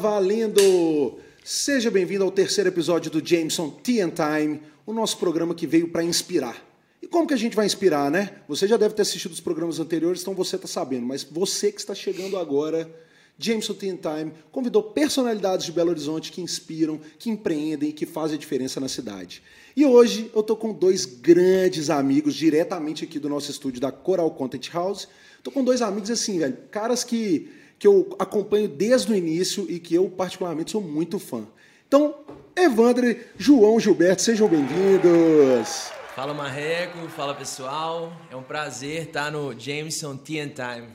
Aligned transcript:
Valendo! 0.00 1.18
Seja 1.44 1.90
bem-vindo 1.90 2.24
ao 2.24 2.30
terceiro 2.30 2.70
episódio 2.70 3.10
do 3.10 3.22
Jameson 3.22 3.68
Tea 3.68 4.06
and 4.06 4.12
Time, 4.12 4.62
o 4.86 4.94
nosso 4.94 5.18
programa 5.18 5.54
que 5.54 5.66
veio 5.66 5.88
para 5.88 6.02
inspirar. 6.02 6.56
E 7.02 7.06
como 7.06 7.26
que 7.26 7.34
a 7.34 7.36
gente 7.36 7.54
vai 7.54 7.66
inspirar, 7.66 8.10
né? 8.10 8.30
Você 8.48 8.66
já 8.66 8.78
deve 8.78 8.94
ter 8.94 9.02
assistido 9.02 9.32
os 9.32 9.40
programas 9.40 9.78
anteriores, 9.78 10.22
então 10.22 10.32
você 10.32 10.56
está 10.56 10.66
sabendo, 10.66 11.04
mas 11.04 11.22
você 11.22 11.70
que 11.70 11.80
está 11.80 11.94
chegando 11.94 12.38
agora, 12.38 12.90
Jameson 13.38 13.74
Tea 13.74 13.92
and 13.92 13.96
Time 13.98 14.32
convidou 14.50 14.82
personalidades 14.82 15.66
de 15.66 15.72
Belo 15.72 15.90
Horizonte 15.90 16.32
que 16.32 16.40
inspiram, 16.40 16.98
que 17.18 17.28
empreendem 17.28 17.90
e 17.90 17.92
que 17.92 18.06
fazem 18.06 18.36
a 18.36 18.40
diferença 18.40 18.80
na 18.80 18.88
cidade. 18.88 19.42
E 19.76 19.84
hoje 19.84 20.30
eu 20.34 20.42
tô 20.42 20.56
com 20.56 20.72
dois 20.72 21.04
grandes 21.04 21.90
amigos 21.90 22.34
diretamente 22.34 23.04
aqui 23.04 23.18
do 23.18 23.28
nosso 23.28 23.50
estúdio 23.50 23.82
da 23.82 23.92
Coral 23.92 24.30
Content 24.30 24.70
House. 24.72 25.08
Tô 25.42 25.50
com 25.50 25.62
dois 25.62 25.82
amigos 25.82 26.10
assim, 26.10 26.38
velho, 26.38 26.56
caras 26.70 27.04
que 27.04 27.59
que 27.80 27.86
eu 27.86 28.14
acompanho 28.18 28.68
desde 28.68 29.10
o 29.10 29.16
início 29.16 29.64
e 29.66 29.80
que 29.80 29.94
eu, 29.94 30.06
particularmente, 30.10 30.70
sou 30.70 30.82
muito 30.82 31.18
fã. 31.18 31.46
Então, 31.88 32.14
Evandro, 32.54 33.16
João, 33.38 33.80
Gilberto, 33.80 34.20
sejam 34.20 34.46
bem-vindos. 34.46 35.90
Fala 36.14 36.34
Marreco, 36.34 36.98
fala 37.08 37.34
pessoal. 37.34 38.12
É 38.30 38.36
um 38.36 38.42
prazer 38.42 39.04
estar 39.04 39.32
no 39.32 39.58
Jameson 39.58 40.14
Tea 40.18 40.46
Time. 40.46 40.88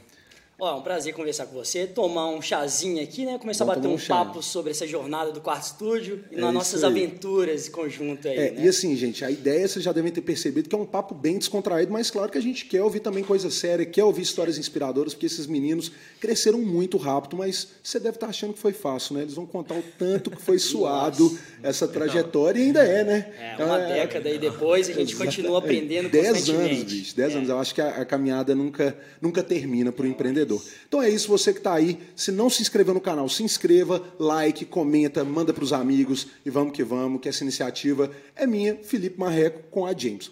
Ó, 0.58 0.72
é 0.72 0.76
um 0.76 0.82
prazer 0.82 1.14
conversar 1.14 1.48
com 1.48 1.54
você, 1.54 1.86
tomar 1.86 2.30
um 2.30 2.42
chazinho 2.42 3.04
aqui, 3.04 3.26
né? 3.26 3.38
Começar 3.38 3.66
Vamos 3.66 3.78
a 3.78 3.82
bater 3.82 3.94
um, 3.94 4.02
um 4.02 4.08
papo 4.08 4.42
sobre 4.42 4.72
essa 4.72 4.88
jornada 4.88 5.30
do 5.30 5.42
quarto 5.42 5.64
estúdio 5.64 6.24
e 6.32 6.36
é 6.36 6.40
nas 6.40 6.54
nossas 6.54 6.82
aí. 6.82 6.92
aventuras 6.92 7.68
em 7.68 7.72
conjunto 7.72 8.26
aí, 8.26 8.38
é, 8.38 8.52
né? 8.52 8.64
E 8.64 8.68
assim, 8.70 8.96
gente, 8.96 9.26
a 9.26 9.30
ideia 9.30 9.68
vocês 9.68 9.84
já 9.84 9.92
devem 9.92 10.14
ter 10.14 10.22
percebido 10.22 10.70
que 10.70 10.76
é 10.76 10.78
um 10.78 10.86
papo 10.86 11.14
bem 11.14 11.38
descontraído, 11.38 11.92
mas 11.92 12.10
claro 12.10 12.32
que 12.32 12.38
a 12.38 12.42
gente 12.42 12.64
quer 12.66 12.82
ouvir 12.82 13.02
também 13.02 13.22
coisa 13.22 13.52
séria, 13.52 13.86
quer 13.86 14.06
ouvir 14.06 14.22
histórias 14.22 14.58
inspiradoras, 14.58 15.14
porque 15.14 15.26
esses 15.26 15.46
meninos 15.46 15.92
cresceram 16.22 16.62
muito 16.62 16.96
rápido, 16.96 17.36
mas 17.36 17.68
você 17.84 18.00
deve 18.00 18.16
estar 18.16 18.28
achando 18.28 18.54
que 18.54 18.60
foi 18.60 18.72
fácil, 18.72 19.16
né? 19.16 19.24
Eles 19.24 19.34
vão 19.34 19.46
contar 19.46 19.76
o 19.76 19.84
tanto 20.00 20.32
que 20.32 20.42
foi 20.42 20.58
suado 20.60 21.38
essa 21.62 21.86
trajetória 21.86 22.60
e 22.62 22.64
ainda 22.68 22.82
é, 22.82 23.04
né? 23.04 23.56
É, 23.60 23.66
uma 23.66 23.82
é, 23.82 23.94
década 23.96 24.30
e 24.30 24.38
depois 24.38 24.90
a 24.90 24.94
gente 24.94 25.18
continua 25.18 25.60
aprendendo 25.60 26.10
Dez 26.10 26.48
anos, 26.50 26.84
bicho, 26.84 27.14
dez 27.14 27.34
é. 27.34 27.36
anos. 27.36 27.50
Eu 27.50 27.60
acho 27.60 27.76
que 27.76 27.82
a, 27.82 27.90
a 27.90 28.06
caminhada 28.06 28.56
nunca, 28.56 28.98
nunca 29.22 29.44
termina 29.44 29.92
para 29.92 30.06
o 30.06 30.08
empreendedor. 30.08 30.55
Então 30.88 31.02
é 31.02 31.10
isso 31.10 31.28
você 31.28 31.52
que 31.52 31.60
está 31.60 31.74
aí, 31.74 32.00
se 32.16 32.32
não 32.32 32.50
se 32.50 32.62
inscreveu 32.62 32.94
no 32.94 33.02
canal, 33.02 33.28
se 33.30 33.44
inscreva, 33.44 34.02
like, 34.20 34.66
comenta, 34.66 35.24
manda 35.24 35.54
para 35.54 35.64
os 35.64 35.74
amigos 35.74 36.28
e 36.46 36.50
vamos 36.50 36.74
que 36.74 36.84
vamos, 36.84 37.22
que 37.22 37.30
essa 37.30 37.44
iniciativa 37.44 38.12
é 38.36 38.46
minha, 38.46 38.76
Felipe 38.84 39.20
Marreco, 39.20 39.64
com 39.70 39.86
a 39.86 39.94
James. 39.96 40.32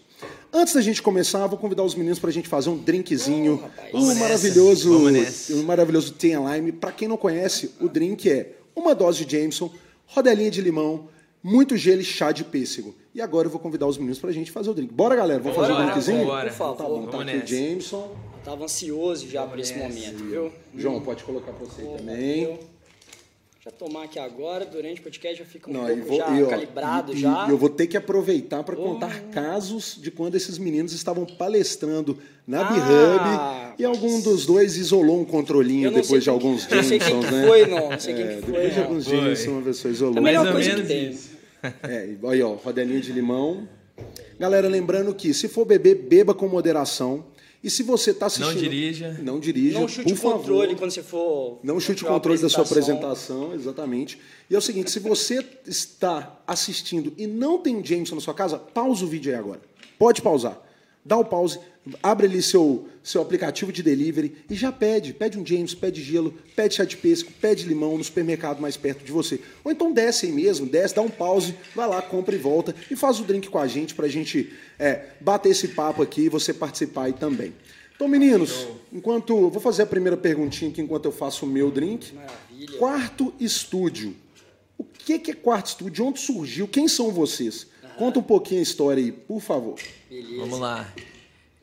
Antes 0.52 0.74
da 0.74 0.82
gente 0.82 1.02
começar, 1.02 1.48
vou 1.48 1.58
convidar 1.58 1.84
os 1.84 1.96
meninos 1.96 2.20
para 2.20 2.30
a 2.30 2.34
gente 2.34 2.48
fazer 2.48 2.70
um 2.70 2.78
drinkzinho, 2.78 3.64
oh, 3.92 3.98
um 3.98 4.16
maravilhoso, 4.16 4.92
um 5.52 5.64
maravilhoso 5.64 6.14
Ten 6.14 6.38
Lime. 6.46 6.72
Para 6.72 6.92
quem 6.92 7.08
não 7.08 7.18
conhece, 7.18 7.72
o 7.82 7.90
drink 7.90 8.30
é 8.30 8.54
uma 8.76 8.94
dose 8.94 9.26
de 9.26 9.38
Jameson, 9.38 9.72
rodelinha 10.06 10.52
de 10.52 10.62
limão, 10.62 11.08
muito 11.42 11.76
gelo 11.76 12.02
e 12.02 12.06
chá 12.06 12.32
de 12.32 12.44
pêssego. 12.44 12.96
E 13.14 13.22
agora 13.22 13.48
eu 13.48 13.52
vou 13.52 13.60
convidar 13.60 13.86
os 13.86 13.98
meninos 13.98 14.20
para 14.20 14.30
a 14.30 14.34
gente 14.34 14.52
fazer 14.52 14.70
o 14.70 14.74
drink. 14.74 14.94
Bora, 14.94 15.16
galera, 15.16 15.42
vamos 15.42 15.58
fazer 15.58 15.74
o 15.74 15.76
drinkzinho? 15.76 16.26
Bora, 16.26 16.50
por 16.50 16.56
favor. 16.56 16.78
Tá 16.78 16.84
bom, 16.84 17.08
tá 17.08 17.22
aqui 17.22 17.38
o 17.38 17.48
Jameson. 17.48 18.33
Tava 18.44 18.66
ansioso 18.66 19.28
já 19.30 19.46
por 19.46 19.60
esse 19.60 19.74
momento, 19.76 20.24
viu? 20.26 20.52
João, 20.76 21.00
pode 21.02 21.24
colocar 21.24 21.54
para 21.54 21.66
você 21.66 21.84
também. 21.84 22.60
Já 23.64 23.72
tomar 23.72 24.04
aqui 24.04 24.20
agora, 24.20 24.66
durante 24.66 25.00
o 25.00 25.04
podcast 25.06 25.40
já 25.40 25.46
fica 25.46 25.70
um 25.70 25.74
Não, 25.74 25.88
pouco 25.88 26.04
vou, 26.04 26.18
já 26.18 26.38
e, 26.38 26.44
ó, 26.44 26.48
calibrado 26.48 27.14
e, 27.14 27.18
já. 27.18 27.48
E 27.48 27.52
eu 27.52 27.58
vou 27.58 27.70
ter 27.70 27.88
que 27.88 27.96
aproveitar 27.96 28.62
para 28.62 28.78
oh. 28.78 28.84
contar 28.84 29.22
casos 29.32 29.98
de 30.02 30.12
quando 30.12 30.36
esses 30.36 30.58
meninos 30.58 30.92
estavam 30.92 31.26
palestrando 31.26 32.18
na 32.46 32.68
ah, 32.68 32.74
B-Hub 32.74 33.76
e 33.80 33.86
algum 33.86 34.20
dos 34.20 34.46
dois 34.46 34.76
isolou 34.76 35.22
um 35.22 35.24
controlinho 35.24 35.90
depois 35.90 36.22
de 36.22 36.30
alguns 36.30 36.64
Jamesons, 36.64 36.70
né? 36.70 36.76
Não 36.76 36.84
sei 36.84 37.00
quem 37.00 37.20
que 37.22 37.48
foi, 37.48 37.66
não. 37.66 37.90
Não 37.92 38.00
sei 38.00 38.14
quem 38.14 38.24
é, 38.24 38.36
que 38.36 38.42
foi. 38.42 38.52
Depois 38.52 38.74
de 38.74 38.80
alguns 38.82 39.06
Jamesons, 39.06 39.48
uma 39.48 39.62
pessoa 39.62 39.92
isolou. 39.94 40.16
É 40.16 40.20
a 40.20 40.22
melhor 40.22 40.52
coisa 40.52 40.76
que 40.76 40.82
tem. 40.84 41.18
É, 41.84 42.10
aí, 42.22 42.44
ó, 42.44 42.56
rodelinha 42.56 43.00
de 43.00 43.14
limão. 43.14 43.66
Galera, 44.38 44.68
lembrando 44.68 45.16
que 45.16 45.34
se 45.34 45.48
for 45.48 45.64
beber, 45.64 45.96
beba 45.96 46.34
com 46.34 46.50
moderação. 46.50 47.32
E 47.64 47.70
se 47.70 47.82
você 47.82 48.12
está 48.12 48.26
assistindo. 48.26 48.54
Não 48.54 48.62
dirija. 48.62 49.20
Não 49.24 49.40
dirija. 49.40 49.80
Não 49.80 49.88
chute 49.88 50.12
o 50.12 50.18
controle 50.18 50.68
favor, 50.68 50.78
quando 50.78 50.92
você 50.92 51.02
for. 51.02 51.60
Não 51.64 51.80
chute 51.80 52.04
o 52.04 52.08
controle 52.08 52.40
da 52.42 52.50
sua 52.50 52.64
apresentação, 52.64 53.54
exatamente. 53.54 54.20
E 54.50 54.56
é 54.56 54.58
o 54.58 54.62
seguinte: 54.62 54.92
se 54.92 55.00
você 55.00 55.46
está 55.66 56.42
assistindo 56.46 57.14
e 57.18 57.26
não 57.26 57.58
tem 57.58 57.84
Jameson 57.84 58.16
na 58.16 58.22
sua 58.22 58.34
casa, 58.34 58.60
pausa 58.60 59.06
o 59.06 59.08
vídeo 59.08 59.32
aí 59.32 59.40
agora. 59.40 59.62
Pode 59.98 60.22
pausar. 60.22 60.62
Dá 61.06 61.18
o 61.18 61.24
pause, 61.24 61.60
abre 62.02 62.28
ali 62.28 62.42
seu, 62.42 62.88
seu 63.04 63.22
aplicativo 63.22 63.72
de 63.72 63.84
delivery 63.84 64.36
e 64.50 64.56
já 64.56 64.72
pede. 64.72 65.14
Pede 65.14 65.38
um 65.38 65.46
James, 65.46 65.74
pede 65.74 66.02
gelo, 66.02 66.34
pede 66.56 66.76
chá 66.76 66.86
de 66.86 66.96
pesco, 66.96 67.32
pede 67.42 67.66
limão 67.66 67.98
no 67.98 68.04
supermercado 68.04 68.62
mais 68.62 68.78
perto 68.78 69.04
de 69.04 69.12
você. 69.12 69.40
Ou 69.64 69.72
então 69.72 69.92
desce 69.92 70.26
aí 70.26 70.32
mesmo, 70.32 70.66
desce, 70.66 70.96
dá 70.96 71.02
um 71.02 71.10
pause, 71.10 71.56
vai 71.76 71.88
lá, 71.88 72.02
compra 72.02 72.36
e 72.36 72.38
volta 72.38 72.74
e 72.90 72.96
faz 72.96 73.20
o 73.20 73.24
drink 73.24 73.50
com 73.50 73.58
a 73.60 73.68
gente 73.68 73.94
pra 73.94 74.08
gente 74.08 74.54
é, 74.80 75.08
bater 75.20 75.50
esse 75.50 75.70
papo 75.70 76.02
aqui 76.02 76.22
e 76.22 76.30
você 76.30 76.54
participar 76.54 77.06
aí 77.06 77.14
também. 77.14 77.54
Então, 77.96 78.08
meninos, 78.08 78.68
enquanto. 78.92 79.50
Vou 79.50 79.62
fazer 79.62 79.84
a 79.84 79.86
primeira 79.86 80.18
perguntinha 80.18 80.72
aqui 80.72 80.82
enquanto 80.82 81.06
eu 81.06 81.12
faço 81.12 81.46
o 81.46 81.48
meu 81.48 81.70
drink. 81.70 82.14
Maravilha. 82.14 82.78
Quarto 82.78 83.34
estúdio. 83.40 84.16
O 84.78 84.84
que 84.84 85.14
é 85.14 85.34
quarto 85.34 85.68
estúdio? 85.68 86.06
Onde 86.06 86.20
surgiu? 86.20 86.68
Quem 86.68 86.88
são 86.88 87.12
vocês? 87.12 87.68
Conta 87.98 88.20
um 88.20 88.24
pouquinho 88.24 88.60
a 88.60 88.64
história 88.64 89.04
aí, 89.04 89.12
por 89.12 89.40
favor. 89.40 89.76
Beleza. 90.10 90.38
Vamos 90.38 90.60
lá. 90.60 90.92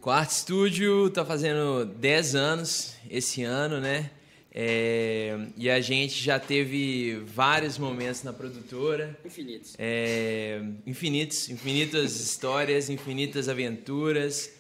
Quarto 0.01 0.31
Estúdio 0.31 1.11
tá 1.11 1.27
fazendo 1.27 1.85
10 1.85 2.35
anos 2.35 2.95
esse 3.11 3.43
ano, 3.43 3.79
né? 3.79 4.11
É, 4.51 5.39
e 5.59 5.69
a 5.69 5.79
gente 5.83 6.25
já 6.25 6.39
teve 6.39 7.17
vários 7.27 7.77
momentos 7.77 8.23
na 8.23 8.33
produtora. 8.33 9.15
Infinitos. 9.23 9.75
É, 9.79 10.63
infinitos, 10.87 11.51
infinitas 11.51 12.19
histórias, 12.19 12.89
infinitas 12.89 13.47
aventuras. 13.47 14.51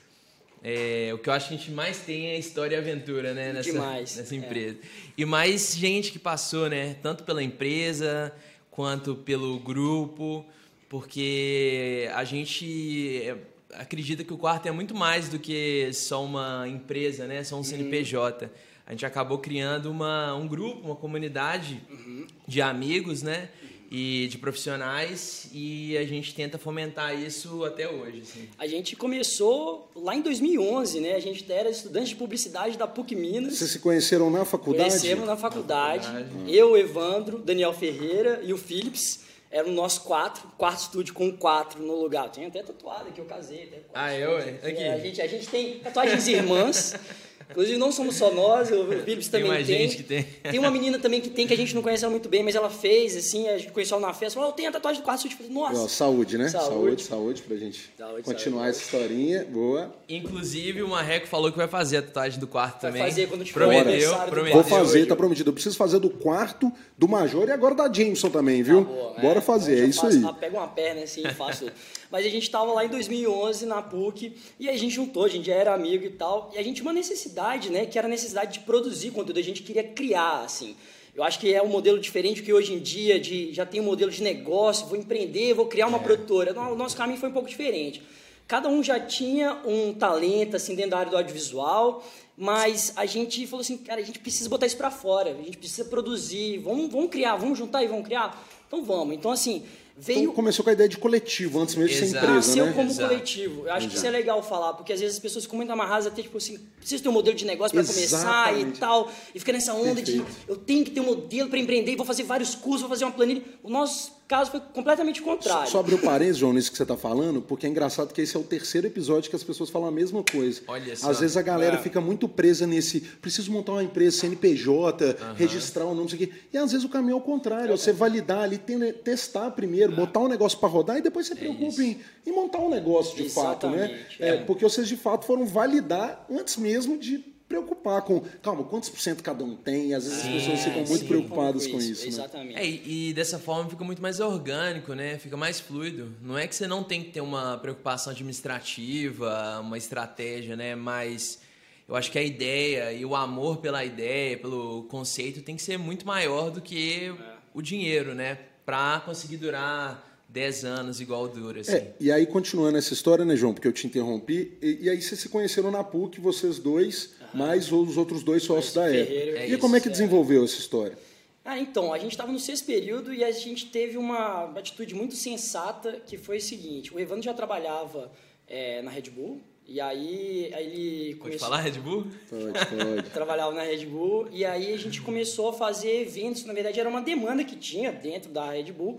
É, 0.62 1.10
o 1.14 1.18
que 1.18 1.30
eu 1.30 1.32
acho 1.32 1.48
que 1.48 1.54
a 1.54 1.56
gente 1.56 1.70
mais 1.70 2.00
tem 2.00 2.26
é 2.26 2.38
história 2.38 2.76
e 2.76 2.78
aventura, 2.78 3.32
né? 3.32 3.54
Nessa, 3.54 3.72
Demais. 3.72 4.16
nessa 4.16 4.36
empresa. 4.36 4.76
E 5.16 5.24
mais 5.24 5.74
gente 5.74 6.12
que 6.12 6.18
passou, 6.18 6.68
né? 6.68 6.96
Tanto 7.02 7.24
pela 7.24 7.42
empresa 7.42 8.30
quanto 8.70 9.16
pelo 9.16 9.58
grupo 9.58 10.44
porque 10.90 12.10
a 12.12 12.24
gente 12.24 13.22
é, 13.22 13.36
acredita 13.75 14.25
que 14.25 14.32
o 14.32 14.38
quarto 14.38 14.66
é 14.66 14.70
muito 14.70 14.94
mais 14.94 15.28
do 15.28 15.38
que 15.38 15.91
só 15.92 16.25
uma 16.25 16.66
empresa, 16.69 17.26
né? 17.26 17.42
Só 17.44 17.58
um 17.58 17.62
CNPJ. 17.62 18.47
Uhum. 18.47 18.50
A 18.86 18.92
gente 18.92 19.06
acabou 19.06 19.38
criando 19.38 19.91
uma, 19.91 20.34
um 20.34 20.48
grupo, 20.48 20.84
uma 20.84 20.97
comunidade 20.97 21.80
uhum. 21.88 22.26
de 22.47 22.60
amigos, 22.60 23.22
né? 23.22 23.48
E 23.92 24.28
de 24.28 24.38
profissionais 24.38 25.48
e 25.53 25.97
a 25.98 26.04
gente 26.04 26.32
tenta 26.32 26.59
fomentar 26.59 27.16
isso 27.20 27.64
até 27.64 27.88
hoje. 27.88 28.22
Assim. 28.22 28.48
A 28.56 28.66
gente 28.66 28.94
começou 28.94 29.91
lá 29.97 30.14
em 30.14 30.22
2011, 30.22 31.00
né? 31.00 31.14
A 31.14 31.20
gente 31.20 31.44
era 31.50 31.69
estudante 31.69 32.10
de 32.10 32.16
publicidade 32.16 32.78
da 32.78 32.86
PUC 32.86 33.16
Minas. 33.16 33.59
Vocês 33.59 33.70
se 33.72 33.78
conheceram 33.80 34.30
na 34.30 34.44
faculdade? 34.44 34.91
Conhecemos 34.91 35.26
na 35.26 35.36
faculdade. 35.36 36.06
Na 36.06 36.20
faculdade. 36.20 36.54
Eu, 36.56 36.76
Evandro, 36.76 37.38
Daniel 37.38 37.72
Ferreira 37.72 38.41
e 38.44 38.53
o 38.53 38.59
Philips. 38.59 39.20
Era 39.50 39.66
o 39.66 39.72
nosso 39.72 40.02
quatro, 40.02 40.48
quarto 40.56 40.80
estúdio 40.80 41.12
com 41.12 41.36
quatro 41.36 41.82
no 41.82 41.96
lugar. 41.96 42.26
Eu 42.26 42.30
tenho 42.30 42.48
até 42.48 42.62
tatuado 42.62 43.08
aqui, 43.08 43.20
eu 43.20 43.24
casei. 43.24 43.64
Até 43.64 43.82
ah, 43.92 44.14
eu? 44.16 44.36
Aqui. 44.36 44.82
É, 44.82 44.92
a, 44.92 44.98
gente, 44.98 45.20
a 45.20 45.26
gente 45.26 45.48
tem 45.48 45.80
tatuagens 45.80 46.28
irmãs. 46.28 46.94
Inclusive, 47.50 47.78
não 47.78 47.90
somos 47.90 48.16
só 48.16 48.32
nós, 48.32 48.70
o 48.70 48.86
Philips 49.04 49.28
também 49.28 49.50
tem. 49.52 49.64
Tem 49.64 49.78
gente 49.78 49.96
que 49.96 50.02
tem. 50.02 50.22
Tem 50.22 50.58
uma 50.58 50.70
menina 50.70 50.98
também 50.98 51.20
que 51.20 51.30
tem, 51.30 51.46
que 51.46 51.54
a 51.54 51.56
gente 51.56 51.74
não 51.74 51.82
conhece 51.82 52.04
ela 52.04 52.10
muito 52.10 52.28
bem, 52.28 52.42
mas 52.42 52.54
ela 52.54 52.70
fez, 52.70 53.16
assim, 53.16 53.48
a 53.48 53.58
gente 53.58 53.72
conheceu 53.72 53.97
ela 53.97 54.06
na 54.06 54.14
festa, 54.14 54.34
falou, 54.34 54.50
eu 54.50 54.54
tenho 54.54 54.68
a 54.68 54.72
tatuagem 54.72 55.02
do 55.02 55.04
quarto. 55.04 55.28
Falei, 55.28 55.52
nossa. 55.52 55.88
saúde, 55.88 56.38
né? 56.38 56.48
Saúde, 56.48 56.68
saúde, 56.68 57.02
saúde 57.02 57.42
pra 57.42 57.56
gente 57.56 57.91
saúde, 57.97 58.22
continuar 58.22 58.62
saúde. 58.62 58.76
essa 58.76 58.82
historinha. 58.82 59.44
Boa. 59.44 59.94
Inclusive, 60.08 60.82
o 60.82 60.88
Marreco 60.88 61.26
falou 61.26 61.50
que 61.50 61.58
vai 61.58 61.68
fazer 61.68 61.98
a 61.98 62.02
tatuagem 62.02 62.38
do 62.38 62.47
quarto 62.47 62.82
vai 62.82 62.91
também. 62.91 63.02
Vai 63.02 63.10
fazer 63.10 63.26
quando 63.28 63.44
tiver 63.44 63.58
prometeu, 63.58 64.16
prometeu. 64.26 64.53
Vou 64.53 64.64
fazer, 64.64 65.06
tá 65.06 65.16
prometido. 65.16 65.50
Eu 65.50 65.54
preciso 65.54 65.76
fazer 65.76 65.98
do 65.98 66.10
quarto, 66.10 66.72
do 66.96 67.08
Major 67.08 67.48
e 67.48 67.53
agora 67.53 67.74
da 67.74 67.92
Jameson 67.92 68.30
também, 68.30 68.62
viu? 68.62 68.84
Tá 68.84 68.91
boa, 68.91 69.20
Bora 69.20 69.38
é, 69.38 69.42
fazer, 69.42 69.80
é 69.80 69.86
isso 69.86 70.00
faço, 70.00 70.26
aí. 70.26 70.34
Pega 70.34 70.56
uma 70.56 70.68
perna 70.68 71.03
assim 71.03 71.26
e 71.26 71.34
faço. 71.34 71.66
Mas 72.10 72.27
a 72.27 72.28
gente 72.28 72.42
estava 72.42 72.72
lá 72.72 72.84
em 72.84 72.89
2011 72.89 73.66
na 73.66 73.80
PUC 73.80 74.33
e 74.59 74.68
a 74.68 74.77
gente 74.77 74.95
juntou, 74.95 75.24
a 75.24 75.28
gente 75.28 75.47
já 75.47 75.54
era 75.54 75.72
amigo 75.72 76.04
e 76.04 76.10
tal. 76.10 76.51
E 76.54 76.59
a 76.59 76.62
gente 76.62 76.77
tinha 76.77 76.86
uma 76.86 76.92
necessidade, 76.92 77.71
né? 77.71 77.86
Que 77.86 77.98
era 77.98 78.09
a 78.09 78.10
necessidade 78.10 78.54
de 78.54 78.60
produzir 78.60 79.12
conteúdo, 79.12 79.39
a 79.39 79.42
gente 79.42 79.62
queria 79.62 79.84
criar, 79.84 80.42
assim. 80.45 80.77
Eu 81.15 81.24
acho 81.24 81.39
que 81.39 81.53
é 81.53 81.62
um 81.62 81.68
modelo 81.68 81.98
diferente 81.98 82.42
que 82.42 82.53
hoje 82.53 82.72
em 82.72 82.78
dia 82.78 83.18
de 83.18 83.53
já 83.53 83.66
tem 83.66 83.80
um 83.80 83.84
modelo 83.84 84.10
de 84.10 84.22
negócio, 84.22 84.86
vou 84.86 84.97
empreender, 84.97 85.54
vou 85.54 85.66
criar 85.66 85.86
uma 85.86 85.98
é. 85.98 86.03
produtora. 86.03 86.59
O 86.59 86.74
nosso 86.77 86.97
caminho 86.97 87.18
foi 87.18 87.28
um 87.28 87.33
pouco 87.33 87.48
diferente. 87.48 88.03
Cada 88.47 88.68
um 88.68 88.83
já 88.83 88.98
tinha 88.98 89.60
um 89.65 89.92
talento 89.95 90.56
assim 90.56 90.74
dentro 90.74 90.92
da 90.92 90.98
área 90.98 91.10
do 91.10 91.16
audiovisual, 91.16 92.04
mas 92.36 92.92
a 92.97 93.06
gente 93.06 93.47
falou 93.47 93.60
assim, 93.60 93.77
cara, 93.77 94.01
a 94.01 94.04
gente 94.04 94.18
precisa 94.18 94.48
botar 94.48 94.66
isso 94.66 94.77
para 94.77 94.91
fora, 94.91 95.30
a 95.30 95.42
gente 95.42 95.56
precisa 95.56 95.84
produzir, 95.84 96.59
vamos, 96.59 96.91
vamos 96.91 97.10
criar, 97.10 97.36
vamos 97.36 97.59
juntar 97.59 97.84
e 97.84 97.86
vamos 97.86 98.04
criar. 98.04 98.45
Então 98.66 98.83
vamos. 98.83 99.15
Então 99.15 99.30
assim, 99.30 99.65
veio. 100.00 100.20
Então 100.22 100.34
começou 100.34 100.64
com 100.64 100.70
a 100.70 100.72
ideia 100.72 100.88
de 100.88 100.97
coletivo, 100.98 101.60
antes 101.60 101.74
mesmo 101.74 101.91
de 101.91 101.97
ser 101.98 102.04
Exato. 102.04 102.24
empresa, 102.24 102.48
Nasceu 102.48 102.66
né? 102.66 102.72
como 102.72 102.91
Exato. 102.91 103.08
coletivo. 103.08 103.66
Eu 103.66 103.72
acho 103.72 103.88
que 103.88 103.97
isso 103.97 104.06
é 104.06 104.10
legal 104.10 104.42
falar, 104.42 104.72
porque 104.74 104.92
às 104.92 105.00
vezes 105.00 105.16
as 105.16 105.20
pessoas 105.20 105.44
ficam 105.44 105.56
muito 105.58 105.70
amarradas 105.70 106.06
até, 106.06 106.22
tipo 106.22 106.38
assim, 106.38 106.58
precisa 106.78 107.02
ter 107.02 107.08
um 107.08 107.12
modelo 107.12 107.36
de 107.36 107.44
negócio 107.44 107.74
para 107.74 107.84
começar 107.86 108.58
e 108.58 108.64
tal. 108.72 109.10
E 109.34 109.38
fica 109.38 109.52
nessa 109.52 109.74
onda 109.74 109.97
Perfeito. 109.97 110.24
de 110.24 110.48
eu 110.48 110.56
tenho 110.56 110.84
que 110.84 110.91
ter 110.91 111.00
um 111.00 111.06
modelo 111.06 111.48
para 111.48 111.58
empreender, 111.58 111.97
vou 111.97 112.06
fazer 112.06 112.22
vários 112.22 112.54
cursos, 112.54 112.80
vou 112.80 112.91
fazer 112.91 113.04
uma 113.04 113.12
planilha. 113.12 113.42
O 113.62 113.70
nosso 113.70 114.19
caso 114.30 114.50
foi 114.53 114.60
completamente 114.60 115.21
o 115.21 115.24
contrário. 115.24 115.68
Só 115.68 115.80
abrir 115.80 115.97
o 115.97 115.98
parênteses, 115.98 116.38
João, 116.38 116.53
nisso 116.53 116.71
que 116.71 116.77
você 116.77 116.84
está 116.84 116.97
falando, 116.97 117.42
porque 117.42 117.66
é 117.66 117.68
engraçado 117.68 118.15
que 118.15 118.21
esse 118.22 118.36
é 118.36 118.41
o 118.41 118.44
terceiro 118.44 118.86
episódio 118.86 119.28
que 119.28 119.34
as 119.36 119.42
pessoas 119.42 119.68
falam 119.71 119.88
a 119.88 119.91
mesma 119.91 120.22
coisa. 120.22 120.62
Olha 120.68 120.94
só. 120.94 121.10
Às 121.10 121.18
vezes 121.21 121.36
a 121.36 121.42
galera 121.42 121.77
É. 121.77 121.78
fica 121.78 122.00
muito 122.00 122.28
presa 122.28 122.66
nesse, 122.66 123.00
preciso 123.00 123.50
montar 123.50 123.72
uma 123.72 123.82
empresa 123.82 124.16
CNPJ, 124.18 125.16
registrar 125.36 125.84
o 125.84 125.88
nome, 125.88 126.03
não 126.03 126.09
sei 126.09 126.16
o 126.24 126.27
quê. 126.28 126.32
E 126.53 126.56
às 126.56 126.71
vezes 126.72 126.84
o 126.86 126.88
caminho 126.88 127.15
é 127.15 127.16
o 127.16 127.21
contrário, 127.21 127.72
é 127.72 127.77
você 127.77 127.92
validar 127.92 128.42
ali, 128.42 128.56
te- 128.59 128.92
testar 129.04 129.50
primeiro, 129.50 129.92
botar 129.92 130.21
um 130.21 130.28
negócio 130.28 130.59
para 130.59 130.68
rodar 130.68 130.98
e 130.98 131.03
depois 131.03 131.27
você 131.27 131.34
preocupa 131.34 131.82
em, 131.82 132.00
em 132.27 132.32
montar 132.32 132.59
um 132.60 132.68
negócio 132.71 133.16
de 133.16 133.28
fato, 133.28 133.68
né? 133.68 133.84
Exatamente, 133.84 134.16
É, 134.22 134.28
é. 134.28 134.36
Porque 134.44 134.65
vocês 134.65 134.86
de 134.86 134.97
fato 134.97 135.24
foram 135.27 135.44
validar 135.44 136.24
antes 136.30 136.56
mesmo 136.56 136.97
de 136.97 137.18
preocupar 137.50 138.02
com, 138.02 138.20
calma, 138.41 138.62
quantos 138.62 138.88
por 138.88 139.00
cento 139.00 139.24
cada 139.24 139.42
um 139.42 139.56
tem? 139.56 139.92
Às 139.92 140.04
vezes 140.04 140.24
as 140.24 140.32
pessoas 140.32 140.60
ficam 140.60 140.84
muito 140.84 141.00
sim, 141.00 141.06
preocupadas 141.08 141.66
com 141.66 141.78
isso, 141.78 141.91
isso, 141.91 142.02
né? 142.04 142.08
Exatamente. 142.08 142.56
É, 142.56 142.64
e, 142.64 143.08
e 143.08 143.12
dessa 143.12 143.41
forma 143.41 143.68
fica 143.68 143.82
muito 143.82 144.00
mais 144.00 144.20
orgânico, 144.20 144.94
né? 144.94 145.18
Fica 145.18 145.36
mais 145.36 145.58
fluido. 145.58 146.14
Não 146.22 146.38
é 146.38 146.47
que 146.47 146.54
você 146.54 146.68
não 146.68 146.84
tem 146.84 147.02
que 147.02 147.10
ter 147.10 147.20
uma 147.20 147.58
preocupação 147.58 148.12
administrativa, 148.12 149.58
uma 149.60 149.76
estratégia, 149.76 150.54
né? 150.54 150.76
Mas 150.76 151.41
eu 151.88 151.97
acho 151.97 152.12
que 152.12 152.20
a 152.20 152.22
ideia 152.22 152.92
e 152.92 153.04
o 153.04 153.16
amor 153.16 153.56
pela 153.56 153.84
ideia, 153.84 154.38
pelo 154.38 154.84
conceito, 154.84 155.42
tem 155.42 155.56
que 155.56 155.62
ser 155.62 155.76
muito 155.76 156.06
maior 156.06 156.53
do 156.53 156.60
que 156.60 157.12
o 157.53 157.60
dinheiro, 157.60 158.14
né? 158.14 158.38
Pra 158.64 159.03
conseguir 159.04 159.38
durar 159.38 160.19
10 160.32 160.65
anos 160.65 161.00
igual 161.00 161.27
dura, 161.28 161.60
assim. 161.60 161.72
É, 161.72 161.94
e 161.98 162.12
aí, 162.12 162.24
continuando 162.24 162.78
essa 162.78 162.92
história, 162.92 163.24
né, 163.24 163.34
João? 163.34 163.53
Porque 163.53 163.66
eu 163.66 163.72
te 163.72 163.86
interrompi. 163.86 164.56
E, 164.62 164.78
e 164.82 164.91
aí, 164.91 165.00
vocês 165.00 165.21
se 165.21 165.28
conheceram 165.28 165.71
na 165.71 165.82
PUC, 165.82 166.21
vocês 166.21 166.59
dois, 166.59 167.15
mais 167.34 167.71
os 167.72 167.97
outros 167.97 168.22
dois 168.22 168.42
sócios 168.42 168.72
da 168.72 168.88
época. 168.88 169.12
É 169.12 169.48
e 169.48 169.59
como 169.59 169.77
é 169.77 169.80
que 169.80 169.88
isso, 169.88 169.92
desenvolveu 169.92 170.44
essa 170.44 170.59
história? 170.59 170.97
Ah, 171.44 171.59
então, 171.59 171.92
a 171.92 171.98
gente 171.98 172.12
estava 172.12 172.30
no 172.30 172.38
sexto 172.38 172.65
período 172.65 173.12
e 173.12 173.24
a 173.24 173.32
gente 173.32 173.66
teve 173.66 173.97
uma 173.97 174.44
atitude 174.56 174.94
muito 174.94 175.16
sensata, 175.16 176.00
que 176.06 176.16
foi 176.16 176.36
o 176.36 176.41
seguinte, 176.41 176.94
o 176.94 177.00
Evandro 177.00 177.24
já 177.24 177.34
trabalhava 177.34 178.12
é, 178.47 178.82
na 178.82 178.91
Red 178.91 179.10
Bull, 179.10 179.41
e 179.66 179.80
aí, 179.80 180.53
aí 180.54 180.66
ele 180.66 181.15
Pode 181.15 181.21
começou... 181.21 181.48
falar, 181.48 181.60
Red 181.60 181.78
Bull? 181.78 182.06
Pode, 182.28 182.53
pode. 182.53 183.10
trabalhava 183.15 183.53
na 183.53 183.62
Red 183.62 183.86
Bull 183.86 184.27
e 184.32 184.44
aí 184.44 184.74
a 184.74 184.77
gente 184.77 185.00
começou 185.00 185.50
a 185.50 185.53
fazer 185.53 186.03
eventos, 186.03 186.44
na 186.44 186.53
verdade 186.53 186.80
era 186.80 186.88
uma 186.88 187.00
demanda 187.00 187.44
que 187.44 187.54
tinha 187.54 187.92
dentro 187.92 188.30
da 188.32 188.50
Red 188.50 188.72
Bull. 188.72 188.98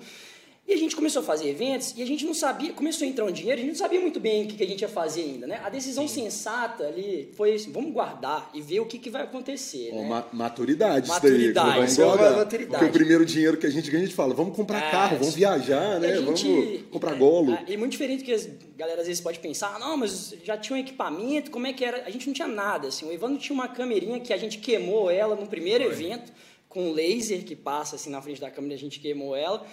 E 0.67 0.73
a 0.73 0.77
gente 0.77 0.95
começou 0.95 1.21
a 1.21 1.25
fazer 1.25 1.49
eventos 1.49 1.93
e 1.97 2.03
a 2.03 2.05
gente 2.05 2.23
não 2.23 2.33
sabia, 2.35 2.71
começou 2.71 3.05
a 3.05 3.09
entrar 3.09 3.25
um 3.25 3.31
dinheiro, 3.31 3.57
a 3.59 3.61
gente 3.63 3.71
não 3.73 3.77
sabia 3.79 3.99
muito 3.99 4.19
bem 4.21 4.45
o 4.45 4.47
que, 4.47 4.55
que 4.55 4.63
a 4.63 4.67
gente 4.67 4.81
ia 4.81 4.87
fazer 4.87 5.21
ainda, 5.23 5.45
né? 5.47 5.59
A 5.65 5.69
decisão 5.69 6.07
sensata 6.07 6.85
ali 6.87 7.29
foi 7.35 7.55
assim, 7.55 7.71
vamos 7.71 7.91
guardar 7.91 8.49
e 8.53 8.61
ver 8.61 8.79
o 8.79 8.85
que, 8.85 8.97
que 8.99 9.09
vai 9.09 9.23
acontecer, 9.23 9.91
né? 9.91 10.07
ma- 10.07 10.25
maturidade, 10.31 11.09
Maturidade, 11.09 11.67
isso 11.69 11.75
daí. 11.77 11.85
isso 11.87 12.01
é 12.01 12.05
guardar. 12.05 12.37
maturidade. 12.37 12.71
Porque 12.85 12.85
o 12.85 12.91
primeiro 12.93 13.25
dinheiro 13.25 13.57
que 13.57 13.65
a 13.65 13.69
gente 13.69 13.89
ganha, 13.91 14.03
a 14.03 14.05
gente 14.05 14.15
fala, 14.15 14.33
vamos 14.33 14.55
comprar 14.55 14.87
É, 14.87 14.91
carro, 14.91 15.17
vamos 15.17 15.33
viajar, 15.33 15.99
né? 15.99 16.13
a 16.13 16.15
gente- 16.21 16.25
Vamos 16.47 16.83
comprar 16.91 17.15
é, 17.15 17.17
golo. 17.17 17.53
é, 17.53 17.65
E 17.67 17.75
muito 17.75 17.91
diferente 17.93 18.19
do 18.19 18.25
que 18.25 18.31
as 18.33 18.47
galera 18.77 19.01
às 19.01 19.07
vezes 19.07 19.21
pode 19.21 19.39
pensar, 19.39 19.73
"Ah, 19.75 19.79
não, 19.79 19.97
mas 19.97 20.33
já 20.43 20.57
tinha 20.57 20.77
um 20.77 20.79
equipamento, 20.79 21.51
como 21.51 21.67
é 21.67 21.73
que 21.73 21.83
era? 21.83 22.03
A 22.05 22.09
gente 22.09 22.27
não 22.27 22.33
tinha 22.33 22.47
nada, 22.47 22.87
assim. 22.87 23.05
O 23.07 23.11
Evandro 23.11 23.37
tinha 23.39 23.53
uma 23.53 23.67
camerinha 23.67 24.19
que 24.19 24.31
a 24.31 24.37
gente 24.37 24.57
queimou 24.59 25.09
ela 25.11 25.35
no 25.35 25.47
primeiro 25.47 25.83
evento, 25.83 26.31
com 26.71 26.91
laser 26.91 27.43
que 27.43 27.55
passa 27.55 27.95
assim 27.97 28.09
na 28.09 28.21
frente 28.21 28.39
da 28.39 28.49
câmera, 28.49 28.73
a 28.75 28.77
gente 28.77 28.99
queimou 28.99 29.35
ela. 29.35 29.65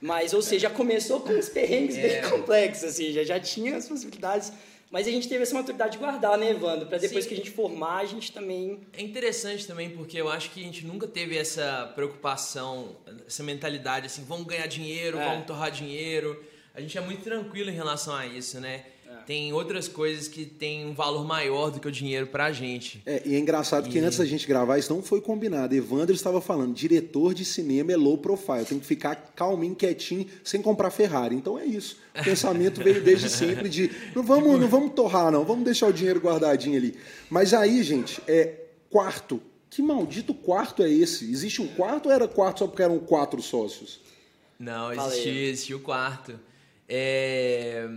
Mas, 0.00 0.32
ou 0.32 0.40
seja, 0.42 0.68
já 0.68 0.70
começou 0.70 1.20
com 1.20 1.32
uns 1.32 1.48
perrengues 1.48 1.96
bem 1.96 2.22
complexos, 2.30 2.84
assim, 2.84 3.12
já, 3.12 3.22
já 3.22 3.38
tinha 3.38 3.76
as 3.76 3.86
possibilidades. 3.88 4.52
Mas 4.90 5.06
a 5.06 5.10
gente 5.10 5.28
teve 5.28 5.42
essa 5.42 5.54
maturidade 5.54 5.92
de 5.92 5.98
guardar, 5.98 6.38
né, 6.38 6.50
Evandro? 6.52 6.86
Para 6.86 6.98
depois 6.98 7.24
Sim. 7.24 7.28
que 7.28 7.34
a 7.34 7.36
gente 7.38 7.50
formar, 7.50 7.98
a 7.98 8.04
gente 8.06 8.30
também 8.32 8.80
É 8.96 9.02
interessante 9.02 9.66
também 9.66 9.90
porque 9.90 10.16
eu 10.18 10.28
acho 10.28 10.50
que 10.52 10.60
a 10.60 10.62
gente 10.62 10.86
nunca 10.86 11.06
teve 11.08 11.36
essa 11.36 11.92
preocupação, 11.94 12.96
essa 13.26 13.42
mentalidade 13.42 14.06
assim, 14.06 14.24
vamos 14.24 14.46
ganhar 14.46 14.66
dinheiro, 14.66 15.18
É. 15.18 15.24
vamos 15.28 15.46
torrar 15.46 15.70
dinheiro. 15.70 16.42
A 16.72 16.80
gente 16.80 16.96
é 16.96 17.00
muito 17.00 17.22
tranquilo 17.22 17.68
em 17.68 17.74
relação 17.74 18.14
a 18.14 18.26
isso, 18.26 18.60
né? 18.60 18.84
Tem 19.26 19.52
outras 19.52 19.88
coisas 19.88 20.28
que 20.28 20.44
têm 20.44 20.86
um 20.86 20.94
valor 20.94 21.24
maior 21.24 21.70
do 21.70 21.80
que 21.80 21.88
o 21.88 21.90
dinheiro 21.90 22.28
pra 22.28 22.52
gente. 22.52 23.02
É, 23.04 23.22
e 23.26 23.34
é 23.34 23.38
engraçado 23.38 23.88
que 23.88 23.98
antes 23.98 24.18
da 24.18 24.24
gente 24.24 24.46
gravar, 24.46 24.78
isso 24.78 24.94
não 24.94 25.02
foi 25.02 25.20
combinado. 25.20 25.74
Evandro 25.74 26.14
estava 26.14 26.40
falando, 26.40 26.72
diretor 26.72 27.34
de 27.34 27.44
cinema 27.44 27.90
é 27.90 27.96
low 27.96 28.16
profile, 28.16 28.64
tem 28.64 28.78
que 28.78 28.86
ficar 28.86 29.16
calminho, 29.34 29.74
quietinho, 29.74 30.26
sem 30.44 30.62
comprar 30.62 30.90
Ferrari. 30.90 31.34
Então 31.34 31.58
é 31.58 31.64
isso. 31.64 31.98
O 32.16 32.22
pensamento 32.22 32.80
veio 32.80 33.02
desde 33.02 33.28
sempre 33.28 33.68
de 33.68 33.90
não 34.14 34.22
vamos, 34.22 34.60
não 34.60 34.68
vamos 34.68 34.92
torrar, 34.94 35.32
não, 35.32 35.44
vamos 35.44 35.64
deixar 35.64 35.88
o 35.88 35.92
dinheiro 35.92 36.20
guardadinho 36.20 36.76
ali. 36.76 36.94
Mas 37.28 37.52
aí, 37.52 37.82
gente, 37.82 38.22
é 38.28 38.60
quarto. 38.88 39.42
Que 39.68 39.82
maldito 39.82 40.32
quarto 40.32 40.84
é 40.84 40.88
esse? 40.88 41.28
Existe 41.28 41.60
um 41.60 41.66
quarto 41.66 42.06
ou 42.06 42.12
era 42.12 42.28
quarto 42.28 42.60
só 42.60 42.68
porque 42.68 42.82
eram 42.82 43.00
quatro 43.00 43.42
sócios? 43.42 44.00
Não, 44.56 44.92
existia, 44.92 45.48
existia 45.48 45.76
o 45.76 45.80
quarto. 45.80 46.38
É... 46.88 47.88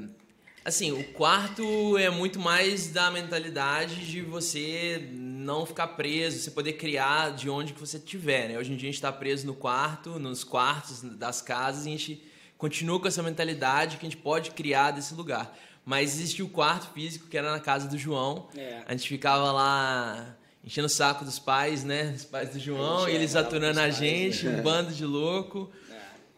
Assim, 0.64 0.92
o 0.92 1.04
quarto 1.14 1.98
é 1.98 2.10
muito 2.10 2.38
mais 2.38 2.90
da 2.90 3.10
mentalidade 3.10 4.06
de 4.06 4.22
você 4.22 5.10
não 5.14 5.66
ficar 5.66 5.88
preso, 5.88 6.40
você 6.40 6.52
poder 6.52 6.74
criar 6.74 7.32
de 7.32 7.50
onde 7.50 7.74
que 7.74 7.80
você 7.80 7.98
estiver, 7.98 8.50
né? 8.50 8.58
Hoje 8.58 8.74
em 8.74 8.76
dia 8.76 8.90
a 8.90 8.92
gente 8.92 8.96
está 8.96 9.12
preso 9.12 9.48
no 9.48 9.54
quarto, 9.54 10.20
nos 10.20 10.44
quartos 10.44 11.02
das 11.02 11.42
casas, 11.42 11.86
e 11.86 11.88
a 11.88 11.92
gente 11.92 12.24
continua 12.58 13.00
com 13.00 13.08
essa 13.08 13.24
mentalidade 13.24 13.98
que 13.98 14.06
a 14.06 14.10
gente 14.10 14.22
pode 14.22 14.52
criar 14.52 14.92
desse 14.92 15.14
lugar. 15.14 15.58
Mas 15.86 16.16
existia 16.16 16.44
o 16.44 16.50
quarto 16.50 16.94
físico, 16.94 17.28
que 17.28 17.38
era 17.38 17.50
na 17.52 17.60
casa 17.60 17.88
do 17.88 17.98
João. 17.98 18.50
É. 18.56 18.84
A 18.86 18.92
gente 18.92 19.08
ficava 19.08 19.52
lá 19.54 20.36
enchendo 20.64 20.88
o 20.88 20.90
saco 20.90 21.24
dos 21.24 21.40
pais, 21.40 21.86
né? 21.86 22.14
Os 22.16 22.26
pais 22.26 22.50
do 22.50 22.60
João, 22.60 23.06
gente 23.06 23.14
e 23.14 23.16
eles 23.16 23.34
era 23.34 23.48
aturando 23.48 23.80
a 23.80 23.84
os 23.84 23.96
pais, 23.96 23.98
gente, 23.98 24.48
um 24.48 24.62
bando 24.62 24.92
de 24.92 25.06
louco 25.06 25.72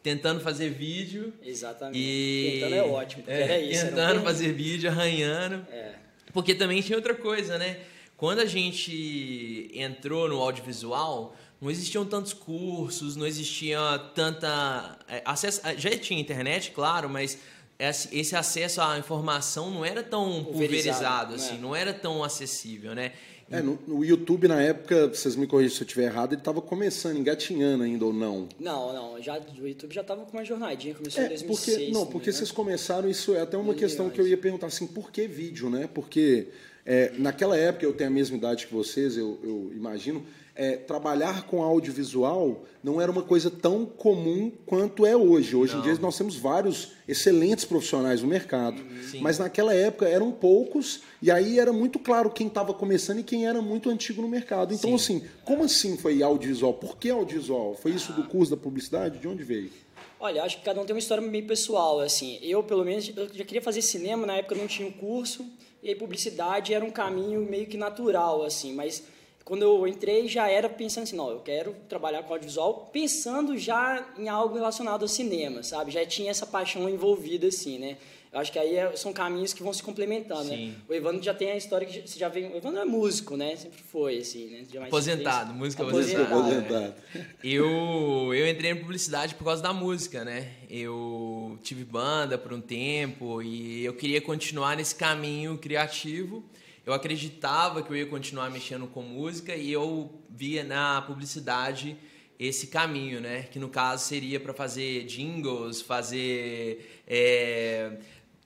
tentando 0.03 0.39
fazer 0.41 0.69
vídeo. 0.69 1.33
exatamente. 1.43 1.99
E... 1.99 2.51
Tentando 2.59 2.75
é 2.75 2.83
ótimo, 2.83 3.23
porque 3.23 3.37
É, 3.37 3.41
era 3.43 3.59
isso. 3.59 3.79
era 3.79 3.85
um 3.85 3.89
Tentando 3.89 4.05
perrengue. 4.07 4.25
fazer 4.25 4.53
vídeo, 4.53 4.89
arranhando. 4.89 5.67
É. 5.71 5.93
Porque 6.33 6.55
também 6.55 6.81
tinha 6.81 6.97
outra 6.97 7.13
coisa, 7.13 7.57
né? 7.57 7.77
Quando 8.17 8.39
a 8.39 8.45
gente 8.45 9.69
entrou 9.73 10.29
no 10.29 10.39
audiovisual, 10.39 11.35
não 11.59 11.69
existiam 11.71 12.05
tantos 12.05 12.33
cursos, 12.33 13.15
não 13.15 13.25
existia 13.25 13.77
tanta. 14.15 14.97
é, 15.07 15.21
Acesso, 15.25 15.61
já 15.77 15.89
tinha 15.97 16.19
internet, 16.19 16.71
claro, 16.71 17.09
mas 17.09 17.37
esse 17.79 18.35
acesso 18.35 18.79
à 18.79 18.97
informação 18.99 19.71
não 19.71 19.83
era 19.83 20.03
tão 20.03 20.43
Pulverizado, 20.43 20.51
pulverizado, 20.53 21.35
assim, 21.35 21.53
né? 21.53 21.59
não 21.61 21.75
era 21.75 21.91
tão 21.93 22.23
acessível, 22.23 22.93
né? 22.93 23.11
É, 23.51 23.61
no, 23.61 23.77
no 23.85 24.03
YouTube, 24.05 24.47
na 24.47 24.61
época, 24.61 25.07
vocês 25.09 25.35
me 25.35 25.45
corrigem 25.45 25.75
se 25.75 25.83
eu 25.83 25.85
estiver 25.85 26.05
errado, 26.05 26.33
ele 26.33 26.41
estava 26.41 26.61
começando, 26.61 27.17
engatinhando 27.17 27.83
ainda 27.83 28.05
ou 28.05 28.13
não. 28.13 28.47
Não, 28.59 28.93
não, 28.93 29.21
já, 29.21 29.39
o 29.61 29.67
YouTube 29.67 29.93
já 29.93 30.03
tava 30.03 30.23
com 30.25 30.37
uma 30.37 30.45
jornadinha, 30.45 30.95
começou 30.95 31.21
em 31.21 31.25
É, 31.25 31.29
2006. 31.29 31.47
porque, 31.75 31.91
não, 31.91 32.05
porque 32.05 32.29
engano. 32.29 32.37
vocês 32.37 32.51
começaram, 32.51 33.09
isso 33.09 33.35
é 33.35 33.41
até 33.41 33.57
uma 33.57 33.73
questão 33.73 34.09
que 34.09 34.19
eu 34.21 34.27
ia 34.27 34.37
perguntar 34.37 34.67
assim, 34.67 34.87
por 34.87 35.11
que 35.11 35.27
vídeo, 35.27 35.69
né? 35.69 35.89
Porque 35.93 36.47
é, 36.85 37.11
naquela 37.17 37.57
época, 37.57 37.85
eu 37.85 37.93
tenho 37.93 38.09
a 38.09 38.13
mesma 38.13 38.37
idade 38.37 38.67
que 38.67 38.73
vocês, 38.73 39.17
eu, 39.17 39.37
eu 39.43 39.71
imagino, 39.75 40.25
é, 40.55 40.75
trabalhar 40.75 41.43
com 41.43 41.61
audiovisual 41.61 42.63
não 42.83 42.99
era 42.99 43.11
uma 43.11 43.21
coisa 43.21 43.49
tão 43.49 43.85
comum 43.85 44.51
quanto 44.65 45.05
é 45.05 45.15
hoje. 45.15 45.55
Hoje 45.55 45.77
em 45.77 45.81
dia 45.81 45.95
nós 45.95 46.17
temos 46.17 46.35
vários 46.35 46.93
excelentes 47.07 47.63
profissionais 47.63 48.21
no 48.21 48.27
mercado, 48.27 48.81
Sim. 49.09 49.21
mas 49.21 49.39
naquela 49.39 49.73
época 49.73 50.07
eram 50.07 50.31
poucos 50.31 51.01
e 51.21 51.29
aí 51.29 51.59
era 51.59 51.71
muito 51.71 51.99
claro 51.99 52.29
quem 52.29 52.47
estava 52.47 52.73
começando 52.73 53.19
e 53.19 53.23
quem 53.23 53.47
era 53.47 53.61
muito 53.61 53.89
antigo 53.89 54.21
no 54.21 54.27
mercado. 54.27 54.73
Então, 54.73 54.95
assim, 54.95 55.23
como 55.45 55.63
assim 55.63 55.97
foi 55.97 56.21
audiovisual? 56.23 56.73
Por 56.73 56.97
que 56.97 57.09
audiovisual? 57.09 57.75
Foi 57.75 57.91
isso 57.91 58.11
do 58.13 58.23
curso 58.23 58.51
da 58.51 58.57
publicidade? 58.57 59.19
De 59.19 59.27
onde 59.27 59.43
veio? 59.43 59.71
Olha, 60.19 60.43
acho 60.43 60.57
que 60.59 60.63
cada 60.63 60.79
um 60.79 60.85
tem 60.85 60.93
uma 60.93 60.99
história 60.99 61.21
meio 61.25 61.47
pessoal, 61.47 61.99
assim. 61.99 62.37
Eu, 62.43 62.61
pelo 62.61 62.85
menos, 62.85 63.11
eu 63.15 63.27
já 63.33 63.43
queria 63.43 63.61
fazer 63.61 63.81
cinema, 63.81 64.27
na 64.27 64.37
época 64.37 64.53
não 64.53 64.67
tinha 64.67 64.87
um 64.87 64.91
curso, 64.91 65.43
e 65.81 65.89
aí 65.89 65.95
publicidade 65.95 66.73
era 66.75 66.85
um 66.85 66.91
caminho 66.91 67.41
meio 67.41 67.65
que 67.65 67.75
natural, 67.75 68.43
assim, 68.43 68.73
mas 68.75 69.03
quando 69.43 69.63
eu 69.63 69.87
entrei 69.87 70.27
já 70.27 70.49
era 70.49 70.69
pensando 70.69 71.03
assim, 71.03 71.15
não, 71.15 71.29
eu 71.29 71.39
quero 71.39 71.75
trabalhar 71.89 72.23
com 72.23 72.33
audiovisual, 72.33 72.89
pensando 72.91 73.57
já 73.57 74.05
em 74.17 74.29
algo 74.29 74.55
relacionado 74.55 75.01
ao 75.01 75.07
cinema, 75.07 75.63
sabe? 75.63 75.91
Já 75.91 76.05
tinha 76.05 76.31
essa 76.31 76.45
paixão 76.45 76.87
envolvida, 76.89 77.47
assim, 77.47 77.79
né? 77.79 77.97
Eu 78.31 78.39
acho 78.39 78.49
que 78.49 78.57
aí 78.57 78.77
é- 78.77 78.95
são 78.95 79.11
caminhos 79.11 79.53
que 79.53 79.61
vão 79.61 79.73
se 79.73 79.83
complementando, 79.83 80.45
né? 80.45 80.55
Sim. 80.55 80.75
O 80.87 80.93
Evandro 80.93 81.21
já 81.21 81.33
tem 81.33 81.51
a 81.51 81.57
história 81.57 81.85
que 81.85 82.07
você 82.07 82.17
já 82.17 82.29
vem... 82.29 82.45
O 82.53 82.55
Evandro 82.55 82.79
é 82.79 82.85
músico, 82.85 83.35
né? 83.35 83.57
Sempre 83.57 83.81
foi, 83.83 84.19
assim, 84.19 84.45
né? 84.45 84.63
Já 84.71 84.79
mais 84.79 84.93
Aposentado, 84.93 85.53
música 85.53 85.83
Aposentado. 85.83 86.33
aposentada. 86.33 86.95
Aposentado. 87.09 87.25
Eu, 87.43 88.33
eu 88.33 88.47
entrei 88.47 88.71
em 88.71 88.77
publicidade 88.77 89.35
por 89.35 89.43
causa 89.43 89.61
da 89.61 89.73
música, 89.73 90.23
né? 90.23 90.49
Eu 90.69 91.59
tive 91.61 91.83
banda 91.83 92.37
por 92.37 92.53
um 92.53 92.61
tempo 92.61 93.41
e 93.41 93.83
eu 93.83 93.93
queria 93.95 94.21
continuar 94.21 94.77
nesse 94.77 94.95
caminho 94.95 95.57
criativo. 95.57 96.41
Eu 96.85 96.93
acreditava 96.93 97.83
que 97.83 97.91
eu 97.91 97.95
ia 97.95 98.05
continuar 98.05 98.49
mexendo 98.49 98.87
com 98.87 99.01
música 99.01 99.55
e 99.55 99.71
eu 99.71 100.11
via 100.29 100.63
na 100.63 101.01
publicidade 101.01 101.95
esse 102.39 102.67
caminho, 102.67 103.21
né? 103.21 103.43
Que 103.43 103.59
no 103.59 103.69
caso 103.69 104.03
seria 104.03 104.39
para 104.39 104.51
fazer 104.51 105.05
jingles, 105.05 105.79
fazer 105.79 107.01
é, 107.07 107.97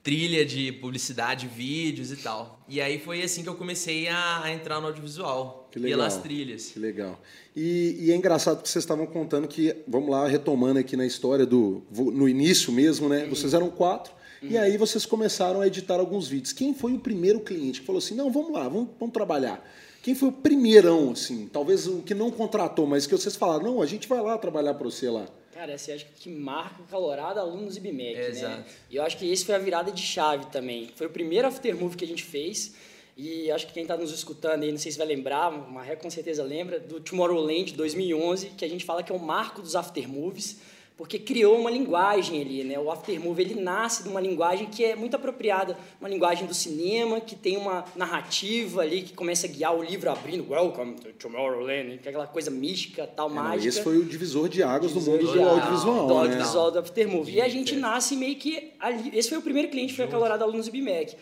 trilha 0.02 0.44
de 0.44 0.70
publicidade, 0.70 1.48
vídeos 1.48 2.12
e 2.12 2.16
tal. 2.16 2.60
E 2.68 2.78
aí 2.80 2.98
foi 2.98 3.22
assim 3.22 3.42
que 3.42 3.48
eu 3.48 3.54
comecei 3.54 4.06
a, 4.06 4.42
a 4.44 4.52
entrar 4.52 4.80
no 4.80 4.86
audiovisual, 4.88 5.68
que 5.72 5.78
legal, 5.78 5.98
pelas 5.98 6.18
trilhas. 6.18 6.70
Que 6.72 6.78
legal. 6.78 7.18
E, 7.56 7.96
e, 7.98 8.12
é 8.12 8.14
engraçado 8.14 8.62
que 8.62 8.68
vocês 8.68 8.84
estavam 8.84 9.06
contando 9.06 9.48
que, 9.48 9.74
vamos 9.88 10.10
lá, 10.10 10.28
retomando 10.28 10.78
aqui 10.78 10.94
na 10.94 11.06
história 11.06 11.46
do. 11.46 11.82
no 11.90 12.28
início 12.28 12.70
mesmo, 12.70 13.08
né? 13.08 13.26
Vocês 13.26 13.54
eram 13.54 13.70
quatro. 13.70 14.12
Uhum. 14.46 14.52
E 14.52 14.58
aí 14.58 14.76
vocês 14.76 15.04
começaram 15.04 15.60
a 15.60 15.66
editar 15.66 15.98
alguns 15.98 16.28
vídeos. 16.28 16.52
Quem 16.52 16.72
foi 16.72 16.92
o 16.92 16.98
primeiro 16.98 17.40
cliente 17.40 17.80
que 17.80 17.86
falou 17.86 17.98
assim: 17.98 18.14
não, 18.14 18.30
vamos 18.30 18.52
lá, 18.52 18.68
vamos, 18.68 18.88
vamos 18.98 19.12
trabalhar? 19.12 19.62
Quem 20.02 20.14
foi 20.14 20.28
o 20.28 20.32
primeirão, 20.32 21.10
assim? 21.10 21.48
Talvez 21.52 21.86
o 21.88 22.00
que 22.00 22.14
não 22.14 22.30
contratou, 22.30 22.86
mas 22.86 23.06
que 23.06 23.12
vocês 23.12 23.34
falaram, 23.34 23.64
não, 23.64 23.82
a 23.82 23.86
gente 23.86 24.06
vai 24.06 24.20
lá 24.20 24.38
trabalhar 24.38 24.74
para 24.74 24.84
você 24.84 25.10
lá. 25.10 25.26
Cara, 25.52 25.72
essa 25.72 25.92
acho 25.92 26.06
que 26.14 26.30
marca 26.30 26.80
o 26.80 26.84
calorado 26.84 27.40
alunos 27.40 27.76
IBMEC, 27.76 28.14
é, 28.14 28.22
né? 28.22 28.28
Exato. 28.28 28.64
E 28.90 28.96
eu 28.96 29.02
acho 29.02 29.16
que 29.16 29.28
esse 29.28 29.44
foi 29.44 29.54
a 29.54 29.58
virada 29.58 29.90
de 29.90 30.02
chave 30.02 30.46
também. 30.46 30.90
Foi 30.94 31.08
o 31.08 31.10
primeiro 31.10 31.48
aftermove 31.48 31.96
que 31.96 32.04
a 32.04 32.06
gente 32.06 32.22
fez. 32.22 32.74
E 33.16 33.50
acho 33.50 33.66
que 33.66 33.72
quem 33.72 33.82
está 33.82 33.96
nos 33.96 34.12
escutando 34.12 34.62
aí, 34.62 34.70
não 34.70 34.78
sei 34.78 34.92
se 34.92 34.98
vai 34.98 35.06
lembrar, 35.06 35.48
o 35.48 35.72
Maré 35.72 35.96
com 35.96 36.10
certeza 36.10 36.44
lembra, 36.44 36.78
do 36.78 37.00
Tomorrowland 37.00 37.72
2011, 37.72 38.50
que 38.50 38.64
a 38.64 38.68
gente 38.68 38.84
fala 38.84 39.02
que 39.02 39.10
é 39.10 39.14
o 39.14 39.18
marco 39.18 39.62
dos 39.62 39.74
aftermoves 39.74 40.58
porque 40.96 41.18
criou 41.18 41.58
uma 41.58 41.70
linguagem 41.70 42.40
ali, 42.40 42.64
né? 42.64 42.78
O 42.78 42.90
aftermovie 42.90 43.42
ele 43.42 43.60
nasce 43.60 44.02
de 44.02 44.08
uma 44.08 44.20
linguagem 44.20 44.66
que 44.66 44.82
é 44.82 44.96
muito 44.96 45.14
apropriada, 45.14 45.76
uma 46.00 46.08
linguagem 46.08 46.46
do 46.46 46.54
cinema 46.54 47.20
que 47.20 47.36
tem 47.36 47.58
uma 47.58 47.84
narrativa 47.94 48.80
ali 48.80 49.02
que 49.02 49.12
começa 49.12 49.46
a 49.46 49.50
guiar 49.50 49.76
o 49.76 49.82
livro 49.82 50.10
abrindo 50.10 50.50
Welcome 50.50 50.94
to 50.94 51.12
Tomorrowland, 51.18 51.98
que 51.98 52.08
é 52.08 52.10
aquela 52.10 52.26
coisa 52.26 52.50
mística, 52.50 53.06
tal, 53.06 53.28
é, 53.28 53.32
mágica. 53.32 53.68
esse 53.68 53.82
foi 53.82 53.98
o 53.98 54.04
divisor 54.04 54.48
de 54.48 54.62
águas 54.62 54.92
divisor 54.92 55.18
do 55.18 55.26
mundo 55.26 55.32
do 55.34 55.48
audiovisual, 55.48 56.06
do 56.06 56.14
né? 56.14 56.20
audiovisual 56.20 56.70
do 56.70 56.78
aftermovie. 56.78 57.34
E 57.34 57.40
a 57.42 57.48
gente 57.48 57.76
nasce 57.76 58.16
meio 58.16 58.36
que 58.36 58.72
ali, 58.80 59.10
esse 59.12 59.28
foi 59.28 59.36
o 59.36 59.42
primeiro 59.42 59.68
cliente 59.68 59.90
que 59.90 59.96
foi 59.96 60.06
acalorado 60.06 60.42
alunos 60.42 60.66
do 60.66 60.72
BMEC. 60.72 61.14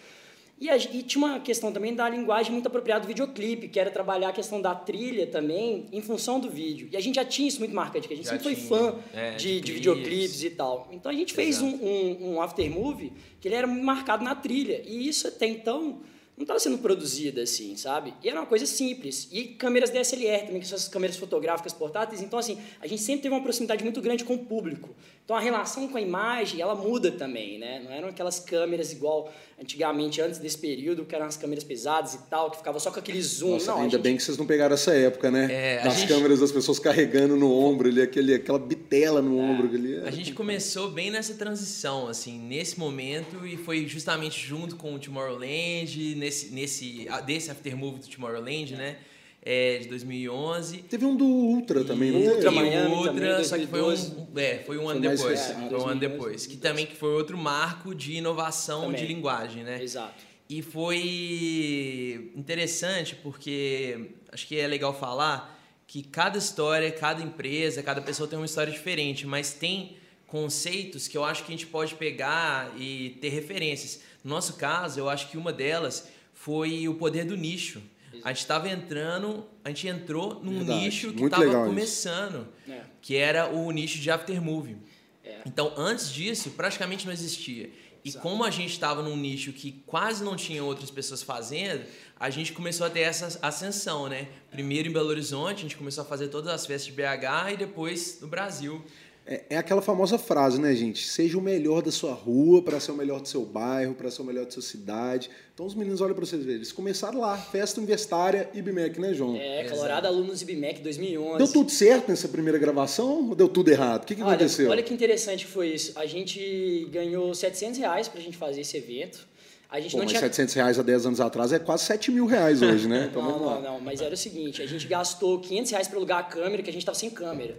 E, 0.61 0.71
a, 0.71 0.77
e, 0.77 1.03
tinha 1.03 1.25
uma 1.25 1.41
questão 1.41 1.73
também 1.73 1.95
da 1.95 2.09
linguagem 2.09 2.53
muito 2.53 2.67
apropriada 2.67 3.03
do 3.03 3.09
videoclipe, 3.09 3.69
que 3.69 3.79
era 3.79 3.91
trabalhar 3.91 4.29
a 4.29 4.33
questão 4.33 4.63
da 4.63 4.75
trilha 4.75 5.27
também 5.27 5.87
em 5.93 6.01
função 6.01 6.39
do 6.39 6.49
vídeo. 6.49 6.89
E 6.93 6.97
a 6.97 7.01
gente 7.01 7.17
já 7.17 7.25
tinha 7.25 7.49
isso 7.49 7.59
muito 7.59 7.75
marcante, 7.75 8.07
que 8.07 8.15
a 8.15 8.17
gente 8.17 8.27
já 8.27 8.33
sempre 8.39 8.55
tinha, 8.55 8.69
foi 8.69 8.79
fã 8.79 8.99
é, 9.13 9.33
de, 9.33 9.61
de, 9.61 9.73
videoclipes 9.73 10.45
e 10.45 10.51
tal. 10.51 10.89
Então 10.93 11.11
a 11.11 11.15
gente 11.15 11.35
fez 11.35 11.61
um, 11.61 11.75
um, 11.75 12.35
um 12.35 12.43
aftermovie 12.43 13.13
que 13.41 13.49
ele 13.49 13.57
era 13.57 13.67
marcado 13.67 14.23
na 14.23 14.35
trilha. 14.35 14.81
E 14.87 15.09
isso 15.09 15.27
até 15.27 15.47
então 15.47 16.01
não 16.37 16.43
estava 16.43 16.59
sendo 16.59 16.79
produzida 16.79 17.43
assim, 17.43 17.77
sabe? 17.77 18.13
E 18.23 18.29
era 18.29 18.41
uma 18.41 18.47
coisa 18.47 18.67
simples. 18.67 19.29
E 19.31 19.45
câmeras 19.45 19.91
DSLR 19.91 20.47
também, 20.47 20.61
que 20.61 20.67
são 20.67 20.77
essas 20.77 20.89
câmeras 20.89 21.17
fotográficas 21.17 21.73
portáteis. 21.73 22.23
Então, 22.23 22.39
assim, 22.39 22.59
a 22.81 22.87
gente 22.87 23.03
sempre 23.03 23.23
teve 23.23 23.35
uma 23.35 23.43
proximidade 23.43 23.85
muito 23.85 24.01
grande 24.01 24.25
com 24.25 24.35
o 24.35 24.39
público. 24.39 24.95
Então, 25.25 25.37
a 25.37 25.41
relação 25.41 25.89
com 25.89 25.97
a 25.97 26.01
imagem, 26.03 26.61
ela 26.61 26.75
muda 26.75 27.11
também, 27.11 27.59
né? 27.59 27.81
Não 27.83 27.91
eram 27.91 28.09
aquelas 28.09 28.39
câmeras 28.39 28.93
igual 28.93 29.33
antigamente, 29.59 30.21
antes 30.21 30.39
desse 30.39 30.59
período, 30.59 31.07
que 31.07 31.15
eram 31.15 31.25
as 31.25 31.35
câmeras 31.35 31.65
pesadas 31.65 32.13
e 32.13 32.19
tal, 32.29 32.51
que 32.51 32.59
ficava 32.59 32.79
só 32.79 32.91
com 32.91 32.99
aquele 32.99 33.23
zoom. 33.23 33.53
Nossa, 33.53 33.71
não, 33.71 33.79
ainda 33.79 33.93
gente... 33.93 34.03
bem 34.03 34.17
que 34.19 34.23
vocês 34.23 34.37
não 34.37 34.45
pegaram 34.45 34.75
essa 34.75 34.95
época, 34.95 35.31
né? 35.31 35.49
É, 35.51 35.83
das 35.83 35.95
gente... 35.95 36.09
câmeras 36.09 36.41
das 36.41 36.53
pessoas 36.53 36.79
carregando 36.79 37.37
no 37.37 37.51
ombro, 37.51 37.89
ali, 37.89 38.03
aquele, 38.03 38.35
aquela 38.35 38.59
bitela 38.59 39.23
no 39.23 39.41
é, 39.41 39.43
ombro. 39.43 39.69
Ali, 39.69 39.97
a 40.01 40.11
gente 40.11 40.35
começou 40.35 40.91
bem 40.91 41.11
nessa 41.11 41.33
transição, 41.33 42.07
assim, 42.07 42.39
nesse 42.39 42.79
momento, 42.79 43.47
e 43.47 43.57
foi 43.57 43.87
justamente 43.87 44.39
junto 44.47 44.77
com 44.77 44.95
o 44.95 44.99
Tomorrowland, 44.99 46.17
nesse, 46.17 46.53
nesse, 46.53 47.09
desse 47.25 47.51
aftermovie 47.51 48.01
do 48.01 48.09
Tomorrowland, 48.09 48.77
né? 48.77 48.99
É, 49.47 49.79
de 49.79 49.89
2011. 49.89 50.79
Teve 50.85 51.05
um 51.05 51.15
do 51.15 51.27
Ultra 51.27 51.85
também, 51.85 52.11
não 52.11 52.21
Ultra, 52.21 52.51
Miami 52.51 52.95
Ultra, 52.95 53.13
também, 53.13 53.45
só 53.45 53.59
que 53.59 53.67
foi 53.67 53.83
um, 53.83 54.27
é, 54.37 54.59
foi 54.65 54.79
um 54.79 54.89
ano 54.89 55.01
depois. 55.01 55.41
foi 55.69 55.79
um 55.79 55.87
ano 55.87 56.01
depois. 56.01 56.47
Que 56.47 56.57
também 56.57 56.87
que 56.87 56.97
foi 56.97 57.11
outro 57.11 57.37
marco 57.37 57.95
de 57.95 58.15
inovação 58.15 58.85
também. 58.85 59.01
de 59.03 59.07
linguagem, 59.07 59.63
né? 59.63 59.83
Exato. 59.83 60.25
E 60.49 60.63
foi 60.63 62.33
interessante 62.35 63.15
porque 63.17 64.13
acho 64.33 64.47
que 64.47 64.59
é 64.59 64.67
legal 64.67 64.99
falar 64.99 65.55
que 65.87 66.03
cada 66.03 66.39
história, 66.39 66.91
cada 66.91 67.23
empresa, 67.23 67.83
cada 67.83 68.01
pessoa 68.01 68.29
tem 68.29 68.39
uma 68.39 68.47
história 68.47 68.73
diferente, 68.73 69.27
mas 69.27 69.53
tem 69.53 69.97
conceitos 70.27 71.07
que 71.07 71.17
eu 71.17 71.25
acho 71.25 71.45
que 71.45 71.53
a 71.53 71.57
gente 71.57 71.67
pode 71.67 71.95
pegar 71.95 72.75
e 72.79 73.17
ter 73.21 73.29
referências. 73.29 74.01
No 74.23 74.31
nosso 74.31 74.55
caso, 74.55 74.99
eu 74.99 75.09
acho 75.09 75.31
que 75.31 75.37
uma 75.37 75.53
delas 75.53 76.09
foi 76.33 76.89
o 76.89 76.95
poder 76.95 77.25
do 77.25 77.37
nicho. 77.37 77.81
A 78.25 78.29
gente 78.29 78.39
estava 78.39 78.71
entrando, 78.71 79.45
a 79.63 79.69
gente 79.69 79.87
entrou 79.87 80.43
num 80.43 80.59
Verdade. 80.59 80.81
nicho 80.81 81.13
que 81.13 81.23
estava 81.23 81.67
começando, 81.67 82.49
é. 82.67 82.81
que 83.03 83.17
era 83.17 83.53
o 83.53 83.71
nicho 83.71 83.99
de 83.99 84.11
aftermovie. 84.11 84.79
É. 85.23 85.43
Então, 85.45 85.75
antes 85.77 86.11
disso, 86.11 86.51
praticamente 86.53 87.05
não 87.05 87.13
existia. 87.13 87.71
E 88.03 88.09
Exato. 88.09 88.23
como 88.23 88.43
a 88.45 88.51
gente 88.51 88.71
estava 88.71 89.03
num 89.03 89.17
nicho 89.17 89.53
que 89.53 89.83
quase 89.87 90.25
não 90.25 90.37
tinha 90.37 90.63
outras 90.65 90.91
pessoas 90.91 91.23
fazendo, 91.23 91.85
a 92.19 92.31
gente 92.31 92.53
começou 92.53 92.87
a 92.87 92.91
ter 92.91 93.01
essa 93.01 93.39
ascensão, 93.43 94.09
né? 94.09 94.29
Primeiro 94.51 94.89
em 94.89 94.93
Belo 94.93 95.09
Horizonte, 95.09 95.59
a 95.59 95.63
gente 95.63 95.77
começou 95.77 96.03
a 96.03 96.07
fazer 96.07 96.29
todas 96.29 96.53
as 96.53 96.67
festas 96.67 96.87
de 96.87 96.93
BH 96.93 97.53
e 97.53 97.57
depois 97.57 98.21
no 98.21 98.29
Brasil. 98.29 98.85
É, 99.27 99.43
é, 99.51 99.57
aquela 99.57 99.81
famosa 99.81 100.19
frase, 100.19 100.61
né, 100.61 100.75
gente? 100.75 101.07
Seja 101.07 101.39
o 101.39 101.41
melhor 101.41 101.81
da 101.81 101.91
sua 101.91 102.13
rua 102.13 102.61
para 102.61 102.79
ser 102.79 102.93
o 102.93 102.95
melhor 102.95 103.23
do 103.23 103.29
seu 103.29 103.43
bairro, 103.43 103.95
para 103.95 104.11
ser 104.11 104.21
o 104.21 104.25
melhor 104.25 104.45
da 104.45 104.51
sua 104.51 104.63
cidade. 104.63 105.31
Então 105.55 105.65
os 105.65 105.75
meninos 105.75 106.03
olham 106.03 106.15
para 106.15 106.27
vocês 106.27 106.43
verem. 106.43 106.57
Eles 106.57 106.73
começaram 106.73 107.21
lá, 107.21 107.37
festa 107.39 107.81
universitária 107.81 108.51
IBMEC, 108.53 109.01
né, 109.01 109.15
João? 109.15 109.35
É, 109.37 109.65
Colorado 109.65 110.07
Alunos 110.07 110.43
IBMEC 110.43 110.83
2011. 110.83 111.39
Deu 111.39 111.49
tudo 111.49 111.71
certo 111.71 112.09
nessa 112.11 112.29
primeira 112.29 112.59
gravação 112.59 113.31
ou 113.31 113.35
deu 113.35 113.49
tudo 113.49 113.71
errado? 113.71 114.03
O 114.03 114.07
que, 114.07 114.15
que 114.15 114.23
olha, 114.23 114.35
aconteceu? 114.35 114.71
Olha 114.71 114.83
que 114.83 114.93
interessante 114.93 115.47
foi 115.47 115.69
isso. 115.69 115.99
A 115.99 116.05
gente 116.05 116.87
ganhou 116.91 117.35
700 117.35 117.79
reais 117.79 118.09
para 118.09 118.21
a 118.21 118.23
gente 118.23 118.37
fazer 118.37 118.61
esse 118.61 118.77
evento. 118.77 119.27
A 119.71 119.81
gente 119.81 119.93
Pô, 119.93 119.99
não 119.99 120.05
mas 120.05 120.13
tinha... 120.13 120.21
700 120.21 120.55
reais 120.55 120.79
há 120.79 120.83
10 120.83 121.07
anos 121.07 121.21
atrás 121.21 121.51
é 121.51 121.59
quase 121.59 121.85
7 121.87 122.11
mil 122.11 122.27
reais 122.27 122.61
hoje, 122.61 122.87
né? 122.87 123.09
Então, 123.11 123.23
não, 123.23 123.39
não, 123.39 123.63
não. 123.63 123.81
Mas 123.81 124.03
era 124.03 124.13
o 124.13 124.19
seguinte, 124.19 124.61
a 124.61 124.67
gente 124.67 124.87
gastou 124.87 125.41
500 125.41 125.71
reais 125.71 125.89
para 125.89 125.97
alugar 125.97 126.19
a 126.19 126.25
câmera, 126.25 126.63
que 126.63 126.69
a 126.69 126.73
gente 126.73 126.83
estava 126.83 126.99
sem 126.99 127.09
câmera. 127.09 127.57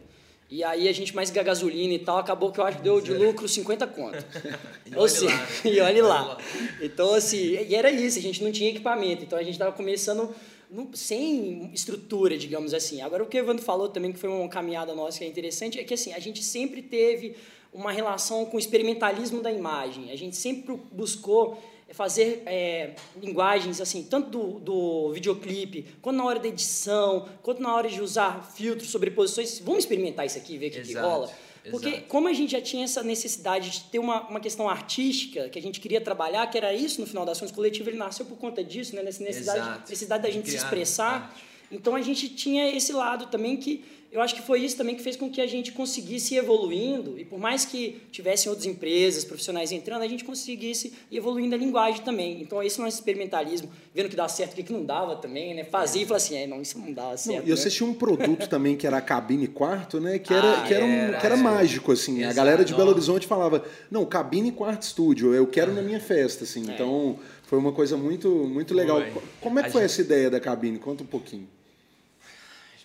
E 0.50 0.64
aí 0.64 0.88
a 0.88 0.94
gente 0.94 1.16
mais 1.16 1.32
gasolina 1.32 1.94
e 1.94 2.00
tal, 2.00 2.18
acabou 2.18 2.52
que 2.52 2.60
eu 2.60 2.66
acho 2.66 2.78
que 2.78 2.84
deu 2.84 3.02
de 3.02 3.14
lucro 3.14 3.48
50 3.48 3.88
conto. 3.88 4.24
Ou 4.96 5.08
seja, 5.08 5.34
e 5.66 5.80
olhe 5.80 6.02
lá. 6.02 6.38
Então, 6.82 7.14
assim, 7.14 7.38
e 7.38 7.74
era 7.74 7.90
isso, 7.90 8.20
a 8.20 8.22
gente 8.22 8.44
não 8.44 8.52
tinha 8.52 8.70
equipamento, 8.70 9.24
então 9.24 9.40
a 9.40 9.44
gente 9.44 9.54
estava 9.54 9.72
começando 9.72 10.34
no, 10.70 10.90
sem 10.94 11.72
estrutura, 11.74 12.38
digamos 12.38 12.74
assim. 12.74 13.02
Agora, 13.02 13.24
o 13.24 13.26
que 13.26 13.38
o 13.38 13.40
Evandro 13.40 13.64
falou 13.64 13.90
também, 13.90 14.12
que 14.12 14.20
foi 14.20 14.30
uma 14.30 14.48
caminhada 14.48 14.94
nossa 14.94 15.20
que 15.20 15.24
é 15.26 15.28
interessante, 15.28 15.80
é 15.80 15.84
que 15.84 15.94
assim, 15.94 16.14
a 16.14 16.20
gente 16.20 16.44
sempre 16.44 16.82
teve 16.82 17.36
uma 17.74 17.92
relação 17.92 18.46
com 18.46 18.56
o 18.56 18.60
experimentalismo 18.60 19.42
da 19.42 19.52
imagem. 19.52 20.12
A 20.12 20.16
gente 20.16 20.36
sempre 20.36 20.80
buscou 20.92 21.62
fazer 21.94 22.44
é, 22.46 22.96
linguagens 23.22 23.80
assim, 23.80 24.04
tanto 24.04 24.30
do, 24.30 24.60
do 24.60 25.14
videoclipe, 25.14 25.86
quanto 26.02 26.18
na 26.18 26.26
hora 26.26 26.40
da 26.40 26.48
edição, 26.48 27.28
quanto 27.42 27.62
na 27.62 27.74
hora 27.76 27.88
de 27.88 28.02
usar 28.02 28.52
filtros, 28.56 28.90
sobreposições. 28.90 29.60
Vamos 29.60 29.80
experimentar 29.80 30.26
isso 30.26 30.38
aqui, 30.38 30.58
ver 30.58 30.68
o 30.68 30.72
que, 30.72 30.82
que 30.82 30.94
rola? 30.94 31.32
Porque 31.72 31.90
Exato. 31.90 32.04
como 32.08 32.28
a 32.28 32.34
gente 32.34 32.52
já 32.52 32.62
tinha 32.62 32.84
essa 32.84 33.02
necessidade 33.02 33.70
de 33.72 33.80
ter 33.86 33.98
uma, 33.98 34.22
uma 34.28 34.40
questão 34.40 34.70
artística 34.70 35.50
que 35.50 35.58
a 35.58 35.62
gente 35.62 35.80
queria 35.80 36.00
trabalhar, 36.00 36.46
que 36.48 36.58
era 36.58 36.74
isso 36.74 37.02
no 37.02 37.08
final 37.08 37.26
das 37.26 37.38
ações 37.38 37.52
coletivas, 37.52 37.88
ele 37.88 37.98
nasceu 37.98 38.26
por 38.26 38.38
conta 38.38 38.64
disso, 38.64 38.96
né? 38.96 39.02
nessa 39.02 39.24
necessidade, 39.24 39.80
necessidade 39.82 40.24
da 40.24 40.30
gente 40.30 40.50
se 40.50 40.58
expressar. 40.58 41.24
Arte. 41.24 41.44
Então 41.72 41.96
a 41.96 42.02
gente 42.02 42.30
tinha 42.30 42.70
esse 42.76 42.94
lado 42.94 43.28
também 43.28 43.58
que 43.58 43.84
eu 44.12 44.22
acho 44.22 44.34
que 44.34 44.42
foi 44.42 44.62
isso 44.62 44.78
também 44.78 44.96
que 44.96 45.04
fez 45.04 45.16
com 45.18 45.30
que 45.30 45.42
a 45.42 45.48
gente 45.48 45.72
conseguisse 45.74 46.36
ir 46.36 46.38
evoluindo, 46.38 47.20
e 47.20 47.26
por 47.26 47.38
mais 47.38 47.66
que 47.66 48.02
tivessem 48.12 48.50
outras 48.50 48.66
empresas, 48.66 49.26
profissionais 49.26 49.72
entrando, 49.72 50.04
a 50.04 50.08
gente 50.08 50.24
conseguisse 50.24 50.94
ir 51.12 51.18
evoluindo 51.18 51.54
a 51.54 51.58
linguagem 51.58 52.02
também. 52.02 52.42
Então, 52.42 52.64
esse 52.64 52.80
nosso 52.80 52.96
experimentalismo, 52.96 53.70
vendo 53.94 54.08
que 54.08 54.16
dá 54.16 54.28
certo, 54.28 54.58
o 54.58 54.64
que 54.64 54.72
não 54.72 54.86
dava 54.86 55.18
também, 55.18 55.54
né? 55.54 55.66
Fazia 55.66 56.04
e 56.04 56.06
falava 56.06 56.24
assim, 56.24 56.38
é, 56.38 56.48
não, 56.48 56.62
isso 56.62 56.80
não 56.80 56.94
dava 56.94 57.18
certo. 57.18 57.46
Não, 57.46 57.54
e 57.54 57.58
você 57.58 57.66
né? 57.66 57.76
tinha 57.76 57.90
um 57.90 57.94
produto 57.94 58.48
também 58.48 58.78
que 58.78 58.88
era 58.88 58.98
a 58.98 59.02
cabine 59.02 59.48
quarto, 59.48 60.00
né? 60.00 60.18
Que 60.18 60.32
era, 60.34 60.62
ah, 60.62 60.68
que 60.68 60.74
era, 60.74 60.86
um, 60.86 61.20
que 61.20 61.26
era 61.26 61.36
mágico, 61.36 61.92
assim. 61.92 62.20
Exato. 62.20 62.32
A 62.32 62.34
galera 62.34 62.64
de 62.64 62.74
Belo 62.74 62.92
Horizonte 62.92 63.28
falava, 63.28 63.66
não, 63.92 64.06
cabine 64.06 64.52
quarto 64.52 64.84
estúdio, 64.84 65.34
eu 65.34 65.46
quero 65.46 65.74
na 65.74 65.82
minha 65.82 66.00
festa, 66.00 66.46
assim. 66.46 66.70
É. 66.70 66.74
Então, 66.74 67.20
foi 67.44 67.60
uma 67.60 67.74
coisa 67.74 67.98
muito, 67.98 68.30
muito 68.30 68.74
legal. 68.74 69.02
Foi. 69.02 69.22
Como 69.42 69.60
é 69.60 69.64
que 69.64 69.70
a 69.70 69.72
foi 69.72 69.82
gente... 69.82 69.92
essa 69.92 70.02
ideia 70.02 70.30
da 70.30 70.40
cabine? 70.40 70.80
Conta 70.80 71.04
um 71.04 71.08
pouquinho. 71.08 71.48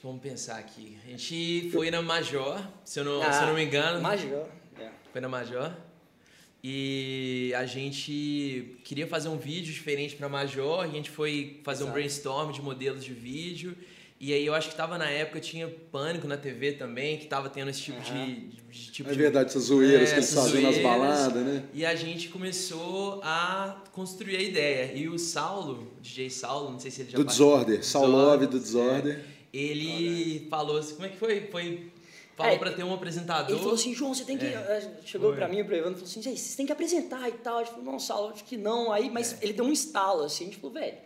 Vamos 0.02 0.22
pensar 0.22 0.58
aqui. 0.58 0.96
A 1.04 1.10
gente 1.10 1.70
foi 1.70 1.90
na 1.90 2.00
Major, 2.00 2.58
se 2.84 3.00
eu 3.00 3.04
não, 3.04 3.22
ah, 3.22 3.32
se 3.32 3.42
eu 3.42 3.48
não 3.48 3.54
me 3.54 3.64
engano. 3.64 4.00
Major. 4.00 4.46
É. 4.78 4.88
Foi 5.12 5.20
na 5.20 5.28
Major. 5.28 5.72
E 6.64 7.52
a 7.56 7.66
gente 7.66 8.78
queria 8.84 9.06
fazer 9.06 9.28
um 9.28 9.36
vídeo 9.36 9.72
diferente 9.72 10.16
para 10.16 10.28
Major, 10.28 10.84
e 10.86 10.88
a 10.88 10.92
gente 10.92 11.10
foi 11.10 11.60
fazer 11.64 11.82
Exato. 11.82 11.90
um 11.90 11.92
brainstorm 11.92 12.50
de 12.50 12.62
modelos 12.62 13.04
de 13.04 13.12
vídeo. 13.12 13.76
E 14.18 14.34
aí 14.34 14.44
eu 14.44 14.54
acho 14.54 14.68
que 14.68 14.76
tava 14.76 14.98
na 14.98 15.08
época, 15.08 15.40
tinha 15.40 15.66
pânico 15.90 16.26
na 16.28 16.36
TV 16.36 16.72
também, 16.72 17.16
que 17.16 17.26
tava 17.26 17.48
tendo 17.48 17.70
esse 17.70 17.80
tipo 17.80 17.96
uhum. 17.96 18.26
de, 18.26 18.34
de, 18.70 18.90
tipo 18.92 19.10
É 19.10 19.14
verdade, 19.14 19.48
essas 19.48 19.64
zoeiras 19.64 20.10
é, 20.10 20.12
que 20.12 20.18
eles 20.18 20.34
faziam 20.34 20.62
nas 20.62 20.78
baladas, 20.78 21.42
né? 21.42 21.64
E 21.72 21.86
a 21.86 21.94
gente 21.94 22.28
começou 22.28 23.22
a 23.22 23.82
construir 23.92 24.36
a 24.36 24.42
ideia. 24.42 24.92
E 24.94 25.08
o 25.08 25.18
Saulo, 25.18 25.90
DJ 26.02 26.28
Saulo, 26.28 26.70
não 26.70 26.78
sei 26.78 26.90
se 26.90 27.00
ele 27.00 27.10
já 27.12 27.16
Do 27.16 27.24
Desorder, 27.24 27.82
Saulo 27.82 28.12
Love 28.12 28.46
do 28.46 28.60
Desorder. 28.60 29.24
É, 29.36 29.39
ele 29.52 30.46
falou 30.48 30.78
assim, 30.78 30.94
como 30.94 31.06
é 31.06 31.08
que 31.10 31.16
foi? 31.16 31.40
Foi 31.48 31.90
falou 32.36 32.52
É, 32.52 32.58
pra 32.58 32.72
ter 32.72 32.84
um 32.84 32.94
apresentador. 32.94 33.50
Ele 33.50 33.58
falou 33.58 33.74
assim, 33.74 33.94
João, 33.94 34.14
você 34.14 34.24
tem 34.24 34.38
que. 34.38 34.46
É. 34.46 34.90
Chegou 35.04 35.30
Foi. 35.30 35.36
pra 35.36 35.48
mim 35.48 35.62
pro 35.64 35.74
Evandro 35.74 35.94
falou 35.94 36.08
assim, 36.08 36.22
"Gente, 36.22 36.40
vocês 36.40 36.54
têm 36.54 36.64
que 36.66 36.72
apresentar 36.72 37.28
e 37.28 37.32
tal. 37.32 37.58
A 37.58 37.64
gente 37.64 37.74
falou, 37.74 37.84
não, 37.84 37.98
Saulo, 37.98 38.32
acho 38.32 38.44
que 38.44 38.56
não. 38.56 38.92
Aí, 38.92 39.10
mas 39.10 39.36
ele 39.42 39.52
deu 39.52 39.64
um 39.64 39.72
estalo, 39.72 40.24
assim, 40.24 40.44
a 40.44 40.46
gente 40.46 40.56
falou, 40.58 40.72
velho, 40.72 40.96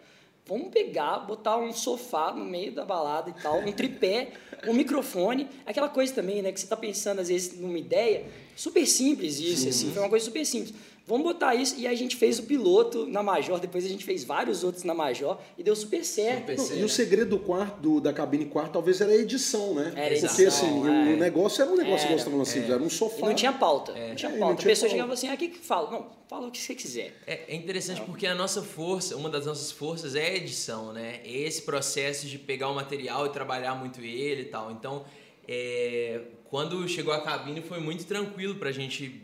vamos 0.46 0.68
pegar, 0.68 1.20
botar 1.20 1.56
um 1.56 1.72
sofá 1.72 2.32
no 2.32 2.44
meio 2.44 2.70
da 2.72 2.84
balada 2.84 3.30
e 3.30 3.42
tal, 3.42 3.58
um 3.60 3.72
tripé, 3.72 4.32
um 4.68 4.74
microfone, 4.74 5.48
aquela 5.64 5.88
coisa 5.88 6.12
também, 6.12 6.42
né, 6.42 6.52
que 6.52 6.60
você 6.60 6.66
tá 6.66 6.76
pensando, 6.76 7.18
às 7.20 7.28
vezes, 7.28 7.58
numa 7.58 7.78
ideia, 7.78 8.26
super 8.54 8.86
simples 8.86 9.40
isso, 9.40 9.66
assim, 9.68 9.90
foi 9.90 10.02
uma 10.02 10.10
coisa 10.10 10.24
super 10.26 10.44
simples. 10.44 10.74
Vamos 11.06 11.24
botar 11.26 11.54
isso, 11.54 11.74
e 11.78 11.86
aí 11.86 11.94
a 11.94 11.98
gente 11.98 12.16
fez 12.16 12.38
o 12.38 12.44
piloto 12.44 13.06
na 13.06 13.22
Major, 13.22 13.60
depois 13.60 13.84
a 13.84 13.88
gente 13.88 14.02
fez 14.06 14.24
vários 14.24 14.64
outros 14.64 14.84
na 14.84 14.94
Major, 14.94 15.38
e 15.58 15.62
deu 15.62 15.76
super 15.76 16.02
certo. 16.02 16.40
Super 16.52 16.58
certo. 16.58 16.80
e 16.80 16.84
o 16.84 16.88
segredo 16.88 17.28
do 17.30 17.38
quarto, 17.38 17.78
do- 17.78 18.00
da 18.00 18.10
cabine 18.10 18.46
quarto, 18.46 18.72
talvez 18.72 19.02
era 19.02 19.12
a 19.12 19.14
edição, 19.14 19.74
né? 19.74 19.92
Era 19.94 20.14
Porque 20.14 20.24
edição, 20.26 20.48
assim, 20.48 20.66
é. 20.66 21.12
o 21.12 21.16
negócio 21.18 21.60
era 21.60 21.70
um 21.70 21.76
negócio, 21.76 22.06
Era. 22.06 22.16
tá 22.16 22.24
falando 22.24 22.40
assim, 22.40 22.60
era 22.64 22.82
um 22.82 22.86
E 22.86 22.90
sofá. 22.90 23.26
não 23.26 23.34
tinha 23.34 23.52
pauta, 23.52 23.92
não 23.92 24.14
tinha 24.14 24.30
É, 24.32 24.34
e 24.34 24.38
pauta. 24.38 24.38
não 24.38 24.52
a 24.52 24.56
tinha 24.56 24.66
pessoa 24.70 24.88
pauta. 24.88 24.90
chegava 24.90 25.12
assim, 25.12 25.28
ah, 25.28 25.34
o 25.34 25.36
que 25.36 25.48
que 25.48 25.58
fala? 25.58 25.90
Não, 25.90 26.06
fala 26.26 26.46
o 26.46 26.50
que 26.50 26.58
você 26.58 26.74
quiser. 26.74 27.14
É, 27.26 27.52
é 27.52 27.54
interessante 27.54 28.00
porque 28.00 28.26
a 28.26 28.34
nossa 28.34 28.62
força, 28.62 29.14
uma 29.14 29.28
das 29.28 29.44
nossas 29.44 29.70
forças 29.70 30.14
é 30.14 30.24
a 30.26 30.34
edição, 30.36 30.92
né? 30.94 31.20
É 31.22 31.30
Esse 31.30 31.60
processo 31.62 32.26
de 32.26 32.38
pegar 32.38 32.70
o 32.70 32.74
material 32.74 33.26
e 33.26 33.28
trabalhar 33.28 33.74
muito 33.74 34.00
ele 34.00 34.40
e 34.40 34.46
tal. 34.46 34.70
Então, 34.72 35.04
é, 35.46 36.22
quando 36.54 36.88
chegou 36.88 37.12
a 37.12 37.20
cabine 37.20 37.60
foi 37.62 37.80
muito 37.80 38.04
tranquilo 38.04 38.54
pra 38.54 38.70
gente 38.70 39.20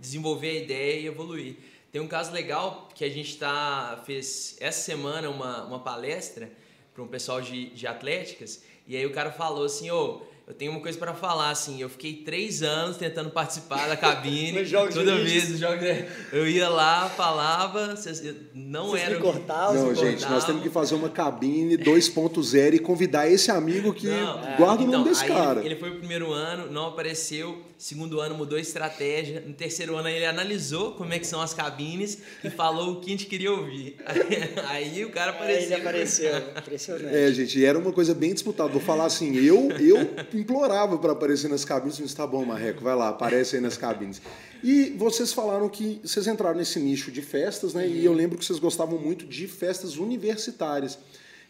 desenvolver 0.00 0.50
a 0.50 0.54
ideia 0.62 1.00
e 1.00 1.06
evoluir. 1.06 1.56
Tem 1.90 2.00
um 2.00 2.06
caso 2.06 2.30
legal 2.30 2.88
que 2.94 3.04
a 3.04 3.08
gente 3.08 3.36
tá, 3.36 4.00
fez 4.06 4.56
essa 4.60 4.80
semana 4.80 5.28
uma, 5.28 5.64
uma 5.64 5.80
palestra 5.80 6.48
para 6.94 7.02
um 7.02 7.08
pessoal 7.08 7.40
de, 7.40 7.70
de 7.70 7.84
atléticas 7.84 8.62
e 8.86 8.96
aí 8.96 9.04
o 9.04 9.10
cara 9.10 9.32
falou 9.32 9.64
assim, 9.64 9.90
ô, 9.90 10.22
eu 10.48 10.54
tenho 10.54 10.72
uma 10.72 10.80
coisa 10.80 10.96
para 10.98 11.12
falar, 11.12 11.50
assim, 11.50 11.80
eu 11.80 11.88
fiquei 11.90 12.14
três 12.14 12.62
anos 12.62 12.96
tentando 12.96 13.28
participar 13.30 13.86
da 13.86 13.96
cabine, 13.96 14.64
Jogos 14.64 14.94
toda 14.94 15.16
vez, 15.16 15.50
nos 15.50 15.58
jogos, 15.58 15.84
eu 16.32 16.48
ia 16.48 16.68
lá, 16.70 17.08
falava, 17.10 17.94
vocês- 17.94 18.22
não 18.54 18.88
Vocês 18.88 19.02
era 19.04 19.10
me 19.14 19.16
o 19.16 19.20
cortavam, 19.20 19.74
Não, 19.88 19.94
gente, 19.94 20.04
nós 20.12 20.20
cortavam. 20.22 20.46
temos 20.46 20.62
que 20.62 20.70
fazer 20.70 20.94
uma 20.94 21.10
cabine 21.10 21.76
2.0 21.76 22.74
e 22.74 22.78
convidar 22.78 23.30
esse 23.30 23.50
amigo 23.50 23.92
que 23.92 24.06
Não, 24.08 24.56
guarda 24.56 24.82
o 24.82 24.86
então, 24.86 25.00
nome 25.00 25.10
desse 25.10 25.24
aí 25.24 25.28
cara. 25.28 25.60
Ele, 25.60 25.68
ele 25.68 25.76
foi 25.76 25.90
o 25.90 25.96
primeiro 25.98 26.32
ano, 26.32 26.72
não 26.72 26.86
apareceu. 26.86 27.62
Segundo 27.80 28.20
ano 28.20 28.34
mudou 28.34 28.58
a 28.58 28.60
estratégia. 28.60 29.40
No 29.46 29.54
terceiro 29.54 29.94
ano 29.96 30.08
ele 30.08 30.26
analisou 30.26 30.92
como 30.94 31.12
é 31.12 31.18
que 31.20 31.26
são 31.26 31.40
as 31.40 31.54
cabines 31.54 32.18
e 32.42 32.50
falou 32.50 32.94
o 32.94 33.00
que 33.00 33.06
a 33.06 33.10
gente 33.10 33.26
queria 33.26 33.52
ouvir. 33.52 33.96
Aí, 34.04 34.18
aí 34.66 35.04
o 35.04 35.10
cara 35.10 35.30
Aí 35.30 35.36
apareceu. 35.36 35.62
ele 35.66 35.74
apareceu, 35.76 36.38
impressionante. 36.58 37.14
É, 37.14 37.32
gente, 37.32 37.56
e 37.56 37.64
era 37.64 37.78
uma 37.78 37.92
coisa 37.92 38.12
bem 38.14 38.32
disputada. 38.34 38.68
Vou 38.70 38.80
falar 38.80 39.04
assim, 39.04 39.36
eu, 39.36 39.70
eu 39.78 40.08
implorava 40.40 40.98
para 40.98 41.12
aparecer 41.12 41.48
nas 41.48 41.64
cabines, 41.64 41.98
mas 41.98 42.14
tá 42.14 42.26
bom, 42.26 42.44
Marreco, 42.44 42.82
vai 42.82 42.94
lá, 42.94 43.08
aparece 43.08 43.56
aí 43.56 43.62
nas 43.62 43.76
cabines. 43.76 44.20
E 44.62 44.94
vocês 44.96 45.32
falaram 45.32 45.68
que 45.68 46.00
vocês 46.02 46.26
entraram 46.26 46.56
nesse 46.56 46.80
nicho 46.80 47.10
de 47.10 47.22
festas, 47.22 47.74
né? 47.74 47.86
E 47.86 48.04
eu 48.04 48.12
lembro 48.12 48.38
que 48.38 48.44
vocês 48.44 48.58
gostavam 48.58 48.98
muito 48.98 49.24
de 49.26 49.46
festas 49.46 49.96
universitárias. 49.96 50.98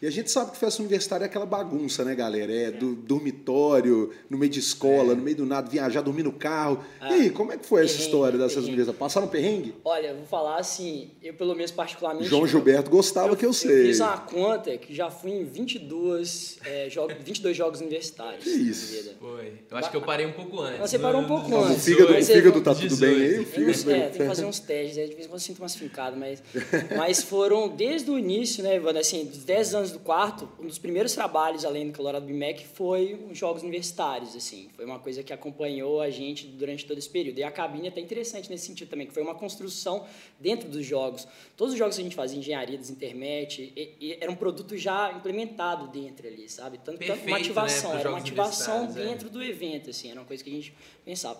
E 0.01 0.07
a 0.07 0.09
gente 0.11 0.31
sabe 0.31 0.51
que 0.51 0.57
festa 0.57 0.81
universitária 0.81 1.25
é 1.25 1.27
aquela 1.27 1.45
bagunça, 1.45 2.05
né, 2.05 2.15
galera? 2.15 2.53
É 2.53 2.71
do 2.71 2.95
dormitório, 2.95 4.11
no 4.29 4.37
meio 4.37 4.49
de 4.51 4.59
escola, 4.59 5.13
no 5.13 5.21
meio 5.21 5.35
do 5.35 5.45
nada, 5.45 5.69
viajar, 5.69 6.01
dormir 6.01 6.23
no 6.23 6.31
carro. 6.31 6.83
e 7.01 7.05
aí, 7.05 7.29
como 7.29 7.51
é 7.51 7.57
que 7.57 7.65
foi 7.65 7.83
essa 7.83 7.99
história 7.99 8.37
dessas 8.37 8.53
perrengue. 8.53 8.67
universidades? 8.69 8.99
Passaram 8.99 9.27
perrengue? 9.27 9.75
Olha, 9.83 10.07
eu 10.07 10.15
vou 10.17 10.25
falar 10.25 10.57
assim, 10.57 11.11
eu 11.21 11.33
pelo 11.33 11.53
menos 11.53 11.71
particularmente... 11.71 12.29
João 12.29 12.47
Gilberto 12.47 12.89
gostava 12.89 13.35
que 13.35 13.45
eu 13.45 13.51
sei. 13.51 13.87
fiz 13.87 13.99
uma 13.99 14.17
conta 14.19 14.77
que 14.77 14.95
já 14.95 15.09
fui 15.09 15.31
em 15.31 15.43
22, 15.43 16.59
é, 16.65 16.89
jogos, 16.89 17.15
22 17.23 17.57
jogos 17.57 17.81
universitários. 17.81 18.43
Que 18.43 18.49
isso? 18.49 19.13
Foi. 19.19 19.53
Eu 19.69 19.77
acho 19.77 19.91
que 19.91 19.97
eu 19.97 20.01
parei 20.01 20.25
um 20.25 20.31
pouco 20.33 20.61
antes. 20.61 20.79
Você 20.79 20.97
parou 20.97 21.21
um 21.21 21.27
pouco 21.27 21.49
No- 21.49 21.57
O 21.59 21.63
antes. 21.65 21.83
fígado, 21.83 22.13
o 22.13 22.15
você- 22.23 22.33
fígado 22.35 22.61
tá 22.61 22.73
tudo 22.73 22.87
18. 22.87 22.99
bem 23.17 23.25
aí? 23.27 23.33
O 23.33 23.45
Tem, 23.45 23.45
fígado 23.73 23.91
é, 23.91 24.09
tem 24.09 24.21
que 24.21 24.27
fazer 24.27 24.45
uns 24.45 24.59
testes, 24.59 24.97
aí 24.97 25.09
de 25.09 25.15
vez 25.15 25.25
em 25.25 25.29
quando 25.29 25.39
eu 25.41 25.45
sinto 25.45 25.59
umas 25.59 25.75
fincadas, 25.75 26.17
mas, 26.17 26.41
mas 26.95 27.21
foram 27.23 27.67
desde 27.67 28.09
o 28.09 28.17
início, 28.17 28.63
né, 28.63 28.75
Ivan, 28.75 28.97
assim, 28.97 29.25
dos 29.25 29.43
10 29.43 29.75
anos 29.75 29.88
do 29.91 29.99
quarto, 29.99 30.49
um 30.59 30.67
dos 30.67 30.77
primeiros 30.77 31.13
trabalhos, 31.13 31.65
além 31.65 31.87
do 31.87 31.95
Colorado 31.95 32.25
BMEC, 32.25 32.65
foi 32.65 33.25
os 33.29 33.37
jogos 33.37 33.63
universitários, 33.63 34.35
assim, 34.35 34.69
foi 34.75 34.85
uma 34.85 34.99
coisa 34.99 35.23
que 35.23 35.33
acompanhou 35.33 36.01
a 36.01 36.09
gente 36.09 36.47
durante 36.47 36.85
todo 36.85 36.97
esse 36.97 37.09
período. 37.09 37.39
E 37.39 37.43
a 37.43 37.51
cabine 37.51 37.87
é 37.87 37.89
até 37.89 38.01
interessante 38.01 38.49
nesse 38.49 38.67
sentido 38.67 38.89
também, 38.89 39.07
que 39.07 39.13
foi 39.13 39.23
uma 39.23 39.35
construção 39.35 40.05
dentro 40.39 40.69
dos 40.69 40.85
jogos. 40.85 41.27
Todos 41.55 41.73
os 41.73 41.79
jogos 41.79 41.95
que 41.95 42.01
a 42.01 42.03
gente 42.03 42.15
fazia, 42.15 42.37
engenharia, 42.37 42.77
desinternet, 42.77 43.73
e, 43.75 43.95
e 43.99 44.17
era 44.19 44.31
um 44.31 44.35
produto 44.35 44.77
já 44.77 45.11
implementado 45.11 45.87
dentro 45.87 46.27
ali, 46.27 46.49
sabe? 46.49 46.77
Tanto, 46.77 46.97
tanto 46.97 47.07
Perfeito, 47.07 47.27
uma 47.27 47.37
né, 47.37 47.43
ativação, 47.43 47.89
pros 47.89 47.99
era 47.99 48.09
uma 48.09 48.17
ativação 48.19 48.83
é. 48.85 48.87
dentro 48.87 49.29
do 49.29 49.43
evento, 49.43 49.89
assim, 49.89 50.11
era 50.11 50.19
uma 50.19 50.25
coisa 50.25 50.43
que 50.43 50.49
a 50.49 50.53
gente 50.53 50.73
pensava. 51.03 51.39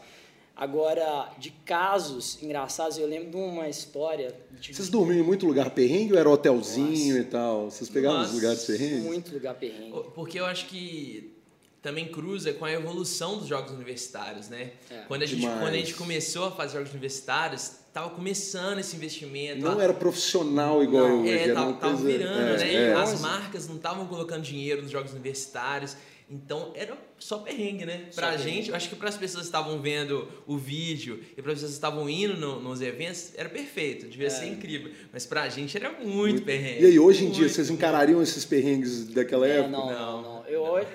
Agora, 0.63 1.31
de 1.39 1.51
casos 1.51 2.37
engraçados, 2.43 2.97
eu 2.97 3.07
lembro 3.07 3.29
de 3.29 3.37
uma 3.37 3.69
história 3.69 4.35
de 4.59 4.73
Vocês 4.73 4.89
dormiam 4.89 5.21
em 5.21 5.23
muito 5.23 5.45
lugar 5.47 5.69
perrengue 5.69 6.11
ou 6.11 6.19
era 6.19 6.29
hotelzinho 6.29 7.17
e 7.17 7.23
tal? 7.23 7.71
Vocês 7.71 7.89
pegavam 7.89 8.17
os 8.19 8.23
Nossa, 8.25 8.35
lugares 8.35 8.65
perrengues? 8.65 9.03
muito 9.05 9.33
lugar 9.33 9.55
perrengue. 9.55 10.03
Porque 10.13 10.37
eu 10.37 10.45
acho 10.45 10.65
que 10.65 11.33
também 11.81 12.09
cruza 12.09 12.51
com 12.51 12.65
a 12.65 12.73
evolução 12.73 13.37
dos 13.37 13.47
jogos 13.47 13.71
universitários, 13.71 14.49
né? 14.49 14.71
É. 14.91 14.97
Quando, 15.07 15.21
a 15.23 15.25
gente, 15.25 15.39
Demais. 15.39 15.61
quando 15.61 15.73
a 15.75 15.77
gente 15.77 15.93
começou 15.93 16.47
a 16.47 16.51
fazer 16.51 16.73
jogos 16.73 16.91
universitários, 16.91 17.71
tava 17.93 18.09
começando 18.09 18.79
esse 18.79 18.93
investimento. 18.97 19.61
Não 19.61 19.79
a- 19.79 19.83
era 19.83 19.93
profissional 19.93 20.83
igual 20.83 21.07
Não, 21.07 21.19
é 21.19 21.21
hoje. 21.21 21.31
É, 21.51 21.53
tava, 21.53 21.71
tava 21.75 21.93
coisa- 21.95 22.05
virando, 22.17 22.37
é, 22.37 22.57
né? 22.57 22.73
é. 22.89 22.93
As 22.95 23.21
marcas 23.21 23.65
não 23.69 23.77
estavam 23.77 24.05
colocando 24.07 24.41
dinheiro 24.43 24.81
nos 24.81 24.91
jogos 24.91 25.13
universitários. 25.13 25.95
Então 26.29 26.71
era 26.75 26.95
só 27.17 27.39
perrengue, 27.39 27.85
né? 27.85 28.05
Só 28.11 28.21
Pra 28.21 28.31
perrengue. 28.31 28.51
gente, 28.57 28.69
eu 28.69 28.75
acho 28.75 28.87
que 28.89 28.95
para 28.95 29.09
as 29.09 29.17
pessoas 29.17 29.41
que 29.43 29.47
estavam 29.47 29.81
vendo 29.81 30.27
o 30.45 30.57
vídeo 30.57 31.19
e 31.35 31.41
para 31.41 31.51
as 31.51 31.55
pessoas 31.57 31.71
que 31.71 31.77
estavam 31.77 32.07
indo 32.09 32.37
no- 32.37 32.61
nos 32.61 32.81
eventos, 32.81 33.31
era 33.35 33.49
perfeito, 33.49 34.05
devia 34.07 34.29
ser 34.29 34.45
incrível. 34.45 34.91
Mas 35.11 35.25
pra 35.25 35.49
gente 35.49 35.75
era 35.75 35.91
muito, 35.91 36.43
perrengue. 36.43 36.83
E 36.83 36.85
aí, 36.85 36.99
hoje 36.99 37.25
em 37.25 37.29
dia, 37.31 37.39
Muito. 37.41 37.53
vocês 37.55 37.69
encarariam 37.71 38.21
esses 38.21 38.45
perrengues 38.45 39.05
daquela 39.07 39.47
É, 39.47 39.57
época? 39.57 39.69
não, 39.71 39.85
não, 39.91 40.21
Não. 40.21 40.28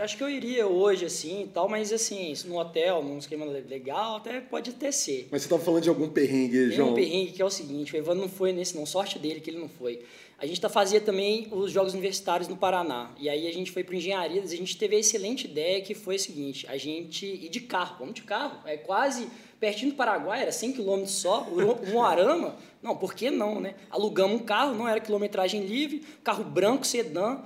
Acho 0.01 0.17
que 0.17 0.23
eu 0.23 0.29
iria 0.29 0.67
hoje, 0.67 1.05
assim, 1.05 1.43
e 1.43 1.49
tal, 1.49 1.69
mas 1.69 1.93
assim, 1.93 2.31
isso 2.33 2.49
no 2.49 2.59
hotel, 2.59 3.03
num 3.03 3.19
esquema 3.19 3.45
legal, 3.45 4.17
até 4.17 4.41
pode 4.41 4.71
até 4.71 4.91
ser. 4.93 5.29
Mas 5.31 5.43
você 5.43 5.47
estava 5.47 5.63
falando 5.63 5.83
de 5.83 5.89
algum 5.89 6.09
perrengue, 6.09 6.69
Tem 6.69 6.73
João? 6.73 6.91
um 6.91 6.95
perrengue 6.95 7.33
que 7.33 7.43
é 7.43 7.45
o 7.45 7.51
seguinte, 7.51 7.95
o 7.95 7.97
Evandro 7.97 8.23
não 8.23 8.29
foi 8.29 8.53
nesse 8.53 8.77
não, 8.77 8.87
sorte 8.87 9.19
dele 9.19 9.41
que 9.41 9.51
ele 9.51 9.59
não 9.59 9.69
foi. 9.69 10.01
A 10.39 10.47
gente 10.47 10.61
tá, 10.61 10.69
fazia 10.69 11.01
também 11.01 11.49
os 11.51 11.71
Jogos 11.71 11.93
Universitários 11.93 12.49
no 12.49 12.57
Paraná. 12.57 13.13
E 13.19 13.29
aí 13.29 13.47
a 13.47 13.53
gente 13.53 13.71
foi 13.71 13.85
para 13.85 13.97
Engenharias 13.97 14.51
e 14.51 14.55
a 14.55 14.59
gente 14.59 14.77
teve 14.77 14.97
a 14.97 14.99
excelente 14.99 15.47
ideia 15.47 15.81
que 15.81 15.95
foi 15.95 16.17
a 16.17 16.19
seguinte, 16.19 16.67
a 16.69 16.77
gente 16.77 17.25
ir 17.25 17.49
de 17.49 17.61
carro, 17.61 17.97
vamos 17.99 18.15
de 18.15 18.23
carro, 18.23 18.59
é 18.67 18.77
quase 18.77 19.29
pertinho 19.61 19.93
do 19.93 19.97
Paraguai, 19.97 20.43
era 20.43 20.53
100 20.53 20.75
km 20.75 21.07
só, 21.07 21.43
o 21.43 21.91
Moarama, 21.91 22.57
não, 22.83 22.95
por 22.95 23.15
que 23.15 23.31
não, 23.31 23.61
né? 23.61 23.75
Alugamos 23.89 24.39
um 24.39 24.45
carro, 24.45 24.75
não 24.75 24.87
era 24.87 25.01
quilometragem 25.01 25.63
livre, 25.65 26.03
carro 26.23 26.45
branco, 26.45 26.87
sedã, 26.87 27.39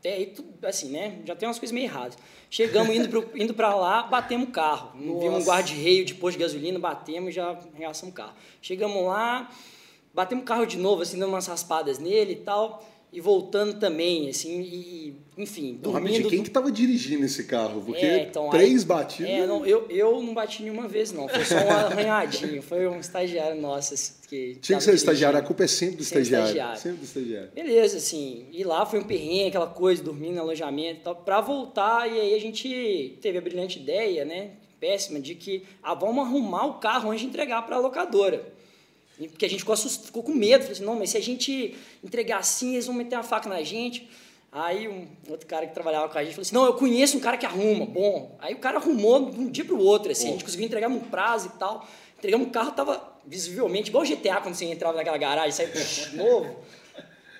até 0.00 0.14
aí 0.14 0.26
tudo 0.26 0.48
assim, 0.66 0.90
né? 0.90 1.20
Já 1.26 1.36
tem 1.36 1.46
umas 1.46 1.58
coisas 1.58 1.74
meio 1.74 1.84
erradas. 1.84 2.16
Chegamos 2.48 2.96
indo 2.96 3.08
pro, 3.08 3.30
indo 3.34 3.52
para 3.52 3.74
lá, 3.74 4.02
batemos 4.02 4.48
o 4.48 4.50
carro. 4.50 4.92
Vimos 4.98 5.22
um 5.22 5.30
Nossa. 5.32 5.46
guarda-reio 5.46 6.06
de 6.06 6.14
posto 6.14 6.38
de 6.38 6.42
gasolina, 6.42 6.78
batemos 6.78 7.28
e 7.28 7.32
já 7.32 7.58
reaçamos 7.74 8.14
o 8.14 8.16
carro. 8.16 8.32
Chegamos 8.62 9.04
lá, 9.04 9.50
batemos 10.14 10.42
o 10.42 10.46
carro 10.46 10.64
de 10.64 10.78
novo, 10.78 11.02
assim, 11.02 11.18
dando 11.18 11.28
umas 11.28 11.46
raspadas 11.46 11.98
nele 11.98 12.32
e 12.32 12.36
tal, 12.36 12.82
e 13.12 13.20
voltando 13.20 13.78
também, 13.80 14.28
assim, 14.28 14.60
e, 14.60 15.14
enfim, 15.36 15.76
dormindo. 15.82 16.28
quem 16.28 16.42
que 16.44 16.50
tava 16.50 16.70
dirigindo 16.70 17.24
esse 17.24 17.42
carro? 17.44 17.82
Porque 17.84 18.04
É, 18.06 18.22
então, 18.22 18.50
três 18.50 18.82
aí- 18.82 18.86
batidas... 18.86 19.30
É, 19.30 19.46
não, 19.46 19.66
eu, 19.66 19.86
eu 19.90 20.22
não 20.22 20.32
bati 20.32 20.62
nenhuma 20.62 20.86
vez, 20.86 21.10
não. 21.12 21.28
Foi 21.28 21.44
só 21.44 21.56
um 21.56 21.58
arranhadinho. 21.70 22.62
Foi 22.62 22.86
um 22.86 23.00
estagiário 23.00 23.60
nosso 23.60 23.94
assim, 23.94 24.12
que. 24.28 24.56
Tinha 24.60 24.78
que 24.78 24.84
ser 24.84 24.94
estagiário, 24.94 25.38
a 25.38 25.40
dirigindo. 25.40 25.46
culpa 25.48 25.64
é 25.64 25.66
sempre 25.66 25.96
do 25.96 26.04
Sempre 26.04 26.22
estagiário. 26.22 26.46
estagiário. 26.50 26.80
Sempre 26.80 26.98
do 26.98 27.04
estagiário. 27.04 27.50
Beleza, 27.52 27.96
assim. 27.96 28.46
E 28.52 28.62
lá 28.62 28.86
foi 28.86 29.00
um 29.00 29.04
perrengue, 29.04 29.48
aquela 29.48 29.66
coisa, 29.66 30.02
dormindo 30.04 30.34
no 30.36 30.42
alojamento 30.42 31.00
e 31.00 31.02
tal. 31.02 31.16
Pra 31.16 31.40
voltar, 31.40 32.08
e 32.08 32.20
aí 32.20 32.34
a 32.34 32.40
gente 32.40 33.18
teve 33.20 33.38
a 33.38 33.40
brilhante 33.40 33.78
ideia, 33.80 34.24
né? 34.24 34.50
Péssima, 34.78 35.18
de 35.18 35.34
que 35.34 35.64
ah, 35.82 35.94
vamos 35.94 36.24
arrumar 36.24 36.64
o 36.66 36.74
carro 36.74 37.10
antes 37.10 37.22
de 37.22 37.26
entregar 37.26 37.66
pra 37.66 37.76
locadora. 37.78 38.52
E- 39.20 39.28
Porque 39.28 39.44
a 39.44 39.48
gente 39.48 39.60
ficou, 39.60 39.72
assust- 39.74 40.06
ficou 40.06 40.22
com 40.22 40.32
medo. 40.32 40.62
Falei 40.62 40.72
assim, 40.72 40.84
não, 40.84 40.96
mas 40.96 41.10
se 41.10 41.16
a 41.16 41.20
gente 41.22 41.76
entregar 42.02 42.38
assim, 42.38 42.72
eles 42.72 42.86
vão 42.86 42.94
meter 42.94 43.14
uma 43.16 43.22
faca 43.22 43.48
na 43.48 43.62
gente. 43.62 44.08
Aí 44.52 44.88
um 44.88 45.06
outro 45.28 45.46
cara 45.46 45.64
que 45.66 45.72
trabalhava 45.74 46.08
com 46.08 46.18
a 46.18 46.24
gente 46.24 46.32
falou 46.34 46.42
assim, 46.42 46.54
não, 46.54 46.64
eu 46.64 46.74
conheço 46.74 47.16
um 47.16 47.20
cara 47.20 47.36
que 47.36 47.46
arruma. 47.46 47.86
Bom, 47.86 48.36
aí 48.40 48.52
o 48.54 48.58
cara 48.58 48.78
arrumou 48.78 49.30
de 49.30 49.38
um 49.38 49.48
dia 49.48 49.64
pro 49.64 49.78
outro, 49.78 50.10
assim. 50.10 50.28
A 50.28 50.32
gente 50.32 50.44
conseguiu 50.44 50.66
entregar 50.66 50.88
num 50.88 50.98
prazo 51.00 51.52
e 51.54 51.58
tal. 51.58 51.86
Entregamos 52.18 52.48
o 52.48 52.50
carro, 52.50 52.72
tava 52.72 53.10
visivelmente, 53.26 53.90
igual 53.90 54.02
o 54.02 54.06
GTA, 54.06 54.40
quando 54.40 54.54
você 54.54 54.64
entrava 54.64 54.96
naquela 54.96 55.16
garagem, 55.18 55.52
saiu 55.52 55.70
novo. 56.16 56.56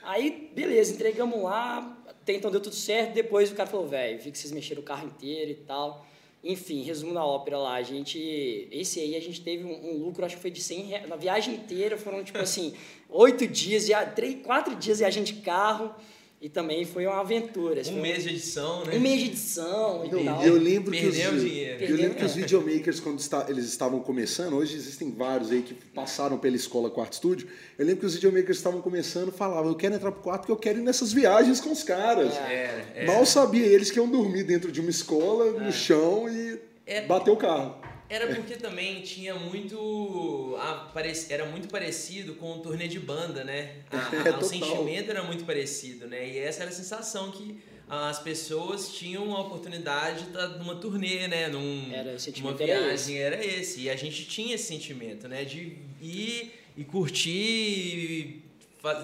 Aí, 0.03 0.51
beleza, 0.55 0.93
entregamos 0.93 1.43
lá, 1.43 1.97
até 2.09 2.35
então 2.35 2.51
deu 2.51 2.61
tudo 2.61 2.75
certo. 2.75 3.13
Depois 3.13 3.51
o 3.51 3.55
cara 3.55 3.69
falou, 3.69 3.87
velho, 3.89 4.19
vi 4.21 4.31
que 4.31 4.39
vocês 4.39 4.53
mexeram 4.53 4.81
o 4.81 4.85
carro 4.85 5.07
inteiro 5.07 5.51
e 5.51 5.55
tal. 5.55 6.07
Enfim, 6.43 6.83
resumo 6.83 7.13
da 7.13 7.25
ópera 7.25 7.59
lá, 7.59 7.75
a 7.75 7.83
gente. 7.83 8.67
Esse 8.73 8.99
aí 8.99 9.15
a 9.15 9.21
gente 9.21 9.43
teve 9.43 9.63
um, 9.65 9.91
um 9.91 9.99
lucro, 10.05 10.25
acho 10.25 10.37
que 10.37 10.43
foi 10.43 10.51
de 10.51 10.63
100 10.63 10.81
reais. 10.85 11.09
Na 11.09 11.17
viagem 11.17 11.55
inteira 11.55 11.99
foram, 11.99 12.25
tipo 12.25 12.39
assim, 12.39 12.73
oito 13.11 13.47
dias, 13.47 13.87
via- 13.87 14.07
três, 14.07 14.43
quatro 14.43 14.75
dias 14.75 14.99
viajando 15.01 15.27
de 15.27 15.35
carro. 15.35 15.95
E 16.41 16.49
também 16.49 16.87
foi 16.87 17.07
uma 17.07 17.21
aventura. 17.21 17.83
Um 17.89 18.01
mês 18.01 18.23
de 18.23 18.31
edição, 18.31 18.83
né? 18.87 18.97
Um 18.97 19.01
mês 19.01 19.21
de 19.21 19.27
edição 19.27 20.07
e 20.07 20.11
Não, 20.11 20.25
tal. 20.25 20.43
eu 20.43 20.55
lembro 20.55 20.91
que 20.91 21.07
os, 21.07 21.15
dinheiro. 21.15 21.85
eu 21.85 21.97
lembro 21.97 22.15
que 22.17 22.25
os 22.25 22.35
videomakers, 22.35 22.99
quando 22.99 23.19
está- 23.19 23.45
eles 23.47 23.67
estavam 23.67 24.01
começando, 24.01 24.55
hoje 24.57 24.75
existem 24.75 25.11
vários 25.11 25.51
aí 25.51 25.61
que 25.61 25.75
passaram 25.75 26.39
pela 26.39 26.57
escola 26.57 26.89
Quarto 26.89 27.13
Estúdio, 27.13 27.47
eu 27.79 27.85
lembro 27.85 28.01
que 28.01 28.07
os 28.07 28.15
videomakers 28.15 28.57
estavam 28.57 28.81
começando 28.81 29.31
falavam, 29.31 29.69
eu 29.71 29.77
quero 29.77 29.95
entrar 29.95 30.11
pro 30.13 30.23
quarto 30.23 30.41
porque 30.43 30.53
eu 30.53 30.57
quero 30.57 30.79
ir 30.79 30.83
nessas 30.83 31.13
viagens 31.13 31.61
com 31.61 31.71
os 31.73 31.83
caras. 31.83 32.35
Era, 32.35 32.85
era. 32.95 33.07
Mal 33.13 33.27
sabia 33.27 33.67
eles 33.67 33.91
que 33.91 33.99
iam 33.99 34.09
dormir 34.09 34.45
dentro 34.45 34.73
de 34.73 34.81
uma 34.81 34.89
escola, 34.91 35.47
É. 35.59 35.61
no 35.67 35.71
chão 35.71 36.27
e 36.27 36.59
É. 36.87 37.03
bater 37.03 37.31
o 37.33 37.37
carro. 37.37 37.75
Era 38.11 38.35
porque 38.35 38.57
também 38.57 39.01
tinha 39.03 39.35
muito. 39.37 40.57
era 41.31 41.45
muito 41.47 41.69
parecido 41.69 42.35
com 42.35 42.55
o 42.55 42.59
turnê 42.59 42.89
de 42.89 42.99
banda, 42.99 43.45
né? 43.45 43.77
A- 43.91 44.29
É, 44.29 44.29
a- 44.35 44.39
o 44.39 44.43
sentimento 44.43 45.11
era 45.11 45.23
muito 45.23 45.45
parecido, 45.45 46.09
né? 46.09 46.29
E 46.29 46.37
essa 46.39 46.63
era 46.63 46.71
a 46.71 46.75
sensação 46.75 47.31
que 47.31 47.59
as 47.89 48.19
pessoas 48.21 48.93
tinham 48.95 49.35
a 49.35 49.41
oportunidade 49.41 50.23
de 50.25 50.29
estar 50.31 50.49
numa 50.59 50.75
turnê, 50.77 51.29
né? 51.29 51.49
Num, 51.49 51.89
Era, 51.93 52.03
o 52.03 52.07
numa 52.11 52.19
sentimento 52.19 52.61
era 52.63 52.81
viagem, 52.87 53.17
era 53.19 53.45
esse. 53.45 53.83
E 53.83 53.91
a 53.91 53.97
gente 53.97 54.25
tinha 54.27 54.55
esse 54.57 54.65
sentimento, 54.65 55.29
né? 55.29 55.45
De 55.45 55.77
ir 56.03 56.53
e 56.77 56.85
curtir, 56.85 57.31
e 57.31 58.43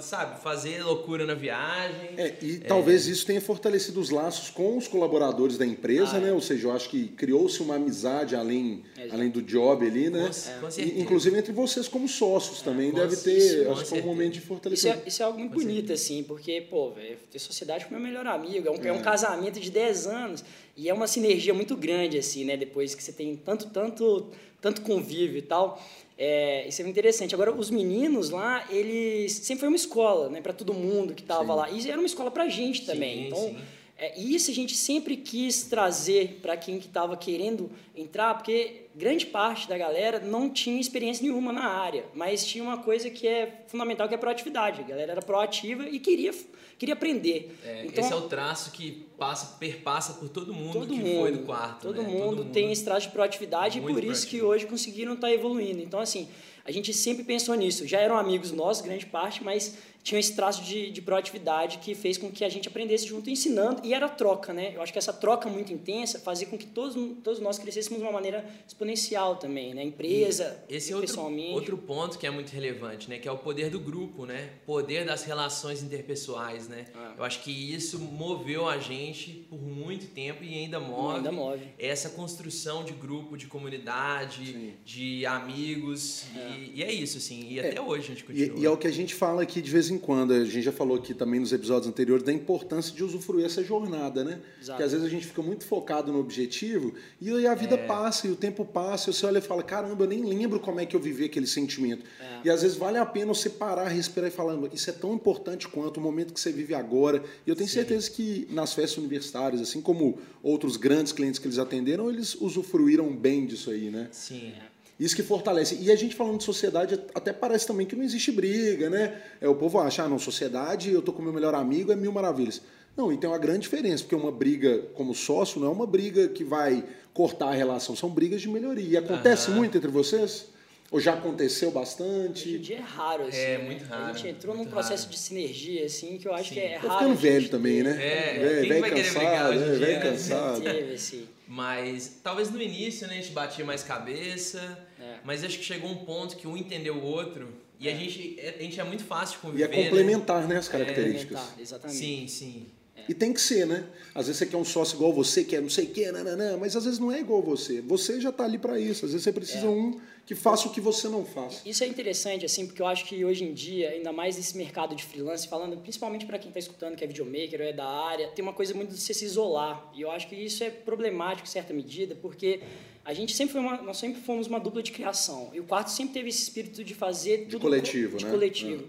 sabe? 0.01 0.41
Fazer 0.41 0.83
loucura 0.83 1.27
na 1.27 1.35
viagem. 1.35 2.11
É, 2.17 2.35
e 2.43 2.59
talvez 2.59 3.07
isso 3.07 3.27
tenha 3.27 3.41
fortalecido 3.41 4.01
os 4.01 4.11
laços 4.11 4.51
com 4.51 4.77
os 4.77 4.89
colaboradores 4.89 5.59
da 5.59 5.67
empresa, 5.67 6.17
Ah, 6.17 6.21
né? 6.21 6.29
é. 6.31 6.33
Ou 6.33 6.41
seja, 6.41 6.69
eu 6.69 6.73
acho 6.73 6.89
que 6.89 7.09
criou-se 7.09 7.61
uma 7.63 7.75
amizade 7.77 8.35
além, 8.35 8.83
É, 8.97 9.09
além 9.11 9.29
do 9.31 9.43
job 9.43 9.87
ali, 9.87 10.09
né? 10.11 10.31
Com- 10.55 10.61
com 10.61 10.69
E, 10.69 10.73
certeza. 10.73 11.01
inclusive 11.01 11.39
entre 11.39 11.53
vocês 11.53 11.89
como 11.89 12.09
sócios 12.09 12.63
também 12.63 12.91
com 12.91 12.97
deve 12.99 13.17
ter, 13.17 13.41
certeza, 13.41 13.65
com 13.67 13.73
acho 13.73 13.81
que 13.81 13.87
um 13.87 13.89
certeza. 13.91 14.07
momento 14.07 14.33
de 14.33 14.39
Isso 14.39 14.47
fortalecimento. 14.49 15.03
é, 15.05 15.09
isso 15.09 15.23
é 15.23 15.27
algo 15.27 15.39
muito 15.39 15.53
bonito, 15.55 15.93
assim, 15.93 16.23
porque, 16.23 16.61
pô, 16.63 16.91
velho, 16.91 17.19
ter 17.31 17.39
sociedade 17.39 17.85
com 17.87 17.93
meu 17.95 18.03
melhor 18.03 18.27
amigo, 18.27 18.67
é 18.67 18.71
um, 18.71 18.85
é 18.85 18.93
um 18.93 19.03
casamento 19.03 19.61
de 19.61 19.71
10 19.71 20.07
anos 20.07 20.45
e 20.77 20.89
é 20.89 20.95
uma 20.95 21.07
sinergia 21.07 21.53
muito 21.55 21.77
grande, 21.77 22.19
assim, 22.19 22.45
né? 22.45 22.57
Depois 22.57 22.95
que 22.95 23.03
você 23.03 23.13
tem 23.13 23.37
tanto, 23.37 23.69
tanto, 23.69 24.27
tanto 24.61 24.81
convívio 24.83 25.39
e 25.39 25.43
tal. 25.43 25.81
É, 26.19 26.67
isso 26.67 26.81
é 26.81 26.89
interessante. 26.89 27.35
Agora, 27.35 27.53
os 27.53 27.71
meninos 27.71 28.31
lá, 28.31 28.65
eles 28.71 29.33
sempre 29.33 29.61
foi 29.61 29.69
uma 29.69 29.77
escola, 29.77 30.29
né, 30.31 30.41
para 30.41 30.53
todo 30.53 30.73
mundo 30.73 31.15
que 31.15 31.23
tava 31.23 31.55
lá. 31.55 31.71
E 31.71 31.89
era 31.91 31.99
uma 31.99 32.07
escola 32.07 32.31
pra 32.31 32.49
gente 32.49 32.87
também. 32.87 33.17
Sim, 33.17 33.27
então, 33.27 33.39
sim. 33.39 33.59
é, 33.99 34.19
isso 34.19 34.51
a 34.51 34.55
gente 34.55 34.75
sempre 34.75 35.17
quis 35.17 35.65
trazer 35.65 36.39
para 36.41 36.57
quem 36.57 36.79
que 36.79 36.87
estava 36.87 37.17
querendo 37.17 37.71
entrar, 37.95 38.35
porque 38.35 38.87
grande 38.95 39.27
parte 39.27 39.69
da 39.69 39.77
galera 39.77 40.19
não 40.19 40.49
tinha 40.49 40.81
experiência 40.81 41.23
nenhuma 41.23 41.53
na 41.53 41.67
área, 41.67 42.05
mas 42.15 42.47
tinha 42.47 42.65
uma 42.65 42.79
coisa 42.79 43.11
que 43.11 43.29
é 43.29 43.65
fundamental, 43.67 44.09
que 44.09 44.15
é 44.15 44.17
a 44.17 44.21
proatividade. 44.21 44.81
A 44.81 44.85
galera 44.85 45.13
era 45.13 45.23
proativa 45.23 45.87
e 45.87 45.99
queria, 45.99 46.33
queria 46.79 46.95
aprender. 46.95 47.57
É, 47.65 47.87
então, 47.87 48.05
esse 48.05 48.13
é 48.13 48.17
o 48.17 48.23
traço 48.23 48.71
que 48.71 49.07
passa, 49.19 49.57
perpassa 49.59 50.15
por 50.15 50.29
todo 50.29 50.53
mundo 50.53 50.73
todo 50.73 50.89
que 50.89 51.01
mundo, 51.01 51.21
foi 51.21 51.33
do 51.33 51.39
quarto. 51.41 51.83
todo, 51.83 52.03
né? 52.03 52.09
mundo 52.09 52.47
tem 52.47 52.71
esse 52.71 52.85
traço 52.85 53.07
de 53.07 53.13
proatividade 53.13 53.81
Muito 53.81 53.99
e 53.99 54.03
por 54.03 54.11
isso 54.11 54.27
que 54.27 54.43
hoje 54.43 54.67
conseguiram 54.67 55.15
estar 55.15 55.33
evoluindo. 55.33 55.81
Então, 55.83 56.01
assim, 56.01 56.29
a 56.65 56.71
gente 56.71 56.93
sempre 56.93 57.25
pensou 57.25 57.55
nisso. 57.55 57.87
Já 57.87 58.01
eram 58.01 58.17
amigos 58.17 58.53
nossos, 58.53 58.83
grande 58.83 59.07
parte, 59.07 59.43
mas 59.43 59.79
tinha 60.07 60.21
esse 60.21 60.37
traço 60.37 60.63
de, 60.63 60.89
de 60.93 61.03
proatividade 61.03 61.79
que 61.79 61.93
fez 61.93 62.17
com 62.17 62.31
que 62.31 62.45
a 62.45 62.49
gente 62.49 62.69
aprendesse 62.69 63.09
junto, 63.09 63.29
ensinando, 63.29 63.81
e 63.83 63.93
era 63.93 64.09
troca, 64.09 64.53
né? 64.53 64.71
Eu 64.73 64.81
acho 64.81 64.93
que 64.93 64.99
essa 65.01 65.13
troca 65.13 65.49
muito 65.49 65.73
intensa 65.73 66.21
fazia 66.21 66.47
com 66.47 66.57
que 66.57 66.65
todos, 66.65 66.95
todos 67.25 67.41
nós 67.41 67.59
crescêssemos 67.59 67.99
de 67.99 68.05
uma 68.05 68.13
maneira 68.13 68.45
exponencial 68.69 69.35
também, 69.35 69.75
né? 69.75 69.83
Empresa, 69.83 70.63
Esse 70.69 70.93
é 70.93 70.95
outro, 70.95 71.09
pessoalmente. 71.09 71.51
outro 71.55 71.77
ponto 71.77 72.17
que 72.21 72.25
é 72.25 72.31
muito 72.31 72.51
relevante, 72.53 73.11
né? 73.11 73.19
Que 73.19 73.27
é 73.27 73.33
o 73.33 73.37
poder 73.39 73.69
do 73.69 73.81
grupo, 73.81 74.25
né? 74.27 74.51
Poder 74.65 75.05
das 75.05 75.25
relações 75.25 75.83
interpessoais, 75.83 76.69
né? 76.69 76.85
Ah. 76.95 77.15
Eu 77.19 77.25
acho 77.25 77.43
que 77.43 77.51
isso 77.51 77.99
moveu 77.99 78.69
a 78.69 78.79
gente 78.79 79.45
por 79.51 79.61
muito 79.61 80.07
tempo 80.15 80.45
e 80.45 80.55
ainda 80.55 80.79
move. 80.79 81.17
Ainda 81.17 81.33
move. 81.33 81.65
Essa 81.81 82.11
construção 82.11 82.85
de 82.85 82.93
grupo, 82.93 83.37
de 83.37 83.47
comunidade, 83.49 84.53
Sim. 84.53 84.73
de 84.85 85.27
amigos. 85.27 86.27
E, 86.33 86.75
e 86.77 86.83
é 86.85 86.93
isso, 86.93 87.19
assim. 87.19 87.49
E 87.51 87.59
até 87.59 87.81
hoje 87.81 88.05
a 88.05 88.09
gente 88.15 88.21
E, 88.21 88.25
continua. 88.25 88.59
e 88.61 88.65
é 88.65 88.71
o 88.71 88.77
que 88.77 88.87
a 88.87 88.93
gente 88.93 89.13
fala 89.13 89.43
aqui 89.43 89.61
de 89.61 89.71
vez 89.73 89.91
em 89.91 89.96
quando. 89.99 90.33
A 90.33 90.45
gente 90.45 90.63
já 90.63 90.73
falou 90.73 90.97
aqui 90.97 91.15
também 91.15 91.41
nos 91.41 91.53
episódios 91.53 91.89
anteriores 91.89 92.25
da 92.25 92.33
importância 92.33 92.95
de 92.95 93.03
usufruir 93.05 93.47
essa 93.47 93.63
jornada, 93.63 94.25
né? 94.25 94.41
Exato. 94.61 94.67
Porque 94.67 94.83
às 94.83 94.93
vezes 94.93 95.07
a 95.07 95.11
gente 95.11 95.27
fica 95.27 95.43
muito 95.43 95.65
focado 95.65 96.13
no 96.13 96.19
objetivo 96.21 96.95
e 97.21 97.31
aí 97.31 97.47
a 97.47 97.55
vida 97.55 97.75
É. 97.77 97.87
passa 97.87 98.27
e 98.27 98.31
o 98.31 98.37
tempo 98.37 98.65
passa 98.65 99.11
e 99.11 99.13
você 99.13 99.27
olha 99.27 99.39
e 99.39 99.43
fala: 99.43 99.63
caramba, 99.63 100.05
eu 100.05 100.09
nem 100.09 100.25
lembro 100.25 100.61
como 100.61 100.81
é 100.81 100.87
que 100.87 100.95
eu 100.97 101.01
vivi 101.01 101.25
aquele 101.25 101.47
sentimento. 101.47 102.05
É. 102.21 102.41
E 102.45 102.51
às 102.51 102.63
vezes 102.63 102.77
vale 102.77 102.99
a 102.99 103.07
pena 103.07 103.33
você 103.35 103.49
parar, 103.51 103.89
respirar 103.89 104.29
e 104.29 104.33
falar: 104.33 104.57
isso 104.73 104.89
é 104.91 104.93
tão 104.93 105.15
importante 105.15 105.69
quanto 105.69 105.99
o 105.99 106.01
momento 106.01 106.33
que 106.33 106.41
você 106.41 106.53
vive 106.53 106.75
agora. 106.75 107.23
E 107.47 107.51
eu 107.51 107.57
tenho 107.57 107.69
certeza 107.69 108.11
que 108.11 108.47
nas 108.51 108.73
festas 108.73 108.99
universitárias, 108.99 109.61
assim 109.61 109.81
como 109.81 110.19
outros 110.43 110.77
grandes 110.77 111.13
clientes 111.13 111.39
que 111.39 111.47
eles 111.47 111.59
atenderam, 111.59 112.11
eles 112.11 112.35
usufruíram 112.35 113.15
bem 113.15 113.47
disso 113.47 113.71
aí, 113.71 113.91
né? 113.91 114.09
Sim. 114.13 114.53
Isso 114.99 115.15
que 115.15 115.23
fortalece. 115.23 115.77
E 115.81 115.91
a 115.91 115.97
gente 115.97 116.15
falando 116.15 116.39
de 116.39 116.45
sociedade, 116.45 116.99
até 117.15 117.33
parece 117.33 117.67
também 117.67 117.87
que 117.87 117.95
não 117.95 118.03
existe 118.03 118.33
briga, 118.33 118.89
né? 118.89 119.21
É, 119.41 119.49
o 119.49 119.55
povo 119.55 119.79
acha, 119.79 120.03
ah, 120.05 120.09
não, 120.09 120.19
sociedade, 120.19 120.91
eu 120.91 121.03
tô 121.03 121.13
com 121.13 121.21
meu 121.23 121.33
melhor 121.33 121.55
amigo, 121.55 121.93
é 121.93 121.97
mil 121.97 122.13
maravilhas. 122.13 122.63
Não, 122.97 123.13
e 123.13 123.19
tem 123.19 123.29
uma 123.29 123.39
grande 123.39 123.61
diferença, 123.61 124.03
porque 124.05 124.15
uma 124.15 124.33
briga 124.33 124.79
como 124.95 125.15
sócio 125.15 125.61
não 125.61 125.69
é 125.69 125.71
uma 125.71 125.87
briga 125.87 126.29
que 126.29 126.43
vai 126.43 126.83
cortar 127.13 127.49
a 127.49 127.55
relação, 127.55 127.95
são 127.95 128.09
brigas 128.09 128.41
de 128.41 128.49
melhoria. 128.49 128.89
E 128.89 128.97
acontece 128.97 129.51
Aham. 129.51 129.59
muito 129.59 129.77
entre 129.77 129.91
vocês? 129.91 130.47
Ou 130.91 131.01
já 131.01 131.15
aconteceu 131.15 131.69
Hoje 131.69 131.77
em 131.77 131.81
bastante? 131.81 132.59
dia 132.59 132.77
é 132.77 132.81
raro, 132.81 133.25
assim. 133.25 133.37
É, 133.39 133.59
né? 133.59 133.65
muito 133.65 133.85
A 133.93 133.97
raro, 133.97 134.17
gente 134.17 134.29
entrou 134.29 134.57
num 134.57 134.65
processo 134.65 135.03
raro. 135.03 135.15
de 135.15 135.19
sinergia, 135.19 135.85
assim, 135.85 136.17
que 136.17 136.29
eu 136.29 136.33
acho 136.33 136.51
Sim. 136.51 136.55
que 136.55 136.61
é 136.61 136.79
Tô 136.79 136.87
raro. 136.87 136.99
ficando 137.01 137.11
a 137.11 137.15
gente 137.15 137.23
velho 137.23 137.49
também, 137.51 137.83
né? 137.83 137.91
É, 137.91 138.39
velho, 138.39 138.61
quem 138.61 138.81
velho 138.81 138.97
cansado, 138.97 139.53
é, 139.53 139.57
velho 139.57 139.81
né? 139.81 140.01
cansado. 140.01 140.61
Teve, 140.63 140.95
assim. 140.95 141.29
Mas 141.49 142.21
talvez 142.23 142.51
no 142.51 142.63
início, 142.63 143.07
né, 143.09 143.15
a 143.15 143.17
gente 143.17 143.33
batia 143.33 143.65
mais 143.65 143.83
cabeça, 143.83 144.79
É. 145.17 145.21
mas 145.25 145.43
acho 145.45 145.59
que 145.59 145.65
chegou 145.65 145.91
um 145.91 145.97
ponto 146.05 146.37
que 146.37 146.47
um 146.47 146.57
entendeu 146.57 146.95
o 146.97 147.03
outro 147.05 147.49
e 147.79 147.89
a 147.89 147.95
gente, 147.95 148.39
a 148.41 148.63
gente 148.63 148.81
é 148.81 148.85
muito 148.85 149.05
fácil 149.05 149.39
de 149.53 149.59
E 149.59 149.63
é 149.63 149.67
conviver. 149.69 149.83
né? 149.85 149.91
complementar, 149.91 150.49
né, 150.49 150.57
as 150.57 150.69
características. 150.69 151.39
Complementar, 151.39 151.61
Exatamente. 151.61 151.99
Sim, 151.99 152.27
sim. 152.29 152.67
E 153.09 153.15
tem 153.15 153.33
que 153.33 153.41
ser, 153.41 153.67
né? 153.67 153.85
Às 154.15 154.27
vezes 154.27 154.39
você 154.39 154.47
quer 154.47 154.57
um 154.57 154.65
sócio 154.65 154.97
igual 154.97 155.13
você, 155.13 155.45
quer 155.45 155.61
não 155.63 155.69
sei 155.71 155.85
o 155.85 155.91
quê, 155.91 156.11
nananã, 156.11 156.57
mas 156.57 156.75
às 156.75 156.85
vezes 156.87 156.99
não 156.99 157.13
é 157.13 157.21
igual 157.21 157.41
você. 157.41 157.81
Você 157.83 158.21
já 158.21 158.31
está 158.31 158.43
ali 158.45 158.59
para 158.59 158.81
isso. 158.81 159.05
Às 159.05 159.13
vezes 159.13 159.23
você 159.23 159.33
precisa 159.33 159.67
É. 159.67 159.69
um 159.69 160.01
que 160.25 160.35
faça 160.35 160.67
o 160.67 160.73
que 160.73 160.81
você 160.81 161.07
não 161.09 161.25
faz. 161.25 161.63
Isso 161.65 161.85
é 161.85 161.87
interessante, 161.87 162.45
assim, 162.45 162.67
porque 162.67 162.83
eu 162.83 162.87
acho 162.87 163.05
que 163.05 163.25
hoje 163.25 163.45
em 163.45 163.53
dia, 163.55 163.91
ainda 163.91 164.13
mais 164.13 164.37
nesse 164.37 164.57
mercado 164.57 164.97
de 164.97 165.05
freelance, 165.05 165.47
falando 165.47 165.77
principalmente 165.77 166.27
para 166.27 166.37
quem 166.37 166.49
está 166.49 166.59
escutando 166.59 166.97
que 166.97 167.05
é 167.05 167.07
videomaker 167.07 167.61
ou 167.61 167.67
é 167.67 167.73
da 167.73 167.87
área, 167.87 168.27
tem 168.29 168.43
uma 168.43 168.55
coisa 168.55 168.75
muito 168.75 168.93
de 168.93 168.99
você 169.01 169.15
se 169.15 169.25
isolar. 169.25 169.89
E 169.95 170.01
eu 170.01 170.11
acho 170.11 170.27
que 170.29 170.35
isso 170.35 170.65
é 170.65 170.71
problemático 170.71 171.47
em 171.47 171.51
certa 171.51 171.73
medida, 171.73 172.17
porque 172.17 172.61
a 173.07 173.15
gente 173.15 173.35
sempre 173.35 173.53
foi 173.53 173.61
uma, 173.63 173.77
nós 173.83 173.97
sempre 173.97 174.21
fomos 174.21 174.47
uma 174.49 174.59
dupla 174.61 174.83
de 174.83 174.91
criação. 174.91 175.51
E 175.55 175.61
o 175.61 175.65
quarto 175.65 175.89
sempre 175.89 176.13
teve 176.15 176.29
esse 176.29 176.43
espírito 176.43 176.83
de 176.85 176.93
fazer 176.95 177.47
tudo 177.47 177.61
coletivo, 177.61 178.13
co- 178.13 178.19
de 178.19 178.25
né? 178.25 178.31
coletivo. 178.33 178.85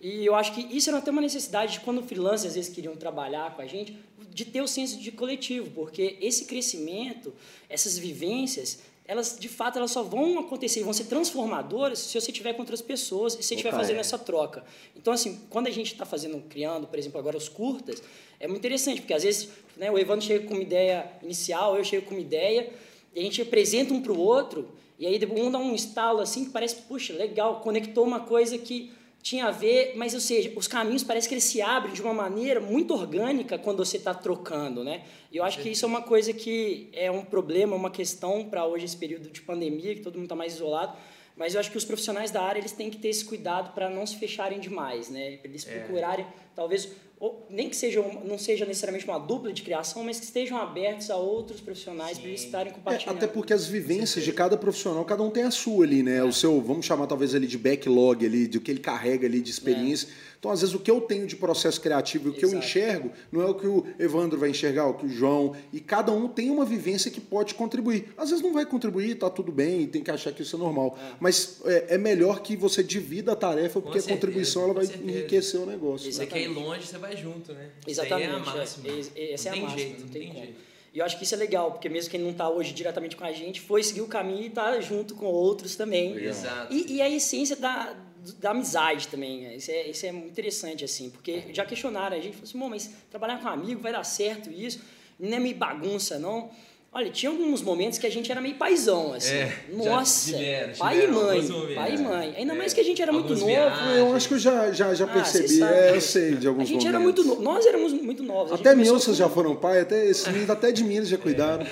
E 0.00 0.26
eu 0.26 0.34
acho 0.34 0.52
que 0.54 0.60
isso 0.76 0.90
era 0.90 0.98
até 0.98 1.10
uma 1.10 1.22
necessidade 1.22 1.74
de 1.74 1.80
quando 1.80 2.02
freelancers 2.02 2.46
às 2.50 2.54
vezes 2.54 2.74
queriam 2.74 2.94
trabalhar 2.94 3.54
com 3.56 3.62
a 3.62 3.66
gente, 3.66 3.96
de 4.30 4.44
ter 4.44 4.60
o 4.60 4.68
senso 4.68 4.98
de 4.98 5.10
coletivo, 5.12 5.70
porque 5.70 6.16
esse 6.20 6.44
crescimento, 6.44 7.32
essas 7.68 7.96
vivências, 7.98 8.80
elas 9.06 9.36
de 9.38 9.48
fato 9.48 9.78
elas 9.78 9.90
só 9.90 10.02
vão 10.02 10.38
acontecer 10.38 10.80
e 10.80 10.82
vão 10.82 10.92
ser 10.92 11.04
transformadoras 11.04 11.98
se 11.98 12.20
você 12.20 12.30
tiver 12.32 12.52
com 12.54 12.60
outras 12.62 12.82
pessoas 12.82 13.34
e 13.34 13.36
se 13.38 13.42
você 13.48 13.54
estiver 13.54 13.70
fazendo 13.72 13.98
essa 14.00 14.18
troca. 14.18 14.64
Então 14.96 15.12
assim, 15.12 15.40
quando 15.50 15.66
a 15.66 15.70
gente 15.70 15.92
está 15.92 16.04
fazendo, 16.04 16.42
criando, 16.48 16.86
por 16.86 16.98
exemplo, 16.98 17.18
agora 17.18 17.36
os 17.36 17.48
curtas, 17.48 18.02
é 18.40 18.46
muito 18.46 18.58
interessante 18.60 19.00
porque 19.00 19.14
às 19.14 19.22
vezes 19.22 19.48
né, 19.76 19.90
o 19.90 19.98
Evandro 19.98 20.24
chega 20.26 20.46
com 20.46 20.54
uma 20.54 20.62
ideia 20.62 21.10
inicial, 21.22 21.76
eu 21.76 21.84
chego 21.84 22.06
com 22.06 22.14
uma 22.14 22.20
ideia 22.20 22.70
a 23.14 23.20
gente 23.20 23.42
apresenta 23.42 23.92
um 23.92 24.00
para 24.00 24.12
o 24.12 24.18
outro 24.18 24.68
e 24.98 25.06
aí 25.06 25.20
um 25.36 25.50
dá 25.50 25.58
um 25.58 25.74
estalo 25.74 26.20
assim 26.20 26.44
que 26.44 26.50
parece, 26.50 26.76
puxa, 26.82 27.12
legal, 27.12 27.60
conectou 27.60 28.04
uma 28.04 28.20
coisa 28.20 28.56
que 28.58 28.92
tinha 29.22 29.46
a 29.46 29.50
ver, 29.52 29.92
mas 29.96 30.14
ou 30.14 30.20
seja, 30.20 30.52
os 30.56 30.66
caminhos 30.66 31.04
parece 31.04 31.28
que 31.28 31.34
eles 31.34 31.44
se 31.44 31.62
abrem 31.62 31.94
de 31.94 32.02
uma 32.02 32.12
maneira 32.12 32.60
muito 32.60 32.92
orgânica 32.92 33.56
quando 33.56 33.84
você 33.84 33.96
está 33.96 34.12
trocando, 34.12 34.82
né? 34.82 35.04
E 35.30 35.36
eu 35.36 35.44
acho 35.44 35.60
que 35.60 35.70
isso 35.70 35.84
é 35.84 35.88
uma 35.88 36.02
coisa 36.02 36.32
que 36.32 36.88
é 36.92 37.08
um 37.08 37.24
problema, 37.24 37.76
uma 37.76 37.90
questão 37.90 38.44
para 38.44 38.66
hoje 38.66 38.84
esse 38.84 38.96
período 38.96 39.30
de 39.30 39.40
pandemia, 39.40 39.94
que 39.94 40.00
todo 40.00 40.14
mundo 40.14 40.24
está 40.24 40.34
mais 40.34 40.54
isolado. 40.54 40.96
Mas 41.36 41.54
eu 41.54 41.60
acho 41.60 41.70
que 41.70 41.76
os 41.78 41.84
profissionais 41.84 42.30
da 42.30 42.42
área 42.42 42.58
eles 42.58 42.72
têm 42.72 42.90
que 42.90 42.98
ter 42.98 43.08
esse 43.08 43.24
cuidado 43.24 43.72
para 43.74 43.88
não 43.88 44.04
se 44.04 44.16
fecharem 44.16 44.58
demais, 44.58 45.08
né? 45.08 45.36
Para 45.36 45.50
eles 45.50 45.64
procurarem, 45.64 46.26
talvez, 46.54 46.88
ou, 47.22 47.46
nem 47.48 47.68
que 47.68 47.76
seja, 47.76 48.02
não 48.24 48.36
seja 48.36 48.66
necessariamente 48.66 49.06
uma 49.08 49.16
dupla 49.16 49.52
de 49.52 49.62
criação, 49.62 50.02
mas 50.02 50.18
que 50.18 50.24
estejam 50.24 50.58
abertos 50.58 51.08
a 51.08 51.16
outros 51.16 51.60
profissionais 51.60 52.18
para 52.18 52.28
eles 52.28 52.42
estarem 52.42 52.72
É, 52.72 52.74
compartilhando. 52.74 53.16
até 53.16 53.28
porque 53.28 53.52
as 53.52 53.64
vivências 53.64 54.24
de 54.24 54.32
cada 54.32 54.56
profissional, 54.56 55.04
cada 55.04 55.22
um 55.22 55.30
tem 55.30 55.44
a 55.44 55.50
sua 55.52 55.84
ali, 55.84 56.02
né? 56.02 56.20
O 56.24 56.32
seu, 56.32 56.60
vamos 56.60 56.84
chamar 56.84 57.06
talvez 57.06 57.32
ali 57.32 57.46
de 57.46 57.56
backlog 57.56 58.26
ali, 58.26 58.48
do 58.48 58.60
que 58.60 58.72
ele 58.72 58.80
carrega 58.80 59.24
ali 59.24 59.40
de 59.40 59.50
experiência. 59.50 60.08
Então, 60.42 60.50
às 60.50 60.60
vezes, 60.60 60.74
o 60.74 60.80
que 60.80 60.90
eu 60.90 61.00
tenho 61.00 61.24
de 61.24 61.36
processo 61.36 61.80
criativo 61.80 62.26
e 62.26 62.30
o 62.30 62.34
que 62.34 62.40
Exato. 62.40 62.56
eu 62.56 62.58
enxergo 62.58 63.12
não 63.30 63.42
é 63.42 63.44
o 63.44 63.54
que 63.54 63.64
o 63.64 63.86
Evandro 63.96 64.36
vai 64.36 64.50
enxergar, 64.50 64.88
o 64.88 64.94
que 64.94 65.06
o 65.06 65.08
João. 65.08 65.54
E 65.72 65.78
cada 65.78 66.10
um 66.10 66.26
tem 66.26 66.50
uma 66.50 66.64
vivência 66.64 67.12
que 67.12 67.20
pode 67.20 67.54
contribuir. 67.54 68.12
Às 68.16 68.30
vezes 68.30 68.42
não 68.42 68.52
vai 68.52 68.66
contribuir, 68.66 69.14
tá 69.14 69.30
tudo 69.30 69.52
bem, 69.52 69.86
tem 69.86 70.02
que 70.02 70.10
achar 70.10 70.32
que 70.32 70.42
isso 70.42 70.56
é 70.56 70.58
normal. 70.58 70.98
Mas 71.20 71.60
é, 71.64 71.94
é 71.94 71.98
melhor 71.98 72.40
que 72.42 72.56
você 72.56 72.82
divida 72.82 73.34
a 73.34 73.36
tarefa, 73.36 73.80
porque 73.80 74.00
certeza, 74.00 74.10
a 74.10 74.16
contribuição 74.16 74.64
ela 74.64 74.74
vai 74.74 74.86
certeza. 74.86 75.08
enriquecer 75.08 75.60
o 75.60 75.64
negócio. 75.64 76.12
Você 76.12 76.18
né? 76.18 76.26
quer 76.26 76.42
ir 76.42 76.48
longe, 76.48 76.88
você 76.88 76.98
vai 76.98 77.16
junto, 77.16 77.52
né? 77.52 77.70
Exatamente. 77.86 77.92
Isso 77.92 78.00
é 78.02 78.34
a 78.34 78.52
é. 78.52 78.58
máxima. 78.58 78.88
É, 79.14 79.32
essa 79.34 79.48
é 79.48 79.52
não 79.52 79.52
a 79.52 79.54
tem 79.54 79.62
máxima, 79.62 79.78
jeito, 79.78 80.00
não 80.00 80.08
tem 80.08 80.22
tem 80.22 80.28
como. 80.32 80.44
jeito. 80.44 80.58
E 80.92 80.98
eu 80.98 81.04
acho 81.04 81.16
que 81.16 81.22
isso 81.22 81.34
é 81.36 81.38
legal, 81.38 81.70
porque 81.70 81.88
mesmo 81.88 82.10
quem 82.10 82.20
não 82.20 82.30
está 82.30 82.50
hoje 82.50 82.74
diretamente 82.74 83.14
com 83.14 83.24
a 83.24 83.32
gente, 83.32 83.60
foi 83.60 83.84
seguir 83.84 84.00
o 84.00 84.08
caminho 84.08 84.42
e 84.42 84.50
tá 84.50 84.80
junto 84.80 85.14
com 85.14 85.24
outros 85.26 85.76
também. 85.76 86.16
Exato. 86.16 86.74
E, 86.74 86.94
e 86.94 87.00
a 87.00 87.08
essência 87.08 87.54
da, 87.54 87.94
da 88.40 88.50
amizade 88.50 89.08
também, 89.08 89.40
né? 89.42 89.56
isso 89.56 89.70
é, 89.70 89.88
isso 89.88 90.06
é 90.06 90.12
muito 90.12 90.28
interessante, 90.30 90.84
assim, 90.84 91.10
porque 91.10 91.42
já 91.52 91.64
questionaram 91.64 92.16
a 92.16 92.20
gente, 92.20 92.32
falou 92.34 92.44
assim, 92.44 92.58
"Bom, 92.58 92.68
mas 92.68 92.90
trabalhar 93.10 93.40
com 93.40 93.48
amigo 93.48 93.80
vai 93.80 93.92
dar 93.92 94.04
certo 94.04 94.50
isso, 94.50 94.80
não 95.18 95.36
é 95.36 95.40
meio 95.40 95.56
bagunça, 95.56 96.18
não? 96.18 96.50
Olha, 96.94 97.10
tinha 97.10 97.32
alguns 97.32 97.62
momentos 97.62 97.98
que 97.98 98.06
a 98.06 98.10
gente 98.10 98.30
era 98.30 98.38
meio 98.38 98.56
paizão, 98.56 99.14
assim. 99.14 99.32
É, 99.32 99.46
já 99.82 99.90
Nossa, 99.90 100.30
tiveram, 100.30 100.74
pai 100.76 100.94
tiveram 101.00 101.12
e 101.12 101.16
mãe, 101.24 101.42
momentos. 101.48 101.74
pai 101.74 101.94
e 101.94 101.98
mãe. 101.98 102.34
Ainda 102.36 102.52
É. 102.52 102.56
mais 102.58 102.74
que 102.74 102.80
a 102.82 102.84
gente 102.84 103.00
era 103.00 103.10
muito 103.10 103.30
novo. 103.32 103.46
viagens. 103.46 103.96
Eu 103.96 104.14
acho 104.14 104.28
que 104.28 104.34
eu 104.34 104.38
já, 104.38 104.70
já, 104.72 104.92
já 104.94 105.06
Ah, 105.06 105.08
percebi. 105.08 105.62
É, 105.62 105.96
eu 105.96 106.00
sei 106.02 106.34
de 106.34 106.46
alguns 106.46 106.64
A 106.64 106.66
gente 106.66 106.72
momentos. 106.84 106.86
era 106.94 107.00
muito 107.00 107.24
novo, 107.24 107.40
nós 107.40 107.64
éramos 107.64 107.94
muito 107.94 108.22
novos. 108.22 108.52
Até 108.52 108.74
meus 108.74 109.04
já 109.16 109.26
foram 109.26 109.56
pai, 109.56 109.80
até 109.80 110.04
esses 110.06 110.26
meninos 110.26 110.50
até 110.50 110.70
de 110.70 110.84
mim 110.84 110.96
eles 110.96 111.08
já 111.08 111.16
cuidaram. 111.16 111.64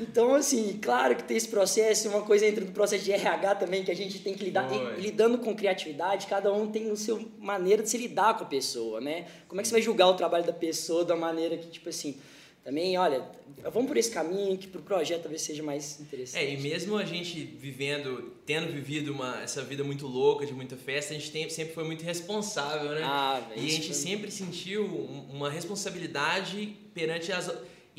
Então, 0.00 0.34
assim, 0.34 0.78
claro 0.80 1.14
que 1.14 1.24
tem 1.24 1.36
esse 1.36 1.48
processo, 1.48 2.08
uma 2.08 2.22
coisa 2.22 2.46
entra 2.46 2.64
no 2.64 2.72
processo 2.72 3.04
de 3.04 3.12
RH 3.12 3.54
também, 3.56 3.84
que 3.84 3.90
a 3.90 3.94
gente 3.96 4.18
tem 4.20 4.34
que 4.34 4.44
lidar, 4.44 4.66
e 4.98 5.00
lidando 5.00 5.38
com 5.38 5.54
criatividade, 5.54 6.26
cada 6.26 6.52
um 6.52 6.70
tem 6.70 6.90
o 6.90 6.96
seu 6.96 7.28
maneira 7.38 7.82
de 7.82 7.90
se 7.90 7.98
lidar 7.98 8.36
com 8.38 8.44
a 8.44 8.46
pessoa, 8.46 9.00
né? 9.00 9.26
Como 9.46 9.60
é 9.60 9.62
que 9.62 9.68
você 9.68 9.74
vai 9.74 9.82
julgar 9.82 10.08
o 10.08 10.14
trabalho 10.14 10.44
da 10.44 10.52
pessoa 10.52 11.04
da 11.04 11.14
maneira 11.16 11.56
que, 11.58 11.68
tipo 11.68 11.88
assim, 11.88 12.16
também, 12.62 12.96
olha, 12.98 13.24
vamos 13.72 13.88
por 13.88 13.96
esse 13.96 14.10
caminho 14.10 14.56
que 14.58 14.66
pro 14.68 14.82
projeto 14.82 15.22
talvez 15.22 15.40
seja 15.40 15.62
mais 15.62 15.98
interessante. 15.98 16.44
É, 16.44 16.52
e 16.52 16.58
mesmo 16.60 16.94
a 16.98 17.04
gente 17.06 17.40
vivendo, 17.42 18.32
tendo 18.44 18.70
vivido 18.70 19.12
uma, 19.12 19.40
essa 19.42 19.62
vida 19.62 19.82
muito 19.82 20.06
louca, 20.06 20.44
de 20.44 20.52
muita 20.52 20.76
festa, 20.76 21.14
a 21.14 21.16
gente 21.16 21.30
tem- 21.30 21.48
sempre 21.48 21.72
foi 21.72 21.84
muito 21.84 22.04
responsável, 22.04 22.90
né? 22.90 23.00
Ah, 23.02 23.40
e 23.56 23.60
a 23.64 23.68
gente 23.68 23.86
foi- 23.86 23.94
sempre 23.94 24.30
sentiu 24.30 24.84
um- 24.84 25.26
uma 25.36 25.48
responsabilidade 25.50 26.76
perante 26.94 27.32
as, 27.32 27.50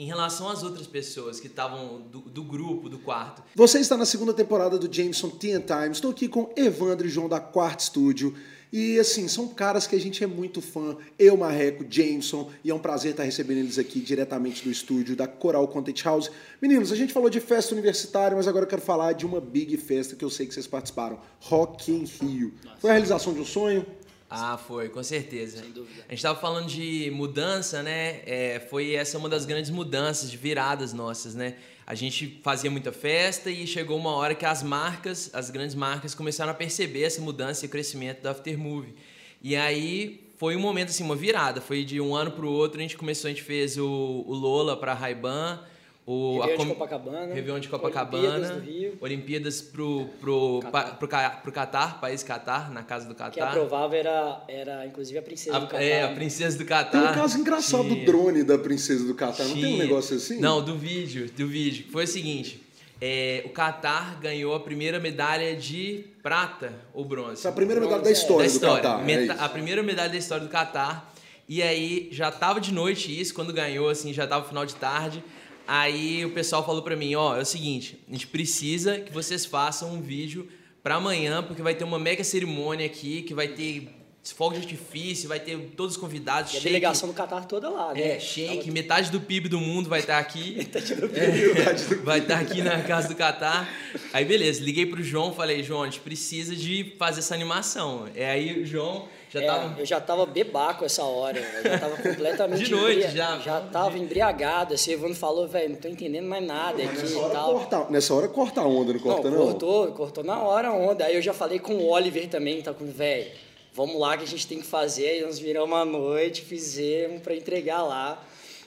em 0.02 0.06
relação 0.06 0.50
às 0.50 0.64
outras 0.64 0.88
pessoas 0.88 1.40
que 1.40 1.46
estavam 1.46 2.02
do, 2.02 2.22
do 2.22 2.44
grupo, 2.44 2.90
do 2.90 2.98
quarto. 2.98 3.44
Você 3.54 3.78
está 3.78 3.96
na 3.96 4.04
segunda 4.04 4.34
temporada 4.34 4.80
do 4.80 4.92
Jameson 4.92 5.30
Tea 5.30 5.60
and 5.60 5.62
Time. 5.62 5.92
Estou 5.92 6.10
aqui 6.10 6.28
com 6.28 6.52
Evandro 6.56 7.06
e 7.06 7.10
João 7.10 7.30
da 7.30 7.40
Quarto 7.40 7.84
Studio. 7.84 8.36
E 8.74 8.98
assim, 8.98 9.28
são 9.28 9.48
caras 9.50 9.86
que 9.86 9.96
a 9.96 10.00
gente 10.00 10.24
é 10.24 10.28
muito 10.28 10.60
fã. 10.60 10.98
Eu, 11.20 11.38
Marreco, 11.38 11.86
Jameson, 11.88 12.50
e 12.64 12.72
é 12.72 12.74
um 12.74 12.80
prazer 12.80 13.12
estar 13.12 13.22
recebendo 13.22 13.60
eles 13.60 13.78
aqui 13.78 14.00
diretamente 14.00 14.64
do 14.64 14.72
estúdio 14.72 15.16
da 15.16 15.28
Coral 15.28 15.68
Content 15.68 16.04
House. 16.04 16.32
Meninos, 16.60 16.92
a 16.92 16.96
gente 16.96 17.14
falou 17.14 17.30
de 17.30 17.40
festa 17.40 17.76
universitária, 17.76 18.36
mas 18.36 18.48
agora 18.48 18.66
eu 18.66 18.70
quero 18.70 18.82
falar 18.82 19.14
de 19.14 19.24
uma 19.24 19.40
big 19.40 19.78
festa 19.78 20.16
que 20.16 20.26
eu 20.26 20.32
sei 20.32 20.48
que 20.48 20.54
vocês 20.56 20.66
participaram. 20.66 21.20
Rock 21.42 21.92
in 21.92 22.06
Rio. 22.06 22.56
Foi 22.80 22.90
a 22.90 22.94
realização 22.94 23.36
de 23.36 23.42
um 23.42 23.46
sonho? 23.46 23.86
Ah, 24.34 24.58
foi, 24.58 24.88
com 24.88 25.04
certeza. 25.04 25.62
Sem 25.62 25.72
dúvida. 25.72 26.06
A 26.08 26.12
gente 26.12 26.20
estava 26.20 26.40
falando 26.40 26.68
de 26.68 27.12
mudança, 27.14 27.84
né? 27.84 28.22
É, 28.26 28.66
foi 28.70 28.94
essa 28.94 29.18
uma 29.18 29.28
das 29.28 29.46
grandes 29.46 29.70
mudanças, 29.70 30.32
de 30.32 30.38
viradas 30.38 30.94
nossas, 30.94 31.36
né? 31.36 31.56
A 31.86 31.94
gente 31.94 32.40
fazia 32.42 32.72
muita 32.72 32.94
festa 32.94 33.52
e 33.52 33.68
chegou 33.68 33.98
uma 33.98 34.12
hora 34.12 34.34
que 34.34 34.46
as 34.46 34.64
marcas, 34.64 35.30
as 35.34 35.50
grandes 35.50 35.76
marcas, 35.76 36.16
começaram 36.16 36.52
a 36.52 36.56
perceber 36.56 37.04
essa 37.04 37.22
mudança 37.22 37.66
e 37.66 37.68
o 37.68 37.70
crescimento 37.70 38.22
da 38.22 38.32
Aftermovie. 38.32 38.96
E 39.42 39.54
aí 39.54 40.32
foi 40.38 40.56
um 40.56 40.60
momento, 40.60 40.90
assim, 40.90 41.04
uma 41.04 41.16
virada. 41.16 41.60
Foi 41.60 41.84
de 41.84 42.00
um 42.00 42.16
ano 42.16 42.32
para 42.32 42.46
o 42.46 42.52
outro, 42.52 42.80
a 42.80 42.82
gente 42.82 42.96
começou, 42.96 43.28
a 43.28 43.32
gente 43.32 43.44
fez 43.44 43.78
o, 43.78 43.86
o 43.86 44.34
Lola 44.34 44.78
para 44.78 44.94
Ray-Ban, 44.94 45.60
o 46.06 46.40
Réveillon 46.40 46.58
de 46.58 46.66
com- 46.68 46.74
Copacabana, 46.74 47.34
Réveillon 47.34 47.60
de 47.60 47.68
Olimpíadas 47.68 47.70
Copacabana, 47.70 48.50
do 48.56 48.60
Rio. 48.62 48.98
Olimpíadas 49.00 49.62
pro, 49.62 50.06
pro, 50.20 50.60
Catar. 50.64 50.72
pa- 50.84 50.92
pro, 50.96 51.08
pro 51.44 51.52
Catar, 51.52 52.02
país 52.02 52.24
Catar, 52.24 52.72
na 52.72 52.84
casa 52.84 53.08
do 53.08 53.14
Catar. 53.16 53.32
Que 53.32 53.40
aprovava 53.40 53.96
era, 53.96 54.44
era 54.48 54.86
inclusive 54.86 55.18
a 55.20 55.22
princesa 55.22 55.60
do 55.60 55.66
A, 55.66 55.68
Catar. 55.70 55.84
é, 55.84 56.04
a 56.04 56.10
princesa 56.14 56.58
do 56.58 56.66
Catar. 56.66 57.02
Tem 57.04 57.12
um 57.12 57.14
caso 57.22 57.38
engraçado 57.40 57.84
do 57.84 57.96
drone 58.06 58.44
da 58.44 58.58
princesa 58.58 59.06
do 59.06 59.14
Catar. 59.14 59.44
Não 59.46 59.54
tem 59.54 59.76
um 59.76 59.78
negócio 59.78 60.16
assim? 60.18 60.40
Não, 60.40 60.64
do 60.64 60.76
vídeo, 60.78 61.30
do 61.38 61.48
vídeo. 61.48 61.86
Foi 61.92 62.04
o 62.06 62.08
seguinte, 62.08 62.62
é, 63.00 63.44
o 63.46 63.50
Catar 63.50 64.20
ganhou 64.20 64.56
a 64.56 64.60
primeira 64.60 65.00
medalha 65.00 65.56
de 65.56 66.04
prata 66.24 66.74
ou 66.94 67.06
bronze. 67.06 67.34
Essa 67.34 67.50
é 67.50 67.52
a 67.52 67.54
primeira 67.54 67.80
medalha 67.80 68.02
da 68.02 68.10
é. 68.10 68.14
história 68.14 68.38
da 68.38 68.50
do 68.52 68.54
história. 68.56 68.82
Catar. 68.84 69.02
é 69.02 69.06
Meta- 69.06 69.34
isso. 69.36 69.44
a 69.44 69.50
primeira 69.50 69.84
medalha 69.84 70.10
da 70.10 70.18
história 70.18 70.44
do 70.44 70.50
Catar. 70.50 71.14
E 71.48 71.62
aí 71.62 72.08
já 72.12 72.32
tava 72.32 72.60
de 72.62 72.74
noite 72.74 73.20
isso, 73.20 73.34
quando 73.34 73.52
ganhou, 73.52 73.90
assim, 73.90 74.14
já 74.14 74.26
tava 74.26 74.48
final 74.48 74.66
de 74.66 74.74
tarde. 74.76 75.22
Aí 75.68 76.26
o 76.26 76.32
pessoal 76.32 76.66
falou 76.66 76.82
pra 76.82 76.96
mim, 76.96 77.16
ó, 77.16 77.38
é 77.38 77.42
o 77.42 77.46
seguinte, 77.46 78.00
a 78.10 78.12
gente 78.12 78.28
precisa 78.28 79.00
que 79.00 79.12
vocês 79.12 79.46
façam 79.46 79.94
um 79.94 80.02
vídeo 80.02 80.48
pra 80.84 80.96
amanhã, 80.96 81.42
porque 81.44 81.62
vai 81.62 81.76
ter 81.76 81.84
uma 81.84 82.00
mega 82.00 82.24
cerimônia 82.24 82.86
aqui, 82.86 83.22
que 83.22 83.34
vai 83.34 83.48
ter 83.48 83.90
fogo 84.36 84.54
de 84.54 84.60
artifício, 84.62 85.28
vai 85.30 85.40
ter 85.40 85.58
todos 85.76 85.96
os 85.96 86.00
convidados, 86.02 86.52
E 86.54 86.58
a 86.58 86.60
shake- 86.60 86.70
delegação 86.70 87.08
do 87.10 87.14
Catar 87.16 87.46
toda 87.46 87.70
lá, 87.70 87.94
né? 87.94 88.16
é, 88.16 88.20
shake, 88.20 88.70
metade 88.70 89.10
do 89.12 89.20
PIB 89.22 89.50
do 89.50 89.60
mundo 89.60 89.90
vai 89.90 90.00
estar 90.00 90.20
aqui. 90.20 90.56
Metade 90.58 90.94
do 90.96 91.06
É, 91.08 91.74
vai 92.04 92.20
estar 92.20 92.40
aqui 92.40 92.62
na 92.62 92.82
casa 92.84 93.08
do 93.08 93.16
Catar. 93.16 93.68
Aí, 94.14 94.24
beleza, 94.26 94.64
liguei 94.64 94.86
pro 94.86 95.02
João, 95.04 95.34
falei, 95.34 95.64
João, 95.64 95.84
a 95.84 95.86
gente 95.86 96.02
precisa 96.02 96.56
de 96.56 96.94
fazer 97.00 97.20
essa 97.22 97.34
animação. 97.34 98.08
É 98.16 98.30
aí 98.30 98.62
o 98.62 98.66
João 98.66 99.08
já 99.34 99.42
É, 99.42 99.46
tava. 99.48 99.80
Eu 99.80 99.86
já 99.86 100.00
tava 100.02 100.26
bebaco 100.26 100.84
essa 100.86 101.04
hora, 101.04 101.40
eu 101.40 101.64
já 101.64 101.80
tava 101.80 101.96
completamente 102.04 102.66
De 102.66 102.72
noite, 102.72 102.98
embria- 102.98 103.10
já. 103.12 103.40
Já 103.40 103.62
tava 103.62 103.98
embriagado, 103.98 104.74
assim, 104.74 104.92
o 104.92 104.94
Evandro 104.94 105.16
falou, 105.16 105.48
velho, 105.48 105.70
não 105.70 105.76
tô 105.78 105.88
entendendo 105.88 106.28
mais 106.28 106.46
nada 106.46 106.84
aqui 106.84 106.98
Nessa 106.98 107.14
e 107.14 107.16
hora, 107.16 107.34
tal. 107.34 107.54
corta, 107.54 107.90
nessa 107.90 108.14
hora 108.14 108.28
corta 108.28 108.62
a 108.62 108.68
onda, 108.68 108.92
não 108.94 109.00
corta 109.00 109.30
não, 109.30 109.38
não? 109.38 109.46
cortou, 109.46 109.88
cortou 109.94 110.24
na 110.24 110.42
hora 110.42 110.68
a 110.68 110.74
onda. 110.74 111.06
Aí 111.06 111.16
eu 111.16 111.22
já 111.22 111.34
falei 111.34 111.60
com 111.60 111.74
o 111.76 111.90
Oliver 111.90 112.28
também, 112.28 112.62
tá 112.62 112.74
com, 112.74 112.86
velho, 112.92 113.32
vamos 113.74 113.98
lá 114.00 114.18
que 114.18 114.24
a 114.24 114.28
gente 114.28 114.46
tem 114.46 114.60
que 114.60 114.68
fazer. 114.68 115.08
Aí 115.08 115.22
nós 115.22 115.40
viramos 115.40 115.78
à 115.78 115.86
noite, 115.86 116.42
fizemos 116.42 117.22
pra 117.22 117.34
entregar 117.36 117.84
lá. 117.84 118.22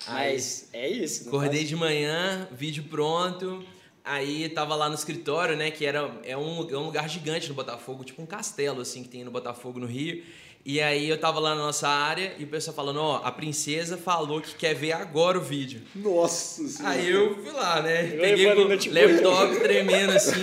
Mas 0.09 0.69
é 0.73 0.89
isso. 0.89 1.29
Acordei 1.29 1.61
faz- 1.61 1.69
de 1.69 1.77
manhã, 1.77 2.49
vídeo 2.53 2.85
pronto. 2.91 3.65
Aí 4.05 4.51
tava 4.51 4.75
lá 4.75 4.89
no 4.89 4.95
escritório, 4.95 5.57
né? 5.57 5.71
Que 5.71 5.87
era, 5.87 6.11
é, 6.25 6.37
um, 6.37 6.69
é 6.71 6.77
um 6.77 6.85
lugar 6.85 7.09
gigante 7.09 7.49
no 7.49 7.55
Botafogo, 7.55 8.05
tipo 8.05 8.21
um 8.21 8.27
castelo, 8.27 8.83
assim, 8.83 9.03
que 9.03 9.09
tem 9.09 9.25
no 9.25 9.31
Botafogo, 9.31 9.79
no 9.81 9.87
Rio. 9.87 10.23
E 10.67 10.81
aí 10.81 11.11
eu 11.11 11.19
tava 11.19 11.39
lá 11.41 11.55
na 11.55 11.61
nossa 11.61 11.87
área 11.87 12.35
e 12.39 12.45
o 12.45 12.47
pessoal 12.47 12.75
falando, 12.75 12.99
ó, 12.99 13.21
a 13.23 13.31
princesa 13.31 13.99
falou 13.99 14.41
que 14.41 14.55
quer 14.55 14.75
ver 14.75 14.93
agora 14.93 15.37
o 15.37 15.43
vídeo. 15.43 15.83
Nossa 15.95 16.67
senhora. 16.67 16.95
Aí 16.95 17.11
eu 17.11 17.37
fui 17.37 17.53
lá, 17.53 17.83
né? 17.83 18.15
Eu 18.15 18.21
Peguei 18.21 18.47
o 18.47 18.93
laptop 18.95 19.61
tremendo 19.61 20.13
assim. 20.13 20.41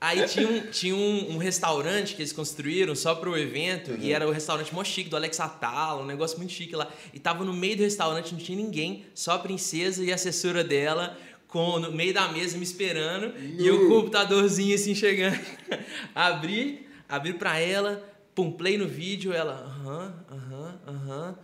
Aí 0.00 0.26
tinha, 0.26 0.48
um, 0.48 0.60
tinha 0.66 0.94
um, 0.94 1.34
um 1.34 1.38
restaurante 1.38 2.14
que 2.14 2.20
eles 2.20 2.32
construíram 2.32 2.94
só 2.94 3.14
pro 3.14 3.38
evento, 3.38 3.96
e 3.98 4.12
era 4.12 4.28
o 4.28 4.30
restaurante 4.30 4.74
mó 4.74 4.84
chique 4.84 5.08
do 5.08 5.16
Alex 5.16 5.40
Atala, 5.40 6.02
um 6.02 6.06
negócio 6.06 6.36
muito 6.36 6.52
chique 6.52 6.76
lá. 6.76 6.90
E 7.12 7.18
tava 7.18 7.42
no 7.42 7.54
meio 7.54 7.78
do 7.78 7.82
restaurante, 7.82 8.32
não 8.32 8.38
tinha 8.38 8.56
ninguém, 8.56 9.06
só 9.14 9.32
a 9.32 9.38
princesa 9.38 10.04
e 10.04 10.12
a 10.12 10.14
assessora 10.14 10.62
dela, 10.62 11.18
com, 11.48 11.78
no 11.78 11.90
meio 11.90 12.12
da 12.12 12.28
mesa 12.28 12.58
me 12.58 12.64
esperando, 12.64 13.32
e 13.58 13.70
o 13.70 13.88
computadorzinho 13.88 14.74
assim 14.74 14.94
chegando. 14.94 15.40
abri, 16.14 16.86
abri 17.08 17.32
pra 17.32 17.58
ela, 17.58 18.04
pum, 18.34 18.50
play 18.50 18.76
no 18.76 18.86
vídeo, 18.86 19.32
ela, 19.32 19.54
aham, 19.54 20.14
aham, 20.30 20.78
aham. 20.86 21.38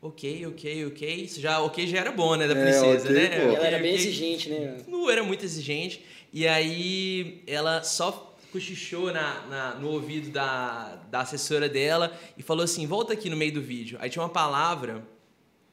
Ok, 0.00 0.46
ok, 0.48 0.86
ok. 0.86 1.14
Isso 1.24 1.40
Já, 1.40 1.60
ok 1.60 1.86
já 1.86 1.98
era 1.98 2.10
bom, 2.10 2.34
né, 2.34 2.48
da 2.48 2.54
É, 2.54 2.60
princesa, 2.60 3.08
ok, 3.08 3.14
né? 3.14 3.28
pô. 3.28 3.36
Ela 3.36 3.52
Ok, 3.52 3.66
era 3.66 3.78
bem 3.78 3.92
ok 3.92 4.00
exigente, 4.00 4.48
né? 4.50 4.76
não 4.88 5.08
era 5.08 5.22
muito 5.22 5.44
exigente. 5.44 6.04
E 6.32 6.46
aí 6.48 7.42
ela 7.46 7.82
só 7.84 8.34
cochichou 8.50 9.12
na, 9.12 9.46
na- 9.46 9.74
no 9.76 9.88
ouvido 9.90 10.30
da, 10.30 10.96
da 11.10 11.20
assessora 11.20 11.68
dela 11.68 12.12
e 12.36 12.42
falou 12.42 12.64
assim: 12.64 12.84
volta 12.86 13.12
aqui 13.12 13.30
no 13.30 13.36
meio 13.36 13.52
do 13.52 13.62
vídeo. 13.62 13.96
Aí 14.00 14.10
tinha 14.10 14.22
uma 14.22 14.28
palavra 14.28 15.04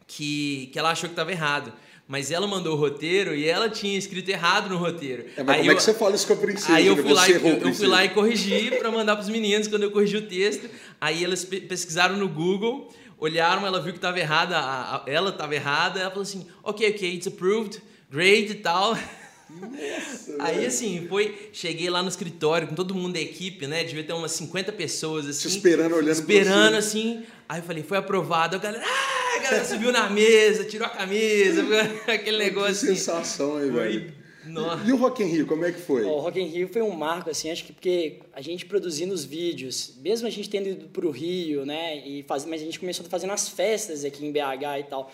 que, 0.06 0.68
que 0.72 0.78
ela 0.78 0.92
achou 0.92 1.10
que 1.10 1.14
estava 1.14 1.32
errado. 1.32 1.74
Mas 2.12 2.32
ela 2.32 2.48
mandou 2.48 2.74
o 2.76 2.76
roteiro 2.76 3.36
e 3.36 3.46
ela 3.48 3.70
tinha 3.70 3.96
escrito 3.96 4.28
errado 4.30 4.68
no 4.68 4.78
roteiro. 4.78 5.26
É, 5.38 5.44
mas 5.44 5.58
aí 5.58 5.60
como 5.60 5.70
é 5.70 5.74
eu- 5.74 5.78
que 5.78 5.84
você 5.84 5.94
fala 5.94 6.16
isso 6.16 6.26
com 6.26 6.34
a 6.34 6.38
princesa? 6.38 6.74
Aí 6.74 6.88
eu 6.88 6.98
fui, 6.98 7.14
lá, 7.14 7.30
e- 7.30 7.34
eu, 7.34 7.40
eu 7.60 7.74
fui 7.76 7.86
lá 7.86 8.04
e 8.04 8.10
corrigi 8.10 8.72
para 8.80 8.90
mandar 8.90 9.16
para 9.16 9.22
os 9.24 9.30
meninos 9.30 9.68
quando 9.68 9.84
eu 9.84 9.92
corrigi 9.92 10.18
o 10.18 10.24
texto. 10.28 10.68
Aí 11.00 11.24
elas 11.24 11.46
pe- 11.46 11.62
pesquisaram 11.62 12.18
no 12.18 12.28
Google, 12.28 12.90
olharam, 13.20 13.64
ela 13.68 13.80
viu 13.80 13.92
que 13.94 14.00
estava 14.00 14.20
errada, 14.20 14.58
a- 14.58 14.96
a- 14.96 15.04
ela 15.06 15.30
estava 15.30 15.54
errada, 15.54 16.00
ela 16.00 16.10
falou 16.10 16.24
assim: 16.24 16.48
ok, 16.64 16.90
ok, 16.90 17.14
it's 17.14 17.28
approved, 17.28 17.80
great 18.10 18.52
e 18.52 18.56
tal. 18.56 18.98
Aí 20.40 20.66
assim, 20.66 21.06
foi, 21.08 21.50
cheguei 21.52 21.90
lá 21.90 22.02
no 22.02 22.10
escritório 22.10 22.68
com 22.68 22.76
todo 22.76 22.94
mundo 22.94 23.14
da 23.14 23.20
equipe, 23.20 23.68
né? 23.68 23.84
Devia 23.84 24.04
ter 24.04 24.14
umas 24.14 24.32
50 24.34 24.72
pessoas 24.74 25.28
assim. 25.28 25.50
Te 25.50 25.56
esperando, 25.58 25.96
olhando 25.96 26.24
pra 26.24 26.34
Esperando 26.36 26.72
você. 26.74 26.78
assim. 26.78 27.24
Aí 27.48 27.60
eu 27.60 27.64
falei, 27.64 27.84
foi 27.84 27.98
aprovado. 27.98 28.56
A 28.56 28.60
galera, 28.60 28.84
ah! 28.86 29.38
a 29.38 29.44
galera 29.44 29.66
subiu 29.66 29.92
na 29.92 30.10
mesa, 30.10 30.64
tirou 30.66 30.86
a 30.86 30.90
camisa, 30.90 31.64
aquele 32.08 32.38
Que 32.38 32.44
negócio 32.44 32.72
assim. 32.72 32.88
sensação 32.96 33.58
aí, 33.58 33.72
Foi 33.72 33.80
velho. 33.80 34.20
Nossa. 34.46 34.84
E 34.88 34.92
o 34.92 34.96
Rock 34.96 35.22
in 35.22 35.28
Rio, 35.28 35.46
como 35.46 35.64
é 35.66 35.72
que 35.72 35.80
foi? 35.80 36.04
O 36.04 36.18
Rock 36.20 36.40
in 36.40 36.46
Rio 36.46 36.68
foi 36.70 36.82
um 36.82 36.92
marco, 36.92 37.30
assim, 37.30 37.52
acho 37.52 37.64
que 37.66 37.74
porque 37.74 38.20
a 38.34 38.42
gente 38.42 38.66
produzindo 38.66 39.14
os 39.14 39.24
vídeos, 39.24 39.94
mesmo 40.02 40.26
a 40.28 40.30
gente 40.32 40.50
tendo 40.50 40.70
ido 40.70 40.88
para 40.88 41.06
o 41.06 41.12
Rio, 41.12 41.66
né, 41.68 41.98
e 42.08 42.24
faz, 42.24 42.46
mas 42.46 42.60
a 42.62 42.66
gente 42.66 42.80
começou 42.80 43.06
fazendo 43.08 43.32
as 43.32 43.48
festas 43.50 44.04
aqui 44.04 44.26
em 44.26 44.32
BH 44.32 44.80
e 44.80 44.84
tal, 44.90 45.12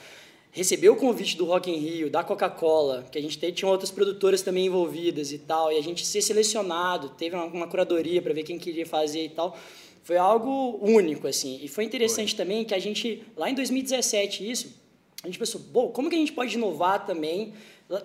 recebeu 0.55 0.93
o 0.93 0.95
convite 0.95 1.35
do 1.35 1.43
Rock 1.43 1.69
in 1.69 1.75
Rio, 1.75 2.09
da 2.09 2.23
Coca-Cola, 2.23 3.05
que 3.11 3.17
a 3.17 3.21
gente 3.21 3.37
tinha 3.51 3.69
outras 3.69 3.91
produtoras 3.91 4.41
também 4.41 4.67
envolvidas 4.67 5.33
e 5.33 5.37
tal, 5.37 5.69
e 5.69 5.77
a 5.77 5.83
gente 5.83 6.05
ser 6.05 6.21
selecionado, 6.21 7.09
teve 7.09 7.35
uma, 7.35 7.45
uma 7.45 7.67
curadoria 7.67 8.21
para 8.21 8.33
ver 8.33 8.43
quem 8.43 8.57
queria 8.57 8.85
fazer 8.85 9.25
e 9.25 9.29
tal, 9.29 9.57
foi 10.01 10.15
algo 10.15 10.79
único, 10.81 11.27
assim. 11.27 11.59
E 11.61 11.67
foi 11.67 11.83
interessante 11.83 12.33
foi. 12.33 12.45
também 12.45 12.63
que 12.63 12.73
a 12.73 12.79
gente, 12.79 13.21
lá 13.35 13.49
em 13.49 13.53
2017, 13.53 14.49
isso, 14.49 14.73
a 15.21 15.27
gente 15.27 15.37
pensou, 15.37 15.59
bom, 15.59 15.89
como 15.89 16.09
que 16.09 16.15
a 16.15 16.19
gente 16.19 16.31
pode 16.31 16.55
inovar 16.55 17.05
também, 17.05 17.53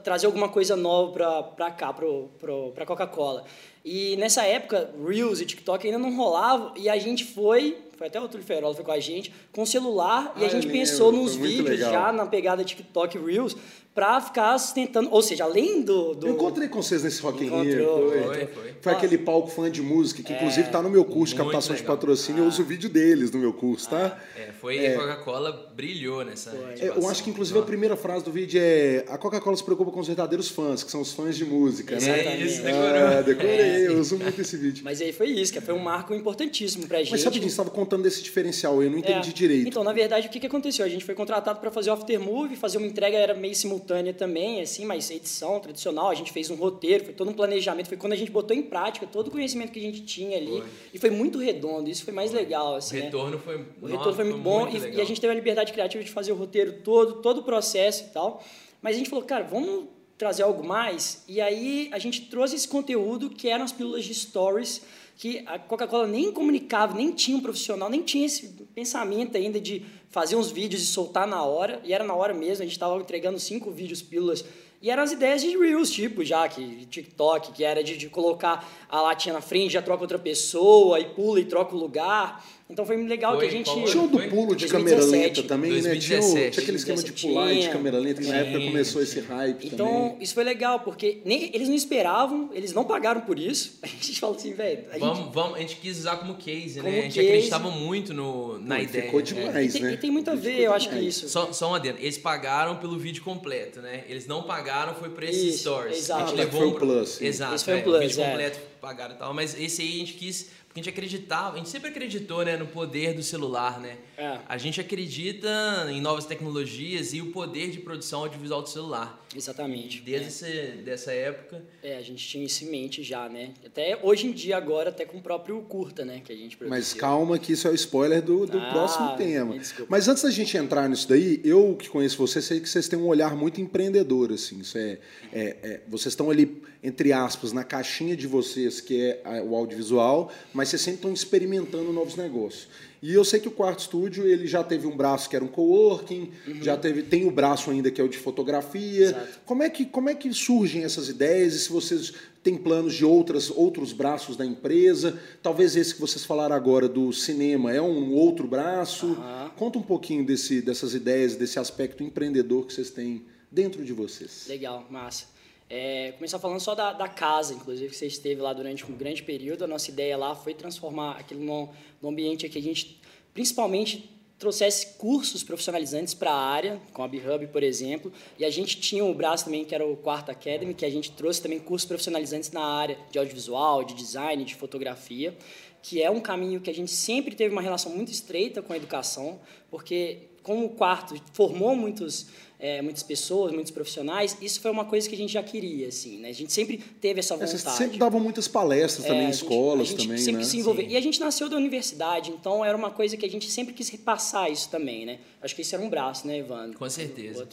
trazer 0.03 0.27
alguma 0.27 0.49
coisa 0.49 0.75
nova 0.75 1.45
para 1.55 1.71
cá, 1.71 1.93
para 1.93 2.83
a 2.83 2.87
Coca-Cola? 2.87 3.45
E 3.85 4.17
nessa 4.17 4.43
época, 4.43 4.93
Reels 5.07 5.41
e 5.41 5.47
TikTok 5.47 5.87
ainda 5.87 5.99
não 6.01 6.17
rolavam, 6.17 6.73
e 6.77 6.89
a 6.89 6.99
gente 6.99 7.25
foi 7.25 7.79
foi 8.01 8.07
até 8.07 8.19
o 8.19 8.27
Túlio 8.27 8.47
Ferola, 8.47 8.75
foi 8.75 8.83
com 8.83 8.93
a 8.93 8.99
gente, 8.99 9.31
com 9.53 9.61
o 9.61 9.67
celular, 9.67 10.33
ah, 10.35 10.41
e 10.41 10.47
a 10.47 10.49
gente 10.49 10.67
pensou 10.69 11.13
nos 11.13 11.37
vídeos 11.37 11.69
legal. 11.69 11.93
já 11.93 12.11
na 12.11 12.25
pegada 12.25 12.65
TikTok 12.65 13.19
Reels, 13.19 13.55
para 13.95 14.21
ficar 14.21 14.57
sustentando, 14.57 15.13
ou 15.13 15.21
seja, 15.21 15.45
além 15.45 15.83
do, 15.83 16.15
do... 16.15 16.29
Eu 16.29 16.35
encontrei 16.35 16.69
com 16.69 16.81
vocês 16.81 17.03
nesse 17.03 17.21
Rock 17.21 17.45
in 17.45 17.49
Rio. 17.49 18.09
Foi, 18.09 18.23
foi, 18.23 18.47
foi. 18.47 18.75
foi 18.81 18.93
aquele 18.93 19.19
palco 19.19 19.49
fã 19.49 19.69
de 19.69 19.83
música, 19.83 20.23
que 20.23 20.33
é, 20.33 20.37
inclusive 20.37 20.69
está 20.69 20.81
no 20.81 20.89
meu 20.89 21.05
curso, 21.05 21.35
captação 21.35 21.75
legal. 21.75 21.97
de 21.97 22.01
patrocínio, 22.01 22.43
ah. 22.43 22.45
eu 22.45 22.49
uso 22.49 22.63
o 22.63 22.65
vídeo 22.65 22.89
deles 22.89 23.33
no 23.33 23.41
meu 23.41 23.53
curso, 23.53 23.91
tá? 23.91 24.17
Ah, 24.17 24.41
é, 24.41 24.53
foi 24.53 24.79
é. 24.79 24.95
a 24.95 24.99
Coca-Cola 24.99 25.73
brilhou 25.75 26.25
nessa 26.25 26.51
é, 26.51 26.89
Eu 26.89 27.09
acho 27.09 27.25
que 27.25 27.31
inclusive 27.31 27.59
a 27.59 27.63
primeira 27.63 27.97
frase 27.97 28.25
do 28.25 28.31
vídeo 28.31 28.61
é 28.63 29.05
a 29.09 29.19
Coca-Cola 29.19 29.57
se 29.57 29.65
preocupa 29.65 29.91
com 29.91 29.99
os 29.99 30.07
verdadeiros 30.07 30.49
fãs, 30.49 30.85
que 30.85 30.91
são 30.91 31.01
os 31.01 31.13
fãs 31.13 31.37
de 31.37 31.45
música, 31.45 31.99
né? 31.99 32.27
É 32.27 32.37
isso, 32.37 32.63
decorou. 32.63 32.87
Ah, 32.87 33.23
decorei, 33.23 33.89
eu 33.89 33.99
uso 33.99 34.17
muito 34.17 34.41
esse 34.41 34.57
vídeo. 34.57 34.85
Mas 34.85 35.01
aí 35.01 35.13
foi 35.13 35.31
isso, 35.31 35.53
que 35.53 35.61
foi 35.61 35.75
um 35.75 35.81
marco 35.81 36.15
importantíssimo 36.15 36.87
pra 36.87 36.99
gente. 36.99 37.11
Mas 37.11 37.23
sabe, 37.23 37.45
estava 37.45 37.71
contando 37.91 38.05
desse 38.05 38.23
diferencial, 38.23 38.81
eu 38.81 38.89
não 38.89 38.99
entendi 38.99 39.31
é. 39.31 39.33
direito. 39.33 39.69
Então, 39.69 39.83
na 39.83 39.93
verdade, 39.93 40.29
o 40.29 40.31
que, 40.31 40.39
que 40.39 40.47
aconteceu? 40.47 40.87
A 40.87 40.89
gente 40.89 41.05
foi 41.05 41.15
contratado 41.15 41.59
para 41.59 41.71
fazer 41.73 41.91
o 41.91 41.95
aftermovie, 41.95 42.55
fazer 42.55 42.79
uma 42.79 42.87
entrega 42.87 43.19
era 43.19 43.35
meio 43.35 43.55
simultânea 43.55 44.15
também, 44.15 44.61
assim, 44.61 44.85
mas 44.85 45.11
edição 45.11 45.59
tradicional, 45.59 46.09
a 46.09 46.15
gente 46.15 46.33
fez 46.33 46.49
um 46.51 46.55
roteiro, 46.55 47.07
foi 47.07 47.15
todo 47.15 47.29
um 47.31 47.35
planejamento, 47.35 47.89
foi 47.89 47.97
quando 47.97 48.13
a 48.13 48.17
gente 48.17 48.31
botou 48.31 48.57
em 48.57 48.63
prática 48.63 49.07
todo 49.07 49.27
o 49.27 49.31
conhecimento 49.31 49.73
que 49.73 49.81
a 49.81 49.83
gente 49.83 50.03
tinha 50.03 50.37
ali. 50.37 50.59
Foi. 50.59 50.65
E 50.95 50.99
foi 50.99 51.11
muito 51.11 51.39
redondo, 51.39 51.91
isso 51.91 52.05
foi 52.05 52.15
mais 52.15 52.31
legal. 52.31 52.77
Assim, 52.77 52.99
o 52.99 53.03
retorno 53.03 53.37
né? 53.37 53.43
foi 53.45 53.57
O 53.83 53.87
retorno 53.87 54.15
foi 54.15 54.25
muito 54.25 54.41
bom 54.41 54.61
muito 54.61 54.77
e, 54.77 54.97
e, 54.97 55.01
a 55.01 55.05
gente 55.05 55.21
teve 55.21 55.33
a 55.33 55.37
liberdade 55.37 55.73
criativa 55.73 56.05
de 56.05 56.11
fazer 56.11 56.31
o 56.31 56.37
roteiro 56.37 56.75
todo, 56.85 57.15
todo 57.15 57.39
o 57.39 57.43
processo 57.43 58.05
e 58.05 58.13
tal. 58.13 58.43
Mas 58.81 58.95
a 58.95 58.99
gente 58.99 59.11
falou, 59.11 59.25
cara, 59.25 59.43
vamos 59.45 59.87
trazer 60.17 60.43
algo 60.43 60.65
mais. 60.65 61.25
E 61.27 61.41
aí 61.41 61.89
a 61.93 61.99
gente 61.99 62.23
trouxe 62.27 62.55
esse 62.55 62.69
conteúdo 62.69 63.31
que 63.31 63.49
eram 63.49 63.65
as 63.65 63.73
pílulas 63.73 64.05
de 64.05 64.15
stories 64.15 64.83
que 65.21 65.45
a 65.47 65.59
Coca-Cola 65.59 66.07
nem 66.07 66.33
comunicava, 66.33 66.95
nem 66.95 67.13
tinha 67.13 67.37
um 67.37 67.43
profissional, 67.43 67.91
nem 67.91 68.01
tinha 68.01 68.25
esse 68.25 68.47
pensamento 68.75 69.37
ainda 69.37 69.61
de 69.61 69.85
fazer 70.09 70.35
uns 70.35 70.51
vídeos 70.51 70.83
e 70.83 70.87
soltar 70.87 71.27
na 71.27 71.45
hora. 71.45 71.79
E 71.85 71.93
era 71.93 72.03
na 72.03 72.15
hora 72.15 72.33
mesmo, 72.33 72.63
a 72.63 72.65
gente 72.65 72.73
estava 72.73 72.97
entregando 72.97 73.39
cinco 73.39 73.71
vídeos, 73.71 74.01
pílulas 74.01 74.43
e 74.83 74.91
eram 74.91 75.03
as 75.03 75.13
ideias 75.13 75.43
de 75.43 75.55
Reels, 75.59 75.91
tipo, 75.91 76.25
já, 76.25 76.49
que 76.49 76.87
TikTok, 76.87 77.53
que 77.53 77.63
era 77.63 77.85
de, 77.85 77.99
de 77.99 78.09
colocar 78.09 78.67
a 78.89 79.03
latinha 79.03 79.35
na 79.35 79.43
frente, 79.43 79.75
já 79.75 79.83
troca 79.83 80.03
outra 80.03 80.19
pessoa, 80.19 80.99
e 80.99 81.05
pula 81.05 81.39
e 81.39 81.45
troca 81.45 81.77
o 81.77 81.79
lugar. 81.79 82.43
Então 82.71 82.87
foi 82.87 82.97
legal 82.97 83.33
foi, 83.33 83.41
que 83.41 83.47
a 83.47 83.59
gente. 83.59 83.91
Tinha 83.91 84.03
o 84.03 84.09
do 84.09 84.19
pulo 84.29 84.55
de 84.55 84.67
2017, 84.67 84.71
câmera 84.71 85.05
lenta 85.05 85.43
também, 85.43 85.71
2017, 85.73 85.81
né? 85.81 86.21
Tinha, 86.21 86.21
o, 86.21 86.51
tinha 86.51 86.63
aquele 86.63 86.77
esquema 86.77 87.03
de 87.03 87.13
pular 87.13 87.49
tinha, 87.49 87.63
de 87.63 87.69
câmera 87.71 87.99
lenta, 87.99 88.23
que 88.23 88.29
na 88.29 88.37
época 88.37 88.61
começou 88.65 89.03
esse 89.03 89.21
hype. 89.21 89.67
Então, 89.67 89.87
também. 89.87 90.17
isso 90.21 90.35
foi 90.35 90.45
legal, 90.45 90.81
porque 90.81 91.21
nem, 91.25 91.51
eles 91.53 91.69
não 91.69 91.75
esperavam, 91.75 92.51
eles 92.53 92.73
não 92.73 92.85
pagaram 92.85 93.23
por 93.23 93.39
isso. 93.39 93.79
A 93.83 93.87
gente 93.87 94.21
falou 94.21 94.37
assim, 94.37 94.55
velho. 94.55 94.85
Vamos, 94.99 95.35
vamos, 95.35 95.57
a 95.57 95.61
gente 95.61 95.77
quis 95.77 95.99
usar 95.99 96.17
como 96.17 96.35
case, 96.37 96.81
como 96.81 96.91
né? 96.91 97.01
A 97.01 97.03
gente 97.03 97.15
case. 97.15 97.27
acreditava 97.27 97.71
muito 97.71 98.15
no, 98.15 98.59
na 98.59 98.77
Pô, 98.77 98.83
ideia. 98.83 99.05
Ficou 99.05 99.23
demais, 99.23 99.57
é. 99.57 99.65
e, 99.65 99.73
tem, 99.73 99.83
né? 99.83 99.93
e 99.93 99.97
tem 99.97 100.11
muito 100.11 100.31
a 100.31 100.35
ver, 100.35 100.61
eu 100.61 100.73
acho 100.73 100.89
que 100.89 100.99
isso. 100.99 101.29
Só, 101.29 101.53
só 101.53 101.73
um 101.73 101.75
adendo. 101.75 101.99
Eles 102.01 102.17
pagaram 102.17 102.77
pelo 102.77 102.99
vídeo 102.99 103.23
completo, 103.23 103.81
né? 103.81 104.05
Eles 104.09 104.27
não 104.27 104.45
pagaram, 104.45 104.95
foi 104.95 105.11
por 105.11 105.23
esses 105.25 105.43
isso, 105.43 105.59
stories. 105.59 105.99
Exato. 105.99 106.23
A 106.23 106.27
gente 106.27 106.37
levou 106.37 106.61
foi 106.61 106.69
o 106.71 106.75
plus. 106.75 107.21
Exato. 107.21 107.55
Esse 107.55 107.65
foi 107.65 107.75
é, 107.75 107.77
um 107.77 107.83
plus, 107.83 107.97
o 107.97 108.01
vídeo 108.01 108.23
é. 108.23 108.31
completo 108.31 108.71
pagaram 108.81 109.15
e 109.15 109.19
tal. 109.19 109.35
Mas 109.35 109.59
esse 109.59 109.83
aí 109.83 109.89
a 109.89 109.99
gente 109.99 110.15
quis 110.15 110.51
porque 110.71 110.79
a 110.79 110.83
gente 110.85 110.93
acreditava, 110.93 111.57
a 111.57 111.59
gente 111.59 111.69
sempre 111.69 111.91
acreditou 111.91 112.45
né, 112.45 112.57
no 112.57 112.69
poder 112.69 113.13
do 113.13 113.25
celular, 113.25 113.81
né? 113.81 113.99
É. 114.21 114.39
A 114.47 114.59
gente 114.59 114.79
acredita 114.79 115.49
em 115.91 115.99
novas 115.99 116.27
tecnologias 116.27 117.15
e 117.15 117.23
o 117.23 117.33
poder 117.33 117.71
de 117.71 117.79
produção 117.79 118.21
audiovisual 118.21 118.61
do 118.61 118.69
celular. 118.69 119.25
Exatamente. 119.35 120.03
Desde 120.03 120.27
é. 120.27 120.29
esse, 120.29 120.73
dessa 120.83 121.11
época. 121.11 121.63
É, 121.83 121.97
a 121.97 122.03
gente 122.03 122.27
tinha 122.27 122.45
isso 122.45 122.63
em 122.65 122.69
mente 122.69 123.03
já, 123.03 123.31
né? 123.31 123.55
Até 123.65 123.99
hoje 124.03 124.27
em 124.27 124.33
dia, 124.33 124.59
agora, 124.59 124.91
até 124.91 125.07
com 125.07 125.17
o 125.17 125.23
próprio 125.23 125.63
Curta, 125.63 126.05
né? 126.05 126.21
Que 126.23 126.35
a 126.35 126.37
gente 126.37 126.55
produziu. 126.55 126.79
Mas 126.79 126.93
calma 126.93 127.39
que 127.39 127.55
isso 127.55 127.67
é 127.67 127.71
o 127.71 127.75
spoiler 127.75 128.21
do, 128.21 128.45
do 128.45 128.59
ah, 128.59 128.71
próximo 128.71 129.17
tema. 129.17 129.57
Mas 129.89 130.07
antes 130.07 130.23
da 130.23 130.31
gente 130.31 130.55
entrar 130.55 130.87
nisso 130.87 131.09
daí, 131.09 131.41
eu 131.43 131.75
que 131.77 131.89
conheço 131.89 132.19
vocês, 132.19 132.45
sei 132.45 132.61
que 132.61 132.69
vocês 132.69 132.89
têm 132.89 132.99
um 132.99 133.07
olhar 133.07 133.35
muito 133.35 133.59
empreendedor, 133.59 134.33
assim. 134.33 134.59
Isso 134.59 134.77
é, 134.77 134.99
é, 135.33 135.57
é 135.63 135.81
vocês 135.89 136.13
estão 136.13 136.29
ali, 136.29 136.63
entre 136.83 137.11
aspas, 137.11 137.53
na 137.53 137.65
caixinha 137.65 138.15
de 138.15 138.27
vocês, 138.27 138.83
que 138.83 139.01
é 139.25 139.43
o 139.47 139.57
audiovisual, 139.57 140.31
mas 140.53 140.69
vocês 140.69 140.83
sempre 140.83 140.99
estão 140.99 141.13
experimentando 141.15 141.91
novos 141.91 142.17
negócios. 142.17 142.69
E 143.03 143.15
eu 143.15 143.25
sei 143.25 143.41
que 143.41 143.49
o 143.49 143.51
Quarto 143.51 143.81
Estúdio 143.81 144.27
ele 144.27 144.47
já 144.47 144.63
teve 144.63 144.87
um 144.87 144.95
braço 144.95 145.29
que 145.29 145.35
era 145.35 145.45
um 145.45 145.49
coworking, 145.49 146.31
uhum. 146.47 146.63
já 146.63 146.77
teve 146.77 147.03
tem 147.03 147.27
o 147.27 147.31
braço 147.31 147.71
ainda 147.71 147.91
que 147.91 148.01
é 148.01 148.05
o 148.05 148.09
de 148.09 148.19
fotografia. 148.19 149.07
Exato. 149.07 149.39
Como 149.47 149.63
é 149.63 149.71
que 149.71 149.87
como 149.87 150.11
é 150.11 150.15
que 150.15 150.33
surgem 150.35 150.85
essas 150.85 151.09
ideias 151.09 151.55
e 151.55 151.59
se 151.61 151.71
vocês 151.71 152.13
têm 152.43 152.57
planos 152.57 152.95
de 152.95 153.05
outras 153.05 153.51
outros 153.51 153.93
braços 153.93 154.37
da 154.37 154.45
empresa? 154.45 155.19
Talvez 155.43 155.77
esse 155.77 155.95
que 155.95 156.01
vocês 156.01 156.25
falaram 156.25 156.55
agora 156.55 156.89
do 156.89 157.11
cinema 157.13 157.73
é 157.73 157.81
um 157.81 158.13
outro 158.13 158.47
braço. 158.47 159.07
Uhum. 159.07 159.51
Conta 159.57 159.79
um 159.79 159.83
pouquinho 159.83 160.25
desse 160.25 160.61
dessas 160.61 160.95
ideias, 160.95 161.37
desse 161.37 161.59
aspecto 161.59 162.03
empreendedor 162.03 162.67
que 162.67 162.75
vocês 162.75 162.91
têm 162.91 163.25
dentro 163.51 163.83
de 163.83 163.95
vocês. 163.95 164.45
Legal, 164.47 164.87
massa. 164.91 165.40
É, 165.73 166.11
começar 166.19 166.41
falando 166.41 166.59
só 166.59 166.75
da, 166.75 166.93
da, 166.93 167.07
casa, 167.07 167.55
inclusive, 167.55 167.91
que 167.91 167.97
você 167.97 168.07
esteve 168.09 168.41
lá 168.41 168.53
durante 168.53 168.85
um 168.91 168.97
grande 168.97 169.23
período. 169.23 169.63
A 169.63 169.69
nossa 169.69 169.89
ideia 169.89 170.17
lá 170.17 170.35
foi 170.35 170.53
transformar 170.53 171.13
aquilo 171.13 171.41
num, 171.45 171.69
num 172.03 172.09
ambiente 172.09 172.49
que 172.49 172.59
a 172.59 172.63
gente, 172.63 173.01
principalmente, 173.33 174.11
trouxesse 174.37 174.95
cursos 174.99 175.45
profissionalizantes 175.45 176.13
para 176.13 176.33
a 176.33 176.41
área, 176.41 176.81
com 176.93 177.05
a 177.05 177.09
B-Hub, 177.09 177.47
por 177.49 177.63
exemplo. 177.63 178.13
E 178.37 178.45
a 178.45 178.51
gente 178.51 178.81
tinha 178.81 179.05
o 179.05 179.15
braço 179.15 179.45
também, 179.45 179.65
que 179.65 179.73
era 179.73 179.87
o 179.87 179.97
Quarto 179.97 180.33
Academy, 180.33 180.75
que 180.75 180.85
a 180.85 180.91
gente 180.91 181.13
trouxe 181.13 181.41
também 181.41 181.61
cursos 181.61 181.87
profissionalizantes 181.87 182.51
na 182.51 182.65
área 182.65 182.99
de 183.13 183.21
audiovisual, 183.21 183.85
de 183.85 183.95
design, 183.95 184.45
de 184.45 184.57
fotografia, 184.57 185.37
que 185.81 186.03
é 186.03 186.11
um 186.11 186.21
caminho 186.21 186.61
que 186.61 186.69
a 186.69 186.75
gente 186.75 186.91
sempre 186.91 187.37
teve 187.37 187.53
uma 187.53 187.63
relação 187.63 187.95
muito 187.95 188.11
estreita 188.11 188.61
com 188.61 188.73
a 188.73 188.77
educação, 188.77 189.39
porque 189.71 190.31
como 190.43 190.65
o 190.65 190.71
quarto 190.71 191.15
formou 191.33 191.77
muitos 191.77 192.27
é, 192.61 192.83
muitas 192.83 193.03
pessoas, 193.03 193.53
muitos 193.53 193.73
profissionais, 193.73 194.37
isso 194.41 194.61
foi 194.61 194.71
uma 194.71 194.85
coisa 194.85 195.09
que 195.09 195.15
a 195.15 195.19
gente 195.19 195.33
já 195.33 195.43
queria, 195.43 195.89
assim, 195.89 196.19
né? 196.19 196.29
A 196.29 196.33
gente 196.35 196.53
sempre 196.53 196.79
teve 197.01 197.21
essa 197.21 197.35
vontade. 197.35 197.55
É, 197.55 197.59
vocês 197.59 197.75
sempre 197.75 197.99
davam 197.99 198.21
muitas 198.21 198.47
palestras 198.47 199.07
também, 199.07 199.27
em 199.27 199.31
escolas 199.31 199.89
a 199.89 199.91
gente 199.91 200.03
também, 200.05 200.19
sempre 200.19 200.43
né? 200.43 200.45
se 200.45 200.59
envolveu. 200.59 200.87
E 200.87 200.97
a 200.97 201.01
gente 201.01 201.19
nasceu 201.19 201.49
da 201.49 201.57
universidade, 201.57 202.31
então 202.31 202.65
era 202.65 202.77
uma 202.77 202.91
coisa 202.91 203.17
que 203.17 203.25
a 203.25 203.31
gente 203.31 203.51
sempre 203.51 203.73
quis 203.73 203.89
repassar 203.89 204.51
isso 204.53 204.69
também, 204.69 205.07
né? 205.07 205.19
Acho 205.43 205.55
que 205.57 205.63
isso 205.63 205.75
era 205.75 205.83
um 205.83 205.89
braço, 205.89 206.27
né, 206.27 206.39
Evandro? 206.39 206.79
Com 206.79 206.89
certeza. 206.91 207.49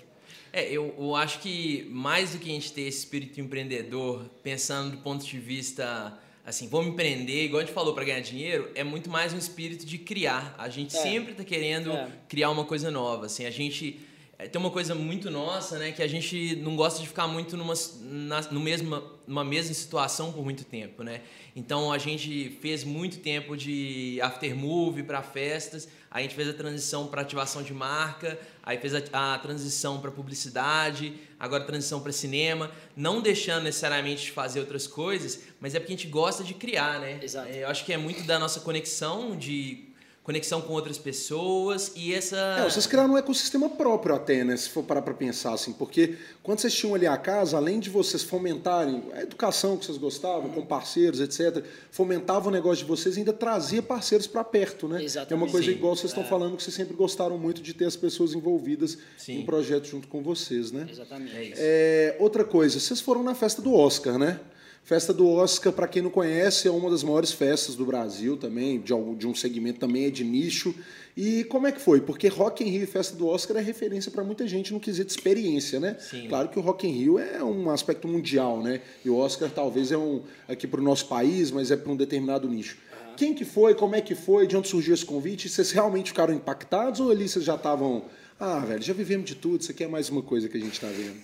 É, 0.51 0.69
eu, 0.69 0.93
eu 0.97 1.15
acho 1.15 1.39
que 1.39 1.87
mais 1.89 2.31
do 2.31 2.39
que 2.39 2.49
a 2.49 2.53
gente 2.53 2.71
ter 2.73 2.81
esse 2.81 2.99
espírito 2.99 3.39
empreendedor, 3.39 4.25
pensando 4.43 4.91
do 4.91 4.97
ponto 4.97 5.25
de 5.25 5.39
vista 5.39 6.17
assim, 6.45 6.69
vamos 6.69 6.93
empreender, 6.93 7.43
igual 7.43 7.61
a 7.61 7.65
gente 7.65 7.73
falou, 7.73 7.93
para 7.93 8.05
ganhar 8.05 8.21
dinheiro, 8.21 8.71
é 8.73 8.81
muito 8.81 9.09
mais 9.09 9.33
um 9.33 9.37
espírito 9.37 9.85
de 9.85 9.97
criar. 9.97 10.55
A 10.57 10.69
gente 10.69 10.95
É. 10.95 11.01
sempre 11.01 11.33
está 11.33 11.43
querendo 11.43 11.91
É. 11.91 12.07
criar 12.29 12.49
uma 12.49 12.63
coisa 12.63 12.89
nova. 12.89 13.25
Assim, 13.25 13.45
a 13.45 13.49
gente 13.49 13.99
é, 14.39 14.47
tem 14.47 14.61
uma 14.61 14.69
coisa 14.69 14.93
muito 14.93 15.31
nossa, 15.31 15.79
né, 15.79 15.91
que 15.91 16.03
a 16.03 16.07
gente 16.07 16.55
não 16.57 16.75
gosta 16.75 17.01
de 17.01 17.07
ficar 17.07 17.27
muito 17.27 17.57
numa, 17.57 17.73
na, 18.01 18.41
no 18.51 18.59
mesma, 18.59 19.03
numa 19.25 19.43
mesma 19.43 19.73
situação 19.73 20.31
por 20.31 20.43
muito 20.43 20.63
tempo, 20.63 21.01
né? 21.01 21.21
Então 21.55 21.91
a 21.91 21.97
gente 21.97 22.55
fez 22.61 22.83
muito 22.83 23.17
tempo 23.17 23.57
de 23.57 24.19
aftermovie 24.21 25.01
para 25.01 25.23
festas, 25.23 25.87
a 26.11 26.21
gente 26.21 26.35
fez 26.35 26.47
a 26.47 26.53
transição 26.53 27.07
para 27.07 27.23
ativação 27.23 27.63
de 27.63 27.73
marca, 27.73 28.39
aí 28.61 28.77
fez 28.77 28.93
a, 28.93 29.33
a 29.33 29.39
transição 29.39 29.99
para 29.99 30.11
publicidade, 30.11 31.15
agora 31.39 31.63
a 31.63 31.65
transição 31.65 31.99
para 31.99 32.11
cinema, 32.11 32.69
não 32.95 33.21
deixando 33.21 33.63
necessariamente 33.63 34.25
de 34.25 34.31
fazer 34.31 34.59
outras 34.59 34.85
coisas, 34.85 35.39
mas 35.59 35.73
é 35.73 35.79
porque 35.79 35.93
a 35.93 35.97
gente 35.97 36.07
gosta 36.09 36.43
de 36.43 36.53
criar, 36.53 36.99
né? 36.99 37.19
Exato. 37.23 37.49
É, 37.49 37.63
eu 37.63 37.69
acho 37.69 37.83
que 37.83 37.91
é 37.91 37.97
muito 37.97 38.21
da 38.21 38.37
nossa 38.37 38.59
conexão 38.59 39.35
de 39.35 39.86
conexão 40.27 40.59
com 40.59 40.73
outras 40.73 40.97
pessoas 40.97 41.93
e 41.95 42.13
essa. 42.13 42.35
É, 42.59 42.63
vocês 42.69 42.85
criaram 42.85 43.13
um 43.13 43.17
ecossistema 43.17 43.69
próprio 43.69 44.13
até, 44.13 44.43
né? 44.43 44.57
Se 44.57 44.67
for 44.67 44.83
parar 44.83 45.01
para 45.01 45.13
pensar 45.13 45.53
assim, 45.53 45.71
porque 45.71 46.17
quando 46.43 46.59
vocês 46.59 46.73
tinham 46.75 46.93
ali 46.93 47.07
a 47.07 47.15
casa, 47.15 47.55
além 47.55 47.79
de 47.79 47.89
vocês 47.89 48.23
fomentarem 48.23 49.03
a 49.13 49.21
educação 49.21 49.77
que 49.77 49.85
vocês 49.85 49.97
gostavam, 49.97 50.49
com 50.49 50.65
parceiros, 50.65 51.21
etc., 51.21 51.63
fomentava 51.89 52.49
o 52.49 52.51
negócio 52.51 52.79
de 52.83 52.89
vocês 52.89 53.15
e 53.15 53.19
ainda 53.19 53.31
trazia 53.31 53.81
parceiros 53.81 54.27
para 54.27 54.43
perto, 54.43 54.89
né? 54.89 55.01
Exatamente. 55.01 55.31
É 55.31 55.35
uma 55.45 55.49
coisa 55.49 55.65
Sim. 55.71 55.77
igual 55.77 55.95
vocês 55.95 56.11
estão 56.11 56.25
É. 56.25 56.27
falando 56.27 56.57
que 56.57 56.63
vocês 56.63 56.75
sempre 56.75 56.93
gostaram 56.93 57.37
muito 57.37 57.61
de 57.61 57.73
ter 57.73 57.85
as 57.85 57.95
pessoas 57.95 58.33
envolvidas 58.33 58.97
Sim. 59.17 59.39
em 59.39 59.45
projetos 59.45 59.89
junto 59.89 60.09
com 60.09 60.21
vocês, 60.21 60.73
né? 60.73 60.87
Exatamente. 60.91 61.37
É 61.37 61.43
isso. 61.45 61.53
É, 61.55 62.17
outra 62.19 62.43
coisa, 62.43 62.81
vocês 62.81 62.99
foram 62.99 63.23
na 63.23 63.33
festa 63.33 63.61
do 63.61 63.73
Oscar, 63.73 64.19
né? 64.19 64.41
Festa 64.87 65.13
do 65.13 65.27
Oscar, 65.27 65.73
para 65.73 65.85
quem 65.85 66.01
não 66.01 66.09
conhece, 66.09 66.65
é 66.65 66.71
uma 66.71 66.89
das 66.89 67.03
maiores 67.03 67.33
festas 67.33 67.75
do 67.75 67.85
Brasil 67.85 68.37
também, 68.37 68.79
de, 68.79 68.93
algum- 68.93 69.13
de 69.17 69.27
um 69.27 69.35
segmento 69.35 69.79
também 69.81 70.05
é 70.05 70.09
de 70.09 70.23
nicho. 70.23 70.73
E 71.17 71.43
como 71.43 71.67
é 71.67 71.73
que 71.73 71.81
foi? 71.81 71.99
Porque 71.99 72.29
Rock 72.29 72.63
in 72.63 72.69
Rio 72.69 72.83
e 72.83 72.85
Festa 72.85 73.13
do 73.13 73.27
Oscar 73.27 73.57
é 73.57 73.59
referência 73.59 74.09
para 74.09 74.23
muita 74.23 74.47
gente 74.47 74.71
no 74.71 74.79
quesito 74.79 75.09
experiência, 75.11 75.77
né? 75.77 75.97
Sim. 75.99 76.29
Claro 76.29 76.47
que 76.47 76.57
o 76.57 76.61
Rock 76.61 76.87
in 76.87 76.91
Rio 76.91 77.19
é 77.19 77.43
um 77.43 77.69
aspecto 77.69 78.07
mundial, 78.07 78.63
né? 78.63 78.79
E 79.03 79.09
o 79.09 79.17
Oscar 79.17 79.49
talvez 79.53 79.91
é 79.91 79.97
um 79.97 80.21
aqui 80.47 80.65
para 80.65 80.79
o 80.79 80.83
nosso 80.83 81.05
país, 81.09 81.51
mas 81.51 81.69
é 81.69 81.75
para 81.75 81.91
um 81.91 81.95
determinado 81.97 82.47
nicho. 82.47 82.77
Quem 83.17 83.33
que 83.33 83.43
foi? 83.43 83.75
Como 83.75 83.93
é 83.93 83.99
que 83.99 84.15
foi? 84.15 84.47
De 84.47 84.55
onde 84.55 84.69
surgiu 84.69 84.93
esse 84.93 85.03
convite? 85.03 85.49
Vocês 85.49 85.69
realmente 85.71 86.11
ficaram 86.11 86.33
impactados 86.33 87.01
ou 87.01 87.11
ali 87.11 87.27
vocês 87.27 87.43
já 87.43 87.55
estavam, 87.55 88.05
ah, 88.39 88.59
velho, 88.59 88.81
já 88.81 88.93
vivemos 88.93 89.25
de 89.27 89.35
tudo, 89.35 89.59
isso 89.59 89.71
aqui 89.71 89.83
é 89.83 89.87
mais 89.89 90.07
uma 90.07 90.21
coisa 90.21 90.47
que 90.47 90.55
a 90.55 90.61
gente 90.61 90.75
está 90.75 90.87
vendo? 90.87 91.17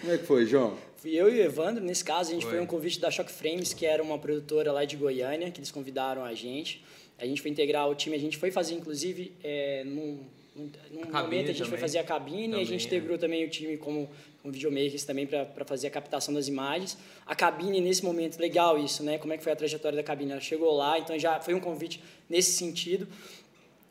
Como 0.00 0.12
é 0.12 0.18
que 0.18 0.24
foi, 0.24 0.46
João? 0.46 0.76
Fui 0.96 1.14
eu 1.14 1.34
e 1.34 1.40
o 1.40 1.42
Evandro, 1.42 1.82
nesse 1.82 2.04
caso, 2.04 2.30
a 2.30 2.34
gente 2.34 2.42
Foi. 2.42 2.52
foi 2.52 2.60
um 2.60 2.66
convite 2.66 3.00
da 3.00 3.10
Shock 3.10 3.32
Frames, 3.32 3.72
que 3.72 3.86
era 3.86 4.02
uma 4.02 4.18
produtora 4.18 4.70
lá 4.70 4.84
de 4.84 4.96
Goiânia, 4.96 5.50
que 5.50 5.58
eles 5.58 5.70
convidaram 5.70 6.22
a 6.22 6.34
gente. 6.34 6.84
A 7.18 7.24
gente 7.24 7.40
foi 7.40 7.50
integrar 7.50 7.88
o 7.88 7.94
time, 7.94 8.16
a 8.16 8.18
gente 8.18 8.36
foi 8.36 8.50
fazer, 8.50 8.74
inclusive, 8.74 9.32
é, 9.42 9.82
num, 9.84 10.20
num, 10.54 10.68
cabine 10.68 11.12
momento 11.12 11.44
a 11.44 11.52
gente 11.52 11.58
foi 11.58 11.64
também. 11.68 11.80
fazer 11.80 11.98
a 11.98 12.04
cabine, 12.04 12.40
e 12.40 12.46
a 12.46 12.50
Também, 12.50 12.66
gente 12.66 12.84
é. 12.84 12.86
integrou 12.86 13.18
também 13.18 13.44
o 13.44 13.48
time 13.48 13.76
como, 13.76 14.10
como 14.42 14.52
videomakers 14.52 15.04
também 15.04 15.26
para 15.26 15.64
fazer 15.64 15.86
a 15.86 15.90
captação 15.90 16.34
das 16.34 16.48
imagens. 16.48 16.98
A 17.26 17.34
cabine, 17.34 17.80
nesse 17.80 18.04
momento, 18.04 18.38
legal 18.38 18.78
isso, 18.78 19.02
né? 19.02 19.16
Como 19.18 19.32
é 19.32 19.38
que 19.38 19.42
foi 19.42 19.52
a 19.52 19.56
trajetória 19.56 19.96
da 19.96 20.02
cabine? 20.02 20.32
Ela 20.32 20.40
chegou 20.40 20.74
lá, 20.76 20.98
então 20.98 21.18
já 21.18 21.40
foi 21.40 21.54
um 21.54 21.60
convite 21.60 22.02
nesse 22.28 22.52
sentido. 22.52 23.08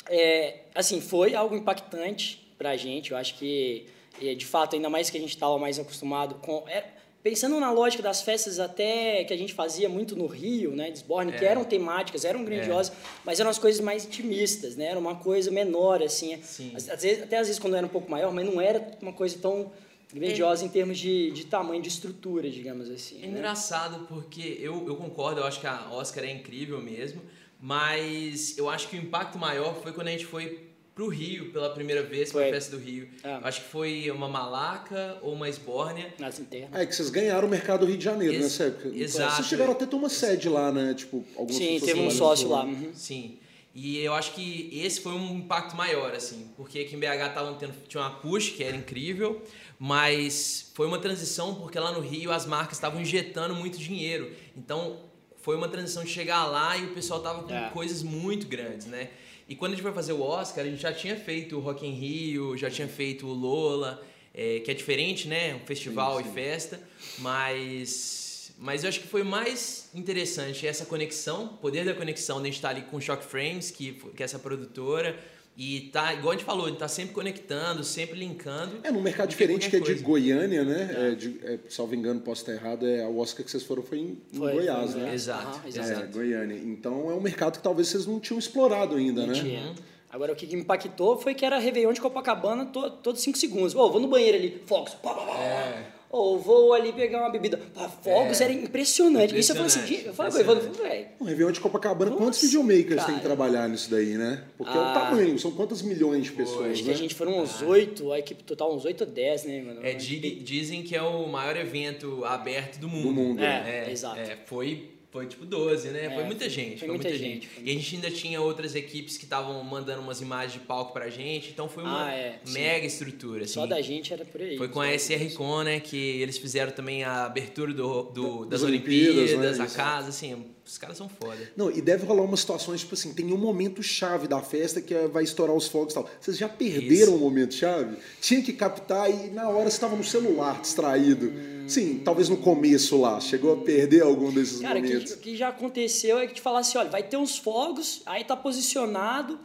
É, 0.08 0.60
assim, 0.74 1.02
foi 1.02 1.34
algo 1.36 1.56
impactante 1.56 2.40
pra 2.58 2.76
gente. 2.76 3.12
Eu 3.12 3.18
acho 3.18 3.36
que, 3.36 3.86
é, 4.22 4.34
de 4.36 4.46
fato, 4.46 4.76
ainda 4.76 4.90
mais 4.90 5.10
que 5.10 5.18
a 5.18 5.22
gente 5.22 5.34
estava 5.34 5.58
mais 5.58 5.80
acostumado 5.80 6.36
com. 6.36 6.64
é, 6.68 6.86
pensando 7.22 7.60
na 7.60 7.70
lógica 7.72 8.02
das 8.02 8.22
festas 8.22 8.60
até 8.60 9.24
que 9.26 9.34
a 9.34 9.38
gente 9.38 9.54
fazia 9.54 9.90
muito 9.90 10.16
no 10.16 10.26
Rio, 10.26 10.72
né, 10.76 10.90
Desborne, 10.90 11.34
que 11.34 11.44
É. 11.44 11.50
eram 11.50 11.66
temáticas, 11.66 12.24
eram 12.24 12.46
grandiosas, 12.46 12.94
mas 13.26 13.40
eram 13.42 13.50
as 13.50 13.60
coisas 13.60 13.82
mais 13.82 14.06
intimistas, 14.06 14.78
né? 14.78 14.86
Era 14.86 14.98
uma 15.00 15.16
coisa 15.16 15.52
menor, 15.52 16.02
assim. 16.02 16.42
Sim. 16.42 16.72
Às, 16.74 16.90
às 16.90 17.02
vezes, 17.04 17.24
até 17.24 17.38
às 17.38 17.48
vezes 17.48 17.60
quando 17.60 17.76
era 17.76 17.86
um 17.86 17.90
pouco 17.90 18.10
maior, 18.10 18.32
mas 18.34 18.46
não 18.46 18.62
era 18.62 18.98
uma 19.02 19.12
coisa 19.12 19.38
tão 19.38 19.70
grandiosa 20.14 20.64
em 20.66 20.70
termos 20.70 20.98
de, 20.98 21.30
de 21.32 21.46
tamanho, 21.46 21.82
de 21.82 21.90
estrutura, 21.90 22.50
digamos 22.50 22.90
assim. 22.90 23.18
É 23.22 23.28
né? 23.28 23.34
engraçado 23.38 24.08
porque 24.08 24.58
eu, 24.60 24.88
eu 24.88 24.96
concordo, 24.96 25.42
eu 25.42 25.46
acho 25.46 25.60
que 25.60 25.68
a 25.68 25.90
Oscar 25.92 26.24
é 26.24 26.32
incrível 26.32 26.82
mesmo, 26.82 27.22
mas 27.60 28.58
eu 28.58 28.70
acho 28.70 28.88
que 28.88 28.96
o 28.98 29.00
impacto 29.00 29.38
maior 29.38 29.76
foi 29.84 29.92
quando 29.92 30.08
a 30.08 30.12
gente 30.12 30.26
foi 30.26 30.69
pro 31.00 31.08
Rio 31.08 31.50
pela 31.54 31.70
primeira 31.70 32.04
vez, 32.04 32.30
pra 32.30 32.42
Foi. 32.42 32.52
festa 32.52 32.76
do 32.76 32.84
Rio. 32.84 33.08
É. 33.24 33.40
Acho 33.44 33.62
que 33.62 33.70
foi 33.70 34.12
uma 34.12 34.28
malaca 34.28 35.18
ou 35.22 35.32
uma 35.34 35.48
esbórnia. 35.48 36.14
Nas 36.20 36.40
internas. 36.40 36.78
É 36.78 36.86
que 36.86 36.94
vocês 36.94 37.10
ganharam 37.10 37.48
o 37.48 37.50
mercado 37.50 37.82
do 37.82 37.86
Rio 37.86 37.98
de 37.98 38.04
Janeiro, 38.04 38.34
Ex- 38.34 38.44
nessa 38.44 38.64
época. 38.66 38.90
exato. 38.94 39.36
Vocês 39.36 39.48
chegaram 39.48 39.72
até 39.72 39.86
a 39.86 39.88
ter 39.88 39.96
uma 39.96 40.10
sede 40.10 40.50
lá, 40.50 40.74
né? 40.74 40.94
Tipo, 40.94 41.24
algumas 41.38 41.56
Sim, 41.56 41.80
teve 41.80 42.02
um 42.02 42.12
sócio 42.12 42.50
lá. 42.50 42.66
uhum. 42.66 42.92
Sim. 42.94 43.38
E 43.74 43.98
eu 44.00 44.14
acho 44.14 44.34
que 44.34 44.70
esse 44.74 45.00
foi 45.00 45.14
um 45.14 45.38
impacto 45.38 45.74
maior, 45.74 46.14
assim, 46.14 46.50
porque 46.58 46.80
aqui 46.80 46.96
em 46.96 47.00
BH 47.00 47.34
tavam 47.34 47.54
tendo, 47.54 47.74
tinha 47.88 48.04
uma 48.04 48.10
push 48.10 48.50
que 48.50 48.64
era 48.64 48.76
incrível, 48.76 49.42
mas 49.78 50.70
foi 50.74 50.86
uma 50.86 51.00
transição 51.00 51.56
porque 51.56 51.80
lá 51.80 51.94
no 51.94 52.02
Rio 52.02 52.32
as 52.34 52.46
marcas 52.46 52.74
estavam 52.78 53.00
injetando 53.00 53.56
muito 53.56 53.78
dinheiro. 53.78 54.32
Então 54.58 54.98
foi 55.42 55.56
uma 55.56 55.68
transição 55.68 56.04
de 56.04 56.10
chegar 56.10 56.46
lá 56.46 56.76
e 56.78 56.86
o 56.86 56.94
pessoal 56.94 57.22
tava 57.22 57.44
com 57.44 57.54
É. 57.54 57.70
coisas 57.70 58.04
muito 58.04 58.48
grandes, 58.48 58.86
né? 58.88 59.10
E 59.48 59.56
quando 59.56 59.72
a 59.72 59.76
gente 59.76 59.84
foi 59.84 59.92
fazer 59.94 60.14
o 60.14 60.22
Oscar, 60.22 60.64
a 60.64 60.68
gente 60.70 60.82
já 60.82 60.94
tinha 60.94 61.16
feito 61.16 61.58
o 61.58 61.60
Rock 61.60 61.86
in 61.86 61.94
Rio, 61.94 62.56
já 62.56 62.70
tinha 62.70 62.88
feito 62.88 63.26
o 63.26 63.34
Lola, 63.34 64.04
é, 64.34 64.60
que 64.60 64.70
é 64.70 64.74
diferente, 64.74 65.28
né? 65.28 65.56
Um 65.56 65.66
festival 65.66 66.22
e 66.22 66.24
festa, 66.26 66.80
mas 67.18 68.28
mas 68.62 68.84
eu 68.84 68.90
acho 68.90 69.00
que 69.00 69.08
foi 69.08 69.24
mais 69.24 69.90
interessante 69.94 70.68
essa 70.68 70.86
conexão, 70.86 71.46
o 71.46 71.58
poder 71.60 71.86
da 71.86 71.94
conexão 71.94 72.38
de 72.38 72.42
a 72.42 72.46
gente 72.48 72.56
estar 72.56 72.70
ali 72.72 72.82
com 72.82 72.98
o 72.98 73.02
Shock 73.02 73.24
Frames, 73.24 73.72
que, 73.72 73.94
que 74.16 74.22
é 74.22 74.26
essa 74.26 74.38
produtora, 74.38 75.18
e 75.62 75.82
tá, 75.92 76.14
igual 76.14 76.30
a 76.30 76.36
gente 76.38 76.46
falou, 76.46 76.70
gente 76.70 76.78
tá 76.78 76.88
sempre 76.88 77.14
conectando, 77.14 77.84
sempre 77.84 78.18
linkando. 78.18 78.80
É, 78.82 78.90
num 78.90 79.02
mercado 79.02 79.28
diferente 79.28 79.70
que 79.70 79.76
é 79.76 79.80
de 79.80 79.86
coisa. 79.88 80.04
Goiânia, 80.04 80.64
né? 80.64 81.12
É. 81.12 81.16
de, 81.16 81.38
é, 81.44 81.60
salvo 81.68 81.94
engano, 81.94 82.22
posso 82.22 82.44
estar 82.44 82.54
errado, 82.54 82.88
é 82.88 83.04
a 83.04 83.10
Oscar 83.10 83.44
que 83.44 83.52
vocês 83.52 83.64
foram 83.64 83.84
foi 83.84 83.98
em, 83.98 84.18
em 84.32 84.38
Foi, 84.38 84.54
Goiás, 84.54 84.94
foi 84.94 85.02
né? 85.02 85.14
Exato, 85.14 85.60
É, 85.66 85.68
exato. 85.68 86.08
Goiânia. 86.14 86.56
Então 86.56 87.12
é 87.12 87.14
um 87.14 87.20
mercado 87.20 87.58
que 87.58 87.64
talvez 87.64 87.90
vocês 87.90 88.06
não 88.06 88.22
tinham 88.22 88.40
explorado 88.40 88.96
ainda, 88.96 89.28
né? 89.28 89.34
Tinha. 89.34 89.76
Agora, 90.10 90.32
o 90.32 90.36
que 90.36 90.48
me 90.48 90.62
impactou 90.62 91.18
foi 91.18 91.36
que 91.36 91.46
era 91.46 91.60
Réveillon 91.60 91.92
de 91.92 92.00
Copacabana 92.00 92.66
to, 92.68 92.92
todos 92.92 93.22
5 93.22 93.38
segundos. 93.38 93.76
Ô, 93.76 93.92
vou 93.92 94.00
no 94.00 94.08
banheiro 94.08 94.38
ali. 94.38 94.52
Pá, 94.66 94.82
pá, 94.84 95.14
pá, 95.14 95.26
pá. 95.26 95.40
É. 95.40 95.99
Ou 96.12 96.40
vou 96.40 96.74
ali 96.74 96.92
pegar 96.92 97.20
uma 97.20 97.30
bebida. 97.30 97.58
Pá, 97.74 97.88
fogos 97.88 98.42
É. 98.42 98.46
era 98.46 98.54
impressionante. 98.54 99.38
Isso 99.38 99.52
eu 99.52 99.56
falei 99.58 99.68
assim, 99.68 99.80
Impressionante, 99.80 100.08
eu 100.08 100.14
falei 100.16 100.32
com 100.32 100.38
o 100.38 100.42
Evandro, 100.42 100.64
impressionante. 100.66 100.98
velho. 100.98 101.08
O 101.20 101.24
Réveillon 101.24 101.52
de 101.52 101.60
Copacabana, 101.60 102.12
quantos 102.12 102.26
Nossa, 102.42 102.46
videomakers 102.48 103.06
tem 103.06 103.16
que 103.16 103.22
trabalhar 103.22 103.70
nisso 103.70 103.92
daí, 103.92 104.18
né? 104.18 104.44
Porque 104.58 104.76
é 104.76 104.82
o 104.82 104.84
Ah. 104.86 104.94
tamanho, 104.94 105.38
são 105.38 105.52
quantas 105.52 105.84
milhões 105.84 106.24
de 106.26 106.32
pessoas, 106.32 106.72
Acho 106.72 106.82
que 106.82 106.88
né? 106.88 106.94
a 106.96 106.98
gente 106.98 107.14
foram 107.14 107.40
uns 107.40 107.62
oito, 107.62 108.12
a 108.12 108.18
equipe 108.18 108.44
total 108.44 108.74
uns 108.76 108.86
oito 108.86 109.04
ou 109.04 109.10
dez, 109.10 109.44
né, 109.44 109.62
mano? 109.62 109.82
É, 109.86 109.94
dizem 109.94 110.82
que 110.82 110.96
é 110.96 111.02
o 111.02 111.28
maior 111.28 111.56
evento 111.56 112.26
aberto 112.26 112.80
do 112.80 112.90
mundo. 112.90 113.04
Do 113.04 113.12
mundo, 113.14 113.44
É, 113.44 113.92
exato. 113.92 114.20
É, 114.20 114.36
foi, 114.48 114.90
foi 115.12 115.26
tipo 115.26 115.44
12, 115.46 115.90
né? 115.90 116.06
É, 116.06 116.10
foi 116.12 116.24
muita 116.24 116.48
gente. 116.48 116.78
foi 116.78 116.80
Foi, 116.80 116.88
muita 116.90 117.10
muita 117.10 117.18
gente, 117.24 117.48
gente. 117.48 117.62
E 117.64 117.70
a 117.72 117.74
gente 117.74 117.96
ainda 117.96 118.12
tinha 118.12 118.40
outras 118.40 118.76
equipes 118.76 119.18
que 119.18 119.24
estavam 119.24 119.64
mandando 119.64 120.02
umas 120.02 120.22
imagens 120.22 120.54
de 120.54 120.60
palco 120.60 120.94
pra 120.94 121.10
gente. 121.10 121.50
Então 121.50 121.68
foi 121.68 121.84
uma 121.84 122.06
Ah, 122.08 122.14
é, 122.14 122.40
sim. 122.46 122.54
mega 122.54 122.86
estrutura. 122.86 123.44
Assim. 123.46 123.54
Só 123.56 123.66
da 123.66 123.82
gente 123.82 124.14
era 124.14 124.24
por 124.24 124.40
aí. 124.40 124.56
Foi 124.58 124.68
com 124.68 124.80
a 124.82 124.94
SRCon, 124.94 125.64
né? 125.64 125.80
Que 125.80 125.98
eles 126.22 126.38
fizeram 126.38 126.72
também 126.72 127.04
a 127.04 127.26
abertura 127.26 127.74
do, 127.74 128.04
do- 128.04 128.40
das, 128.46 128.62
Das 128.62 128.64
Olimpíadas, 128.64 129.18
Olimpíadas, 129.18 129.58
né? 129.58 129.64
a 129.64 129.68
Isso. 129.68 129.76
casa, 129.76 130.10
assim, 130.10 130.46
os 130.70 130.78
caras 130.78 130.98
são 130.98 131.10
foda. 131.10 131.38
Não, 131.58 131.72
e 131.72 131.82
deve 131.82 132.06
rolar 132.06 132.22
umas 132.24 132.42
situações, 132.42 132.82
tipo 132.82 132.94
assim, 132.94 133.14
tem 133.14 133.32
um 133.34 133.38
momento 133.38 133.82
chave 133.82 134.28
da 134.28 134.42
festa 134.42 134.80
que 134.82 134.94
é- 134.94 135.08
vai 135.08 135.24
estourar 135.24 135.56
os 135.56 135.68
fogos 135.68 135.94
e 135.94 135.96
tal. 135.96 136.10
Vocês 136.22 136.38
já 136.38 136.48
perderam 136.48 137.16
o 137.16 137.20
momento 137.20 137.54
chave? 137.56 137.98
Tinha 138.22 138.42
que 138.42 138.54
captar 138.54 139.10
e 139.10 139.32
na 139.32 139.50
hora 139.50 139.64
você 139.70 139.76
estava 139.78 139.96
no 139.96 140.04
celular, 140.04 140.62
distraído. 140.62 141.32
Sim, 141.68 142.02
talvez 142.04 142.30
no 142.30 142.38
começo 142.38 143.00
lá. 143.00 143.20
Chegou 143.20 143.54
a 143.54 143.58
perder 143.58 144.02
algum 144.04 144.32
desses 144.32 144.60
Cara, 144.62 144.80
momentos. 144.82 145.14
que, 145.14 145.18
o 145.20 145.22
que 145.22 145.36
já 145.38 145.50
aconteceu 145.50 146.18
é 146.20 146.28
que 146.28 146.34
te 146.36 146.42
falasse, 146.42 146.78
olha, 146.78 146.90
vai 146.90 147.04
ter 147.04 147.18
uns 147.18 147.38
fogos, 147.38 148.02
aí 148.06 148.24
tá 148.24 148.36
posicionado, 148.36 149.40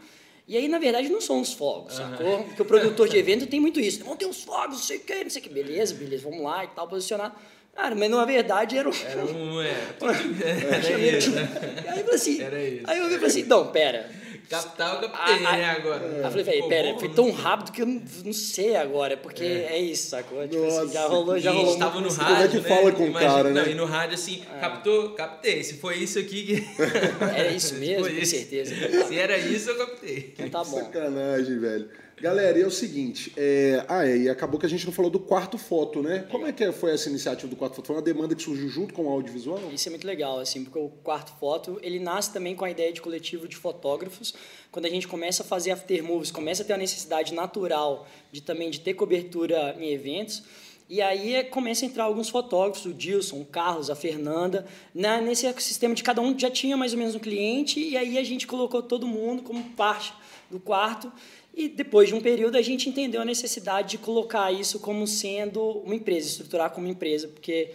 e 0.46 0.56
aí, 0.58 0.68
na 0.68 0.78
verdade, 0.78 1.08
não 1.08 1.20
são 1.22 1.40
os 1.40 1.52
fogos, 1.54 1.94
sacou? 1.94 2.44
Porque 2.44 2.60
o 2.60 2.64
produtor 2.66 3.08
de 3.08 3.16
evento 3.16 3.46
tem 3.46 3.58
muito 3.60 3.80
isso. 3.80 4.04
Vão 4.04 4.14
ter 4.16 4.26
uns 4.26 4.42
fogos, 4.42 4.76
não 4.76 4.82
sei 4.82 4.98
o 4.98 5.00
que, 5.00 5.24
não 5.24 5.30
sei 5.30 5.40
o 5.40 5.42
que. 5.42 5.48
Beleza, 5.48 5.94
beleza, 5.94 6.24
vamos 6.24 6.42
lá 6.42 6.64
e 6.64 6.68
tal, 6.68 6.86
posicionado. 6.86 7.34
Cara, 7.74 7.94
mas 7.94 8.08
na 8.10 8.24
verdade 8.24 8.78
era 8.78 8.88
o... 8.88 8.92
Era 8.94 9.24
um. 9.24 9.60
É, 9.60 9.74
Era 10.70 10.88
era 10.88 11.18
isso. 11.18 11.32
Aí 11.36 11.98
eu 11.98 12.04
falei 12.04 12.14
assim, 12.14 12.38
aí 12.84 12.98
eu 12.98 13.04
falei 13.04 13.26
assim, 13.26 13.42
não, 13.44 13.72
pera. 13.72 14.08
Capital, 14.48 15.02
eu 15.02 15.08
captei, 15.08 15.34
Ah, 15.44 15.48
ah, 15.48 15.56
né, 15.56 15.64
agora. 15.70 16.06
Aí 16.06 16.18
eu 16.22 16.30
falei, 16.30 16.44
velho, 16.44 16.68
pera, 16.68 16.98
foi 16.98 17.08
tão 17.08 17.30
rápido 17.30 17.72
que 17.72 17.82
eu 17.82 17.86
não, 17.86 18.02
não 18.24 18.32
sei 18.32 18.76
agora, 18.76 19.16
porque 19.16 19.44
é, 19.44 19.78
isso, 19.78 20.10
sacou? 20.10 20.46
Tipo 20.46 20.64
assim, 20.64 20.92
já 20.92 21.00
Nossa, 21.02 21.08
rolou, 21.14 21.36
E 21.36 21.40
já 21.40 21.50
a 21.50 21.54
rolou. 21.54 21.70
gente 21.70 21.78
tava 21.78 22.00
no 22.00 22.08
isso. 22.08 22.18
Como 22.18 22.30
é 22.30 22.34
rádio, 22.34 22.50
que 22.62 22.68
né? 22.68 22.76
fala 22.76 22.92
com 22.92 23.02
o 23.02 23.06
Imagina- 23.06 23.32
cara, 23.32 23.50
né? 23.50 23.62
não, 23.62 23.70
E 23.70 23.74
no 23.74 23.84
rádio, 23.84 24.14
assim, 24.14 24.42
captou, 24.60 25.10
captei. 25.10 25.62
Se 25.64 25.74
foi 25.74 25.96
isso 25.98 26.18
aqui 26.18 26.42
que... 26.44 26.64
Era 27.36 27.50
isso 27.52 27.74
mesmo, 27.76 28.08
com 28.08 28.24
certeza. 28.24 28.74
Se 29.06 29.18
era 29.18 29.38
isso, 29.38 29.70
eu 29.70 29.76
captei. 29.78 30.34
Então 30.38 30.48
tá 30.50 30.64
bom. 30.64 30.78
Sacanagem, 30.78 31.58
velho. 31.58 31.88
Galera, 32.20 32.56
e 32.56 32.62
é 32.62 32.66
o 32.66 32.70
seguinte, 32.70 33.32
é... 33.36 33.84
ah, 33.88 34.06
é, 34.06 34.16
e 34.16 34.28
acabou 34.28 34.58
que 34.58 34.64
a 34.64 34.68
gente 34.68 34.86
não 34.86 34.92
falou 34.92 35.10
do 35.10 35.18
quarto 35.18 35.58
foto, 35.58 36.00
né? 36.00 36.24
Como 36.30 36.46
é 36.46 36.52
que 36.52 36.70
foi 36.70 36.92
essa 36.94 37.08
iniciativa 37.10 37.48
do 37.48 37.56
quarto 37.56 37.74
foto? 37.74 37.86
Foi 37.88 37.96
uma 37.96 38.02
demanda 38.02 38.36
que 38.36 38.42
surgiu 38.42 38.68
junto 38.68 38.94
com 38.94 39.06
o 39.06 39.08
audiovisual? 39.08 39.60
Isso 39.72 39.88
é 39.88 39.90
muito 39.90 40.06
legal, 40.06 40.38
assim, 40.38 40.62
porque 40.62 40.78
o 40.78 40.88
quarto 41.02 41.32
foto, 41.40 41.78
ele 41.82 41.98
nasce 41.98 42.32
também 42.32 42.54
com 42.54 42.64
a 42.64 42.70
ideia 42.70 42.92
de 42.92 43.02
coletivo 43.02 43.48
de 43.48 43.56
fotógrafos. 43.56 44.32
Quando 44.70 44.86
a 44.86 44.90
gente 44.90 45.06
começa 45.06 45.42
a 45.42 45.46
fazer 45.46 45.70
aftermovies, 45.70 46.30
começa 46.30 46.62
a 46.62 46.66
ter 46.66 46.72
a 46.72 46.76
necessidade 46.76 47.32
natural 47.32 48.08
de 48.32 48.40
também 48.40 48.70
de 48.70 48.80
ter 48.80 48.94
cobertura 48.94 49.76
em 49.78 49.90
eventos. 49.90 50.42
E 50.88 51.00
aí 51.00 51.34
é, 51.34 51.42
começa 51.42 51.84
a 51.84 51.88
entrar 51.88 52.04
alguns 52.04 52.28
fotógrafos, 52.28 52.84
o 52.84 52.92
Dilson, 52.92 53.40
o 53.40 53.44
Carlos, 53.44 53.88
a 53.88 53.94
Fernanda, 53.94 54.66
na, 54.94 55.20
nesse 55.20 55.46
ecossistema 55.46 55.94
de 55.94 56.02
cada 56.02 56.20
um 56.20 56.38
já 56.38 56.50
tinha 56.50 56.76
mais 56.76 56.92
ou 56.92 56.98
menos 56.98 57.14
um 57.14 57.18
cliente, 57.18 57.80
e 57.80 57.96
aí 57.96 58.18
a 58.18 58.24
gente 58.24 58.46
colocou 58.46 58.82
todo 58.82 59.06
mundo 59.06 59.42
como 59.42 59.62
parte 59.70 60.12
do 60.50 60.60
quarto. 60.60 61.10
E 61.56 61.68
depois 61.68 62.08
de 62.08 62.14
um 62.14 62.20
período 62.20 62.56
a 62.56 62.62
gente 62.62 62.88
entendeu 62.88 63.22
a 63.22 63.24
necessidade 63.24 63.90
de 63.90 63.98
colocar 63.98 64.52
isso 64.52 64.80
como 64.80 65.06
sendo 65.06 65.62
uma 65.62 65.94
empresa, 65.94 66.28
estruturar 66.28 66.70
como 66.70 66.86
empresa, 66.86 67.28
porque 67.28 67.70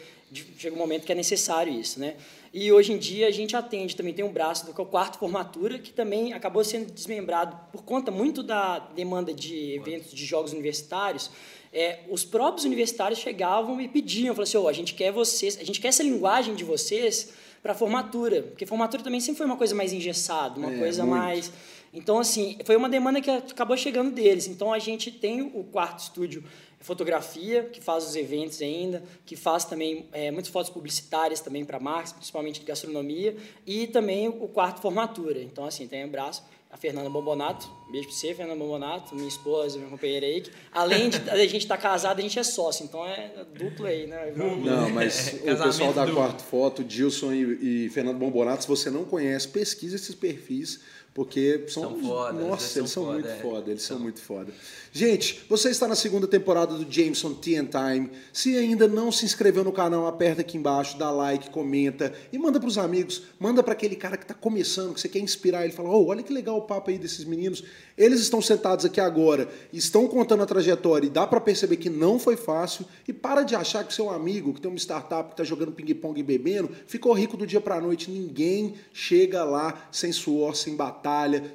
chega 0.58 0.76
um 0.76 0.80
momento 0.80 1.06
que 1.06 1.12
é 1.12 1.16
necessário 1.16 1.74
isso, 1.74 2.00
né? 2.00 2.16
E 2.54 2.72
hoje 2.72 2.94
em 2.94 2.98
dia 2.98 3.28
a 3.28 3.32
gente 3.32 3.56
atende, 3.56 3.96
também 3.96 4.14
tem 4.14 4.26
um 4.26 4.32
braço 4.32 4.66
do 4.66 4.74
que 4.74 4.82
é 4.82 4.84
o 4.84 4.88
quarto 4.88 5.20
formatura, 5.20 5.78
que 5.78 5.94
também 5.94 6.34
acabou 6.34 6.64
sendo 6.64 6.92
desmembrado 6.92 7.58
por 7.72 7.84
conta 7.84 8.12
muito 8.12 8.42
da 8.42 8.80
demanda 8.80 9.34
de 9.34 9.74
eventos 9.74 10.12
de 10.12 10.26
jogos 10.26 10.52
universitários. 10.52 11.30
É, 11.72 12.00
os 12.10 12.26
próprios 12.26 12.66
universitários 12.66 13.20
chegavam 13.20 13.80
e 13.80 13.88
pediam, 13.88 14.34
falavam 14.34 14.44
assim, 14.44 14.58
oh, 14.58 14.68
a 14.68 14.74
gente 14.74 14.96
quer 14.96 15.12
vocês, 15.12 15.58
a 15.60 15.64
gente 15.64 15.80
quer 15.80 15.90
essa 15.90 16.02
linguagem 16.02 16.56
de 16.56 16.64
vocês 16.64 17.32
para 17.62 17.76
formatura, 17.76 18.42
porque 18.42 18.66
formatura 18.66 19.04
também 19.04 19.20
sempre 19.20 19.38
foi 19.38 19.46
uma 19.46 19.58
coisa 19.58 19.76
mais 19.76 19.94
engessada, 19.94 20.60
uma 20.60 20.74
é, 20.74 20.80
coisa 20.80 21.04
muito. 21.04 21.18
mais 21.18 21.52
então, 21.94 22.20
assim, 22.20 22.58
foi 22.66 22.76
uma 22.76 22.88
demanda 22.88 23.20
que 23.20 23.30
acabou 23.30 23.76
chegando 23.76 24.12
deles. 24.12 24.48
Então, 24.48 24.72
a 24.72 24.80
gente 24.80 25.12
tem 25.12 25.42
o 25.42 25.64
quarto 25.64 26.00
estúdio 26.00 26.44
fotografia, 26.80 27.64
que 27.64 27.82
faz 27.82 28.08
os 28.08 28.16
eventos 28.16 28.62
ainda, 28.62 29.04
que 29.26 29.36
faz 29.36 29.66
também 29.66 30.08
é, 30.12 30.32
muitas 30.32 30.52
fotos 30.52 30.70
publicitárias 30.70 31.42
também 31.42 31.66
para 31.66 31.80
marcas, 31.80 32.14
principalmente 32.14 32.62
de 32.62 32.66
gastronomia, 32.66 33.36
e 33.66 33.88
também 33.88 34.28
o 34.28 34.48
quarto 34.48 34.82
formatura. 34.82 35.42
Então, 35.42 35.66
assim, 35.66 35.88
tem 35.88 36.06
um 36.06 36.10
braço 36.10 36.44
a 36.72 36.78
Fernanda 36.78 37.10
Bombonato, 37.10 37.68
beijo 37.92 38.08
pra 38.08 38.16
você, 38.16 38.34
Fernanda 38.34 38.60
Bombonato, 38.60 39.16
minha 39.16 39.28
esposa, 39.28 39.80
minha 39.80 39.90
companheira 39.90 40.28
aí, 40.28 40.42
que 40.42 40.52
além 40.72 41.10
de 41.10 41.18
a 41.28 41.38
gente 41.38 41.58
estar 41.58 41.78
tá 41.78 41.82
casado, 41.82 42.20
a 42.20 42.22
gente 42.22 42.38
é 42.38 42.44
sócio, 42.44 42.84
então 42.84 43.04
é 43.04 43.44
duplo 43.56 43.88
aí, 43.88 44.06
né? 44.06 44.32
Não, 44.36 44.90
mas 44.92 45.34
o 45.34 45.64
pessoal 45.64 45.92
da 45.92 46.06
Quarto 46.12 46.44
Foto, 46.44 46.84
Dilson 46.84 47.34
e, 47.34 47.86
e 47.86 47.90
Fernando 47.90 48.20
Bombonato, 48.20 48.62
se 48.62 48.68
você 48.68 48.92
não 48.92 49.04
conhece, 49.04 49.48
pesquisa 49.48 49.96
esses 49.96 50.14
perfis, 50.14 50.82
porque 51.14 51.66
são, 51.68 51.84
são 51.84 52.00
foda, 52.02 52.34
nossa, 52.34 52.80
eles 52.80 52.92
são, 52.92 53.04
foda, 53.04 53.14
muito 53.14 53.30
é. 53.30 53.36
foda, 53.38 53.72
eles 53.72 53.82
são. 53.82 53.98
são 53.98 54.04
muito 54.04 54.22
foda. 54.22 54.54
Gente, 54.92 55.44
você 55.50 55.70
está 55.70 55.88
na 55.88 55.96
segunda 55.96 56.28
temporada 56.28 56.76
do 56.76 56.92
Jameson 56.92 57.34
Tea 57.34 57.62
and 57.62 57.66
Time. 57.66 58.12
Se 58.32 58.58
ainda 58.58 58.88
não 58.88 59.12
se 59.12 59.26
inscreveu 59.26 59.64
no 59.64 59.72
canal, 59.72 60.08
aperta 60.08 60.42
aqui 60.42 60.58
embaixo, 60.58 60.98
dá 60.98 61.12
like, 61.12 61.50
comenta 61.50 62.14
e 62.32 62.38
manda 62.38 62.60
para 62.60 62.70
os 62.70 62.78
amigos, 62.78 63.24
manda 63.40 63.62
para 63.62 63.74
aquele 63.74 63.96
cara 63.96 64.18
que 64.18 64.24
está 64.24 64.34
começando, 64.34 64.94
que 64.94 65.02
você 65.02 65.10
quer 65.10 65.20
inspirar 65.20 65.64
ele, 65.64 65.74
fala: 65.74 65.90
"Oh, 65.90 66.08
olha 66.08 66.24
que 66.24 66.34
legal 66.34 66.58
o 66.58 66.62
papo 66.62 66.90
aí 66.90 66.98
desses 66.98 67.26
meninos. 67.26 67.64
Eles 67.98 68.22
estão 68.22 68.42
sentados 68.42 68.86
aqui 68.86 69.02
agora, 69.02 69.50
estão 69.74 70.08
contando 70.08 70.44
a 70.44 70.46
trajetória 70.46 71.06
e 71.06 71.10
dá 71.10 71.28
para 71.28 71.42
perceber 71.42 71.76
que 71.76 71.90
não 71.90 72.18
foi 72.18 72.38
fácil 72.38 72.86
e 73.08 73.12
para 73.12 73.44
de 73.44 73.56
achar 73.56 73.84
que 73.84 73.94
seu 73.94 74.10
amigo, 74.10 74.54
que 74.54 74.62
tem 74.62 74.72
uma 74.72 74.78
startup 74.78 75.28
que 75.28 75.34
está 75.34 75.44
jogando 75.44 75.74
ping-pong 75.74 76.18
e 76.18 76.24
bebendo, 76.24 76.70
ficou 76.88 77.12
rico 77.12 77.36
do 77.36 77.46
dia 77.46 77.60
para 77.60 77.76
a 77.76 77.82
noite. 77.82 78.10
Ninguém 78.10 78.76
chega 78.94 79.44
lá 79.44 79.90
sem 79.92 80.14
suor, 80.14 80.56
sem 80.56 80.76
batalha, 80.76 80.99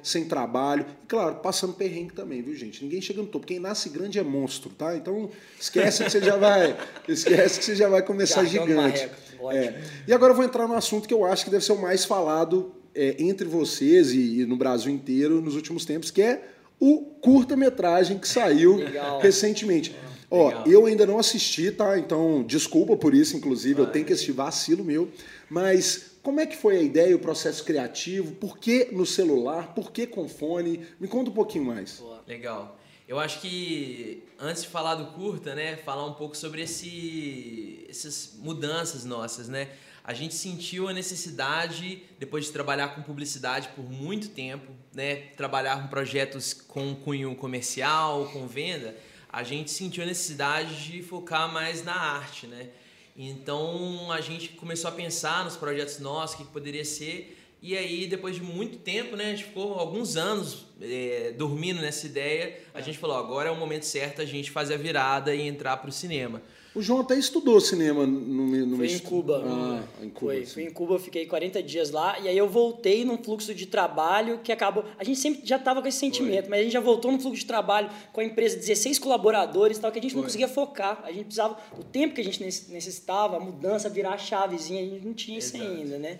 sem 0.01 0.25
trabalho 0.25 0.85
e 1.03 1.07
claro, 1.07 1.35
passando 1.35 1.73
perrengue 1.73 2.13
também, 2.13 2.41
viu, 2.41 2.55
gente? 2.55 2.83
Ninguém 2.83 3.01
chega 3.01 3.21
no 3.21 3.27
topo. 3.27 3.45
Quem 3.45 3.59
nasce 3.59 3.89
grande 3.89 4.19
é 4.19 4.23
monstro, 4.23 4.69
tá? 4.69 4.95
Então, 4.95 5.29
esquece 5.59 6.03
que 6.03 6.09
você 6.09 6.21
já 6.21 6.37
vai, 6.37 6.77
esquece 7.07 7.59
que 7.59 7.65
você 7.65 7.75
já 7.75 7.87
vai 7.87 8.01
começar 8.01 8.43
gigante. 8.45 9.09
É. 9.51 9.81
E 10.07 10.13
agora 10.13 10.31
eu 10.31 10.35
vou 10.35 10.45
entrar 10.45 10.67
no 10.67 10.75
assunto 10.75 11.07
que 11.07 11.13
eu 11.13 11.25
acho 11.25 11.45
que 11.45 11.51
deve 11.51 11.63
ser 11.63 11.73
o 11.73 11.81
mais 11.81 12.05
falado 12.05 12.73
é, 12.93 13.15
entre 13.19 13.47
vocês 13.47 14.11
e, 14.11 14.41
e, 14.41 14.45
no 14.45 14.55
Brasil 14.55 14.91
inteiro 14.91 15.41
nos 15.41 15.55
últimos 15.55 15.85
tempos, 15.85 16.09
que 16.09 16.21
é 16.21 16.41
o 16.79 17.01
curta-metragem 17.21 18.17
que 18.17 18.27
saiu 18.27 18.79
recentemente. 19.21 19.95
Ó, 20.29 20.63
eu 20.65 20.85
ainda 20.85 21.05
não 21.05 21.19
assisti, 21.19 21.71
tá? 21.71 21.97
Então, 21.97 22.43
desculpa 22.43 22.97
por 22.97 23.13
isso, 23.13 23.37
inclusive, 23.37 23.79
eu 23.79 23.85
tenho 23.85 24.05
que 24.05 24.13
assistir 24.13 24.31
vacilo 24.31 24.83
meu. 24.83 25.09
Mas 25.49 26.14
como 26.25 26.39
é 26.39 26.45
que 26.47 26.57
foi 26.57 26.77
a 26.77 26.81
ideia, 26.81 27.15
o 27.15 27.19
processo 27.19 27.63
criativo? 27.63 28.31
Por 28.33 28.57
que 28.57 28.89
no 28.91 29.05
celular? 29.05 29.75
Por 29.75 29.91
que 29.91 30.07
com 30.07 30.27
fone? 30.27 30.83
Me 30.99 31.07
conta 31.07 31.29
um 31.29 31.33
pouquinho 31.33 31.65
mais. 31.65 32.03
Legal. 32.27 32.79
Eu 33.07 33.19
acho 33.19 33.39
que 33.39 34.23
antes 34.39 34.63
de 34.63 34.69
falar 34.69 34.95
do 34.95 35.11
curta, 35.11 35.53
né, 35.53 35.77
falar 35.77 36.03
um 36.07 36.15
pouco 36.15 36.35
sobre 36.35 36.63
esse, 36.63 37.85
essas 37.87 38.33
mudanças 38.39 39.05
nossas, 39.05 39.47
né? 39.47 39.69
A 40.03 40.15
gente 40.15 40.33
sentiu 40.33 40.87
a 40.87 40.93
necessidade, 40.93 42.01
depois 42.17 42.45
de 42.45 42.51
trabalhar 42.51 42.95
com 42.95 43.03
publicidade 43.03 43.69
por 43.75 43.87
muito 43.87 44.29
tempo, 44.29 44.71
né, 44.95 45.27
trabalhar 45.37 45.79
com 45.83 45.87
projetos 45.89 46.53
com 46.53 46.95
cunho 46.95 47.35
comercial, 47.35 48.31
com 48.33 48.47
venda, 48.47 48.97
a 49.29 49.43
gente 49.43 49.69
sentiu 49.69 50.03
a 50.03 50.07
necessidade 50.07 50.85
de 50.85 51.03
focar 51.03 51.53
mais 51.53 51.83
na 51.83 51.93
arte, 51.93 52.47
né? 52.47 52.69
Então 53.15 54.11
a 54.11 54.19
gente 54.21 54.49
começou 54.49 54.89
a 54.89 54.91
pensar 54.91 55.45
nos 55.45 55.55
projetos 55.55 55.99
nossos, 55.99 56.35
o 56.35 56.37
que 56.39 56.51
poderia 56.51 56.83
ser, 56.83 57.37
e 57.67 57.75
aí, 57.75 58.05
depois 58.05 58.35
de 58.35 58.43
muito 58.43 58.77
tempo, 58.77 59.15
né, 59.15 59.25
a 59.25 59.29
gente 59.31 59.45
ficou 59.45 59.73
alguns 59.73 60.17
anos 60.17 60.65
é, 60.79 61.33
dormindo 61.35 61.81
nessa 61.81 62.05
ideia, 62.05 62.59
a 62.73 62.79
gente 62.79 62.97
falou, 62.99 63.17
agora 63.17 63.49
é 63.49 63.51
o 63.51 63.55
momento 63.55 63.87
certo 63.87 64.21
a 64.21 64.25
gente 64.25 64.51
fazer 64.51 64.75
a 64.75 64.77
virada 64.77 65.33
e 65.33 65.47
entrar 65.47 65.77
para 65.77 65.89
o 65.89 65.91
cinema. 65.91 66.43
O 66.75 66.81
João 66.81 66.99
até 66.99 67.17
estudou 67.17 67.61
cinema 67.61 68.05
no, 68.05 68.65
no 68.65 68.75
Foi 68.75 68.91
em 68.91 68.99
Cuba. 68.99 69.41
Ah, 69.45 70.03
em 70.03 70.09
Cuba. 70.09 70.33
Foi, 70.33 70.45
fui 70.45 70.63
em 70.63 70.69
Cuba, 70.69 70.95
eu 70.95 70.99
fiquei 70.99 71.25
40 71.25 71.63
dias 71.63 71.89
lá 71.89 72.19
e 72.19 72.27
aí 72.27 72.37
eu 72.37 72.49
voltei 72.49 73.05
num 73.05 73.17
fluxo 73.17 73.55
de 73.55 73.65
trabalho 73.65 74.39
que 74.43 74.51
acabou. 74.51 74.83
A 74.99 75.03
gente 75.05 75.17
sempre 75.17 75.41
já 75.45 75.55
estava 75.55 75.81
com 75.81 75.87
esse 75.87 75.97
sentimento, 75.97 76.41
Foi. 76.41 76.49
mas 76.49 76.59
a 76.59 76.63
gente 76.63 76.73
já 76.73 76.81
voltou 76.81 77.13
num 77.13 77.19
fluxo 77.19 77.39
de 77.39 77.45
trabalho 77.45 77.89
com 78.11 78.19
a 78.19 78.25
empresa, 78.25 78.57
16 78.57 78.99
colaboradores 78.99 79.77
e 79.77 79.81
tal, 79.81 79.89
que 79.89 79.99
a 79.99 80.01
gente 80.01 80.11
Foi. 80.11 80.19
não 80.19 80.27
conseguia 80.27 80.49
focar. 80.49 81.01
A 81.05 81.13
gente 81.13 81.23
precisava, 81.23 81.57
o 81.79 81.83
tempo 81.83 82.13
que 82.13 82.19
a 82.19 82.23
gente 82.25 82.43
necessitava, 82.43 83.37
a 83.37 83.39
mudança, 83.39 83.87
virar 83.87 84.15
a 84.15 84.17
chavezinha, 84.17 84.81
a 84.81 84.85
gente 84.85 85.05
não 85.05 85.13
tinha 85.13 85.37
Exato. 85.37 85.63
isso 85.63 85.65
ainda, 85.65 85.97
né? 85.97 86.19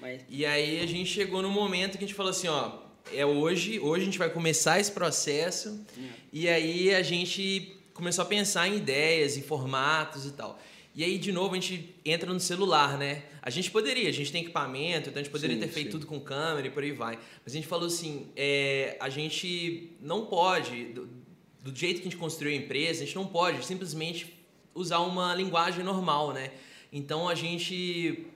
Mas... 0.00 0.20
E 0.30 0.46
aí 0.46 0.80
a 0.80 0.86
gente 0.86 1.10
chegou 1.10 1.42
no 1.42 1.50
momento 1.50 1.98
que 1.98 2.04
a 2.04 2.06
gente 2.06 2.14
falou 2.14 2.30
assim, 2.30 2.46
ó, 2.46 2.70
é 3.12 3.26
hoje, 3.26 3.80
hoje 3.80 4.02
a 4.02 4.04
gente 4.04 4.18
vai 4.18 4.30
começar 4.30 4.78
esse 4.78 4.92
processo. 4.92 5.70
Hum. 5.98 6.08
E 6.32 6.48
aí 6.48 6.94
a 6.94 7.02
gente 7.02 7.77
começou 7.98 8.22
a 8.22 8.26
pensar 8.26 8.68
em 8.68 8.76
ideias, 8.76 9.36
em 9.36 9.42
formatos 9.42 10.24
e 10.24 10.30
tal. 10.30 10.56
E 10.94 11.02
aí, 11.02 11.18
de 11.18 11.32
novo, 11.32 11.54
a 11.54 11.60
gente 11.60 11.94
entra 12.04 12.32
no 12.32 12.38
celular, 12.38 12.96
né? 12.96 13.24
A 13.42 13.50
gente 13.50 13.70
poderia, 13.72 14.08
a 14.08 14.12
gente 14.12 14.30
tem 14.30 14.42
equipamento, 14.42 15.10
então 15.10 15.20
a 15.20 15.22
gente 15.22 15.32
poderia 15.32 15.56
sim, 15.56 15.62
ter 15.62 15.68
feito 15.68 15.86
sim. 15.86 15.90
tudo 15.92 16.06
com 16.06 16.20
câmera 16.20 16.68
e 16.68 16.70
por 16.70 16.82
aí 16.82 16.92
vai. 16.92 17.18
Mas 17.44 17.52
a 17.52 17.56
gente 17.56 17.66
falou 17.66 17.86
assim, 17.86 18.28
é, 18.36 18.96
a 19.00 19.08
gente 19.08 19.92
não 20.00 20.26
pode, 20.26 20.84
do, 20.86 21.08
do 21.60 21.76
jeito 21.76 21.96
que 21.96 22.08
a 22.08 22.10
gente 22.10 22.16
construiu 22.16 22.52
a 22.52 22.56
empresa, 22.56 23.02
a 23.02 23.06
gente 23.06 23.16
não 23.16 23.26
pode 23.26 23.66
simplesmente 23.66 24.32
usar 24.74 25.00
uma 25.00 25.34
linguagem 25.34 25.84
normal, 25.84 26.32
né? 26.32 26.52
Então 26.92 27.28
a 27.28 27.34
gente 27.34 28.26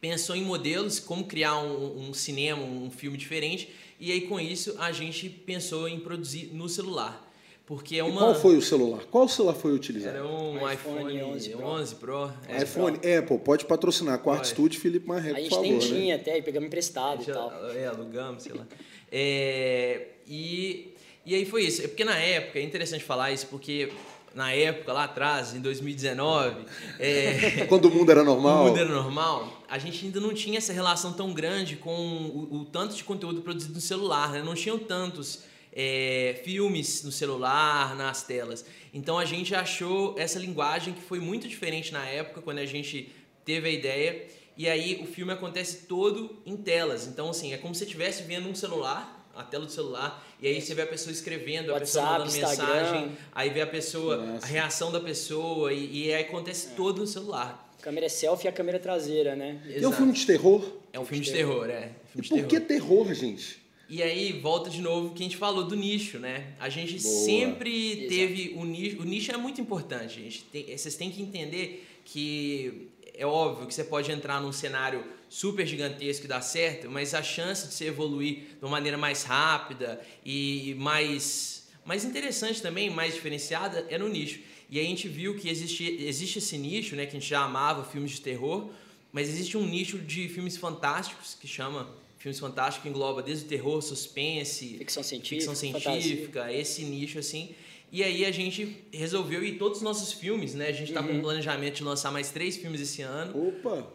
pensou 0.00 0.34
em 0.34 0.44
modelos, 0.44 0.98
como 0.98 1.24
criar 1.24 1.58
um, 1.58 2.08
um, 2.08 2.14
cinema, 2.14 2.62
um 2.62 2.90
filme 2.90 3.18
diferente, 3.18 3.68
e 4.00 4.10
aí 4.12 4.22
com 4.22 4.40
isso 4.40 4.76
a 4.78 4.92
gente 4.92 5.28
pensou 5.28 5.86
em 5.86 6.00
produzir 6.00 6.46
no 6.54 6.68
celular. 6.68 7.27
Porque 7.68 7.98
é 7.98 8.02
uma... 8.02 8.14
E 8.14 8.24
qual 8.24 8.34
foi 8.34 8.56
o 8.56 8.62
celular? 8.62 9.04
Qual 9.10 9.28
celular 9.28 9.52
foi 9.52 9.74
utilizado? 9.74 10.16
Era 10.16 10.26
um 10.26 10.56
iPhone, 10.72 11.14
iPhone 11.14 11.22
11 11.34 11.50
Pro. 11.50 11.66
11 11.66 11.94
Pro. 11.96 12.32
É, 12.48 12.62
iPhone 12.62 12.98
Pro. 12.98 13.18
Apple, 13.18 13.38
pode 13.40 13.66
patrocinar. 13.66 14.18
Quarto 14.20 14.38
pode. 14.38 14.48
Studio, 14.48 14.80
Felipe 14.80 15.06
Marreco, 15.06 15.38
por 15.38 15.50
favor. 15.50 15.64
A 15.64 15.68
gente 15.68 15.90
tem 15.90 16.08
né? 16.08 16.14
até, 16.14 16.38
e 16.38 16.42
pegamos 16.42 16.66
emprestado 16.66 17.22
e 17.22 17.26
tal. 17.26 17.52
É, 17.76 17.86
alugamos, 17.86 18.44
sei 18.44 18.54
lá. 18.54 18.66
É, 19.12 20.06
e, 20.26 20.94
e 21.26 21.34
aí 21.34 21.44
foi 21.44 21.64
isso. 21.64 21.84
É 21.84 21.88
porque 21.88 22.06
na 22.06 22.16
época, 22.16 22.58
é 22.58 22.62
interessante 22.62 23.04
falar 23.04 23.32
isso, 23.32 23.46
porque 23.48 23.92
na 24.34 24.50
época, 24.50 24.90
lá 24.90 25.04
atrás, 25.04 25.54
em 25.54 25.60
2019. 25.60 26.64
É, 26.98 27.66
Quando 27.68 27.84
o 27.84 27.90
mundo 27.90 28.10
era 28.10 28.24
normal. 28.24 28.64
O 28.64 28.68
mundo 28.68 28.78
era 28.78 28.88
normal, 28.88 29.62
a 29.68 29.78
gente 29.78 30.06
ainda 30.06 30.20
não 30.20 30.32
tinha 30.32 30.56
essa 30.56 30.72
relação 30.72 31.12
tão 31.12 31.34
grande 31.34 31.76
com 31.76 31.90
o, 31.90 32.60
o 32.60 32.64
tanto 32.64 32.96
de 32.96 33.04
conteúdo 33.04 33.42
produzido 33.42 33.74
no 33.74 33.80
celular, 33.82 34.32
né? 34.32 34.42
Não 34.42 34.54
tinham 34.54 34.78
tantos 34.78 35.46
é, 35.80 36.40
filmes 36.42 37.04
no 37.04 37.12
celular, 37.12 37.94
nas 37.94 38.24
telas. 38.24 38.64
Então 38.92 39.16
a 39.16 39.24
gente 39.24 39.54
achou 39.54 40.16
essa 40.18 40.36
linguagem 40.36 40.92
que 40.92 41.00
foi 41.00 41.20
muito 41.20 41.46
diferente 41.46 41.92
na 41.92 42.04
época, 42.04 42.42
quando 42.42 42.58
a 42.58 42.66
gente 42.66 43.12
teve 43.44 43.68
a 43.68 43.70
ideia. 43.70 44.26
E 44.56 44.68
aí 44.68 45.00
o 45.00 45.06
filme 45.06 45.32
acontece 45.32 45.86
todo 45.86 46.42
em 46.44 46.56
telas. 46.56 47.06
Então, 47.06 47.30
assim, 47.30 47.52
é 47.52 47.56
como 47.56 47.72
se 47.76 47.78
você 47.78 47.84
estivesse 47.84 48.24
vendo 48.24 48.48
um 48.48 48.56
celular 48.56 49.14
a 49.36 49.44
tela 49.44 49.64
do 49.64 49.70
celular, 49.70 50.26
e 50.42 50.48
aí 50.48 50.60
você 50.60 50.74
vê 50.74 50.82
a 50.82 50.86
pessoa 50.88 51.12
escrevendo, 51.12 51.70
WhatsApp, 51.70 51.78
a 51.78 51.80
pessoa 51.80 52.02
mandando 52.18 52.36
Instagram. 52.36 52.74
mensagem, 52.74 53.18
aí 53.32 53.50
vê 53.50 53.60
a 53.60 53.68
pessoa, 53.68 54.16
Nossa. 54.16 54.44
a 54.44 54.48
reação 54.48 54.90
da 54.90 54.98
pessoa, 54.98 55.72
e, 55.72 56.06
e 56.06 56.12
aí 56.12 56.24
acontece 56.24 56.72
é. 56.72 56.74
todo 56.74 56.98
no 56.98 57.06
celular. 57.06 57.72
A 57.78 57.80
câmera 57.80 58.06
é 58.06 58.08
selfie 58.08 58.46
e 58.46 58.48
a 58.48 58.52
câmera 58.52 58.80
traseira, 58.80 59.36
né? 59.36 59.62
Exato. 59.64 59.84
É 59.84 59.88
um 59.88 59.92
filme 59.92 60.12
de 60.12 60.26
terror? 60.26 60.72
É 60.92 60.98
um 60.98 61.04
filme 61.04 61.24
de 61.24 61.30
terror, 61.30 61.70
é. 61.70 61.82
Filme 61.82 61.94
e 62.14 62.22
por 62.22 62.34
terror. 62.34 62.48
que 62.48 62.60
terror, 62.60 63.14
gente? 63.14 63.67
E 63.88 64.02
aí 64.02 64.32
volta 64.32 64.68
de 64.68 64.82
novo 64.82 65.14
que 65.14 65.22
a 65.22 65.24
gente 65.24 65.38
falou 65.38 65.64
do 65.64 65.74
nicho, 65.74 66.18
né? 66.18 66.52
A 66.60 66.68
gente 66.68 67.00
Boa. 67.00 67.24
sempre 67.24 67.92
Exato. 67.92 68.08
teve 68.08 68.54
o 68.56 68.64
nicho. 68.66 69.00
O 69.00 69.04
nicho 69.04 69.32
é 69.32 69.36
muito 69.38 69.60
importante, 69.62 70.16
gente. 70.16 70.44
Tem, 70.44 70.76
vocês 70.76 70.94
têm 70.94 71.10
que 71.10 71.22
entender 71.22 71.88
que 72.04 72.90
é 73.14 73.26
óbvio 73.26 73.66
que 73.66 73.74
você 73.74 73.84
pode 73.84 74.12
entrar 74.12 74.42
num 74.42 74.52
cenário 74.52 75.02
super 75.28 75.66
gigantesco 75.66 76.26
e 76.26 76.28
dar 76.28 76.42
certo, 76.42 76.90
mas 76.90 77.14
a 77.14 77.22
chance 77.22 77.66
de 77.66 77.74
você 77.74 77.86
evoluir 77.86 78.56
de 78.58 78.62
uma 78.62 78.70
maneira 78.70 78.98
mais 78.98 79.24
rápida 79.24 80.00
e 80.24 80.74
mais, 80.78 81.66
mais 81.84 82.04
interessante 82.04 82.60
também, 82.62 82.90
mais 82.90 83.14
diferenciada, 83.14 83.86
é 83.88 83.98
no 83.98 84.08
nicho. 84.08 84.40
E 84.70 84.78
aí 84.78 84.84
a 84.84 84.88
gente 84.88 85.08
viu 85.08 85.34
que 85.36 85.48
existe, 85.48 85.84
existe 86.00 86.38
esse 86.38 86.56
nicho, 86.58 86.94
né, 86.94 87.06
que 87.06 87.16
a 87.16 87.20
gente 87.20 87.28
já 87.28 87.40
amava 87.40 87.84
filmes 87.84 88.12
de 88.12 88.20
terror, 88.20 88.70
mas 89.12 89.28
existe 89.28 89.56
um 89.56 89.66
nicho 89.66 89.98
de 89.98 90.28
filmes 90.28 90.56
fantásticos 90.56 91.34
que 91.34 91.48
chama 91.48 91.88
filmes 92.18 92.38
fantásticos 92.38 92.82
que 92.82 92.88
engloba 92.88 93.22
desde 93.22 93.46
o 93.46 93.48
terror, 93.48 93.80
suspense, 93.80 94.76
ficção 94.78 95.02
científica, 95.02 95.52
ficção 95.52 95.54
científica 95.54 96.52
esse 96.52 96.84
nicho 96.84 97.18
assim. 97.18 97.54
E 97.90 98.02
aí 98.02 98.24
a 98.26 98.30
gente 98.30 98.84
resolveu 98.92 99.42
ir 99.42 99.56
todos 99.56 99.78
os 99.78 99.82
nossos 99.82 100.12
filmes, 100.12 100.54
né? 100.54 100.68
A 100.68 100.72
gente 100.72 100.88
está 100.88 101.00
uhum. 101.00 101.08
com 101.08 101.14
um 101.14 101.22
planejamento 101.22 101.76
de 101.76 101.84
lançar 101.84 102.12
mais 102.12 102.30
três 102.30 102.56
filmes 102.56 102.80
esse 102.80 103.00
ano. 103.00 103.48
Opa! 103.48 103.86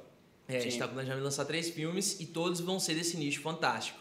É, 0.47 0.57
a 0.57 0.59
gente 0.59 0.73
está 0.73 0.87
planejando 0.87 1.23
lançar 1.23 1.45
três 1.45 1.69
filmes 1.69 2.19
e 2.19 2.25
todos 2.25 2.59
vão 2.59 2.79
ser 2.79 2.95
desse 2.95 3.15
nicho 3.17 3.41
fantástico. 3.41 3.99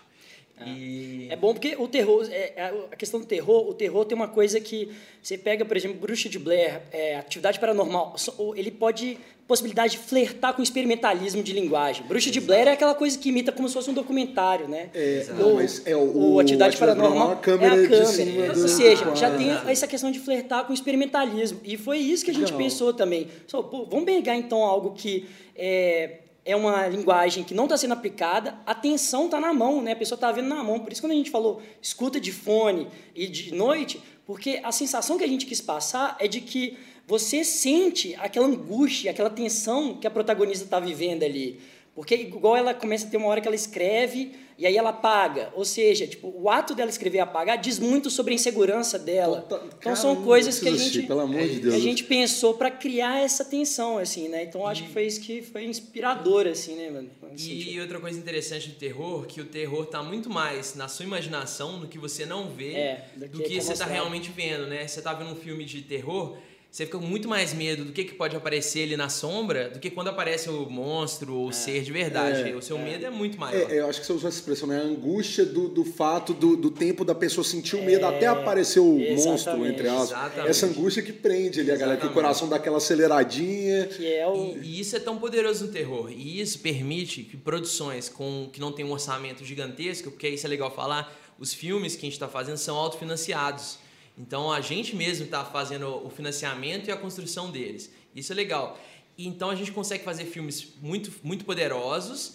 É. 0.58 0.68
E... 0.68 1.28
É 1.30 1.36
bom 1.36 1.52
porque 1.52 1.76
o 1.76 1.86
terror, 1.86 2.26
é, 2.30 2.52
é, 2.56 2.86
a 2.90 2.96
questão 2.96 3.20
do 3.20 3.26
terror, 3.26 3.68
o 3.68 3.74
terror 3.74 4.04
tem 4.04 4.16
uma 4.16 4.28
coisa 4.28 4.60
que 4.60 4.90
você 5.22 5.36
pega, 5.36 5.64
por 5.64 5.76
exemplo, 5.76 5.98
Bruxa 5.98 6.28
de 6.28 6.38
Blair, 6.38 6.82
é, 6.90 7.16
Atividade 7.16 7.60
Paranormal, 7.60 8.16
ele 8.56 8.70
pode 8.70 9.18
possibilidade 9.52 9.92
de 9.92 9.98
flertar 9.98 10.54
com 10.54 10.62
experimentalismo 10.62 11.42
de 11.42 11.52
linguagem. 11.52 12.06
Bruxa 12.06 12.30
de 12.30 12.40
Blair 12.40 12.68
é 12.68 12.72
aquela 12.72 12.94
coisa 12.94 13.18
que 13.18 13.28
imita 13.28 13.52
como 13.52 13.68
se 13.68 13.74
fosse 13.74 13.90
um 13.90 13.92
documentário, 13.92 14.66
né? 14.66 14.88
É, 14.94 15.26
não, 15.38 15.56
mas 15.56 15.82
é 15.84 15.94
o, 15.94 16.36
o 16.36 16.40
Atividade 16.40 16.74
Paranormal 16.78 17.28
é 17.28 17.32
a 17.34 17.36
câmera, 17.36 17.76
é 17.76 17.84
a 17.84 17.88
câmera. 17.88 18.06
cima 18.06 18.46
Ou 18.48 18.68
seja, 18.68 19.14
já 19.14 19.36
tem 19.36 19.50
essa 19.68 19.86
questão 19.86 20.10
de 20.10 20.20
flertar 20.20 20.64
com 20.64 20.72
experimentalismo. 20.72 21.60
E 21.64 21.76
foi 21.76 21.98
isso 21.98 22.24
que 22.24 22.30
a 22.30 22.34
gente 22.34 22.44
Legal. 22.44 22.60
pensou 22.60 22.94
também. 22.94 23.28
Só, 23.46 23.62
pô, 23.62 23.84
vamos 23.84 24.06
pegar 24.06 24.34
então 24.36 24.62
algo 24.62 24.94
que 24.94 25.28
é, 25.54 26.20
é 26.46 26.56
uma 26.56 26.88
linguagem 26.88 27.44
que 27.44 27.52
não 27.52 27.64
está 27.64 27.76
sendo 27.76 27.92
aplicada, 27.92 28.54
a 28.64 28.70
atenção 28.70 29.26
está 29.26 29.38
na 29.38 29.52
mão, 29.52 29.82
né? 29.82 29.92
a 29.92 29.96
pessoa 29.96 30.16
está 30.16 30.32
vendo 30.32 30.48
na 30.48 30.64
mão. 30.64 30.80
Por 30.80 30.90
isso, 30.92 31.02
quando 31.02 31.12
a 31.12 31.16
gente 31.16 31.30
falou 31.30 31.60
escuta 31.82 32.18
de 32.18 32.32
fone 32.32 32.88
e 33.14 33.26
de 33.26 33.54
noite, 33.54 34.00
porque 34.26 34.60
a 34.64 34.72
sensação 34.72 35.18
que 35.18 35.24
a 35.24 35.28
gente 35.28 35.44
quis 35.44 35.60
passar 35.60 36.16
é 36.18 36.26
de 36.26 36.40
que 36.40 36.78
você 37.06 37.44
sente 37.44 38.14
aquela 38.16 38.46
angústia, 38.46 39.10
aquela 39.10 39.30
tensão 39.30 39.94
que 39.94 40.06
a 40.06 40.10
protagonista 40.10 40.64
está 40.64 40.80
vivendo 40.80 41.22
ali. 41.22 41.60
Porque 41.94 42.14
igual 42.14 42.56
ela 42.56 42.72
começa 42.72 43.06
a 43.06 43.10
ter 43.10 43.18
uma 43.18 43.28
hora 43.28 43.40
que 43.40 43.46
ela 43.46 43.54
escreve 43.54 44.32
e 44.56 44.66
aí 44.66 44.76
ela 44.76 44.90
apaga. 44.90 45.52
Ou 45.54 45.64
seja, 45.64 46.06
tipo, 46.06 46.32
o 46.34 46.48
ato 46.48 46.74
dela 46.74 46.88
escrever 46.88 47.18
e 47.18 47.20
apagar 47.20 47.58
diz 47.58 47.78
muito 47.78 48.08
sobre 48.08 48.32
a 48.32 48.34
insegurança 48.34 48.98
dela. 48.98 49.42
Então, 49.44 49.60
então 49.78 49.96
são 49.96 50.22
coisas 50.24 50.58
que 50.58 50.68
a 50.68 50.74
gente, 50.74 51.02
pelo 51.02 51.20
amor 51.20 51.42
de 51.42 51.60
Deus. 51.60 51.74
a 51.74 51.78
gente 51.78 52.04
pensou 52.04 52.54
para 52.54 52.70
criar 52.70 53.22
essa 53.22 53.44
tensão, 53.44 53.98
assim, 53.98 54.28
né? 54.28 54.44
Então 54.44 54.66
acho 54.66 54.84
que 54.84 54.90
foi 54.90 55.04
isso 55.04 55.20
que 55.20 55.42
foi 55.42 55.64
inspirador, 55.64 56.46
assim, 56.46 56.76
né, 56.76 56.90
mano? 56.90 57.10
E 57.36 57.78
outra 57.80 58.00
coisa 58.00 58.18
interessante 58.18 58.70
do 58.70 58.76
terror, 58.76 59.26
que 59.26 59.40
o 59.40 59.44
terror 59.44 59.84
tá 59.84 60.02
muito 60.02 60.30
mais 60.30 60.74
na 60.74 60.88
sua 60.88 61.04
imaginação, 61.04 61.78
no 61.78 61.88
que 61.88 61.98
você 61.98 62.24
não 62.24 62.48
vê, 62.48 62.72
é, 62.72 63.06
do 63.16 63.28
que, 63.28 63.36
do 63.36 63.42
que 63.42 63.60
você 63.60 63.72
está 63.72 63.84
realmente 63.84 64.30
vendo, 64.30 64.66
né? 64.66 64.86
Você 64.86 65.02
tá 65.02 65.12
vendo 65.12 65.32
um 65.32 65.36
filme 65.36 65.64
de 65.64 65.82
terror 65.82 66.38
você 66.72 66.86
fica 66.86 66.96
com 66.96 67.04
muito 67.04 67.28
mais 67.28 67.52
medo 67.52 67.84
do 67.84 67.92
que, 67.92 68.02
que 68.02 68.14
pode 68.14 68.34
aparecer 68.34 68.84
ali 68.84 68.96
na 68.96 69.10
sombra 69.10 69.68
do 69.68 69.78
que 69.78 69.90
quando 69.90 70.08
aparece 70.08 70.48
o 70.48 70.70
monstro 70.70 71.34
ou 71.34 71.48
o 71.48 71.50
é. 71.50 71.52
ser 71.52 71.82
de 71.82 71.92
verdade. 71.92 72.48
É, 72.48 72.56
o 72.56 72.62
seu 72.62 72.78
é. 72.78 72.82
medo 72.82 73.04
é 73.04 73.10
muito 73.10 73.38
maior. 73.38 73.70
É, 73.70 73.80
eu 73.80 73.86
acho 73.86 74.00
que 74.00 74.06
você 74.06 74.12
usou 74.14 74.26
essa 74.26 74.38
expressão, 74.38 74.66
né? 74.66 74.80
A 74.80 74.82
angústia 74.82 75.44
do, 75.44 75.68
do 75.68 75.84
fato 75.84 76.32
do, 76.32 76.56
do 76.56 76.70
tempo 76.70 77.04
da 77.04 77.14
pessoa 77.14 77.44
sentir 77.44 77.76
o 77.76 77.82
medo 77.82 78.06
até 78.06 78.26
aparecer 78.26 78.80
o 78.80 78.98
monstro, 78.98 79.66
entre 79.66 79.86
aspas. 79.86 80.12
Exatamente. 80.12 80.48
Essa 80.48 80.64
angústia 80.64 81.02
que 81.02 81.12
prende 81.12 81.60
ali 81.60 81.70
a 81.70 81.76
galera, 81.76 82.00
que 82.00 82.06
o 82.06 82.12
coração 82.14 82.48
dá 82.48 82.56
aquela 82.56 82.78
aceleradinha. 82.78 83.88
Que 83.88 84.10
é 84.10 84.26
o... 84.26 84.56
e, 84.56 84.60
e, 84.62 84.80
isso 84.80 84.96
é 84.96 85.00
tão 85.00 85.18
poderoso 85.18 85.66
no 85.66 85.72
terror. 85.72 86.10
E 86.10 86.40
isso 86.40 86.58
permite 86.60 87.22
que 87.22 87.36
produções 87.36 88.08
com 88.08 88.48
que 88.50 88.58
não 88.58 88.72
tem 88.72 88.82
um 88.82 88.92
orçamento 88.92 89.44
gigantesco, 89.44 90.10
porque 90.10 90.26
isso 90.26 90.46
é 90.46 90.48
legal 90.48 90.74
falar, 90.74 91.14
os 91.38 91.52
filmes 91.52 91.96
que 91.96 92.00
a 92.00 92.06
gente 92.06 92.14
está 92.14 92.28
fazendo 92.28 92.56
são 92.56 92.76
autofinanciados. 92.76 93.81
Então 94.16 94.52
a 94.52 94.60
gente 94.60 94.94
mesmo 94.94 95.24
está 95.24 95.44
fazendo 95.44 95.86
o 96.04 96.10
financiamento 96.10 96.88
e 96.88 96.90
a 96.90 96.96
construção 96.96 97.50
deles. 97.50 97.90
Isso 98.14 98.32
é 98.32 98.34
legal. 98.34 98.78
então 99.16 99.50
a 99.50 99.54
gente 99.54 99.72
consegue 99.72 100.04
fazer 100.04 100.24
filmes 100.26 100.74
muito, 100.80 101.12
muito 101.22 101.44
poderosos 101.44 102.34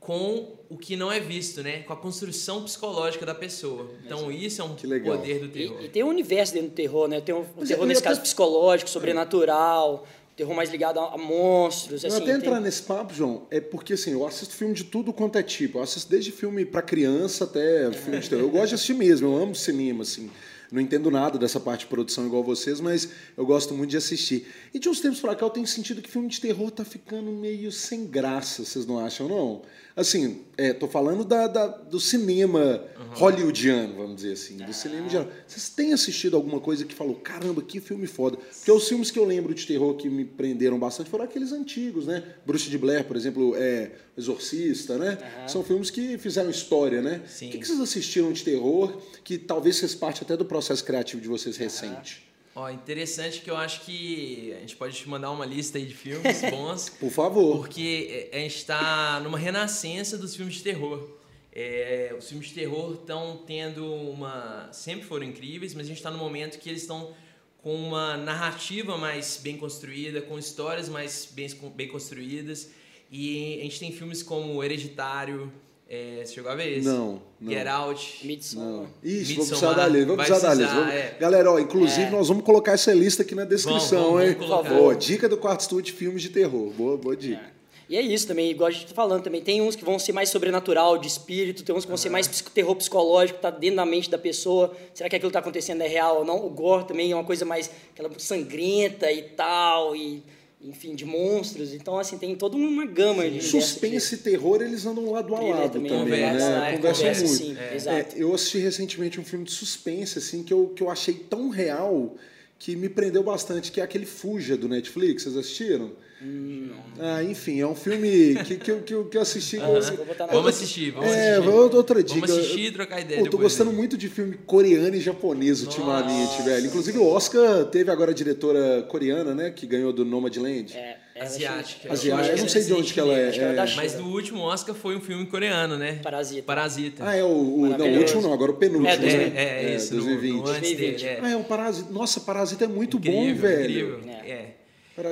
com 0.00 0.52
o 0.68 0.76
que 0.76 0.96
não 0.96 1.10
é 1.10 1.18
visto, 1.18 1.62
né? 1.62 1.80
Com 1.80 1.92
a 1.92 1.96
construção 1.96 2.62
psicológica 2.62 3.24
da 3.24 3.34
pessoa. 3.34 3.90
Então 4.04 4.30
isso 4.30 4.60
é 4.60 4.64
um 4.64 4.74
poder 4.74 5.40
do 5.40 5.48
terror. 5.48 5.80
E, 5.80 5.86
e, 5.86 5.88
tem 5.88 6.02
um 6.02 6.08
universo 6.08 6.52
dentro 6.52 6.70
do 6.70 6.74
terror, 6.74 7.08
né? 7.08 7.20
Tem 7.20 7.34
um, 7.34 7.46
um 7.56 7.64
terror 7.64 7.86
nesse 7.86 8.02
caso 8.02 8.20
psicológico, 8.20 8.90
sobrenatural 8.90 10.06
terror 10.36 10.54
mais 10.54 10.70
ligado 10.70 10.98
a, 10.98 11.16
monstros. 11.16 12.02
Eu 12.02 12.08
assim, 12.08 12.22
até 12.22 12.32
entrar 12.32 12.60
nesse 12.60 12.82
papo, 12.82 13.14
João, 13.14 13.46
é 13.50 13.60
porque 13.60 13.92
assim, 13.92 14.12
eu 14.12 14.26
assisto 14.26 14.54
filme 14.54 14.74
de 14.74 14.84
tudo 14.84 15.12
quanto 15.12 15.38
é 15.38 15.42
tipo. 15.42 15.78
Eu 15.78 15.82
assisto 15.82 16.10
desde 16.10 16.32
filme 16.32 16.64
para 16.64 16.82
criança 16.82 17.44
até 17.44 17.90
filme 17.92 18.18
de 18.18 18.28
terror. 18.28 18.44
Eu 18.44 18.50
gosto 18.50 18.68
de 18.68 18.74
assistir 18.74 18.94
mesmo, 18.94 19.28
eu 19.28 19.36
amo 19.42 19.54
cinema, 19.54 20.02
assim. 20.02 20.30
Não 20.70 20.80
entendo 20.80 21.10
nada 21.10 21.38
dessa 21.38 21.60
parte 21.60 21.80
de 21.80 21.86
produção 21.86 22.26
igual 22.26 22.42
vocês, 22.42 22.80
mas 22.80 23.08
eu 23.36 23.44
gosto 23.46 23.74
muito 23.74 23.90
de 23.90 23.96
assistir. 23.96 24.46
E 24.72 24.78
de 24.78 24.88
uns 24.88 25.00
tempos 25.00 25.20
pra 25.20 25.34
cá 25.34 25.46
eu 25.46 25.50
tenho 25.50 25.66
sentido 25.66 26.02
que 26.02 26.10
filme 26.10 26.28
de 26.28 26.40
terror 26.40 26.70
tá 26.70 26.84
ficando 26.84 27.30
meio 27.30 27.70
sem 27.70 28.06
graça, 28.06 28.64
vocês 28.64 28.86
não 28.86 28.98
acham, 28.98 29.28
não? 29.28 29.62
Assim, 29.96 30.42
é, 30.56 30.72
tô 30.72 30.88
falando 30.88 31.24
da, 31.24 31.46
da 31.46 31.68
do 31.68 32.00
cinema 32.00 32.84
uhum. 32.98 33.14
hollywoodiano, 33.14 33.94
vamos 33.94 34.16
dizer 34.16 34.32
assim, 34.32 34.56
do 34.56 34.64
ah. 34.64 34.72
cinema 34.72 35.08
geral. 35.08 35.28
Vocês 35.46 35.68
têm 35.68 35.92
assistido 35.92 36.34
alguma 36.34 36.58
coisa 36.58 36.84
que 36.84 36.92
falou, 36.92 37.14
caramba, 37.14 37.62
que 37.62 37.80
filme 37.80 38.08
foda? 38.08 38.36
Porque 38.36 38.72
os 38.72 38.88
filmes 38.88 39.12
que 39.12 39.18
eu 39.20 39.24
lembro 39.24 39.54
de 39.54 39.64
terror 39.64 39.94
que 39.94 40.10
me 40.10 40.24
prenderam 40.24 40.80
bastante 40.80 41.08
foram 41.08 41.24
aqueles 41.24 41.52
antigos, 41.52 42.06
né? 42.06 42.24
Bruxa 42.44 42.68
de 42.68 42.76
Blair, 42.76 43.04
por 43.04 43.16
exemplo, 43.16 43.54
é, 43.56 43.92
Exorcista, 44.18 44.98
né? 44.98 45.16
Uhum. 45.42 45.48
São 45.48 45.62
filmes 45.62 45.90
que 45.90 46.18
fizeram 46.18 46.50
história, 46.50 47.00
né? 47.00 47.22
Sim. 47.28 47.48
O 47.48 47.50
que, 47.52 47.58
que 47.58 47.66
vocês 47.66 47.80
assistiram 47.80 48.32
de 48.32 48.42
terror 48.42 49.00
que 49.22 49.38
talvez 49.38 49.78
fez 49.78 49.94
parte 49.94 50.24
até 50.24 50.36
do 50.36 50.44
processo 50.44 50.84
criativo 50.84 51.22
de 51.22 51.28
vocês 51.28 51.56
recente? 51.56 52.33
Ó, 52.56 52.70
interessante 52.70 53.40
que 53.40 53.50
eu 53.50 53.56
acho 53.56 53.80
que 53.80 54.54
a 54.56 54.60
gente 54.60 54.76
pode 54.76 54.96
te 54.96 55.08
mandar 55.08 55.30
uma 55.32 55.44
lista 55.44 55.76
aí 55.76 55.84
de 55.84 55.94
filmes 55.94 56.40
bons. 56.50 56.88
Por 56.88 57.10
favor. 57.10 57.56
Porque 57.58 58.30
a 58.32 58.38
gente 58.38 58.56
está 58.56 59.20
numa 59.20 59.38
renascença 59.38 60.16
dos 60.16 60.36
filmes 60.36 60.54
de 60.54 60.62
terror. 60.62 61.18
É, 61.52 62.14
os 62.16 62.28
filmes 62.28 62.48
de 62.48 62.54
terror 62.54 62.94
estão 62.94 63.42
tendo 63.46 63.84
uma. 63.92 64.68
Sempre 64.72 65.04
foram 65.04 65.24
incríveis, 65.24 65.74
mas 65.74 65.86
a 65.86 65.88
gente 65.88 65.98
está 65.98 66.10
no 66.10 66.18
momento 66.18 66.58
que 66.58 66.68
eles 66.68 66.82
estão 66.82 67.12
com 67.58 67.74
uma 67.74 68.16
narrativa 68.16 68.96
mais 68.98 69.40
bem 69.42 69.56
construída, 69.56 70.20
com 70.20 70.38
histórias 70.38 70.88
mais 70.88 71.28
bem, 71.32 71.48
bem 71.74 71.88
construídas. 71.88 72.70
E 73.10 73.58
a 73.60 73.62
gente 73.62 73.80
tem 73.80 73.92
filmes 73.92 74.22
como 74.22 74.62
Hereditário, 74.62 75.52
é, 75.88 76.22
você 76.24 76.34
chegou 76.34 76.50
a 76.50 76.54
ver 76.54 76.78
esse? 76.78 76.86
Não, 76.86 77.20
não. 77.40 77.52
Get 77.52 77.66
Out. 77.66 78.26
Midsommar. 78.26 78.86
Isso, 79.02 79.34
vamos 79.34 79.48
precisar 79.48 79.72
da 79.74 79.86
lista. 79.86 80.06
Vamos 80.06 80.26
precisar 80.26 80.48
da 80.48 80.54
lista. 80.54 80.74
Vamos... 80.74 80.94
É. 80.94 81.16
Galera, 81.20 81.52
ó, 81.52 81.58
inclusive 81.58 82.06
é. 82.06 82.10
nós 82.10 82.28
vamos 82.28 82.44
colocar 82.44 82.72
essa 82.72 82.92
lista 82.92 83.22
aqui 83.22 83.34
na 83.34 83.44
descrição, 83.44 84.12
vamos, 84.12 84.12
vamos, 84.12 84.28
hein? 84.28 84.34
Por 84.34 84.48
favor. 84.48 84.96
Dica 84.96 85.28
do 85.28 85.36
Quarto 85.36 85.60
Estúdio 85.60 85.92
de 85.92 85.92
filmes 85.92 86.22
de 86.22 86.30
terror. 86.30 86.70
Boa, 86.70 86.96
boa 86.96 87.16
dica. 87.16 87.40
É. 87.50 87.54
E 87.86 87.96
é 87.96 88.00
isso 88.00 88.26
também, 88.26 88.50
igual 88.50 88.68
a 88.68 88.70
gente 88.70 88.86
tá 88.86 88.94
falando 88.94 89.22
também. 89.22 89.42
Tem 89.42 89.60
uns 89.60 89.76
que 89.76 89.84
vão 89.84 89.98
ser 89.98 90.12
mais 90.12 90.30
sobrenatural, 90.30 90.96
de 90.96 91.06
espírito, 91.06 91.62
tem 91.62 91.74
uns 91.74 91.84
que 91.84 91.90
vão 91.90 91.98
ser 91.98 92.08
mais 92.08 92.26
terror 92.26 92.74
psicológico, 92.76 93.38
tá 93.38 93.50
dentro 93.50 93.76
da 93.76 93.84
mente 93.84 94.08
da 94.08 94.16
pessoa. 94.16 94.74
Será 94.94 95.10
que 95.10 95.16
aquilo 95.16 95.30
que 95.30 95.34
tá 95.34 95.40
acontecendo 95.40 95.82
é 95.82 95.86
real 95.86 96.20
ou 96.20 96.24
não? 96.24 96.46
O 96.46 96.48
gore 96.48 96.86
também 96.86 97.12
é 97.12 97.14
uma 97.14 97.24
coisa 97.24 97.44
mais 97.44 97.70
aquela 97.92 98.10
sangrenta 98.18 99.12
e 99.12 99.22
tal. 99.22 99.94
E 99.94 100.22
enfim, 100.64 100.94
de 100.94 101.04
monstros. 101.04 101.74
Então, 101.74 101.98
assim, 101.98 102.16
tem 102.16 102.34
toda 102.34 102.56
uma 102.56 102.86
gama 102.86 103.28
de. 103.28 103.42
Suspense 103.42 104.14
e 104.14 104.18
terror, 104.18 104.62
eles 104.62 104.86
andam 104.86 105.10
lado 105.10 105.34
a 105.34 105.40
lado 105.40 105.72
também, 105.74 105.90
também 105.90 106.22
né? 106.22 106.30
Conversa, 106.30 106.60
né? 106.60 106.76
Conversam 106.76 107.02
conversa, 107.04 107.24
muito. 107.24 107.36
Sim, 107.36 107.56
é. 107.58 107.98
É, 107.98 108.08
eu 108.16 108.34
assisti 108.34 108.58
recentemente 108.58 109.20
um 109.20 109.24
filme 109.24 109.44
de 109.44 109.52
suspense, 109.52 110.18
assim, 110.18 110.42
que 110.42 110.52
eu, 110.52 110.72
que 110.74 110.82
eu 110.82 110.90
achei 110.90 111.14
tão 111.14 111.50
real 111.50 112.16
que 112.58 112.74
me 112.74 112.88
prendeu 112.88 113.22
bastante, 113.22 113.70
que 113.70 113.80
é 113.80 113.84
aquele 113.84 114.06
Fuja 114.06 114.56
do 114.56 114.68
Netflix. 114.68 115.24
Vocês 115.24 115.36
assistiram? 115.36 115.92
Hum, 116.24 116.70
ah, 116.98 117.22
enfim, 117.22 117.60
é 117.60 117.66
um 117.66 117.74
filme 117.74 118.34
que, 118.44 118.56
que, 118.56 118.74
que, 118.76 119.04
que 119.04 119.16
eu 119.16 119.20
assisti. 119.20 119.58
Uh 119.58 119.62
-huh. 119.62 120.26
Vamos 120.30 120.48
assistir, 120.48 120.90
vamos 120.92 121.10
é, 121.10 121.36
assistir. 121.36 121.50
outra 121.50 122.02
dica. 122.02 122.20
Vamos 122.20 122.38
assistir 122.38 122.66
e 122.66 122.70
trocar 122.70 123.00
ideia. 123.00 123.20
Eu 123.20 123.30
tô 123.30 123.36
gostando 123.36 123.72
muito 123.72 123.96
de 123.96 124.08
filme 124.08 124.38
coreano 124.46 124.94
e 124.94 125.00
japonês 125.00 125.62
ultimamente, 125.62 126.32
Nossa. 126.32 126.42
velho. 126.44 126.66
Inclusive 126.66 126.98
o 126.98 127.06
Oscar 127.06 127.64
teve 127.66 127.90
agora 127.90 128.12
a 128.12 128.14
diretora 128.14 128.82
coreana, 128.84 129.34
né? 129.34 129.50
Que 129.50 129.66
ganhou 129.66 129.92
do 129.92 130.04
Nomadland. 130.04 130.74
É. 130.74 130.96
Asiática. 131.20 131.92
Asiática. 131.92 132.36
Eu 132.36 132.38
não 132.38 132.48
sei 132.48 132.64
de 132.64 132.72
onde 132.72 132.92
que 132.92 132.98
ela 132.98 133.12
é. 133.12 133.36
é. 133.36 133.74
Mas 133.76 133.96
no 133.96 134.08
último 134.08 134.40
Oscar 134.40 134.74
foi 134.74 134.96
um 134.96 135.00
filme 135.00 135.26
coreano, 135.26 135.76
né? 135.76 136.00
Parasita. 136.02 136.42
Parasita. 136.42 137.04
Ah, 137.06 137.14
é 137.14 137.22
o, 137.22 137.28
o 137.28 137.66
não, 137.68 137.86
o 137.86 137.98
último 137.98 138.22
não, 138.22 138.32
agora 138.32 138.50
o 138.50 138.56
penúltimo, 138.56 138.88
é, 138.88 138.96
né? 138.96 139.32
É, 139.36 139.42
é, 139.42 139.72
é 139.72 139.74
esse, 139.74 139.92
2020. 139.92 140.32
No, 140.32 140.42
no 140.42 140.48
antes 140.48 140.76
dele, 140.76 141.04
é. 141.04 141.20
Ah, 141.22 141.30
é 141.30 141.36
o 141.36 141.44
Parasita. 141.44 141.92
Nossa, 141.92 142.20
Parasita 142.20 142.64
é 142.64 142.68
muito 142.68 142.96
incrível, 142.96 143.34
bom, 143.34 143.40
velho. 143.40 143.70
Incrível, 143.70 144.00
é. 144.24 144.53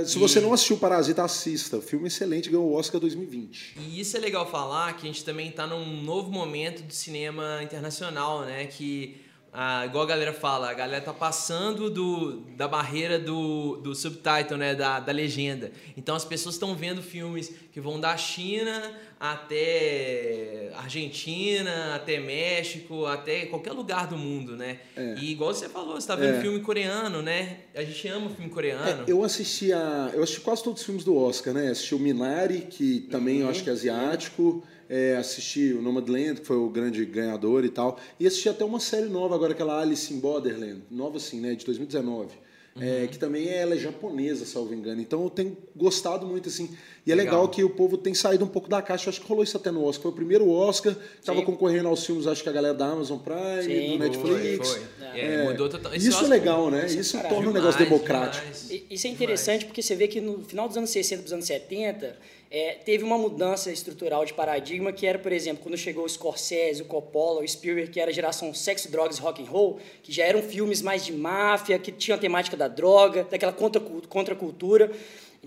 Se 0.06 0.18
você 0.18 0.40
não 0.40 0.52
assistiu 0.52 0.78
Parasita, 0.78 1.24
assista. 1.24 1.80
Filme 1.80 2.06
excelente, 2.06 2.48
ganhou 2.48 2.66
o 2.66 2.74
Oscar 2.74 3.00
2020. 3.00 3.74
E 3.78 4.00
isso 4.00 4.16
é 4.16 4.20
legal 4.20 4.48
falar, 4.48 4.96
que 4.96 5.08
a 5.08 5.12
gente 5.12 5.24
também 5.24 5.48
está 5.48 5.66
num 5.66 6.02
novo 6.02 6.30
momento 6.30 6.82
do 6.82 6.92
cinema 6.92 7.60
internacional, 7.62 8.42
né? 8.42 8.66
Que 8.66 9.21
ah, 9.54 9.84
igual 9.84 10.04
a 10.04 10.06
galera 10.06 10.32
fala, 10.32 10.70
a 10.70 10.72
galera 10.72 11.04
tá 11.04 11.12
passando 11.12 11.90
do, 11.90 12.40
da 12.56 12.66
barreira 12.66 13.18
do, 13.18 13.76
do 13.76 13.94
subtitle, 13.94 14.56
né, 14.56 14.74
da, 14.74 14.98
da 14.98 15.12
legenda. 15.12 15.70
Então 15.94 16.16
as 16.16 16.24
pessoas 16.24 16.54
estão 16.54 16.74
vendo 16.74 17.02
filmes 17.02 17.52
que 17.70 17.78
vão 17.78 18.00
da 18.00 18.16
China 18.16 18.96
até 19.20 20.72
Argentina, 20.74 21.94
até 21.94 22.18
México, 22.18 23.04
até 23.04 23.44
qualquer 23.44 23.72
lugar 23.72 24.06
do 24.06 24.16
mundo, 24.16 24.56
né? 24.56 24.80
É. 24.96 25.16
E 25.18 25.32
igual 25.32 25.52
você 25.52 25.68
falou, 25.68 26.00
você 26.00 26.08
tá 26.08 26.16
vendo 26.16 26.38
é. 26.38 26.40
filme 26.40 26.60
coreano, 26.60 27.20
né? 27.20 27.58
A 27.74 27.84
gente 27.84 28.08
ama 28.08 28.30
filme 28.30 28.50
coreano. 28.50 29.04
É, 29.06 29.10
eu 29.12 29.22
assisti 29.22 29.70
a, 29.70 30.10
eu 30.14 30.22
assisti 30.22 30.40
quase 30.40 30.64
todos 30.64 30.80
os 30.80 30.86
filmes 30.86 31.04
do 31.04 31.14
Oscar, 31.14 31.52
né? 31.52 31.68
Assisti 31.68 31.94
o 31.94 31.98
Minari, 31.98 32.62
que 32.70 33.00
também 33.10 33.36
uhum. 33.36 33.42
eu 33.42 33.50
acho 33.50 33.62
que 33.62 33.68
é 33.68 33.72
asiático 33.74 34.64
é, 34.92 35.16
assisti 35.16 35.72
o 35.72 35.80
Nomadland, 35.80 36.42
que 36.42 36.46
foi 36.46 36.58
o 36.58 36.68
grande 36.68 37.02
ganhador 37.06 37.64
e 37.64 37.70
tal, 37.70 37.98
e 38.20 38.26
assisti 38.26 38.50
até 38.50 38.62
uma 38.62 38.78
série 38.78 39.08
nova 39.08 39.34
agora, 39.34 39.52
aquela 39.52 39.80
Alice 39.80 40.12
in 40.12 40.20
Borderland, 40.20 40.82
nova 40.90 41.16
assim, 41.16 41.40
né, 41.40 41.54
de 41.54 41.64
2019. 41.64 42.28
É, 42.74 42.78
uhum. 42.78 43.04
É, 43.04 43.06
que 43.06 43.18
também 43.18 43.48
é, 43.48 43.58
ela 43.58 43.74
é 43.74 43.78
japonesa, 43.78 44.44
salvo 44.46 44.74
engano. 44.74 45.00
Então 45.00 45.22
eu 45.24 45.30
tenho 45.30 45.56
gostado 45.76 46.26
muito, 46.26 46.48
assim. 46.48 46.70
E 47.06 47.12
é 47.12 47.14
legal. 47.14 47.42
legal. 47.42 47.48
que 47.48 47.62
o 47.62 47.68
povo 47.68 47.98
tem 47.98 48.14
saído 48.14 48.46
um 48.46 48.48
pouco 48.48 48.66
da 48.66 48.80
caixa. 48.80 49.10
Acho 49.10 49.20
que 49.20 49.28
rolou 49.28 49.44
isso 49.44 49.58
até 49.58 49.70
no 49.70 49.84
Oscar. 49.84 50.04
Foi 50.04 50.10
o 50.10 50.14
primeiro 50.14 50.48
Oscar. 50.48 50.96
Estava 51.20 51.42
concorrendo 51.42 51.88
aos 51.88 52.06
filmes, 52.06 52.26
acho 52.26 52.42
que 52.42 52.48
a 52.48 52.52
galera 52.52 52.72
da 52.72 52.86
Amazon 52.86 53.18
Prime, 53.18 53.62
Sim, 53.62 53.90
do 53.90 53.98
Netflix. 53.98 54.68
Foi, 54.68 54.80
foi. 54.80 55.08
É. 55.14 55.34
É, 55.34 55.50
mudou 55.50 55.68
total... 55.68 55.94
Isso 55.94 56.24
é 56.24 56.28
legal, 56.28 56.70
né? 56.70 56.86
Isso, 56.86 56.98
isso 56.98 57.28
torna 57.28 57.50
um 57.50 57.52
negócio 57.52 57.78
democrático. 57.78 58.42
Demais. 58.42 58.86
Isso 58.90 59.06
é 59.06 59.10
interessante 59.10 59.58
demais. 59.58 59.64
porque 59.64 59.82
você 59.82 59.94
vê 59.94 60.08
que 60.08 60.22
no 60.22 60.42
final 60.42 60.66
dos 60.66 60.78
anos 60.78 60.88
60 60.88 61.22
dos 61.24 61.32
anos 61.34 61.44
70 61.44 62.16
é, 62.54 62.74
teve 62.74 63.02
uma 63.02 63.16
mudança 63.16 63.72
estrutural 63.72 64.26
de 64.26 64.34
paradigma 64.34 64.92
que 64.92 65.06
era, 65.06 65.18
por 65.18 65.32
exemplo, 65.32 65.62
quando 65.62 65.78
chegou 65.78 66.04
o 66.04 66.08
Scorsese, 66.08 66.82
o 66.82 66.84
Coppola, 66.84 67.40
o 67.40 67.48
Spielberg, 67.48 67.90
que 67.90 67.98
era 67.98 68.10
a 68.10 68.14
geração 68.14 68.52
sexo, 68.52 68.90
drogas 68.92 69.18
rock 69.18 69.42
and 69.42 69.46
roll, 69.46 69.80
que 70.02 70.12
já 70.12 70.24
eram 70.24 70.42
filmes 70.42 70.82
mais 70.82 71.02
de 71.02 71.14
máfia, 71.14 71.78
que 71.78 71.90
tinham 71.90 72.14
a 72.14 72.20
temática 72.20 72.54
da 72.54 72.68
droga, 72.68 73.24
daquela 73.24 73.54
contracultura. 73.54 74.06
Contra 74.06 74.36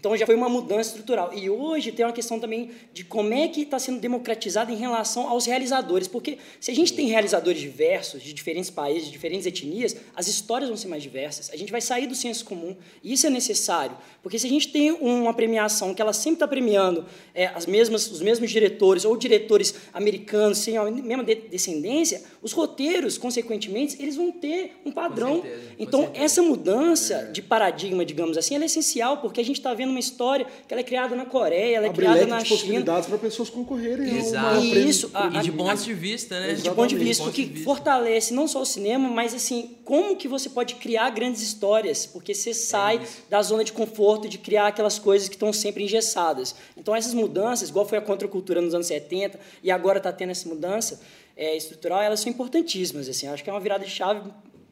então 0.06 0.16
já 0.16 0.28
foi 0.28 0.36
uma 0.36 0.48
mudança 0.48 0.90
estrutural. 0.90 1.32
E 1.34 1.50
hoje 1.50 1.92
tem 1.92 2.06
uma 2.06 2.14
questão 2.14 2.40
também 2.40 2.70
de 2.94 3.04
como 3.04 3.34
é 3.34 3.48
que 3.48 3.62
está 3.62 3.80
sendo 3.80 4.00
democratizado 4.00 4.72
em 4.72 4.76
relação 4.76 5.28
aos 5.28 5.48
realizadores. 5.48 6.08
Porque 6.08 6.38
se 6.60 6.70
a 6.70 6.76
gente 6.76 6.94
tem 6.94 7.08
realizadores 7.08 7.60
diversos, 7.60 8.22
de 8.22 8.32
diferentes 8.32 8.70
países, 8.70 9.06
de 9.06 9.12
diferentes 9.12 9.48
etnias, 9.48 9.96
as 10.16 10.28
histórias 10.28 10.70
vão 10.70 10.78
ser 10.78 10.90
mais 10.90 11.02
diversas. 11.02 11.50
A 11.50 11.58
gente 11.58 11.72
vai 11.72 11.82
sair 11.82 12.06
do 12.06 12.14
senso 12.14 12.46
comum. 12.46 12.76
E 13.04 13.14
isso 13.14 13.26
é 13.26 13.32
necessário. 13.32 13.98
Porque 14.22 14.38
se 14.38 14.46
a 14.46 14.50
gente 14.50 14.68
tem 14.68 14.92
uma 14.92 15.34
premiação 15.34 15.92
que 15.92 16.02
ela 16.04 16.14
sempre 16.14 16.36
está 16.36 16.48
premiando 16.48 17.04
é, 17.34 17.48
as 17.48 17.66
mesmas, 17.66 18.10
os 18.12 18.22
mesmos 18.22 18.52
diretores, 18.52 19.06
ou 19.06 19.18
diretores 19.18 19.74
americanos 19.92 20.60
sem 20.60 20.78
a 20.78 20.84
mesma 20.84 21.24
descendência, 21.24 22.22
os 22.44 22.52
roteiros, 22.52 23.18
consequentemente, 23.18 24.00
eles 24.00 24.16
vão 24.16 24.32
ter 24.32 24.78
um 24.86 24.92
padrão. 24.92 25.38
Com 25.38 25.42
certeza, 25.42 25.76
com 25.78 25.84
então, 25.84 26.02
certeza. 26.02 26.26
essa 26.26 26.42
mudança 26.44 27.14
é. 27.16 27.32
de 27.32 27.42
paradigma, 27.42 28.06
digamos 28.06 28.38
assim, 28.38 28.56
é 28.56 28.66
essencial, 28.66 29.18
porque 29.18 29.42
a 29.42 29.44
gente 29.44 29.58
está 29.58 29.74
vendo 29.74 29.95
uma 29.96 30.00
história 30.00 30.46
que 30.68 30.74
ela 30.74 30.82
é 30.82 30.84
criada 30.84 31.16
na 31.16 31.26
Coreia, 31.26 31.78
ela 31.78 31.86
é 31.86 31.90
Abre 31.90 32.06
criada 32.06 32.26
na 32.28 32.38
de 32.40 32.46
China. 32.46 32.58
possibilidades 32.58 33.10
para 33.10 33.18
pessoas 33.18 33.50
concorrerem. 33.50 34.18
Exato. 34.18 34.64
E 34.64 34.90
isso, 34.90 35.10
a, 35.14 35.28
e 35.28 35.42
de 35.42 35.52
pontos 35.52 35.84
de 35.84 35.94
vista, 35.94 36.40
né? 36.40 36.54
De 36.54 36.70
ponto 36.70 36.88
de 36.88 36.96
vista, 36.98 37.24
o 37.24 37.32
que 37.32 37.64
fortalece 37.64 38.34
não 38.34 38.48
só 38.48 38.62
o 38.62 38.66
cinema, 38.66 39.10
mas 39.10 39.34
assim, 39.34 39.76
como 39.84 40.16
que 40.16 40.28
você 40.28 40.50
pode 40.50 40.76
criar 40.76 41.10
grandes 41.10 41.42
histórias, 41.42 42.06
porque 42.06 42.34
você 42.34 42.54
sai 42.54 42.98
é 42.98 43.02
da 43.30 43.42
zona 43.42 43.64
de 43.64 43.72
conforto 43.72 44.28
de 44.28 44.38
criar 44.38 44.68
aquelas 44.68 45.00
coisas 45.00 45.28
que 45.28 45.36
estão 45.36 45.52
sempre 45.54 45.84
engessadas. 45.84 46.56
Então 46.78 46.96
essas 46.96 47.14
mudanças, 47.14 47.70
igual 47.70 47.88
foi 47.88 47.98
a 47.98 48.02
contracultura 48.02 48.62
nos 48.62 48.74
anos 48.74 48.88
70 48.88 49.40
e 49.64 49.72
agora 49.72 49.98
está 49.98 50.12
tendo 50.12 50.32
essa 50.32 50.48
mudança, 50.48 51.00
é, 51.38 51.56
estrutural, 51.56 52.02
elas 52.02 52.20
são 52.20 52.32
importantíssimas. 52.32 53.10
Assim, 53.10 53.28
acho 53.28 53.44
que 53.44 53.50
é 53.50 53.54
uma 53.54 53.60
virada 53.60 53.84
de 53.84 53.92
chave 53.92 54.22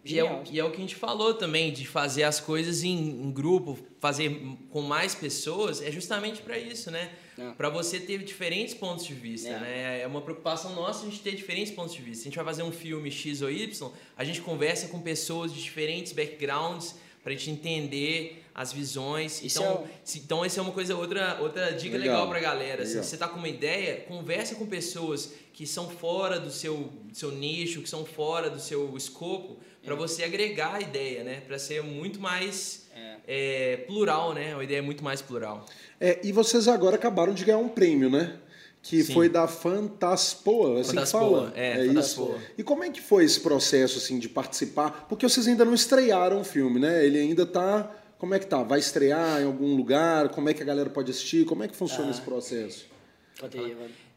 e 0.05 0.19
é, 0.19 0.23
o, 0.23 0.43
e 0.51 0.59
é, 0.59 0.63
o 0.63 0.69
que 0.69 0.77
a 0.77 0.81
gente 0.81 0.95
falou 0.95 1.33
também, 1.33 1.71
de 1.71 1.87
fazer 1.87 2.23
as 2.23 2.39
coisas 2.39 2.83
em, 2.83 2.97
em 2.97 3.31
grupo, 3.31 3.77
fazer 3.99 4.41
com 4.69 4.81
mais 4.81 5.15
pessoas, 5.15 5.81
é 5.81 5.89
justamente 5.91 6.41
para 6.41 6.57
isso, 6.57 6.91
né? 6.91 7.11
É. 7.37 7.51
Para 7.51 7.69
você 7.69 7.99
ter 7.99 8.21
diferentes 8.21 8.73
pontos 8.73 9.05
de 9.05 9.13
vista, 9.13 9.49
é. 9.49 9.59
né? 9.59 10.01
É 10.01 10.07
uma 10.07 10.21
preocupação 10.21 10.75
nossa 10.75 11.05
a 11.05 11.09
gente 11.09 11.21
ter 11.21 11.35
diferentes 11.35 11.73
pontos 11.73 11.93
de 11.93 12.01
vista. 12.01 12.23
Se 12.23 12.27
a 12.27 12.29
gente 12.29 12.35
vai 12.35 12.45
fazer 12.45 12.63
um 12.63 12.71
filme 12.71 13.09
X 13.09 13.41
ou 13.41 13.49
Y, 13.49 13.91
a 14.17 14.23
gente 14.25 14.41
conversa 14.41 14.89
com 14.89 14.99
pessoas 14.99 15.53
de 15.53 15.63
diferentes 15.63 16.11
backgrounds 16.11 16.95
para 17.23 17.31
a 17.31 17.35
gente 17.35 17.49
entender 17.49 18.43
as 18.53 18.73
visões. 18.73 19.41
Isso 19.41 19.59
então, 19.59 19.85
é... 19.85 19.91
se, 20.03 20.19
então 20.19 20.43
essa 20.43 20.59
é 20.59 20.63
uma 20.63 20.73
coisa, 20.73 20.95
outra, 20.95 21.39
outra 21.41 21.71
dica 21.71 21.97
legal, 21.97 22.15
legal 22.15 22.27
para 22.27 22.37
a 22.37 22.41
galera. 22.41 22.85
Se 22.85 23.01
você 23.01 23.15
está 23.15 23.27
com 23.27 23.37
uma 23.37 23.47
ideia, 23.47 24.01
conversa 24.01 24.55
com 24.55 24.65
pessoas 24.65 25.33
que 25.53 25.65
são 25.65 25.89
fora 25.89 26.39
do 26.39 26.51
seu, 26.51 26.91
do 27.05 27.15
seu 27.15 27.31
nicho, 27.31 27.81
que 27.81 27.89
são 27.89 28.05
fora 28.05 28.49
do 28.49 28.59
seu 28.59 28.95
escopo, 28.97 29.59
para 29.83 29.95
você 29.95 30.23
agregar 30.23 30.75
a 30.75 30.81
ideia, 30.81 31.23
né? 31.23 31.41
Para 31.41 31.59
ser 31.59 31.83
muito 31.83 32.19
mais 32.19 32.87
é. 32.95 33.15
É, 33.27 33.77
plural, 33.77 34.33
né? 34.33 34.55
A 34.55 34.63
ideia 34.63 34.79
é 34.79 34.81
muito 34.81 35.03
mais 35.03 35.21
plural. 35.21 35.65
É, 35.99 36.19
e 36.23 36.31
vocês 36.31 36.67
agora 36.67 36.95
acabaram 36.95 37.33
de 37.33 37.43
ganhar 37.43 37.57
um 37.57 37.69
prêmio, 37.69 38.09
né? 38.09 38.37
Que 38.81 39.01
Sim. 39.01 39.13
foi 39.13 39.29
da 39.29 39.47
Fantaspoa, 39.47 40.81
assim 40.81 40.89
Fantaspoa, 40.89 41.21
que 41.21 41.35
fala. 41.35 41.53
É, 41.55 41.83
é 41.83 41.87
Fantaspoa. 41.87 42.35
isso. 42.35 42.47
E 42.57 42.63
como 42.63 42.83
é 42.83 42.89
que 42.89 43.01
foi 43.01 43.23
esse 43.23 43.39
processo 43.39 43.97
assim 43.97 44.19
de 44.19 44.27
participar? 44.27 45.05
Porque 45.07 45.27
vocês 45.27 45.47
ainda 45.47 45.63
não 45.63 45.73
estrearam 45.73 46.41
o 46.41 46.43
filme, 46.43 46.79
né? 46.79 47.05
Ele 47.05 47.19
ainda 47.19 47.43
está 47.43 47.89
como 48.23 48.33
é 48.33 48.39
que 48.39 48.47
tá? 48.47 48.63
Vai 48.63 48.79
estrear 48.79 49.41
em 49.41 49.45
algum 49.45 49.75
lugar? 49.75 50.29
Como 50.29 50.47
é 50.47 50.53
que 50.53 50.63
a 50.63 50.65
galera 50.65 50.89
pode 50.89 51.11
assistir? 51.11 51.45
Como 51.45 51.61
é 51.61 51.67
que 51.67 51.75
funciona 51.75 52.07
ah. 52.07 52.11
esse 52.11 52.21
processo? 52.21 52.85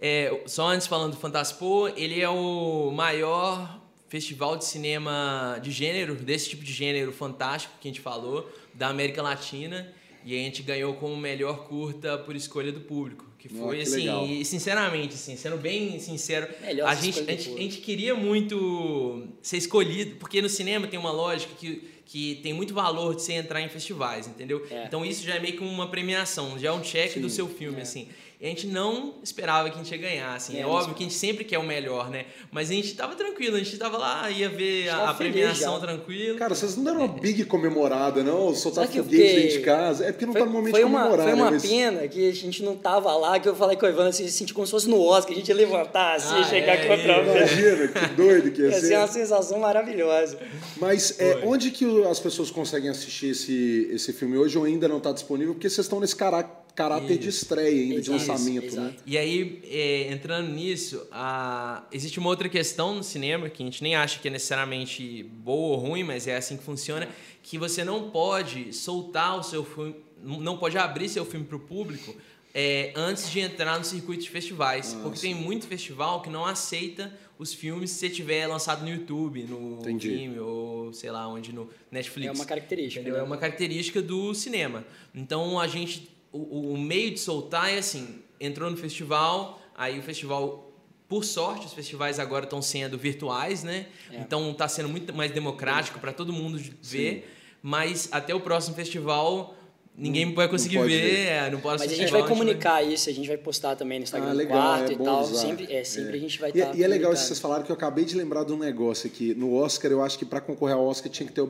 É, 0.01 0.43
só 0.47 0.69
antes 0.69 0.87
falando 0.87 1.13
do 1.13 1.17
Fantaspo, 1.17 1.89
ele 1.97 2.21
é 2.21 2.29
o 2.29 2.93
maior 2.93 3.81
festival 4.09 4.57
de 4.57 4.65
cinema 4.65 5.59
de 5.63 5.71
gênero, 5.71 6.15
desse 6.15 6.51
tipo 6.51 6.65
de 6.65 6.73
gênero 6.73 7.13
fantástico 7.13 7.75
que 7.81 7.89
a 7.89 7.91
gente 7.91 8.01
falou, 8.01 8.51
da 8.75 8.89
América 8.89 9.23
Latina. 9.23 9.93
E 10.25 10.35
a 10.35 10.39
gente 10.39 10.61
ganhou 10.61 10.95
como 10.95 11.17
melhor 11.17 11.69
curta 11.69 12.19
por 12.19 12.35
escolha 12.35 12.73
do 12.73 12.81
público. 12.81 13.25
Que 13.39 13.49
foi, 13.49 13.61
oh, 13.61 13.71
que 13.71 13.83
assim, 13.83 13.97
legal. 13.99 14.27
e 14.27 14.45
sinceramente, 14.45 15.15
assim, 15.15 15.37
sendo 15.37 15.57
bem 15.57 16.01
sincero, 16.01 16.49
a 16.85 16.95
gente, 16.97 17.21
a, 17.21 17.25
gente, 17.25 17.55
a 17.55 17.59
gente 17.59 17.77
queria 17.79 18.13
muito 18.13 19.25
ser 19.41 19.59
escolhido, 19.59 20.17
porque 20.17 20.43
no 20.43 20.49
cinema 20.49 20.89
tem 20.89 20.99
uma 20.99 21.13
lógica 21.13 21.55
que, 21.55 21.89
que 22.05 22.41
tem 22.43 22.53
muito 22.53 22.75
valor 22.75 23.15
de 23.15 23.23
você 23.23 23.35
entrar 23.35 23.61
em 23.61 23.69
festivais, 23.69 24.27
entendeu? 24.27 24.67
É. 24.69 24.87
Então 24.87 25.05
isso 25.05 25.25
já 25.25 25.37
é 25.37 25.39
meio 25.39 25.57
que 25.57 25.63
uma 25.63 25.89
premiação, 25.89 26.59
já 26.59 26.71
é 26.71 26.73
um 26.73 26.81
check 26.81 27.21
do 27.21 27.31
seu 27.31 27.47
filme, 27.47 27.79
é. 27.79 27.83
assim. 27.83 28.09
E 28.39 28.45
a 28.45 28.49
gente 28.51 28.67
não 28.67 29.15
esperava 29.23 29.71
que 29.71 29.77
a 29.77 29.83
gente 29.83 29.91
ia 29.91 29.97
ganhar, 29.97 30.35
assim. 30.35 30.59
É, 30.59 30.61
é 30.61 30.67
óbvio 30.67 30.95
que 30.95 31.03
a 31.03 31.07
gente 31.07 31.17
sempre 31.17 31.43
quer 31.43 31.59
o 31.59 31.63
melhor, 31.63 32.11
né? 32.11 32.27
Mas 32.51 32.71
a 32.71 32.75
gente 32.75 32.95
tava 32.95 33.15
tranquilo, 33.15 33.57
a 33.57 33.59
gente 33.59 33.79
tava 33.79 33.97
lá, 33.97 34.31
ia 34.31 34.51
ver 34.51 34.91
a, 34.91 35.09
a 35.09 35.15
premiação 35.15 35.81
tranquilo. 35.81 36.37
Cara, 36.39 36.55
vocês 36.55 36.77
não 36.77 36.85
deram 36.85 36.99
uma 36.99 37.09
big 37.09 37.47
comemorada, 37.47 38.23
não? 38.23 38.55
Soltar 38.55 38.87
foguete 38.89 39.17
dentro 39.17 39.59
de 39.59 39.61
casa. 39.61 40.05
É 40.05 40.13
porque 40.13 40.27
não 40.27 40.35
foi, 40.35 40.43
tá 40.43 40.47
no 40.47 40.53
momento 40.53 40.75
foi 40.75 40.85
uma, 40.85 41.05
comemorar, 41.05 41.25
Foi 41.25 41.35
uma 41.35 41.51
né? 41.51 41.59
pena 41.59 42.09
que 42.09 42.29
a 42.29 42.35
gente 42.35 42.63
não 42.63 42.77
tava 42.77 43.11
lá, 43.17 43.41
que 43.41 43.49
eu 43.49 43.57
falei 43.57 43.75
com 43.75 43.87
o 43.87 43.89
Ivan, 43.89 44.09
assim, 44.09 44.29
sentir 44.29 44.53
como 44.53 44.67
se 44.67 44.71
fosse 44.71 44.89
no 44.89 45.01
Oscar, 45.01 45.33
a 45.33 45.37
gente 45.37 45.49
ia 45.49 45.55
levantar, 45.55 46.17
assim, 46.17 46.37
ah, 46.37 46.45
chegar 46.45 46.75
é, 46.75 46.87
contra 46.87 47.23
o 47.23 47.37
Imagina, 47.37 47.89
que 47.89 48.07
doido 48.15 48.51
que 48.51 48.61
ia, 48.61 48.69
ia 48.69 48.73
ser. 48.73 48.83
Ia 48.83 48.89
ser 48.89 48.99
uma 48.99 49.09
sensação 49.09 49.59
maravilhosa. 49.61 50.39
Mas 50.77 51.19
é, 51.19 51.41
onde 51.43 51.71
que 51.71 51.87
as 52.05 52.21
pessoas 52.21 52.51
conseguem 52.51 52.91
assistir 52.91 53.29
esse, 53.29 53.89
esse 53.91 54.13
filme 54.13 54.37
hoje 54.37 54.59
ou 54.59 54.65
ainda 54.65 54.87
não 54.87 54.99
está 54.99 55.11
disponível? 55.11 55.55
Porque 55.55 55.71
vocês 55.71 55.87
estão 55.87 56.01
nesse 56.01 56.15
caráter 56.15 56.66
caráter 56.77 57.13
isso. 57.13 57.21
de 57.21 57.29
estreia 57.31 57.83
ainda, 57.83 58.01
de 58.03 58.11
lançamento, 58.11 58.67
isso, 58.67 58.81
né? 58.81 58.95
E 59.07 59.17
aí, 59.17 59.63
é, 59.65 60.13
entrando 60.13 60.49
nisso, 60.51 61.09
a... 61.11 61.85
existe 61.91 62.19
uma 62.19 62.29
outra 62.29 62.49
questão 62.49 62.95
no 62.95 63.03
cinema 63.03 63.49
que 63.49 63.63
a 63.63 63.67
gente 63.67 63.83
nem 63.83 63.97
acha 63.97 64.21
que 64.21 64.29
é 64.29 64.31
necessariamente 64.31 65.23
boa 65.23 65.77
ou 65.79 65.89
ruim, 65.89 66.05
mas 66.05 66.29
é 66.29 66.37
assim 66.37 66.57
que 66.57 66.63
funciona, 66.63 67.09
que 67.43 67.57
você 67.57 67.83
não 67.83 68.11
pode 68.11 68.73
soltar 68.73 69.39
o 69.39 69.43
seu 69.43 69.65
filme, 69.65 69.97
não 70.23 70.59
pode 70.59 70.77
abrir 70.77 71.09
seu 71.09 71.25
filme 71.25 71.47
para 71.47 71.57
o 71.57 71.61
público 71.61 72.15
é, 72.55 72.93
antes 72.95 73.31
de 73.31 73.41
entrar 73.41 73.79
no 73.79 73.85
circuito 73.85 74.25
de 74.25 74.31
festivais. 74.31 74.95
Ah, 74.95 75.03
porque 75.03 75.19
sim. 75.19 75.33
tem 75.33 75.35
muito 75.35 75.67
festival 75.67 76.23
que 76.23 76.31
não 76.31 76.45
aceita 76.45 77.13
os 77.39 77.53
filmes 77.53 77.91
se 77.91 77.99
você 77.99 78.09
tiver 78.09 78.47
lançado 78.47 78.83
no 78.83 78.89
YouTube, 78.89 79.43
no 79.43 79.83
Vimeo 79.83 80.47
ou 80.47 80.93
sei 80.93 81.11
lá 81.11 81.29
onde, 81.29 81.53
no 81.53 81.69
Netflix. 81.91 82.29
É 82.29 82.33
uma 82.33 82.47
característica. 82.47 83.11
Né? 83.11 83.19
É 83.19 83.23
uma 83.23 83.37
característica 83.37 84.01
do 84.01 84.35
cinema. 84.35 84.85
Então 85.15 85.61
a 85.61 85.67
gente 85.67 86.16
o, 86.33 86.73
o 86.73 86.79
meio 86.79 87.11
de 87.11 87.19
soltar 87.19 87.73
é 87.73 87.79
assim, 87.79 88.23
entrou 88.41 88.71
no 88.71 88.77
festival, 88.77 89.61
aí 89.75 89.99
o 89.99 90.03
festival 90.03 90.67
por 91.09 91.25
sorte, 91.25 91.67
os 91.67 91.73
festivais 91.73 92.19
agora 92.19 92.45
estão 92.45 92.61
sendo 92.61 92.99
virtuais, 92.99 93.63
né? 93.63 93.87
É. 94.11 94.17
Então 94.17 94.51
está 94.51 94.67
sendo 94.67 94.89
muito 94.89 95.15
mais 95.15 95.31
democrático 95.31 96.01
para 96.01 96.13
todo 96.13 96.33
mundo 96.33 96.59
ver. 96.59 96.73
Sim. 96.83 97.23
Mas 97.63 98.09
até 98.13 98.35
o 98.35 98.41
próximo 98.41 98.75
festival 98.75 99.57
Ninguém 99.99 100.35
vai 100.35 100.47
conseguir 100.47 100.79
ver, 100.83 100.89
ver. 100.89 101.27
É, 101.27 101.51
não 101.51 101.59
pode 101.59 101.79
Mas 101.79 101.91
a 101.91 101.95
gente 101.95 102.13
vai 102.13 102.27
comunicar 102.27 102.83
vai... 102.83 102.93
isso, 102.93 103.09
a 103.09 103.13
gente 103.13 103.27
vai 103.27 103.39
postar 103.39 103.77
também 103.77 103.99
no 103.99 104.03
Instagram 104.03 104.29
ah, 104.29 104.35
legal, 104.35 104.59
quarto 104.59 104.91
é 104.91 104.95
e 104.95 104.99
tal. 104.99 105.23
Usar. 105.23 105.41
Sempre, 105.41 105.73
é, 105.73 105.85
sempre 105.85 106.13
é. 106.13 106.17
a 106.17 106.21
gente 106.21 106.39
vai 106.39 106.51
estar. 106.51 106.61
E, 106.61 106.67
tá 106.67 106.77
e 106.77 106.85
é 106.85 106.87
legal 106.87 107.15
isso 107.15 107.23
que 107.23 107.29
vocês 107.29 107.41
falaram 107.41 107.65
que 107.65 107.73
eu 107.73 107.77
acabei 107.77 108.05
de 108.05 108.15
lembrar 108.15 108.45
de 108.45 108.53
um 108.53 108.59
negócio 108.59 109.07
aqui. 109.07 109.35
No 109.35 109.55
Oscar, 109.55 109.91
eu 109.91 110.03
acho 110.03 110.19
que 110.19 110.27
para 110.27 110.41
concorrer 110.41 110.77
ao 110.77 110.87
Oscar 110.87 111.11
tinha 111.11 111.27
que 111.27 111.33
ter 111.33 111.41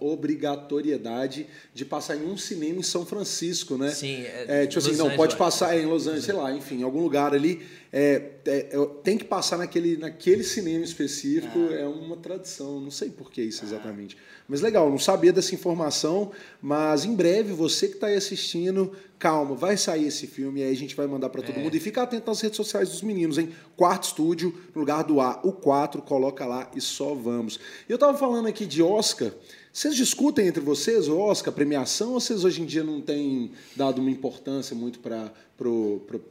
obrigatoriedade 0.00 1.46
de 1.74 1.84
passar 1.84 2.16
em 2.16 2.24
um 2.24 2.38
cinema 2.38 2.78
em 2.78 2.82
São 2.82 3.04
Francisco, 3.04 3.76
né? 3.76 3.90
Sim, 3.90 4.24
é, 4.24 4.62
é 4.62 4.66
tipo 4.66 4.78
assim, 4.78 4.96
não, 4.96 5.10
pode 5.10 5.36
passar 5.36 5.78
em 5.78 5.84
Los 5.84 6.06
Angeles, 6.06 6.24
sei 6.24 6.34
lá, 6.34 6.50
enfim, 6.52 6.80
em 6.80 6.82
algum 6.82 7.02
lugar 7.02 7.34
ali. 7.34 7.60
É, 7.92 8.34
é, 8.46 8.68
é, 8.70 8.86
tem 9.02 9.18
que 9.18 9.24
passar 9.24 9.58
naquele, 9.58 9.96
naquele 9.96 10.44
cinema 10.44 10.84
específico, 10.84 11.58
ah. 11.70 11.74
é 11.74 11.86
uma 11.86 12.16
tradição, 12.16 12.78
não 12.78 12.90
sei 12.90 13.10
por 13.10 13.32
que 13.32 13.42
isso 13.42 13.64
exatamente. 13.64 14.16
Ah. 14.16 14.44
Mas 14.46 14.60
legal, 14.60 14.88
não 14.88 14.98
sabia 14.98 15.32
dessa 15.32 15.54
informação, 15.54 16.30
mas 16.62 17.04
em 17.04 17.14
breve, 17.14 17.52
você 17.52 17.88
que 17.88 17.94
está 17.94 18.06
aí 18.06 18.14
assistindo, 18.14 18.92
calma, 19.18 19.56
vai 19.56 19.76
sair 19.76 20.06
esse 20.06 20.28
filme 20.28 20.60
e 20.60 20.64
aí 20.64 20.72
a 20.72 20.76
gente 20.76 20.94
vai 20.94 21.08
mandar 21.08 21.30
para 21.30 21.42
todo 21.42 21.58
é. 21.58 21.62
mundo. 21.62 21.76
E 21.76 21.80
fica 21.80 22.02
atento 22.02 22.28
nas 22.28 22.40
redes 22.40 22.56
sociais 22.56 22.88
dos 22.88 23.02
meninos, 23.02 23.38
hein? 23.38 23.50
Quarto 23.76 24.04
Estúdio, 24.04 24.54
no 24.72 24.80
lugar 24.80 25.02
do 25.02 25.20
A, 25.20 25.40
o 25.42 25.52
4, 25.52 26.00
coloca 26.02 26.46
lá 26.46 26.70
e 26.76 26.80
só 26.80 27.12
vamos. 27.14 27.58
Eu 27.88 27.96
estava 27.96 28.16
falando 28.16 28.46
aqui 28.46 28.66
de 28.66 28.82
Oscar. 28.82 29.32
Vocês 29.72 29.94
discutem 29.94 30.48
entre 30.48 30.60
vocês 30.60 31.06
o 31.08 31.16
Oscar, 31.16 31.54
premiação, 31.54 32.14
ou 32.14 32.20
vocês 32.20 32.44
hoje 32.44 32.60
em 32.60 32.66
dia 32.66 32.82
não 32.82 33.00
têm 33.00 33.52
dado 33.76 34.00
uma 34.00 34.10
importância 34.10 34.74
muito 34.74 34.98
para 34.98 35.32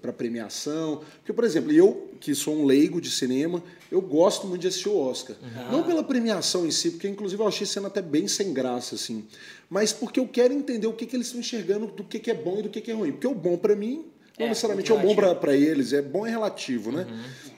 a 0.03 0.11
premiação? 0.11 1.01
Porque, 1.19 1.31
por 1.31 1.45
exemplo, 1.45 1.71
eu, 1.71 2.09
que 2.19 2.35
sou 2.35 2.53
um 2.53 2.65
leigo 2.65 2.99
de 2.99 3.09
cinema, 3.09 3.63
eu 3.89 4.01
gosto 4.01 4.45
muito 4.45 4.61
de 4.61 4.67
assistir 4.67 4.89
o 4.89 4.97
Oscar. 4.97 5.37
Uhum. 5.41 5.71
Não 5.71 5.83
pela 5.83 6.03
premiação 6.03 6.65
em 6.65 6.71
si, 6.71 6.91
porque 6.91 7.07
inclusive 7.07 7.41
eu 7.41 7.47
achei 7.47 7.65
sendo 7.65 7.87
até 7.87 8.01
bem 8.01 8.27
sem 8.27 8.51
graça, 8.53 8.95
assim. 8.95 9.25
Mas 9.69 9.93
porque 9.93 10.19
eu 10.19 10.27
quero 10.27 10.53
entender 10.53 10.87
o 10.87 10.93
que, 10.93 11.05
que 11.05 11.15
eles 11.15 11.27
estão 11.27 11.39
enxergando 11.39 11.87
do 11.87 12.03
que, 12.03 12.19
que 12.19 12.29
é 12.29 12.35
bom 12.35 12.59
e 12.59 12.63
do 12.63 12.69
que, 12.69 12.81
que 12.81 12.91
é 12.91 12.93
ruim. 12.93 13.13
Porque 13.13 13.27
o 13.27 13.33
bom, 13.33 13.55
para 13.55 13.73
mim, 13.73 14.05
Não 14.37 14.45
É, 14.45 14.49
necessariamente 14.49 14.91
é 14.91 14.95
muito 14.95 15.21
bom 15.21 15.35
para 15.35 15.55
eles, 15.55 15.93
é 15.93 16.01
bom 16.01 16.25
é 16.25 16.29
relativo, 16.29 16.91
né? 16.91 17.07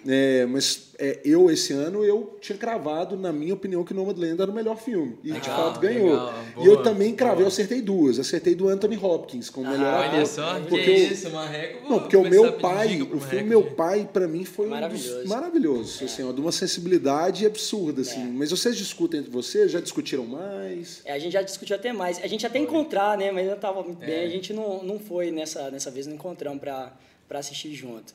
É, 0.08 0.47
mas 0.47 0.89
é, 0.97 1.20
eu, 1.24 1.49
esse 1.52 1.74
ano, 1.74 2.04
eu 2.04 2.36
tinha 2.41 2.58
cravado, 2.58 3.16
na 3.16 3.32
minha 3.32 3.54
opinião, 3.54 3.84
que 3.84 3.93
Nomadland 3.93 4.41
era 4.41 4.49
o 4.49 4.54
melhor 4.54 4.76
filme. 4.78 5.16
E 5.24 5.32
de 5.32 5.39
fato 5.47 5.80
ganhou. 5.80 6.10
legal. 6.10 6.34
e 6.58 6.66
eu 6.66 6.74
Boa, 6.74 6.84
também 6.84 7.14
cravei, 7.14 7.36
boa. 7.36 7.43
eu 7.43 7.47
acertei 7.49 7.82
duas. 7.84 8.18
Acertei 8.18 8.56
do 8.56 8.68
Anthony 8.68 8.97
Hopkins 8.97 9.49
como 9.52 9.70
melhor 9.70 9.99
Olha 9.99 10.08
ator. 10.24 10.26
só, 10.26 10.60
porque 10.62 10.84
que 10.84 10.89
eu- 10.89 11.12
isso, 11.12 11.30
Marreco. 11.30 11.88
Não, 11.89 11.99
porque 11.99 12.18
o 12.18 12.24
meu 12.28 12.54
pai, 12.54 13.02
o 13.02 13.20
filme 13.20 13.43
Meu 13.49 13.64
Pai, 13.64 14.10
pra 14.12 14.28
mim, 14.28 14.43
foi 14.43 14.66
um 14.66 14.70
dos 14.70 14.80
Maravilhoso. 14.80 15.28
maravilhosos, 15.28 16.02
assim, 16.02 16.24
ó, 16.28 16.32
de 16.32 16.41
uma 16.41 16.52
sensibilidade 16.52 17.45
absurda, 17.45 18.02
assim. 18.02 18.26
Mas 18.32 18.49
vocês 18.49 18.76
discutem 18.76 19.20
entre 19.20 19.32
vocês? 19.32 19.72
Já 19.72 19.80
discutiram 19.80 20.26
mais? 20.26 21.02
É, 21.06 21.14
a 21.14 21.20
gente 21.20 21.34
já 21.34 21.41
discutiu 21.43 21.76
até 21.76 21.93
mais. 21.93 22.18
A 22.24 22.28
gente 22.28 22.45
até 22.45 22.58
encontrar, 22.58 23.18
né? 23.18 23.32
Mas 23.32 23.47
eu 23.47 23.56
tava 23.58 23.82
É. 24.02 24.06
bem. 24.06 24.26
A 24.26 24.30
gente 24.30 24.52
não, 24.54 24.84
não 24.84 24.97
foi 24.99 25.30
nessa, 25.32 25.70
nessa 25.70 25.91
vez, 25.91 26.08
não 26.08 26.16
encontramos 26.16 26.60
para 26.60 26.91
assistir 27.34 27.74
junto. 27.76 28.14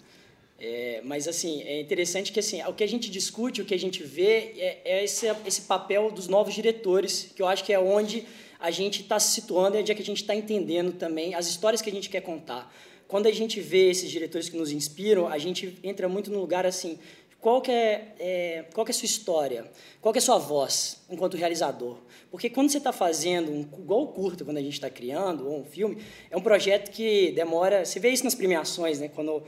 É, 0.58 1.02
mas, 1.04 1.28
assim, 1.28 1.62
é 1.62 1.80
interessante 1.80 2.32
que, 2.32 2.40
assim, 2.40 2.62
o 2.62 2.72
que 2.72 2.82
a 2.82 2.88
gente 2.88 3.10
discute, 3.10 3.60
o 3.60 3.64
que 3.64 3.74
a 3.74 3.78
gente 3.78 4.02
vê 4.02 4.54
é, 4.56 4.80
é 4.84 5.04
esse, 5.04 5.26
esse 5.46 5.62
papel 5.62 6.10
dos 6.10 6.28
novos 6.28 6.54
diretores, 6.54 7.30
que 7.34 7.42
eu 7.42 7.46
acho 7.46 7.62
que 7.62 7.72
é 7.72 7.78
onde 7.78 8.24
a 8.58 8.70
gente 8.70 9.02
está 9.02 9.20
se 9.20 9.32
situando 9.32 9.76
e 9.76 9.78
é 9.78 9.80
onde 9.82 9.92
é 9.92 9.94
a 9.94 10.02
gente 10.02 10.22
está 10.22 10.34
entendendo 10.34 10.92
também 10.92 11.34
as 11.34 11.46
histórias 11.46 11.82
que 11.82 11.90
a 11.90 11.92
gente 11.92 12.08
quer 12.08 12.22
contar. 12.22 12.74
Quando 13.06 13.26
a 13.26 13.32
gente 13.32 13.60
vê 13.60 13.90
esses 13.90 14.10
diretores 14.10 14.48
que 14.48 14.56
nos 14.56 14.72
inspiram, 14.72 15.28
a 15.28 15.38
gente 15.38 15.78
entra 15.82 16.08
muito 16.08 16.30
no 16.30 16.40
lugar, 16.40 16.66
assim, 16.66 16.98
qual 17.46 17.60
que 17.60 17.70
é, 17.70 18.12
é, 18.18 18.64
qual 18.74 18.84
que 18.84 18.90
é 18.90 18.92
a 18.92 18.98
sua 18.98 19.06
história? 19.06 19.70
Qual 20.00 20.12
que 20.12 20.18
é 20.18 20.20
a 20.20 20.24
sua 20.24 20.36
voz 20.36 20.96
enquanto 21.08 21.36
realizador? 21.36 21.98
Porque 22.28 22.50
quando 22.50 22.70
você 22.70 22.78
está 22.78 22.92
fazendo, 22.92 23.52
um, 23.52 23.60
igual 23.60 24.02
o 24.02 24.08
curto, 24.08 24.44
quando 24.44 24.56
a 24.56 24.60
gente 24.60 24.72
está 24.72 24.90
criando, 24.90 25.48
ou 25.48 25.60
um 25.60 25.64
filme, 25.64 25.98
é 26.28 26.36
um 26.36 26.40
projeto 26.40 26.90
que 26.90 27.30
demora... 27.36 27.84
Você 27.84 28.00
vê 28.00 28.10
isso 28.10 28.24
nas 28.24 28.34
premiações, 28.34 28.98
né? 28.98 29.06
Quando 29.06 29.44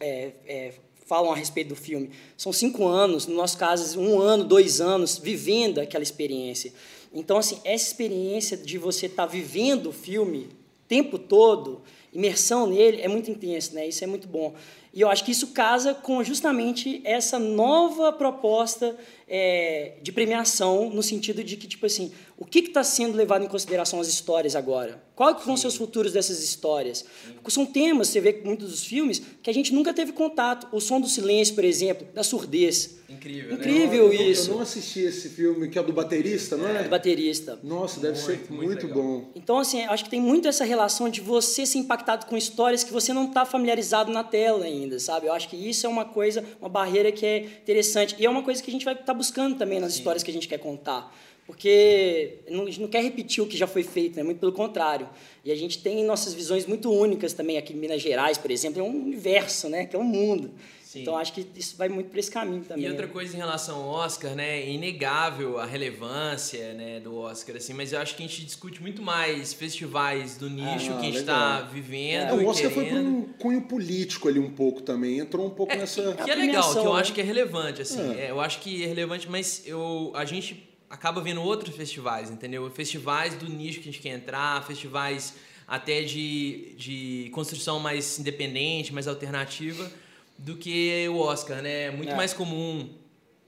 é, 0.00 0.32
é, 0.44 0.72
falam 1.04 1.30
a 1.30 1.36
respeito 1.36 1.68
do 1.68 1.76
filme. 1.76 2.10
São 2.36 2.52
cinco 2.52 2.84
anos, 2.84 3.28
no 3.28 3.36
nosso 3.36 3.56
caso, 3.56 4.00
um 4.00 4.18
ano, 4.20 4.42
dois 4.42 4.80
anos, 4.80 5.16
vivendo 5.16 5.78
aquela 5.78 6.02
experiência. 6.02 6.72
Então, 7.14 7.38
assim, 7.38 7.60
essa 7.62 7.86
experiência 7.86 8.56
de 8.56 8.76
você 8.76 9.06
estar 9.06 9.26
vivendo 9.26 9.90
o 9.90 9.92
filme 9.92 10.48
o 10.86 10.88
tempo 10.88 11.16
todo, 11.16 11.82
imersão 12.12 12.66
nele, 12.66 13.02
é 13.02 13.08
muito 13.08 13.30
intenso, 13.30 13.74
né? 13.74 13.86
Isso 13.86 14.02
é 14.02 14.06
muito 14.06 14.26
bom. 14.26 14.54
E 14.96 15.02
eu 15.02 15.10
acho 15.10 15.22
que 15.26 15.30
isso 15.30 15.48
casa 15.48 15.92
com 15.92 16.24
justamente 16.24 17.02
essa 17.04 17.38
nova 17.38 18.10
proposta 18.14 18.96
é, 19.28 19.94
de 20.00 20.10
premiação, 20.10 20.88
no 20.88 21.02
sentido 21.02 21.44
de 21.44 21.54
que, 21.58 21.66
tipo 21.66 21.84
assim, 21.84 22.10
o 22.38 22.46
que 22.46 22.60
está 22.60 22.82
sendo 22.82 23.14
levado 23.14 23.44
em 23.44 23.48
consideração 23.48 24.00
as 24.00 24.08
histórias 24.08 24.56
agora? 24.56 25.02
Quais 25.14 25.44
vão 25.44 25.56
ser 25.56 25.66
os 25.66 25.76
futuros 25.76 26.12
dessas 26.12 26.42
histórias? 26.42 27.04
São 27.48 27.66
temas, 27.66 28.08
você 28.08 28.20
vê 28.20 28.32
que 28.34 28.46
muitos 28.46 28.70
dos 28.70 28.84
filmes, 28.84 29.20
que 29.42 29.50
a 29.50 29.52
gente 29.54 29.72
nunca 29.74 29.92
teve 29.92 30.12
contato. 30.12 30.66
O 30.72 30.80
som 30.80 31.00
do 31.00 31.08
silêncio, 31.08 31.54
por 31.54 31.64
exemplo, 31.64 32.06
da 32.14 32.22
surdez. 32.22 32.96
Incrível, 33.08 33.50
né? 33.50 33.54
Incrível 33.56 34.12
eu, 34.12 34.18
não- 34.18 34.30
isso. 34.30 34.50
Eu 34.50 34.54
não 34.56 34.62
assisti 34.62 35.00
esse 35.00 35.28
filme, 35.30 35.68
que 35.70 35.78
é 35.78 35.82
do 35.82 35.92
baterista, 35.92 36.56
não 36.56 36.68
é? 36.68 36.82
Do 36.82 36.88
baterista. 36.90 37.58
Nossa, 37.62 37.98
deve 38.00 38.18
ser 38.18 38.32
Muito, 38.48 38.52
muito 38.52 38.66
muito 38.68 38.86
legal. 38.88 39.02
bom. 39.02 39.30
Então, 39.34 39.58
assim, 39.58 39.82
eu 39.82 39.90
acho 39.90 40.04
que 40.04 40.10
tem 40.10 40.20
muito 40.20 40.46
essa 40.46 40.64
relação 40.64 41.08
de 41.08 41.20
você 41.20 41.64
ser 41.64 41.78
impactado 41.78 42.26
com 42.26 42.36
histórias 42.36 42.84
que 42.84 42.92
você 42.92 43.12
não 43.12 43.26
está 43.28 43.44
familiarizado 43.46 44.12
na 44.12 44.22
tela 44.22 44.64
ainda, 44.66 44.85
sabe? 45.00 45.26
Eu 45.26 45.32
acho 45.32 45.48
que 45.48 45.56
isso 45.56 45.86
é 45.86 45.88
uma 45.88 46.04
coisa, 46.04 46.44
uma 46.60 46.68
barreira 46.68 47.10
que 47.12 47.24
é 47.26 47.38
interessante. 47.38 48.14
E 48.18 48.24
é 48.26 48.30
uma 48.30 48.42
coisa 48.42 48.62
que 48.62 48.70
a 48.70 48.72
gente 48.72 48.84
vai 48.84 48.94
estar 48.94 49.14
buscando 49.14 49.56
também 49.56 49.80
nas 49.80 49.94
histórias 49.94 50.22
que 50.22 50.30
a 50.30 50.34
gente 50.34 50.48
quer 50.48 50.58
contar. 50.58 51.14
Porque 51.46 52.38
não- 52.50 52.62
a 52.64 52.66
gente 52.66 52.80
não 52.80 52.88
quer 52.88 53.02
repetir 53.02 53.42
o 53.42 53.46
que 53.46 53.56
já 53.56 53.66
foi 53.66 53.82
feito, 53.84 54.16
né? 54.16 54.22
muito 54.22 54.38
pelo 54.38 54.52
contrário. 54.52 55.08
E 55.44 55.52
a 55.52 55.54
gente 55.54 55.78
tem 55.78 56.02
nossas 56.04 56.34
visões 56.34 56.66
muito 56.66 56.90
únicas 56.90 57.32
também 57.32 57.56
aqui 57.56 57.72
em 57.72 57.76
Minas 57.76 58.02
Gerais, 58.02 58.36
por 58.36 58.50
exemplo, 58.50 58.80
é 58.80 58.82
um 58.82 58.90
universo, 59.04 59.68
né? 59.68 59.86
que 59.86 59.94
é 59.94 59.98
um 59.98 60.02
mundo. 60.04 60.50
Sim. 60.96 61.02
Então 61.02 61.16
acho 61.16 61.32
que 61.32 61.46
isso 61.56 61.76
vai 61.76 61.88
muito 61.88 62.08
para 62.10 62.18
esse 62.18 62.30
caminho 62.30 62.64
também. 62.64 62.84
E 62.84 62.88
outra 62.88 63.06
né? 63.06 63.12
coisa 63.12 63.34
em 63.34 63.38
relação 63.38 63.82
ao 63.82 63.88
Oscar, 63.88 64.34
né, 64.34 64.60
é 64.60 64.70
inegável 64.70 65.58
a 65.58 65.66
relevância, 65.66 66.72
né, 66.72 67.00
do 67.00 67.16
Oscar, 67.16 67.56
assim, 67.56 67.74
mas 67.74 67.92
eu 67.92 68.00
acho 68.00 68.16
que 68.16 68.22
a 68.22 68.26
gente 68.26 68.44
discute 68.44 68.80
muito 68.80 69.02
mais 69.02 69.52
festivais 69.52 70.36
do 70.36 70.48
nicho 70.48 70.92
Ah, 70.92 71.00
que 71.00 71.02
a 71.02 71.10
gente 71.10 71.18
está 71.18 71.60
vivendo 71.62 72.30
É, 72.30 72.32
o 72.32 72.46
Oscar 72.48 72.70
foi 72.70 72.84
por 72.84 72.90
querendo. 72.90 73.08
um 73.08 73.22
cunho 73.38 73.62
político 73.62 74.28
ali 74.28 74.38
um 74.38 74.50
pouco 74.50 74.82
também. 74.82 75.18
Entrou 75.18 75.46
um 75.46 75.50
pouco 75.50 75.74
nessa. 75.74 76.14
Que 76.14 76.30
é 76.30 76.34
A 76.34 76.36
legal, 76.36 76.72
que 76.72 76.78
eu 76.78 76.94
né? 76.94 77.00
acho 77.00 77.12
que 77.12 77.20
é 77.20 77.24
relevante, 77.24 77.82
assim. 77.82 78.14
É. 78.14 78.26
é, 78.26 78.30
eu 78.30 78.40
acho 78.40 78.60
que 78.60 78.82
é 78.82 78.86
relevante, 78.86 79.28
mas 79.28 79.62
eu, 79.66 80.12
a 80.14 80.24
gente 80.24 80.68
acaba 80.88 81.20
vendo 81.20 81.42
outros 81.42 81.74
festivais, 81.74 82.30
entendeu? 82.30 82.70
Festivais 82.70 83.34
do 83.34 83.48
nicho 83.48 83.80
que 83.80 83.88
a 83.88 83.92
gente 83.92 84.00
quer 84.00 84.10
entrar, 84.14 84.64
festivais 84.66 85.34
até 85.66 86.02
de, 86.02 86.74
de 86.76 87.28
construção 87.32 87.80
mais 87.80 88.18
independente, 88.20 88.92
mais 88.94 89.08
alternativa, 89.08 89.90
do 90.38 90.56
que 90.56 91.08
o 91.08 91.16
Oscar, 91.18 91.62
né? 91.62 91.84
É 91.84 91.90
muito 91.90 92.12
É. 92.12 92.14
mais 92.14 92.32
comum 92.32 92.88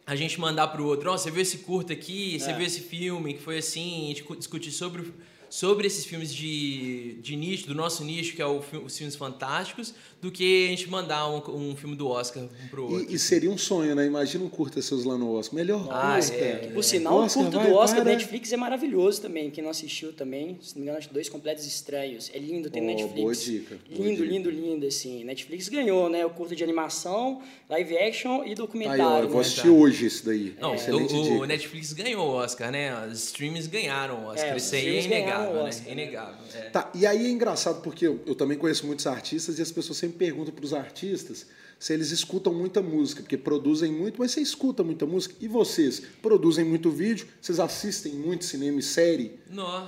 a 0.07 0.17
gente 0.17 0.41
mandar 0.41 0.69
pro 0.69 0.87
outro, 0.87 1.11
ó, 1.11 1.19
você 1.19 1.31
viu 1.31 1.43
esse 1.43 1.59
curto 1.59 1.93
aqui, 1.93 2.39
você 2.41 2.51
É. 2.51 2.55
viu 2.57 2.67
esse 2.67 2.81
filme, 2.81 3.35
que 3.35 3.41
foi 3.43 3.59
assim, 3.59 4.05
a 4.07 4.09
gente 4.09 4.25
cu- 4.25 4.37
discutir 4.37 4.71
sobre, 4.73 5.03
o- 5.03 5.15
sobre 5.51 5.87
esses 5.87 6.05
filmes 6.05 6.35
de, 6.35 7.15
de 7.21 7.37
nicho, 7.37 7.67
do 7.67 7.75
nosso 7.75 8.05
nicho, 8.05 8.35
que 8.37 8.43
é 8.43 8.47
o, 8.47 8.63
os 8.85 8.97
filmes 8.97 9.17
fantásticos, 9.17 9.95
do 10.21 10.31
que 10.31 10.67
a 10.67 10.71
gente 10.71 10.89
mandar 10.91 11.29
um, 11.31 11.71
um 11.71 11.77
filme 11.77 11.95
do 11.95 12.09
Oscar 12.09 12.43
um 12.43 12.69
pro 12.69 12.83
outro. 12.91 13.11
E, 13.11 13.15
e 13.15 13.19
seria 13.19 13.51
um 13.51 13.57
sonho, 13.59 13.95
né? 13.95 14.05
Imagina 14.05 14.45
um 14.45 14.49
curta 14.49 14.83
seus 14.83 15.05
lá 15.05 15.17
no 15.17 15.33
Oscar. 15.35 15.55
Melhor 15.55 15.87
Ah, 15.91 16.17
Oscar. 16.19 16.39
é. 16.39 16.71
Por 16.75 16.83
sinal, 16.83 17.15
Oscar, 17.19 17.43
o 17.43 17.45
curto 17.47 17.59
vai 17.59 17.71
do 17.71 17.75
Oscar 17.77 18.03
para- 18.03 18.05
do 18.05 18.17
Netflix 18.17 18.53
é 18.53 18.57
maravilhoso 18.57 19.23
também. 19.23 19.51
Quem 19.51 19.63
não 19.63 19.71
assistiu 19.71 20.13
também, 20.13 20.59
se 20.61 20.75
não 20.75 20.81
me 20.81 20.83
engano, 20.83 20.99
acho 20.99 21.09
que 21.09 21.15
dois 21.15 21.29
completos 21.29 21.65
estranhos. 21.67 22.31
É 22.35 22.39
lindo, 22.39 22.69
tem 22.69 22.83
Oh, 22.83 22.87
Netflix. 22.87 23.21
boa 23.21 23.35
dica, 23.35 23.79
boa 23.95 24.09
Lindo, 24.09 24.23
dica. 24.23 24.35
lindo, 24.35 24.51
lindo, 24.51 24.87
assim. 24.87 25.25
Netflix 25.25 25.69
ganhou, 25.69 26.11
né? 26.11 26.27
O 26.27 26.31
curto 26.31 26.55
de 26.57 26.65
animação, 26.65 27.41
live 27.69 27.97
action 27.97 28.43
e 28.45 28.49
Aí, 28.49 28.55
documentário. 28.55 29.05
ó, 29.05 29.19
eu 29.21 29.29
vou 29.29 29.37
né? 29.37 29.41
assistir 29.43 29.69
hoje 29.69 30.07
esse 30.07 30.25
daí. 30.27 30.55
Não, 30.61 30.75
Excelente 30.75 31.15
o, 31.15 31.41
o. 31.43 31.47
Netflix 31.47 31.93
ganhou 31.93 32.27
o 32.29 32.33
Oscar, 32.33 32.71
né? 32.73 33.07
Os 33.07 33.25
streams 33.25 33.69
ganharam 33.69 34.25
o 34.25 34.27
Oscar. 34.27 34.53
É, 34.53 34.57
Isso 34.57 34.75
aí 34.75 34.99
é 34.99 35.03
ganharam 35.09 35.38
inegável, 35.45 35.65
né? 35.65 35.93
Inegável. 35.93 36.45
é. 36.55 36.61
Tá, 36.71 36.91
e 36.95 37.07
aí 37.07 37.27
é 37.27 37.31
engraçado 37.31 37.83
porque 37.83 38.07
eu, 38.07 38.21
eu 38.27 38.35
também 38.35 38.57
conheço 38.59 38.87
muitos 38.87 39.07
artistas 39.07 39.59
e 39.59 39.63
as 39.63 39.71
pessoas 39.73 39.99
sempre 39.99 40.19
perguntam 40.19 40.53
para 40.55 40.65
os 40.65 40.73
artistas 40.75 41.47
se 41.79 41.93
eles 41.93 42.11
escutam 42.11 42.53
muita 42.53 42.83
música, 42.83 43.23
porque 43.23 43.37
produzem 43.37 43.93
muito, 43.93 44.19
mas 44.19 44.33
você 44.33 44.41
escuta 44.41 44.83
muita 44.83 45.07
música. 45.07 45.35
E 45.41 45.47
vocês 45.47 46.01
produzem 46.21 46.65
muito 46.65 46.91
vídeo, 46.91 47.29
vocês 47.41 47.61
assistem 47.61 48.15
muito 48.15 48.45
cinema 48.45 48.81
e 48.81 48.83
série? 48.83 49.39
Nó. 49.49 49.87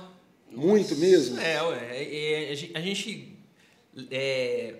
Muito 0.49 0.95
mesmo? 0.95 1.39
É, 1.39 1.61
ué. 1.63 1.77
é- 1.91 2.53
é- 2.53 2.69
a 2.73 2.81
gente. 2.81 3.35
É, 4.09 4.73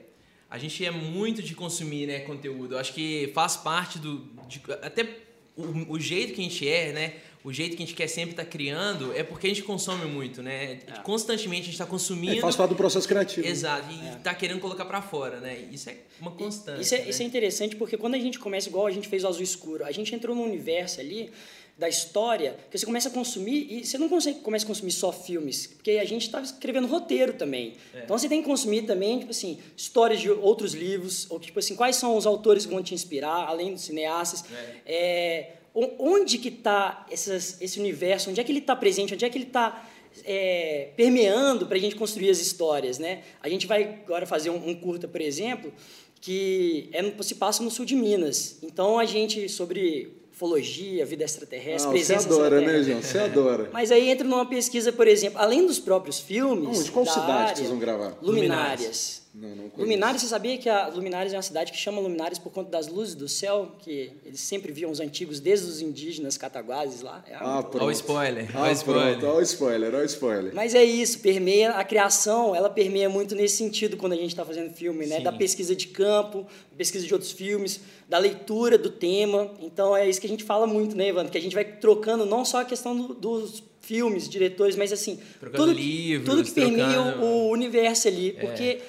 a 0.50 0.58
gente 0.58 0.86
é 0.86 0.92
muito 0.92 1.42
de 1.42 1.54
consumir 1.56 2.08
né, 2.08 2.20
conteúdo. 2.22 2.76
Eu 2.76 2.80
acho 2.80 2.94
que 2.94 3.32
faz 3.34 3.58
parte 3.58 4.00
do. 4.00 4.20
de- 4.48 4.62
até 4.82 5.08
o, 5.56 5.94
o 5.94 6.00
jeito 6.00 6.34
que 6.34 6.42
a 6.42 6.44
gente 6.44 6.68
é, 6.68 6.92
né? 6.92 7.14
O 7.44 7.52
jeito 7.52 7.76
que 7.76 7.82
a 7.82 7.86
gente 7.86 7.96
quer 7.96 8.08
sempre 8.08 8.32
estar 8.32 8.46
criando 8.46 9.14
é 9.16 9.24
porque 9.24 9.48
a 9.48 9.50
gente 9.50 9.64
consome 9.64 10.06
muito, 10.06 10.44
né? 10.44 10.76
Constantemente 11.04 11.62
a 11.62 11.66
gente 11.66 11.74
está 11.74 11.86
consumindo. 11.86 12.38
É, 12.38 12.42
faz 12.42 12.56
parte 12.56 12.70
do 12.70 12.76
processo 12.76 13.08
criativo. 13.08 13.48
Exato, 13.48 13.88
e 13.92 14.20
tá 14.20 14.34
querendo 14.36 14.60
colocar 14.60 14.86
para 14.86 15.02
fora, 15.02 15.40
né? 15.40 15.68
Isso 15.72 15.90
é 15.90 15.98
uma 16.20 16.32
constante. 16.32 16.82
Isso 16.82 16.94
é, 16.94 17.00
né? 17.00 17.10
isso 17.10 17.22
é 17.22 17.26
interessante 17.26 17.76
porque 17.76 17.98
quando 17.98 18.14
a 18.16 18.20
gente 18.20 18.38
começa, 18.38 18.70
igual 18.70 18.86
a 18.86 18.92
gente 18.92 19.08
fez 19.08 19.24
o 19.24 19.28
Azul 19.28 19.42
Escuro, 19.44 19.84
a 19.86 19.92
gente 19.92 20.14
entrou 20.14 20.36
num 20.36 20.44
universo 20.44 21.00
ali 21.00 21.32
da 21.78 21.90
história 21.90 22.58
que 22.70 22.78
você 22.78 22.86
começa 22.86 23.10
a 23.10 23.12
consumir 23.12 23.66
e 23.72 23.84
você 23.84 23.98
não 23.98 24.08
consegue 24.08 24.42
começa 24.42 24.66
a 24.66 24.68
consumir 24.68 24.92
só 24.92 25.12
filmes, 25.12 25.66
porque 25.66 25.92
a 25.92 26.06
gente 26.06 26.24
estava 26.24 26.46
escrevendo 26.46 26.86
roteiro 26.86 27.34
também. 27.34 27.74
É. 27.96 28.04
Então 28.04 28.16
você 28.20 28.30
tem 28.30 28.42
que 28.42 28.48
consumir 28.48 28.84
também, 28.84 29.18
tipo 29.20 29.32
assim, 29.32 29.58
histórias 29.76 30.20
de 30.22 30.30
outros 30.30 30.74
livros, 30.76 31.26
ou 31.32 31.40
tipo 31.40 31.58
assim, 31.58 31.76
quais 31.76 31.96
são 31.96 32.16
os 32.16 32.28
autores 32.28 32.68
que 32.68 32.72
vão 32.74 32.84
te 32.84 32.94
inspirar, 32.94 33.48
além 33.48 33.74
dos 33.74 33.82
cineastas. 33.82 34.44
É, 34.86 35.54
o- 35.54 35.61
onde 35.74 36.38
que 36.38 36.50
está 36.50 37.06
esse 37.10 37.80
universo, 37.80 38.30
onde 38.30 38.40
é 38.40 38.44
que 38.44 38.52
ele 38.52 38.60
está 38.60 38.76
presente, 38.76 39.14
onde 39.14 39.26
é 39.26 39.30
que 39.30 39.38
ele 39.38 39.46
está 39.46 39.88
é, 40.26 40.90
permeando 40.96 41.66
para 41.66 41.78
a 41.78 41.80
gente 41.80 41.96
construir 41.96 42.30
as 42.30 42.40
histórias, 42.40 43.00
né? 43.00 43.22
A 43.42 43.50
gente 43.50 43.68
vai 43.68 44.02
agora 44.06 44.26
fazer 44.26 44.50
um, 44.50 44.70
um 44.70 44.76
curta, 44.76 45.08
por 45.08 45.22
exemplo, 45.22 45.72
que 46.20 46.90
é 46.92 47.02
no, 47.02 47.24
se 47.24 47.36
passa 47.36 47.64
no 47.64 47.72
sul 47.72 47.86
de 47.86 47.96
Minas. 47.96 48.58
Então 48.62 49.00
a 49.00 49.06
gente 49.06 49.48
sobre 49.48 50.20
ufologia, 50.32 51.06
vida 51.06 51.24
extraterrestre, 51.24 51.88
Ah, 51.88 51.92
você 51.92 52.14
presença 52.14 52.28
adora, 52.28 52.62
né. 52.62 52.84
João? 52.84 53.02
Você 53.02 53.20
adora. 53.20 53.70
Mas 53.72 53.92
aí 53.92 54.10
entra 54.10 54.28
numa 54.28 54.46
pesquisa, 54.46 54.92
por 54.92 55.08
exemplo, 55.08 55.40
além 55.40 55.66
dos 55.66 55.80
próprios 55.80 56.20
filmes. 56.20 56.80
Onde? 56.80 56.92
Qual 56.92 57.06
da 57.06 57.12
cidade 57.12 57.32
área, 57.32 57.56
vocês 57.56 57.70
vão 57.70 57.80
gravar? 57.80 58.18
Luminárias. 58.22 59.21
Não, 59.34 59.48
não 59.50 59.56
conheço. 59.70 59.80
Luminárias, 59.80 60.22
você 60.22 60.28
sabia 60.28 60.58
que 60.58 60.68
a 60.68 60.88
Luminárias 60.90 61.34
é 61.34 61.38
uma 61.38 61.42
cidade 61.42 61.72
que 61.72 61.78
chama 61.78 62.02
Luminárias 62.02 62.38
por 62.38 62.52
conta 62.52 62.70
das 62.70 62.88
luzes 62.90 63.16
do 63.16 63.30
céu, 63.30 63.72
que 63.80 64.12
eles 64.26 64.42
sempre 64.42 64.74
viam 64.74 64.92
os 64.92 65.00
antigos, 65.00 65.40
desde 65.40 65.68
os 65.68 65.80
indígenas 65.80 66.38
cataguases 66.38 67.02
lá. 67.02 67.24
É 67.26 67.36
Ah, 67.36 67.64
pronto. 67.64 67.78
Olha 67.78 67.86
o 67.88 67.92
spoiler, 67.92 68.50
Ah, 68.54 68.62
olha 68.64 68.70
o 68.72 68.74
spoiler. 68.74 69.24
Olha 69.24 69.38
o 69.40 69.42
spoiler, 69.42 69.94
olha 69.96 70.04
o 70.04 70.06
spoiler. 70.06 70.54
Mas 70.54 70.76
é 70.76 70.84
isso, 70.84 71.20
permeia 71.20 71.72
a 71.72 71.84
criação, 71.86 72.54
ela 72.54 72.70
permeia 72.70 73.08
muito 73.08 73.34
nesse 73.34 73.56
sentido 73.56 73.96
quando 73.96 74.14
a 74.14 74.18
gente 74.18 74.32
está 74.32 74.44
fazendo 74.44 74.74
filme, 74.74 75.06
né? 75.06 75.18
Sim. 75.18 75.24
Da 75.24 75.32
pesquisa 75.32 75.74
de 75.76 75.88
campo, 75.88 76.46
pesquisa 76.78 77.08
de 77.08 77.14
outros 77.14 77.32
filmes, 77.32 77.80
da 78.10 78.18
leitura 78.18 78.78
do 78.78 78.90
tema. 78.90 79.50
Então 79.62 79.96
é 79.96 80.10
isso 80.10 80.20
que 80.20 80.28
a 80.28 80.30
gente 80.30 80.44
fala 80.44 80.68
muito, 80.68 80.94
né, 80.94 81.08
Evandro? 81.08 81.32
Que 81.32 81.38
a 81.38 81.42
gente 81.42 81.56
vai 81.56 81.64
trocando 81.64 82.26
não 82.26 82.44
só 82.44 82.60
a 82.62 82.66
questão 82.66 82.94
do- 82.98 83.14
dos 83.14 83.64
filmes, 83.80 84.28
diretores, 84.30 84.76
mas 84.76 84.92
assim, 84.92 85.18
Trocando 85.40 85.68
tudo, 85.68 85.78
livros, 85.80 86.30
tudo 86.30 86.44
que 86.44 86.52
permeia 86.52 86.86
trocando- 87.02 87.24
o, 87.26 87.48
o 87.48 87.52
universo 87.52 88.08
ali, 88.08 88.34
porque 88.34 88.80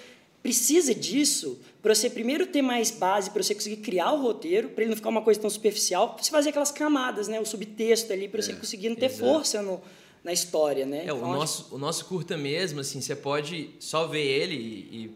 precisa 0.42 0.94
disso 0.94 1.58
para 1.80 1.94
você 1.94 2.10
primeiro 2.10 2.46
ter 2.46 2.62
mais 2.62 2.90
base, 2.90 3.30
para 3.30 3.42
você 3.42 3.54
conseguir 3.54 3.76
criar 3.76 4.12
o 4.12 4.22
roteiro, 4.22 4.70
para 4.70 4.82
ele 4.82 4.90
não 4.90 4.96
ficar 4.96 5.08
uma 5.08 5.22
coisa 5.22 5.40
tão 5.40 5.50
superficial, 5.50 6.14
para 6.14 6.22
você 6.22 6.30
fazer 6.30 6.50
aquelas 6.50 6.70
camadas, 6.70 7.28
né? 7.28 7.40
O 7.40 7.44
subtexto 7.44 8.12
ali, 8.12 8.28
para 8.28 8.42
você 8.42 8.52
é, 8.52 8.56
conseguir 8.56 8.88
não 8.88 8.96
ter 8.96 9.06
exato. 9.06 9.20
força 9.20 9.62
no, 9.62 9.80
na 10.24 10.32
história, 10.32 10.84
né? 10.84 11.00
É, 11.00 11.04
então, 11.04 11.22
o, 11.22 11.32
nosso, 11.32 11.74
o 11.74 11.78
nosso 11.78 12.04
curta 12.06 12.36
mesmo, 12.36 12.80
assim, 12.80 13.00
você 13.00 13.14
pode 13.14 13.70
só 13.78 14.06
ver 14.06 14.24
ele 14.24 14.54
e, 14.54 15.10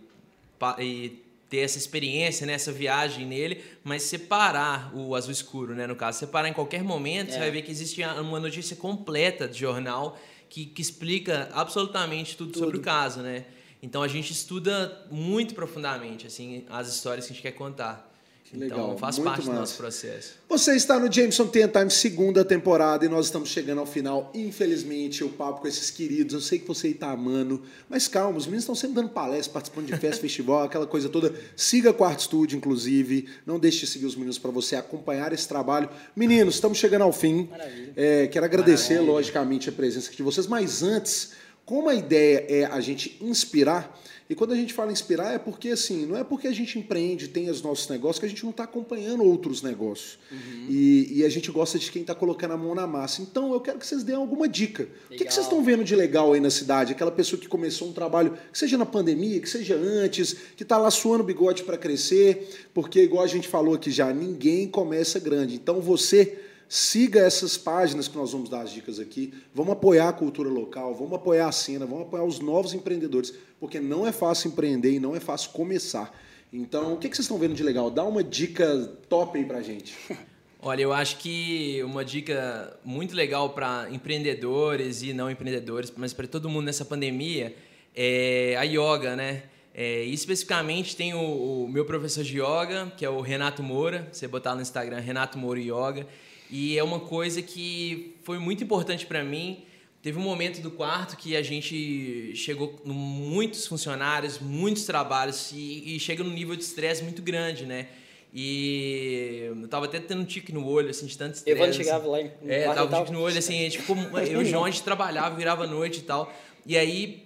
e, 0.80 0.84
e 0.84 1.26
ter 1.48 1.58
essa 1.58 1.78
experiência, 1.78 2.46
né, 2.46 2.54
essa 2.54 2.72
viagem 2.72 3.24
nele, 3.24 3.62
mas 3.84 4.02
separar 4.02 4.92
o 4.94 5.14
azul 5.14 5.30
escuro, 5.30 5.74
né, 5.74 5.86
no 5.86 5.94
caso, 5.94 6.18
separar 6.18 6.48
em 6.48 6.52
qualquer 6.52 6.82
momento, 6.82 7.28
é. 7.28 7.32
você 7.32 7.38
vai 7.38 7.50
ver 7.50 7.62
que 7.62 7.70
existe 7.70 8.02
uma 8.02 8.40
notícia 8.40 8.74
completa 8.74 9.46
de 9.46 9.58
jornal 9.58 10.18
que, 10.48 10.66
que 10.66 10.82
explica 10.82 11.48
absolutamente 11.52 12.36
tudo, 12.36 12.52
tudo, 12.52 12.64
sobre 12.64 12.78
o 12.78 12.80
caso, 12.80 13.20
né? 13.20 13.44
Então 13.86 14.02
a 14.02 14.08
gente 14.08 14.32
estuda 14.32 15.06
muito 15.12 15.54
profundamente 15.54 16.26
assim 16.26 16.64
as 16.68 16.88
histórias 16.88 17.24
que 17.24 17.32
a 17.32 17.34
gente 17.34 17.42
quer 17.42 17.52
contar. 17.52 18.12
Que 18.44 18.56
legal. 18.56 18.78
Então 18.78 18.98
faz 18.98 19.18
Muito 19.18 19.28
parte 19.28 19.40
massa. 19.40 19.52
do 19.52 19.58
nosso 19.58 19.76
processo. 19.76 20.34
Você 20.48 20.76
está 20.76 21.00
no 21.00 21.12
Jameson 21.12 21.48
Ten 21.48 21.66
Time 21.66 21.90
segunda 21.90 22.44
temporada 22.44 23.04
e 23.04 23.08
nós 23.08 23.26
estamos 23.26 23.48
chegando 23.48 23.78
ao 23.80 23.86
final. 23.86 24.30
Infelizmente, 24.34 25.24
o 25.24 25.28
papo 25.28 25.60
com 25.62 25.66
esses 25.66 25.90
queridos, 25.90 26.32
eu 26.32 26.40
sei 26.40 26.60
que 26.60 26.66
você 26.66 26.88
está 26.88 27.10
amando, 27.10 27.62
mas 27.88 28.06
calma, 28.06 28.38
os 28.38 28.46
meninos 28.46 28.62
estão 28.62 28.74
sempre 28.76 28.94
dando 28.94 29.08
palestras, 29.08 29.48
participando 29.48 29.86
de 29.86 29.96
festa, 29.96 30.20
festival, 30.22 30.62
aquela 30.62 30.86
coisa 30.86 31.08
toda. 31.08 31.34
Siga 31.56 31.92
Quarto 31.92 32.20
Estúdio, 32.20 32.56
inclusive. 32.56 33.28
Não 33.44 33.58
deixe 33.58 33.80
de 33.80 33.86
seguir 33.88 34.06
os 34.06 34.14
meninos 34.14 34.38
para 34.38 34.52
você 34.52 34.76
acompanhar 34.76 35.32
esse 35.32 35.48
trabalho. 35.48 35.88
Meninos, 36.14 36.54
estamos 36.54 36.78
chegando 36.78 37.02
ao 37.02 37.12
fim. 37.12 37.48
É, 37.96 38.28
quero 38.28 38.44
agradecer, 38.44 38.94
Maravilha. 38.94 39.12
logicamente, 39.12 39.68
a 39.68 39.72
presença 39.72 40.12
de 40.12 40.22
vocês, 40.22 40.46
mas 40.46 40.84
antes, 40.84 41.32
como 41.66 41.90
a 41.90 41.94
ideia 41.94 42.46
é 42.48 42.64
a 42.64 42.80
gente 42.80 43.18
inspirar 43.20 44.00
e 44.28 44.34
quando 44.34 44.52
a 44.52 44.56
gente 44.56 44.74
fala 44.74 44.90
inspirar 44.90 45.32
é 45.32 45.38
porque 45.38 45.68
assim, 45.68 46.04
não 46.04 46.16
é 46.16 46.24
porque 46.24 46.48
a 46.48 46.52
gente 46.52 46.78
empreende, 46.78 47.28
tem 47.28 47.48
os 47.48 47.62
nossos 47.62 47.88
negócios, 47.88 48.18
que 48.18 48.26
a 48.26 48.28
gente 48.28 48.42
não 48.42 48.50
está 48.50 48.64
acompanhando 48.64 49.22
outros 49.22 49.62
negócios. 49.62 50.18
Uhum. 50.30 50.66
E, 50.68 51.18
e, 51.18 51.24
a 51.24 51.28
gente 51.28 51.50
gosta 51.50 51.78
de 51.78 51.90
quem 51.92 52.02
está 52.02 52.14
colocando 52.14 52.52
a 52.52 52.56
mão 52.56 52.74
na 52.74 52.86
massa. 52.86 53.22
Então 53.22 53.52
eu 53.52 53.60
quero 53.60 53.78
que 53.78 53.86
vocês 53.86 54.02
deem 54.02 54.18
alguma 54.18 54.48
dica. 54.48 54.82
Legal. 54.82 54.98
O 55.10 55.14
que, 55.16 55.24
que 55.24 55.32
vocês 55.32 55.46
estão 55.46 55.62
vendo 55.62 55.84
de 55.84 55.94
legal 55.94 56.32
aí 56.32 56.40
na 56.40 56.50
cidade? 56.50 56.92
Aquela 56.92 57.12
pessoa 57.12 57.40
que 57.40 57.46
começou 57.46 57.88
um 57.88 57.92
trabalho, 57.92 58.36
que 58.52 58.58
seja 58.58 58.76
na 58.76 58.86
pandemia, 58.86 59.40
que 59.40 59.48
seja 59.48 59.76
antes, 59.76 60.34
que 60.56 60.64
está 60.64 60.76
lá 60.76 60.90
suando 60.90 61.22
bigode 61.22 61.62
para 61.62 61.78
crescer, 61.78 62.68
porque 62.74 63.00
igual 63.02 63.22
a 63.22 63.28
gente 63.28 63.46
falou 63.46 63.74
aqui 63.74 63.92
já, 63.92 64.12
ninguém 64.12 64.66
começa 64.66 65.20
grande. 65.20 65.54
Então 65.54 65.80
você 65.80 66.36
Siga 66.68 67.20
essas 67.20 67.56
páginas 67.56 68.08
que 68.08 68.16
nós 68.16 68.32
vamos 68.32 68.48
dar 68.48 68.62
as 68.62 68.72
dicas 68.72 68.98
aqui. 68.98 69.32
Vamos 69.54 69.72
apoiar 69.72 70.08
a 70.08 70.12
cultura 70.12 70.48
local, 70.48 70.94
vamos 70.94 71.14
apoiar 71.14 71.48
a 71.48 71.52
cena, 71.52 71.86
vamos 71.86 72.06
apoiar 72.06 72.24
os 72.24 72.40
novos 72.40 72.74
empreendedores, 72.74 73.32
porque 73.60 73.78
não 73.78 74.06
é 74.06 74.12
fácil 74.12 74.48
empreender 74.48 74.92
e 74.92 75.00
não 75.00 75.14
é 75.14 75.20
fácil 75.20 75.50
começar. 75.50 76.12
Então, 76.52 76.94
o 76.94 76.96
que 76.96 77.08
vocês 77.08 77.20
estão 77.20 77.38
vendo 77.38 77.54
de 77.54 77.62
legal? 77.62 77.90
Dá 77.90 78.04
uma 78.04 78.22
dica 78.22 78.92
top 79.08 79.38
aí 79.38 79.44
pra 79.44 79.62
gente. 79.62 79.94
Olha, 80.60 80.82
eu 80.82 80.92
acho 80.92 81.18
que 81.18 81.80
uma 81.84 82.04
dica 82.04 82.76
muito 82.84 83.14
legal 83.14 83.50
para 83.50 83.88
empreendedores 83.90 85.02
e 85.02 85.12
não 85.12 85.30
empreendedores, 85.30 85.92
mas 85.96 86.12
para 86.12 86.26
todo 86.26 86.48
mundo 86.48 86.64
nessa 86.64 86.84
pandemia, 86.84 87.54
é 87.94 88.56
a 88.58 88.62
yoga, 88.62 89.14
né? 89.14 89.44
É, 89.72 90.02
especificamente 90.04 90.96
tem 90.96 91.14
o, 91.14 91.64
o, 91.64 91.68
meu 91.68 91.84
professor 91.84 92.24
de 92.24 92.38
yoga, 92.38 92.90
que 92.96 93.04
é 93.04 93.10
o 93.10 93.20
Renato 93.20 93.62
Moura. 93.62 94.08
Você 94.10 94.26
botar 94.26 94.54
no 94.54 94.62
Instagram 94.62 94.98
Renato 95.00 95.38
Moura 95.38 95.60
Yoga. 95.60 96.06
E 96.50 96.78
é 96.78 96.82
uma 96.82 97.00
coisa 97.00 97.42
que 97.42 98.16
foi 98.22 98.38
muito 98.38 98.62
importante 98.62 99.06
para 99.06 99.24
mim. 99.24 99.64
Teve 100.02 100.18
um 100.18 100.22
momento 100.22 100.60
do 100.60 100.70
quarto 100.70 101.16
que 101.16 101.36
a 101.36 101.42
gente 101.42 102.32
chegou 102.36 102.68
com 102.68 102.92
muitos 102.92 103.66
funcionários, 103.66 104.38
muitos 104.38 104.84
trabalhos 104.84 105.50
e, 105.52 105.96
e 105.96 106.00
chega 106.00 106.22
num 106.22 106.30
nível 106.30 106.54
de 106.54 106.62
estresse 106.62 107.02
muito 107.02 107.22
grande, 107.22 107.66
né? 107.66 107.88
E 108.32 109.46
eu 109.46 109.66
tava 109.66 109.86
até 109.86 109.98
tendo 109.98 110.20
um 110.20 110.24
tique 110.24 110.52
no 110.52 110.64
olho, 110.66 110.90
assim, 110.90 111.06
de 111.06 111.16
tanto 111.16 111.34
estresse. 111.34 111.58
Evandro 111.58 111.74
chegava 111.74 112.06
lá 112.06 112.20
em 112.20 112.30
É, 112.46 112.64
tava 112.66 112.84
um 112.84 112.98
tique 113.00 113.12
no 113.12 113.20
olho, 113.20 113.38
assim, 113.38 113.68
ficou, 113.70 113.96
eu 113.96 114.42
e 114.42 114.44
o 114.44 114.44
João, 114.44 114.64
a 114.64 114.70
gente 114.70 114.82
trabalhava, 114.82 115.34
virava 115.34 115.66
noite 115.66 116.00
e 116.00 116.02
tal. 116.02 116.32
E 116.64 116.76
aí 116.76 117.25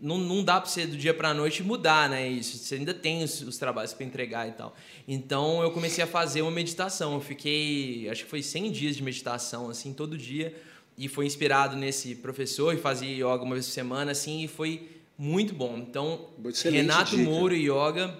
não, 0.00 0.18
não 0.18 0.42
dá 0.42 0.60
para 0.60 0.68
você 0.68 0.86
do 0.86 0.96
dia 0.96 1.14
para 1.14 1.30
a 1.30 1.34
noite 1.34 1.62
mudar, 1.62 2.08
né? 2.08 2.28
Isso. 2.28 2.58
Você 2.58 2.76
ainda 2.76 2.92
tem 2.92 3.22
os, 3.22 3.40
os 3.42 3.58
trabalhos 3.58 3.92
para 3.92 4.04
entregar 4.04 4.48
e 4.48 4.52
tal. 4.52 4.74
Então 5.06 5.62
eu 5.62 5.70
comecei 5.70 6.02
a 6.02 6.06
fazer 6.06 6.42
uma 6.42 6.50
meditação. 6.50 7.14
Eu 7.14 7.20
fiquei, 7.20 8.08
acho 8.10 8.24
que 8.24 8.30
foi 8.30 8.42
100 8.42 8.70
dias 8.70 8.96
de 8.96 9.02
meditação, 9.02 9.70
assim, 9.70 9.92
todo 9.92 10.18
dia. 10.18 10.54
E 10.96 11.08
foi 11.08 11.26
inspirado 11.26 11.76
nesse 11.76 12.14
professor 12.16 12.74
e 12.74 12.76
fazia 12.76 13.08
yoga 13.08 13.42
uma 13.42 13.54
vez 13.54 13.66
por 13.66 13.72
semana, 13.72 14.12
assim, 14.12 14.42
e 14.42 14.48
foi 14.48 14.88
muito 15.16 15.54
bom. 15.54 15.78
Então, 15.78 16.28
Excelente 16.46 16.82
Renato 16.82 17.16
dica. 17.16 17.30
Mouro 17.30 17.54
Yoga. 17.54 18.16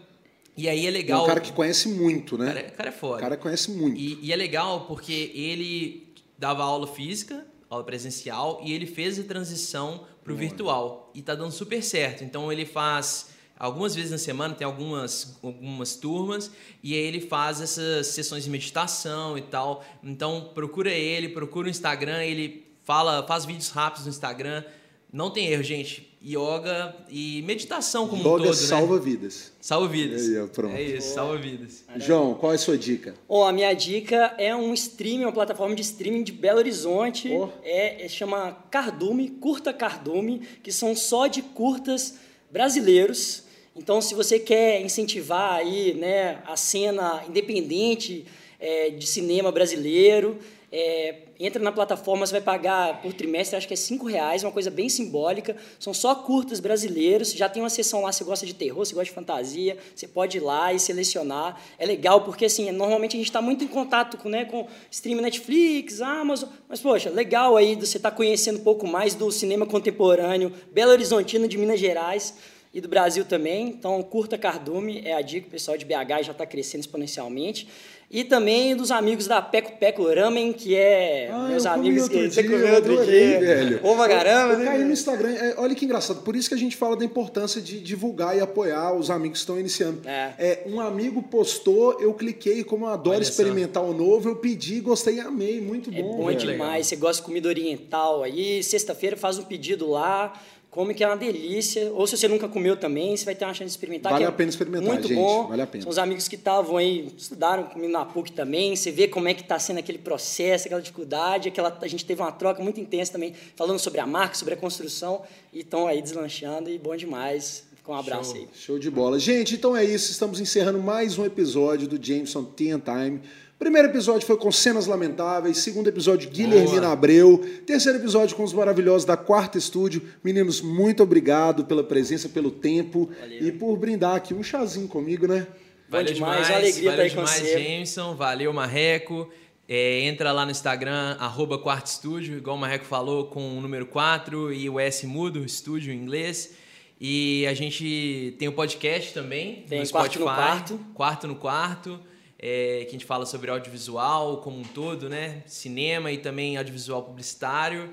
E 0.57 0.68
aí 0.68 0.87
é 0.87 0.91
legal. 0.91 1.20
É 1.20 1.24
um 1.24 1.26
cara 1.26 1.41
que 1.41 1.53
conhece 1.53 1.89
muito, 1.89 2.37
né? 2.37 2.51
O 2.51 2.55
cara, 2.55 2.70
cara 2.70 2.89
é 2.89 2.93
foda. 2.93 3.16
O 3.16 3.20
cara 3.20 3.37
conhece 3.37 3.70
muito. 3.70 3.99
E, 3.99 4.18
e 4.22 4.33
é 4.33 4.37
legal 4.37 4.87
porque 4.87 5.33
ele 5.35 6.12
dava 6.39 6.62
aula 6.62 6.87
física, 6.87 7.47
aula 7.73 7.85
presencial, 7.85 8.61
e 8.62 8.73
ele 8.73 8.87
fez 8.87 9.18
a 9.18 9.23
transição 9.23 10.07
para 10.23 10.33
o 10.33 10.37
virtual. 10.37 11.11
E 11.14 11.20
está 11.20 11.35
dando 11.35 11.51
super 11.51 11.83
certo. 11.83 12.23
Então 12.23 12.53
ele 12.53 12.66
faz 12.66 13.31
algumas 13.59 13.95
vezes 13.95 14.11
na 14.11 14.18
semana, 14.18 14.55
tem 14.55 14.66
algumas, 14.66 15.39
algumas 15.43 15.97
turmas, 15.97 16.51
e 16.83 16.95
aí 16.95 17.01
ele 17.01 17.20
faz 17.20 17.61
essas 17.61 18.09
sessões 18.09 18.45
de 18.45 18.51
meditação 18.51 19.39
e 19.39 19.43
tal. 19.43 19.85
Então 20.03 20.51
procura 20.55 20.91
ele, 20.91 21.29
procura 21.29 21.68
o 21.68 21.70
Instagram, 21.70 22.23
ele 22.23 22.66
fala, 22.85 23.25
faz 23.27 23.45
vídeos 23.45 23.70
rápidos 23.70 24.05
no 24.05 24.11
Instagram. 24.11 24.64
Não 25.12 25.31
tem 25.31 25.47
erro, 25.47 25.62
gente. 25.62 26.12
Yoga 26.25 26.95
e 27.11 27.43
meditação 27.43 28.07
como 28.07 28.20
Yoga 28.20 28.29
um 28.29 28.37
todo, 28.39 28.47
né? 28.47 28.53
salva 28.53 28.97
né? 28.97 29.03
vidas. 29.03 29.53
Salva 29.61 29.89
vidas. 29.89 30.29
Aí, 30.29 30.49
pronto. 30.49 30.77
É 30.77 30.83
isso, 30.83 31.14
salva 31.14 31.37
vidas. 31.37 31.85
João, 31.97 32.35
qual 32.35 32.53
é 32.53 32.55
a 32.55 32.59
sua 32.59 32.79
dica? 32.79 33.14
Bom, 33.29 33.45
a 33.45 33.53
minha 33.53 33.75
dica 33.75 34.33
é 34.39 34.55
um 34.55 34.73
streaming, 34.73 35.25
uma 35.25 35.33
plataforma 35.33 35.75
de 35.75 35.83
streaming 35.83 36.23
de 36.23 36.31
Belo 36.31 36.59
Horizonte. 36.59 37.29
Oh. 37.29 37.49
É, 37.64 38.05
é, 38.05 38.09
chama 38.09 38.53
Cardume, 38.70 39.31
Curta 39.31 39.73
Cardume, 39.73 40.43
que 40.62 40.70
são 40.70 40.95
só 40.95 41.27
de 41.27 41.43
curtas 41.43 42.14
brasileiros. 42.51 43.43
Então, 43.75 44.01
se 44.01 44.14
você 44.14 44.39
quer 44.39 44.81
incentivar 44.81 45.55
aí, 45.55 45.95
né, 45.95 46.41
a 46.47 46.57
cena 46.57 47.25
independente 47.29 48.27
é, 48.61 48.91
de 48.91 49.07
cinema 49.07 49.51
brasileiro, 49.51 50.39
é, 50.70 51.16
entra 51.47 51.62
na 51.62 51.72
plataforma, 51.72 52.26
você 52.26 52.32
vai 52.32 52.40
pagar 52.40 53.01
por 53.03 53.12
trimestre, 53.12 53.57
acho 53.57 53.66
que 53.66 53.74
é 53.74 53.76
cinco 53.76 54.07
reais, 54.07 54.45
uma 54.45 54.53
coisa 54.53 54.70
bem 54.70 54.88
simbólica. 54.88 55.57
São 55.78 55.93
só 55.93 56.14
curtas 56.14 56.61
brasileiros. 56.61 57.32
Já 57.32 57.49
tem 57.49 57.62
uma 57.62 57.70
seção 57.70 58.03
lá, 58.03 58.12
se 58.12 58.22
gosta 58.24 58.47
de 58.47 58.55
terror, 58.55 58.84
se 58.84 58.95
gosta 58.95 59.07
de 59.07 59.12
fantasia, 59.12 59.76
você 59.95 60.07
pode 60.07 60.38
ir 60.38 60.40
lá 60.40 60.72
e 60.72 60.78
selecionar. 60.78 61.61
É 61.78 61.86
legal 61.86 62.22
porque 62.22 62.45
assim, 62.45 62.70
normalmente 62.70 63.16
a 63.16 63.18
gente 63.18 63.28
está 63.28 63.43
muito 63.43 63.64
em 63.64 63.68
contato 63.68 64.16
com, 64.16 64.28
né, 64.28 64.45
com 64.45 64.66
stream 64.90 65.20
Netflix, 65.20 66.01
Amazon, 66.01 66.49
mas 66.68 66.80
poxa, 66.80 67.11
legal 67.11 67.57
aí 67.57 67.74
você 67.74 67.97
estar 67.97 68.11
tá 68.11 68.16
conhecendo 68.16 68.59
um 68.61 68.64
pouco 68.64 68.86
mais 68.86 69.14
do 69.14 69.30
cinema 69.30 69.66
contemporâneo 69.66 70.53
Belo 70.72 70.93
Horizontino 70.93 71.49
de 71.49 71.59
Minas 71.59 71.80
Gerais 71.80 72.34
e 72.73 72.81
do 72.81 72.89
Brasil 72.89 73.25
também. 73.25 73.68
Então, 73.68 74.03
curta 74.03 74.39
Cardume 74.39 75.03
é 75.05 75.14
a 75.14 75.20
dica, 75.20 75.47
o 75.47 75.51
pessoal 75.51 75.77
de 75.77 75.85
BH 75.85 76.23
já 76.25 76.33
está 76.33 76.47
crescendo 76.47 76.81
exponencialmente. 76.81 77.68
E 78.11 78.25
também 78.25 78.77
dos 78.77 78.91
amigos 78.91 79.27
da 79.27 79.41
Peco 79.41 79.79
Peco 79.79 80.07
Ramen, 80.07 80.53
que 80.53 80.77
é 80.77 81.31
ah, 81.33 81.49
meus 81.49 81.64
amigos 81.64 82.11
que 82.11 82.31
você 82.31 82.45
comeu 82.45 82.75
outro 82.75 82.93
adorei, 82.93 83.39
dia. 83.39 83.41
velho. 83.41 83.81
Ovo 83.83 84.07
caramba. 84.07 84.53
Eu, 84.53 84.61
eu 84.61 84.66
caí 84.66 84.85
no 84.85 84.93
Instagram. 84.93 85.31
É, 85.31 85.55
olha 85.57 85.75
que 85.75 85.87
engraçado. 85.87 86.20
Por 86.20 86.37
isso 86.37 86.47
que 86.47 86.55
a 86.55 86.59
gente 86.59 86.77
fala 86.77 86.95
da 86.95 87.07
importância 87.07 87.59
de 87.59 87.81
divulgar 87.81 88.37
e 88.37 88.41
apoiar 88.43 88.93
os 88.93 89.09
amigos 89.11 89.39
que 89.39 89.43
estão 89.45 89.59
iniciando. 89.59 90.07
É. 90.07 90.35
é 90.39 90.62
um 90.66 90.79
amigo 90.79 91.23
postou, 91.23 91.99
eu 92.03 92.12
cliquei, 92.12 92.62
como 92.62 92.85
eu 92.85 92.91
adoro 92.91 93.16
olha 93.16 93.23
experimentar 93.23 93.83
só. 93.83 93.89
o 93.89 93.95
novo, 93.95 94.29
eu 94.29 94.37
pedi, 94.37 94.81
gostei 94.81 95.14
e 95.14 95.20
amei. 95.20 95.62
Muito 95.62 95.91
bom. 95.91 95.99
É 95.99 96.03
bom 96.03 96.27
velho. 96.27 96.39
demais. 96.39 96.89
Você 96.89 96.97
gosta 96.97 97.23
de 97.23 97.27
comida 97.27 97.49
oriental 97.49 98.23
aí, 98.23 98.62
sexta-feira 98.62 99.16
faz 99.16 99.39
um 99.39 99.45
pedido 99.45 99.89
lá 99.89 100.35
come 100.73 100.95
que 100.95 101.05
é 101.05 101.07
uma 101.07 101.18
delícia. 101.18 101.93
Ou 101.93 102.07
se 102.07 102.16
você 102.16 102.27
nunca 102.27 102.49
comeu 102.49 102.77
também, 102.77 103.14
você 103.14 103.27
vai 103.27 103.35
ter 103.35 103.45
uma 103.45 103.53
chance 103.53 103.66
de 103.66 103.70
experimentar. 103.73 104.11
Vale 104.11 104.25
é 104.25 104.27
a 104.27 104.33
pena 104.33 104.49
experimentar, 104.49 104.89
muito 104.89 105.07
gente. 105.07 105.16
Bom. 105.16 105.47
Vale 105.47 105.62
a 105.62 105.66
pena. 105.66 105.83
São 105.83 105.91
os 105.91 105.99
amigos 105.99 106.27
que 106.27 106.35
estavam 106.35 106.79
aí, 106.79 107.12
estudaram 107.16 107.64
comigo 107.64 107.93
na 107.93 108.07
PUC 108.07 108.33
também. 108.33 108.75
Você 108.75 108.91
vê 108.91 109.07
como 109.07 109.29
é 109.29 109.35
que 109.35 109.43
está 109.43 109.59
sendo 109.59 109.79
aquele 109.79 109.99
processo, 109.99 110.66
aquela 110.66 110.81
dificuldade. 110.81 111.49
Aquela, 111.51 111.79
a 111.81 111.87
gente 111.87 112.07
teve 112.07 112.23
uma 112.23 112.33
troca 112.33 112.62
muito 112.62 112.81
intensa 112.81 113.12
também, 113.12 113.35
falando 113.55 113.79
sobre 113.79 114.01
a 114.01 114.07
marca, 114.07 114.35
sobre 114.35 114.55
a 114.55 114.57
construção. 114.57 115.23
E 115.53 115.61
estão 115.61 115.87
aí 115.87 116.01
deslanchando 116.01 116.70
e 116.70 116.79
bom 116.79 116.97
demais. 116.97 117.64
Com 117.85 117.93
um 117.93 117.97
abraço 117.97 118.31
Show. 118.31 118.41
aí. 118.41 118.49
Show 118.55 118.79
de 118.79 118.91
bola. 118.91 119.18
Gente, 119.18 119.57
então 119.57 119.77
é 119.77 119.85
isso. 119.85 120.11
Estamos 120.11 120.41
encerrando 120.41 120.79
mais 120.79 121.18
um 121.18 121.25
episódio 121.27 121.87
do 121.87 122.03
Jameson 122.03 122.45
Tea 122.45 122.79
Time. 122.79 123.20
Primeiro 123.63 123.87
episódio 123.87 124.27
foi 124.27 124.37
com 124.37 124.51
cenas 124.51 124.89
lamentáveis, 124.89 125.59
segundo 125.59 125.87
episódio 125.87 126.29
Guilhermina 126.29 126.91
Abreu, 126.91 127.39
terceiro 127.65 127.97
episódio 127.97 128.35
com 128.35 128.43
os 128.43 128.53
maravilhosos 128.53 129.05
da 129.05 129.17
Quarta 129.17 129.57
Estúdio. 129.57 130.03
Meninos, 130.25 130.61
muito 130.61 131.01
obrigado 131.01 131.65
pela 131.65 131.85
presença, 131.85 132.29
pelo 132.29 132.51
tempo 132.51 133.09
Valeu. 133.21 133.47
e 133.47 133.53
por 133.53 133.77
brindar 133.79 134.17
aqui 134.17 134.35
um 134.35 134.43
chazinho 134.43 134.89
comigo, 134.89 135.29
né? 135.29 135.47
Valeu 135.89 136.13
demais, 136.13 136.49
demais 136.49 136.61
alegria 136.61 136.91
valeu 136.91 137.07
estar 137.07 137.25
demais, 137.25 137.41
com 137.41 137.47
Jameson, 137.47 138.15
valeu 138.17 138.53
Marreco. 138.53 139.31
É, 139.69 140.01
entra 140.01 140.33
lá 140.33 140.45
no 140.45 140.51
Instagram, 140.51 141.17
arroba 141.21 141.57
Quarto 141.57 141.87
Estúdio, 141.87 142.39
igual 142.39 142.57
o 142.57 142.59
Marreco 142.59 142.85
falou, 142.85 143.27
com 143.27 143.59
o 143.59 143.61
número 143.61 143.87
4 143.87 144.53
e 144.53 144.69
o 144.69 144.81
S 144.81 145.07
mudo, 145.07 145.45
estúdio 145.45 145.93
em 145.93 145.99
inglês. 145.99 146.57
E 147.01 147.47
a 147.47 147.55
gente 147.55 148.35
tem 148.41 148.49
o 148.49 148.53
podcast 148.53 149.15
também 149.15 149.65
Tem 149.69 149.83
no 149.83 149.89
Quarto 149.89 150.15
Spotify. 150.15 150.19
no 150.19 150.25
Quarto. 150.25 150.81
Quarto 150.95 151.29
no 151.29 151.37
Quarto. 151.37 152.12
É, 152.43 152.80
que 152.80 152.88
a 152.88 152.93
gente 152.93 153.07
fala 153.07 153.24
sobre 153.24 153.51
audiovisual 153.51 154.38
como 154.38 154.59
um 154.59 154.64
todo, 154.64 155.09
né? 155.09 155.43
Cinema 155.47 156.11
e 156.11 156.18
também 156.18 156.57
audiovisual 156.57 157.05
publicitário. 157.05 157.88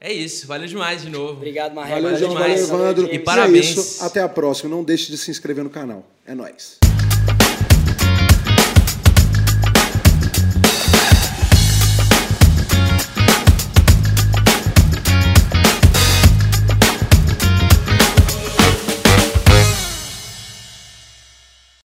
É 0.00 0.12
isso, 0.12 0.46
valeu 0.46 0.68
demais 0.68 1.02
de 1.02 1.10
novo. 1.10 1.32
Obrigado, 1.32 1.74
Marreco. 1.74 2.02
Valeu, 2.02 2.16
João. 2.16 2.30
demais. 2.30 2.68
Valeu, 2.68 2.84
Evandro. 2.84 3.12
E 3.12 3.18
parabéns. 3.18 3.66
É 3.76 3.80
isso. 3.80 4.04
Até 4.04 4.20
a 4.20 4.28
próxima. 4.28 4.70
Não 4.70 4.84
deixe 4.84 5.10
de 5.10 5.18
se 5.18 5.28
inscrever 5.28 5.64
no 5.64 5.70
canal. 5.70 6.04
É 6.24 6.34
nóis. 6.36 6.78